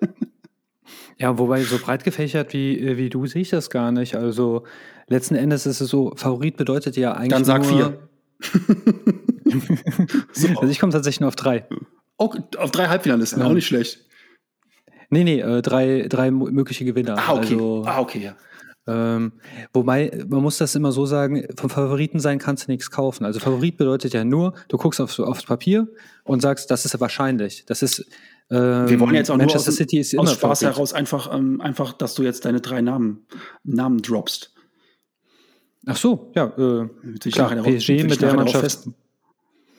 Ja, 1.18 1.38
wobei 1.38 1.62
so 1.62 1.78
breit 1.78 2.04
gefächert 2.04 2.52
wie, 2.52 2.78
äh, 2.78 2.96
wie 2.96 3.08
du 3.08 3.26
sehe 3.26 3.42
ich 3.42 3.50
das 3.50 3.70
gar 3.70 3.92
nicht. 3.92 4.16
Also 4.16 4.64
letzten 5.06 5.36
Endes 5.36 5.66
ist 5.66 5.80
es 5.80 5.88
so, 5.88 6.12
Favorit 6.16 6.56
bedeutet 6.56 6.96
ja 6.96 7.12
eigentlich. 7.12 7.28
Dann 7.30 7.44
sag 7.44 7.64
vier. 7.64 8.08
so. 10.32 10.48
Also 10.48 10.66
ich 10.66 10.80
komme 10.80 10.92
tatsächlich 10.92 11.20
nur 11.20 11.28
auf 11.28 11.36
drei. 11.36 11.66
Oh, 12.18 12.30
auf 12.58 12.70
drei 12.70 12.88
Halbfinalisten, 12.88 13.40
ja. 13.40 13.46
auch 13.46 13.52
nicht 13.52 13.66
schlecht. 13.66 14.00
Nee, 15.10 15.24
nee, 15.24 15.40
äh, 15.40 15.62
drei, 15.62 16.06
drei 16.08 16.30
mögliche 16.30 16.84
Gewinner. 16.84 17.16
Ah, 17.18 17.34
okay. 17.34 17.52
Also, 17.52 17.84
ah, 17.86 18.00
okay, 18.00 18.20
ja. 18.20 18.36
Ähm, 18.86 19.32
wobei, 19.72 20.24
man 20.28 20.42
muss 20.42 20.58
das 20.58 20.74
immer 20.74 20.92
so 20.92 21.06
sagen, 21.06 21.46
vom 21.56 21.70
Favoriten 21.70 22.20
sein 22.20 22.38
kannst 22.38 22.66
du 22.66 22.70
nichts 22.70 22.90
kaufen. 22.90 23.24
Also 23.24 23.40
Favorit 23.40 23.78
bedeutet 23.78 24.12
ja 24.12 24.24
nur, 24.24 24.54
du 24.68 24.76
guckst 24.76 25.00
aufs, 25.00 25.18
aufs 25.20 25.44
Papier 25.44 25.88
und 26.24 26.42
sagst, 26.42 26.70
das 26.70 26.84
ist 26.84 26.98
wahrscheinlich. 27.00 27.64
Das 27.66 27.82
ist 27.82 28.06
ähm, 28.50 28.88
Wir 28.88 29.00
wollen 29.00 29.14
jetzt 29.14 29.30
auch 29.30 29.36
Manchester 29.36 29.70
nur 29.70 29.72
aus, 29.72 29.76
City 29.76 29.98
ist 29.98 30.18
aus 30.18 30.32
Spaß 30.32 30.60
Favorit. 30.60 30.76
heraus 30.76 30.92
einfach, 30.92 31.34
ähm, 31.34 31.60
einfach, 31.60 31.94
dass 31.94 32.14
du 32.14 32.22
jetzt 32.22 32.44
deine 32.44 32.60
drei 32.60 32.82
Namen, 32.82 33.26
Namen 33.62 34.02
droppst. 34.02 34.52
Ach 35.86 35.96
so, 35.96 36.32
ja. 36.34 36.46
Äh, 36.46 37.18
klar, 37.30 37.54
PSG 37.62 38.04
mit 38.04 38.20
der 38.20 38.34
Mannschaft. 38.34 38.88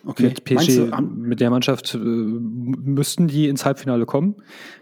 Okay. 0.06 0.24
Mit 0.24 0.44
PSG, 0.44 0.92
mit 1.02 1.40
der 1.40 1.50
Mannschaft 1.50 1.96
äh, 1.96 1.98
müssten 1.98 3.28
die 3.28 3.48
ins 3.48 3.66
Halbfinale 3.66 4.06
kommen. 4.06 4.36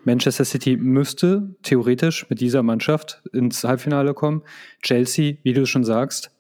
Manchester 0.03 0.43
City 0.43 0.75
müsste 0.75 1.55
theoretisch 1.63 2.29
mit 2.29 2.41
dieser 2.41 2.61
Mannschaft 2.61 3.23
ins 3.31 3.63
Halbfinale 3.63 4.13
kommen. 4.13 4.41
Chelsea, 4.81 5.35
wie 5.43 5.53
du 5.53 5.65
schon 5.65 5.85
sagst, 5.85 6.31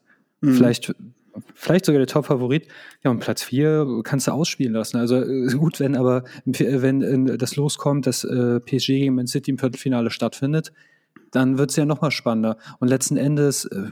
mhm. 0.41 0.55
vielleicht, 0.55 0.93
vielleicht 1.55 1.85
sogar 1.85 1.99
der 1.99 2.07
Top-Favorit. 2.07 2.67
Ja, 3.05 3.11
und 3.11 3.19
Platz 3.19 3.43
4 3.43 4.01
kannst 4.03 4.27
du 4.27 4.31
ausspielen 4.31 4.73
lassen. 4.73 4.97
Also 4.97 5.15
äh, 5.15 5.47
gut, 5.53 5.79
wenn 5.79 5.95
aber, 5.95 6.25
wenn 6.45 7.37
das 7.37 7.55
loskommt, 7.55 8.05
dass 8.05 8.25
äh, 8.25 8.59
PSG 8.59 8.87
gegen 8.87 9.15
Man 9.15 9.27
City 9.27 9.51
im 9.51 9.59
Viertelfinale 9.59 10.09
stattfindet, 10.09 10.73
dann 11.31 11.57
wird 11.57 11.69
es 11.69 11.77
ja 11.77 11.85
nochmal 11.85 12.11
spannender. 12.11 12.57
Und 12.79 12.89
letzten 12.89 13.15
Endes, 13.15 13.63
äh, 13.65 13.91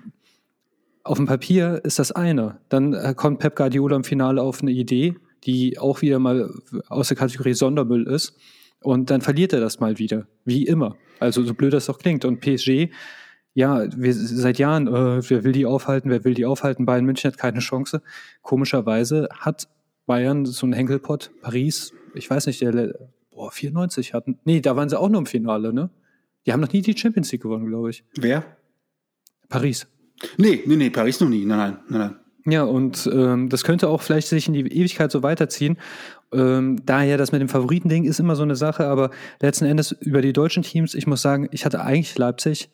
auf 1.03 1.17
dem 1.17 1.25
Papier 1.25 1.81
ist 1.83 1.99
das 1.99 2.11
eine. 2.11 2.59
Dann 2.69 2.93
äh, 2.93 3.13
kommt 3.15 3.39
Pep 3.39 3.55
Guardiola 3.55 3.95
im 3.95 4.03
Finale 4.03 4.41
auf 4.41 4.61
eine 4.61 4.71
Idee, 4.71 5.15
die 5.43 5.79
auch 5.79 6.01
wieder 6.01 6.19
mal 6.19 6.53
aus 6.87 7.07
der 7.07 7.17
Kategorie 7.17 7.53
Sondermüll 7.53 8.07
ist. 8.07 8.35
Und 8.81 9.09
dann 9.09 9.21
verliert 9.21 9.53
er 9.53 9.59
das 9.59 9.79
mal 9.79 9.99
wieder. 9.99 10.27
Wie 10.45 10.65
immer. 10.65 10.95
Also 11.19 11.43
so 11.43 11.53
blöd 11.53 11.73
das 11.73 11.85
doch 11.85 11.99
klingt. 11.99 12.25
Und 12.25 12.39
PSG, 12.41 12.89
ja, 13.53 13.85
wir, 13.95 14.13
seit 14.13 14.59
Jahren, 14.59 14.87
äh, 14.87 15.29
wer 15.29 15.43
will 15.43 15.51
die 15.51 15.65
aufhalten, 15.65 16.09
wer 16.09 16.23
will 16.23 16.33
die 16.33 16.45
aufhalten? 16.45 16.85
Bayern 16.85 17.05
München 17.05 17.31
hat 17.31 17.37
keine 17.37 17.59
Chance. 17.59 18.01
Komischerweise 18.41 19.29
hat 19.31 19.67
Bayern 20.05 20.45
so 20.45 20.65
einen 20.65 20.73
Henkelpott. 20.73 21.31
Paris, 21.41 21.93
ich 22.15 22.29
weiß 22.29 22.47
nicht, 22.47 22.61
der, 22.61 22.95
boah, 23.31 23.51
94 23.51 24.13
hatten. 24.13 24.39
Nee, 24.45 24.61
da 24.61 24.75
waren 24.75 24.89
sie 24.89 24.99
auch 24.99 25.09
nur 25.09 25.19
im 25.19 25.25
Finale, 25.25 25.73
ne? 25.73 25.89
Die 26.45 26.53
haben 26.53 26.59
noch 26.59 26.71
nie 26.73 26.81
die 26.81 26.97
Champions 26.97 27.31
League 27.31 27.43
gewonnen, 27.43 27.67
glaube 27.67 27.91
ich. 27.91 28.03
Wer? 28.15 28.43
Paris. 29.47 29.87
Nee, 30.37 30.63
nee, 30.65 30.75
nee, 30.75 30.89
Paris 30.89 31.19
noch 31.19 31.29
nie. 31.29 31.45
Nein, 31.45 31.57
nein, 31.57 31.77
nein, 31.89 31.99
nein. 31.99 32.15
Ja, 32.45 32.63
und 32.63 33.09
ähm, 33.13 33.49
das 33.49 33.63
könnte 33.63 33.87
auch 33.87 34.01
vielleicht 34.01 34.27
sich 34.27 34.47
in 34.47 34.53
die 34.53 34.61
Ewigkeit 34.61 35.11
so 35.11 35.21
weiterziehen. 35.21 35.77
Ähm, 36.33 36.77
daher, 36.85 37.17
das 37.17 37.31
mit 37.31 37.41
dem 37.41 37.49
Favoritending 37.49 38.03
ist 38.03 38.19
immer 38.19 38.35
so 38.35 38.43
eine 38.43 38.55
Sache, 38.55 38.87
aber 38.87 39.11
letzten 39.41 39.65
Endes 39.65 39.91
über 39.91 40.21
die 40.21 40.33
deutschen 40.33 40.63
Teams, 40.63 40.95
ich 40.95 41.05
muss 41.05 41.21
sagen, 41.21 41.47
ich 41.51 41.65
hatte 41.65 41.81
eigentlich 41.81 42.17
Leipzig 42.17 42.69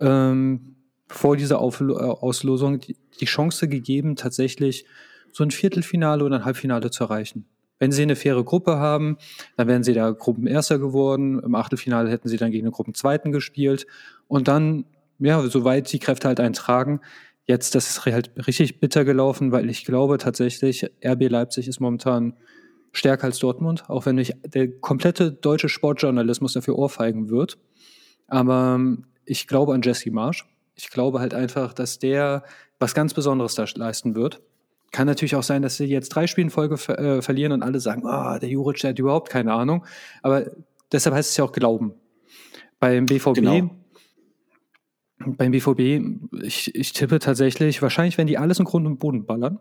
ähm, 0.00 0.76
vor 1.08 1.36
dieser 1.36 1.60
Auf 1.60 1.80
Auslosung 1.80 2.80
die, 2.80 2.96
die 3.20 3.26
Chance 3.26 3.68
gegeben, 3.68 4.16
tatsächlich 4.16 4.86
so 5.30 5.44
ein 5.44 5.52
Viertelfinale 5.52 6.24
oder 6.24 6.36
ein 6.36 6.44
Halbfinale 6.44 6.90
zu 6.90 7.04
erreichen. 7.04 7.46
Wenn 7.78 7.92
sie 7.92 8.02
eine 8.02 8.16
faire 8.16 8.42
Gruppe 8.42 8.78
haben, 8.78 9.18
dann 9.56 9.68
wären 9.68 9.84
sie 9.84 9.92
da 9.92 10.10
Gruppenerster 10.10 10.78
geworden. 10.78 11.38
Im 11.40 11.54
Achtelfinale 11.54 12.10
hätten 12.10 12.28
sie 12.28 12.38
dann 12.38 12.50
gegen 12.50 12.64
eine 12.64 12.72
Gruppenzweiten 12.72 13.32
gespielt. 13.32 13.86
Und 14.28 14.48
dann 14.48 14.86
ja, 15.18 15.42
soweit 15.46 15.92
die 15.92 15.98
Kräfte 15.98 16.28
halt 16.28 16.40
eintragen. 16.40 17.00
Jetzt, 17.46 17.74
das 17.74 17.88
ist 17.90 18.04
halt 18.04 18.32
richtig 18.46 18.80
bitter 18.80 19.04
gelaufen, 19.04 19.52
weil 19.52 19.70
ich 19.70 19.84
glaube 19.84 20.18
tatsächlich, 20.18 20.84
RB 21.04 21.28
Leipzig 21.28 21.68
ist 21.68 21.80
momentan 21.80 22.34
stärker 22.92 23.24
als 23.24 23.38
Dortmund, 23.38 23.88
auch 23.88 24.06
wenn 24.06 24.16
nicht 24.16 24.34
der 24.46 24.70
komplette 24.80 25.30
deutsche 25.30 25.68
Sportjournalismus 25.68 26.54
dafür 26.54 26.76
ohrfeigen 26.76 27.28
wird. 27.28 27.58
Aber 28.26 28.80
ich 29.24 29.46
glaube 29.46 29.74
an 29.74 29.82
Jesse 29.82 30.10
Marsch. 30.10 30.46
Ich 30.74 30.90
glaube 30.90 31.20
halt 31.20 31.34
einfach, 31.34 31.72
dass 31.72 31.98
der 31.98 32.42
was 32.78 32.94
ganz 32.94 33.14
Besonderes 33.14 33.54
da 33.54 33.64
leisten 33.76 34.14
wird. 34.14 34.42
Kann 34.90 35.06
natürlich 35.06 35.36
auch 35.36 35.42
sein, 35.42 35.62
dass 35.62 35.76
sie 35.76 35.84
jetzt 35.84 36.10
drei 36.10 36.26
Spiele 36.26 36.46
in 36.46 36.50
Folge 36.50 36.76
ver 36.76 36.98
äh, 36.98 37.22
verlieren 37.22 37.52
und 37.52 37.62
alle 37.62 37.80
sagen, 37.80 38.02
oh, 38.04 38.38
der 38.38 38.48
Juric, 38.48 38.80
der 38.80 38.90
hat 38.90 38.98
überhaupt 38.98 39.30
keine 39.30 39.52
Ahnung. 39.52 39.84
Aber 40.22 40.46
deshalb 40.90 41.14
heißt 41.14 41.30
es 41.30 41.36
ja 41.36 41.44
auch 41.44 41.52
Glauben. 41.52 41.94
Beim 42.78 43.06
BVB 43.06 43.34
genau 43.34 43.70
beim 45.18 45.52
BVB, 45.52 46.42
ich, 46.42 46.74
ich 46.74 46.92
tippe 46.92 47.18
tatsächlich, 47.18 47.82
wahrscheinlich 47.82 48.18
werden 48.18 48.28
die 48.28 48.38
alles 48.38 48.58
im 48.58 48.64
Grund 48.64 48.86
und 48.86 48.98
Boden 48.98 49.24
ballern 49.24 49.58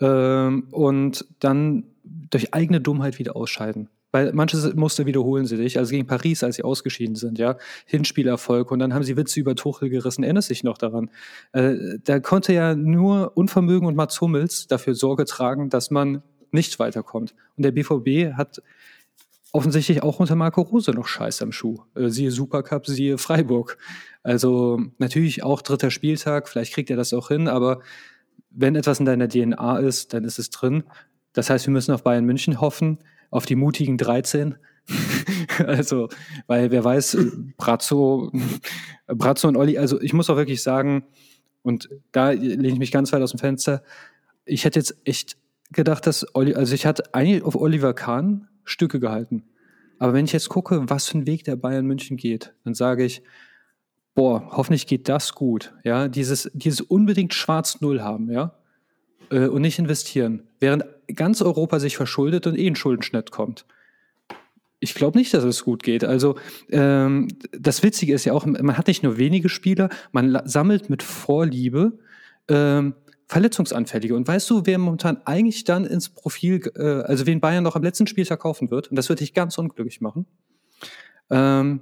ähm, 0.00 0.68
und 0.70 1.26
dann 1.40 1.84
durch 2.02 2.54
eigene 2.54 2.80
Dummheit 2.80 3.18
wieder 3.18 3.36
ausscheiden. 3.36 3.88
Weil 4.10 4.32
manche 4.32 4.56
Muster 4.74 5.04
wiederholen 5.04 5.44
sie 5.44 5.56
sich. 5.56 5.76
Also 5.78 5.90
gegen 5.90 6.06
Paris, 6.06 6.42
als 6.42 6.56
sie 6.56 6.64
ausgeschieden 6.64 7.14
sind, 7.14 7.38
ja, 7.38 7.58
Hinspielerfolg 7.84 8.70
und 8.70 8.78
dann 8.78 8.94
haben 8.94 9.04
sie 9.04 9.18
Witze 9.18 9.38
über 9.38 9.54
Tuchel 9.54 9.90
gerissen. 9.90 10.24
Erinnert 10.24 10.44
sich 10.44 10.64
noch 10.64 10.78
daran? 10.78 11.10
Äh, 11.52 11.98
da 12.04 12.18
konnte 12.18 12.54
ja 12.54 12.74
nur 12.74 13.36
Unvermögen 13.36 13.86
und 13.86 13.96
Mats 13.96 14.20
Hummels 14.20 14.66
dafür 14.66 14.94
Sorge 14.94 15.26
tragen, 15.26 15.68
dass 15.68 15.90
man 15.90 16.22
nicht 16.52 16.78
weiterkommt. 16.78 17.34
Und 17.56 17.64
der 17.64 17.72
BVB 17.72 18.34
hat 18.34 18.62
offensichtlich 19.52 20.02
auch 20.02 20.20
unter 20.20 20.34
Marco 20.34 20.62
Rose 20.62 20.90
noch 20.90 21.06
Scheiß 21.06 21.42
am 21.42 21.52
Schuh. 21.52 21.78
Äh, 21.94 22.08
siehe 22.08 22.30
Supercup, 22.30 22.86
siehe 22.86 23.18
Freiburg. 23.18 23.78
Also 24.22 24.80
natürlich 24.98 25.42
auch 25.42 25.62
dritter 25.62 25.90
Spieltag, 25.90 26.48
vielleicht 26.48 26.74
kriegt 26.74 26.90
er 26.90 26.96
das 26.96 27.12
auch 27.12 27.28
hin, 27.28 27.48
aber 27.48 27.80
wenn 28.50 28.76
etwas 28.76 29.00
in 29.00 29.06
deiner 29.06 29.28
DNA 29.28 29.78
ist, 29.78 30.12
dann 30.12 30.24
ist 30.24 30.38
es 30.38 30.50
drin. 30.50 30.84
Das 31.32 31.50
heißt, 31.50 31.66
wir 31.66 31.72
müssen 31.72 31.92
auf 31.92 32.02
Bayern 32.02 32.24
München 32.24 32.60
hoffen, 32.60 32.98
auf 33.30 33.46
die 33.46 33.56
mutigen 33.56 33.98
13. 33.98 34.56
also, 35.66 36.08
weil 36.46 36.70
wer 36.70 36.82
weiß, 36.82 37.16
Brazzo, 37.56 38.32
Brazzo 39.06 39.48
und 39.48 39.56
Olli, 39.56 39.78
also 39.78 40.00
ich 40.00 40.12
muss 40.12 40.30
auch 40.30 40.36
wirklich 40.36 40.62
sagen, 40.62 41.04
und 41.62 41.88
da 42.12 42.30
lehne 42.30 42.68
ich 42.68 42.78
mich 42.78 42.90
ganz 42.90 43.12
weit 43.12 43.22
aus 43.22 43.30
dem 43.30 43.38
Fenster, 43.38 43.82
ich 44.44 44.64
hätte 44.64 44.78
jetzt 44.78 44.96
echt 45.04 45.36
gedacht, 45.70 46.06
dass 46.06 46.34
Olli, 46.34 46.54
also 46.54 46.74
ich 46.74 46.86
hatte 46.86 47.14
eigentlich 47.14 47.42
auf 47.42 47.54
Oliver 47.54 47.92
Kahn 47.92 48.47
Stücke 48.68 49.00
gehalten. 49.00 49.44
Aber 49.98 50.12
wenn 50.12 50.24
ich 50.24 50.32
jetzt 50.32 50.48
gucke, 50.48 50.88
was 50.88 51.08
für 51.08 51.14
einen 51.14 51.26
Weg 51.26 51.44
der 51.44 51.56
Bayern 51.56 51.86
München 51.86 52.16
geht, 52.16 52.54
dann 52.64 52.74
sage 52.74 53.04
ich, 53.04 53.22
boah, 54.14 54.48
hoffentlich 54.50 54.86
geht 54.86 55.08
das 55.08 55.34
gut, 55.34 55.74
ja, 55.84 56.08
dieses, 56.08 56.50
dieses 56.52 56.80
unbedingt 56.80 57.34
Schwarz-Null 57.34 58.02
haben, 58.02 58.30
ja, 58.30 58.54
äh, 59.30 59.46
und 59.46 59.62
nicht 59.62 59.78
investieren, 59.78 60.42
während 60.60 60.84
ganz 61.14 61.42
Europa 61.42 61.78
sich 61.78 61.96
verschuldet 61.96 62.46
und 62.46 62.58
eh 62.58 62.66
ein 62.66 62.76
Schuldenschnitt 62.76 63.30
kommt. 63.30 63.64
Ich 64.80 64.94
glaube 64.94 65.18
nicht, 65.18 65.34
dass 65.34 65.42
es 65.42 65.64
gut 65.64 65.82
geht. 65.82 66.04
Also 66.04 66.36
ähm, 66.70 67.28
das 67.50 67.82
Witzige 67.82 68.14
ist 68.14 68.24
ja 68.24 68.32
auch, 68.32 68.46
man 68.46 68.78
hat 68.78 68.86
nicht 68.86 69.02
nur 69.02 69.18
wenige 69.18 69.48
Spieler, 69.48 69.88
man 70.12 70.40
sammelt 70.44 70.88
mit 70.88 71.02
Vorliebe 71.02 71.98
ähm, 72.48 72.94
Verletzungsanfällige. 73.28 74.14
Und 74.14 74.26
weißt 74.26 74.48
du, 74.48 74.62
wer 74.64 74.78
momentan 74.78 75.20
eigentlich 75.26 75.64
dann 75.64 75.84
ins 75.84 76.08
Profil, 76.08 76.62
äh, 76.76 77.02
also 77.02 77.26
wen 77.26 77.40
Bayern 77.40 77.62
noch 77.62 77.76
am 77.76 77.82
letzten 77.82 78.06
Spieltag 78.06 78.40
kaufen 78.40 78.70
wird? 78.70 78.88
Und 78.88 78.96
das 78.96 79.08
wird 79.08 79.20
dich 79.20 79.34
ganz 79.34 79.58
unglücklich 79.58 80.00
machen. 80.00 80.26
Ähm, 81.30 81.80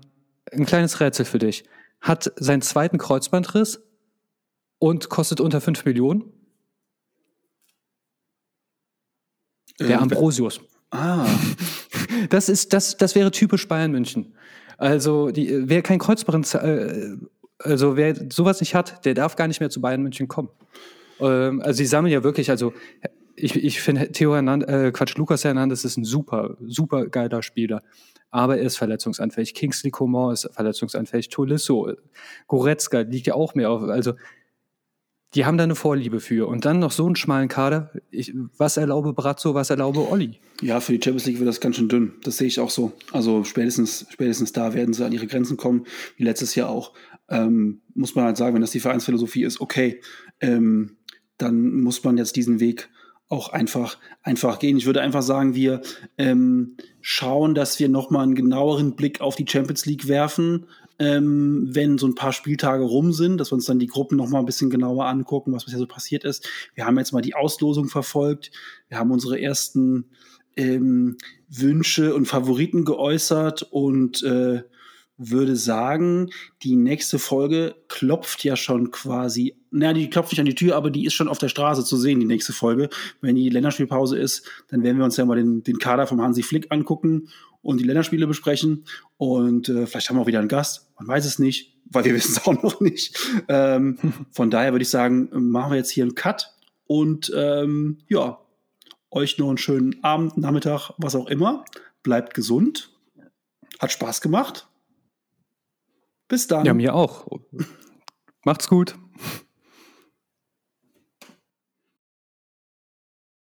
ein 0.52 0.66
kleines 0.66 1.01
Rätsel 1.01 1.24
für 1.24 1.39
dich 1.39 1.64
hat 2.01 2.32
seinen 2.36 2.62
zweiten 2.62 2.98
Kreuzbandriss 2.98 3.81
und 4.78 5.09
kostet 5.09 5.40
unter 5.40 5.60
5 5.60 5.85
Millionen. 5.85 6.24
Der 9.78 9.97
ähm, 9.97 10.02
Ambrosius. 10.02 10.60
Ah. 10.90 11.27
Das 12.31 12.48
ist, 12.48 12.73
das, 12.73 12.97
das 12.97 13.14
wäre 13.14 13.31
typisch 13.31 13.68
Bayern 13.68 13.90
München. 13.90 14.35
Also, 14.78 15.31
die, 15.31 15.68
wer 15.68 15.82
kein 15.82 15.98
Kreuzband, 15.98 16.55
äh, 16.55 17.16
also 17.59 17.97
wer 17.97 18.14
sowas 18.32 18.60
nicht 18.60 18.74
hat, 18.74 19.05
der 19.05 19.12
darf 19.12 19.36
gar 19.36 19.48
nicht 19.48 19.60
mehr 19.60 19.68
zu 19.68 19.82
Bayern 19.82 20.02
München 20.02 20.27
kommen. 20.27 20.48
Ähm, 21.21 21.61
also, 21.61 21.79
sie 21.79 21.87
sammeln 21.87 22.13
ja 22.13 22.23
wirklich, 22.23 22.51
also 22.51 22.73
ich, 23.37 23.55
ich 23.55 23.81
finde 23.81 24.11
Theo 24.13 24.35
Hernandez, 24.35 24.69
äh, 24.69 24.93
Quatsch, 24.93 25.17
Lukas 25.17 25.45
Hernandez 25.45 25.85
ist 25.85 25.97
ein 25.97 26.05
super, 26.05 26.57
super 26.67 27.07
geiler 27.07 27.43
Spieler. 27.43 27.83
Aber 28.31 28.59
er 28.59 28.65
ist 28.65 28.77
verletzungsanfällig. 28.77 29.55
Kingsley 29.55 29.91
Coman 29.91 30.33
ist 30.33 30.49
verletzungsanfällig. 30.53 31.29
Tolisso, 31.29 31.93
Goretzka 32.49 33.01
liegt 33.01 33.27
ja 33.27 33.35
auch 33.35 33.55
mehr 33.55 33.71
auf. 33.71 33.83
Also, 33.83 34.15
die 35.35 35.45
haben 35.45 35.59
da 35.59 35.65
eine 35.65 35.75
Vorliebe 35.75 36.21
für. 36.21 36.49
Und 36.49 36.65
dann 36.65 36.79
noch 36.79 36.93
so 36.93 37.07
einen 37.07 37.17
schmalen 37.17 37.49
Kader. 37.49 37.91
Ich, 38.11 38.33
was 38.57 38.77
erlaube 38.77 39.13
Brazzo, 39.13 39.55
was 39.55 39.71
erlaube 39.71 40.11
Olli? 40.11 40.41
Ja, 40.63 40.81
für 40.81 40.93
die 40.93 41.03
Champions 41.03 41.27
League 41.27 41.39
wird 41.39 41.49
das 41.49 41.61
ganz 41.61 41.77
schön 41.77 41.89
dünn. 41.89 42.13
Das 42.23 42.39
sehe 42.39 42.47
ich 42.47 42.59
auch 42.59 42.71
so. 42.71 42.93
Also 43.13 43.45
spätestens, 43.45 44.07
spätestens 44.09 44.53
da 44.53 44.73
werden 44.73 44.95
sie 44.95 45.05
an 45.05 45.13
ihre 45.13 45.27
Grenzen 45.27 45.57
kommen, 45.57 45.85
wie 46.17 46.25
letztes 46.25 46.55
Jahr 46.55 46.71
auch. 46.71 46.95
Ähm, 47.29 47.83
muss 47.95 48.15
man 48.15 48.25
halt 48.25 48.37
sagen, 48.37 48.55
wenn 48.55 48.63
das 48.63 48.71
die 48.71 48.81
Vereinsphilosophie 48.81 49.45
ist, 49.45 49.61
okay, 49.61 50.01
ähm, 50.41 50.97
dann 51.39 51.81
muss 51.81 52.05
man 52.05 52.17
jetzt 52.19 52.37
diesen 52.37 52.61
Weg 52.61 52.89
auch 53.29 53.49
einfach, 53.49 53.99
einfach 54.23 54.59
gehen. 54.59 54.77
Ich 54.77 54.87
würde 54.87 55.01
einfach 55.01 55.23
sagen, 55.23 55.55
wir 55.55 55.81
ähm, 56.17 56.77
schauen, 57.01 57.55
dass 57.55 57.79
wir 57.81 57.89
nochmal 57.89 58.23
einen 58.23 58.35
genaueren 58.35 58.95
Blick 58.95 59.21
auf 59.21 59.35
die 59.35 59.47
Champions 59.49 59.85
League 59.85 60.07
werfen, 60.07 60.67
ähm, 60.99 61.69
wenn 61.73 61.99
so 61.99 62.07
ein 62.07 62.15
paar 62.15 62.33
Spieltage 62.33 62.85
rum 62.85 63.13
sind, 63.13 63.39
dass 63.39 63.51
wir 63.51 63.57
uns 63.57 63.67
dann 63.67 63.81
die 63.81 63.89
Gruppen 63.89 64.17
nochmal 64.17 64.43
ein 64.43 64.47
bisschen 64.47 64.71
genauer 64.71 65.07
angucken, 65.07 65.53
was 65.53 65.65
bisher 65.65 65.81
so 65.81 65.87
passiert 65.87 66.25
ist. 66.25 66.49
Wir 66.75 66.87
haben 66.87 66.99
jetzt 66.99 67.13
mal 67.13 67.21
die 67.21 67.35
Auslosung 67.35 67.89
verfolgt. 67.89 68.53
Wir 68.89 68.99
haben 68.99 69.11
unsere 69.11 69.41
ersten 69.41 70.07
ähm, 70.57 71.17
Wünsche 71.49 72.15
und 72.15 72.27
Favoriten 72.27 72.85
geäußert 72.85 73.63
und 73.63 74.23
äh, 74.23 74.63
würde 75.19 75.57
sagen, 75.57 76.31
die 76.63 76.77
nächste 76.77 77.19
Folge 77.19 77.75
klopft 77.89 78.45
ja 78.45 78.57
schon 78.57 78.91
quasi, 78.91 79.57
naja, 79.71 79.95
die 79.95 80.11
klopft 80.11 80.33
nicht 80.33 80.41
an 80.41 80.47
die 80.47 80.55
Tür, 80.55 80.77
aber 80.77 80.91
die 80.91 81.07
ist 81.07 81.15
schon 81.15 81.29
auf 81.29 81.39
der 81.39 81.49
Straße 81.49 81.85
zu 81.85 81.97
sehen, 81.97 82.21
die 82.21 82.27
nächste 82.27 82.53
Folge. 82.53 82.91
Wenn 83.21 83.35
die 83.35 83.49
Länderspielpause 83.49 84.19
ist, 84.19 84.47
dann 84.69 84.83
werden 84.83 84.99
wir 84.99 85.05
uns 85.05 85.17
ja 85.17 85.25
mal 85.25 85.37
den, 85.37 85.63
den 85.63 85.79
Kader 85.79 86.07
vom 86.07 86.21
Hansi 86.21 86.43
Flick 86.43 86.67
angucken 86.71 87.29
und 87.63 87.79
die 87.79 87.85
Länderspiele 87.85 88.27
besprechen. 88.27 88.85
Und 89.17 89.69
äh, 89.69 89.87
vielleicht 89.87 90.09
haben 90.09 90.17
wir 90.17 90.23
auch 90.23 90.27
wieder 90.27 90.41
einen 90.41 90.49
Gast, 90.49 90.91
man 90.99 91.09
weiß 91.09 91.25
es 91.25 91.39
nicht, 91.39 91.79
weil 91.87 92.05
wir 92.05 92.15
wissen 92.15 92.33
es 92.33 92.47
auch 92.47 92.63
noch 92.63 92.81
nicht. 92.81 93.19
Ähm, 93.49 93.99
von 94.33 94.51
daher 94.51 94.73
würde 94.73 94.83
ich 94.83 94.91
sagen, 94.91 95.29
machen 95.33 95.73
wir 95.73 95.79
jetzt 95.79 95.91
hier 95.91 96.05
einen 96.05 96.15
Cut 96.15 96.55
und 96.87 97.33
ähm, 97.35 97.99
ja, 98.09 98.39
euch 99.11 99.39
noch 99.39 99.49
einen 99.49 99.59
schönen 99.59 100.05
Abend, 100.05 100.37
Nachmittag, 100.37 100.91
was 100.99 101.15
auch 101.15 101.27
immer. 101.27 101.65
Bleibt 102.03 102.35
gesund. 102.35 102.91
Hat 103.79 103.93
Spaß 103.93 104.21
gemacht. 104.21 104.69
Bis 106.28 106.47
dann. 106.47 106.65
Ja, 106.65 106.74
mir 106.74 106.94
auch. 106.94 107.27
Macht's 108.44 108.69
gut. 108.69 108.97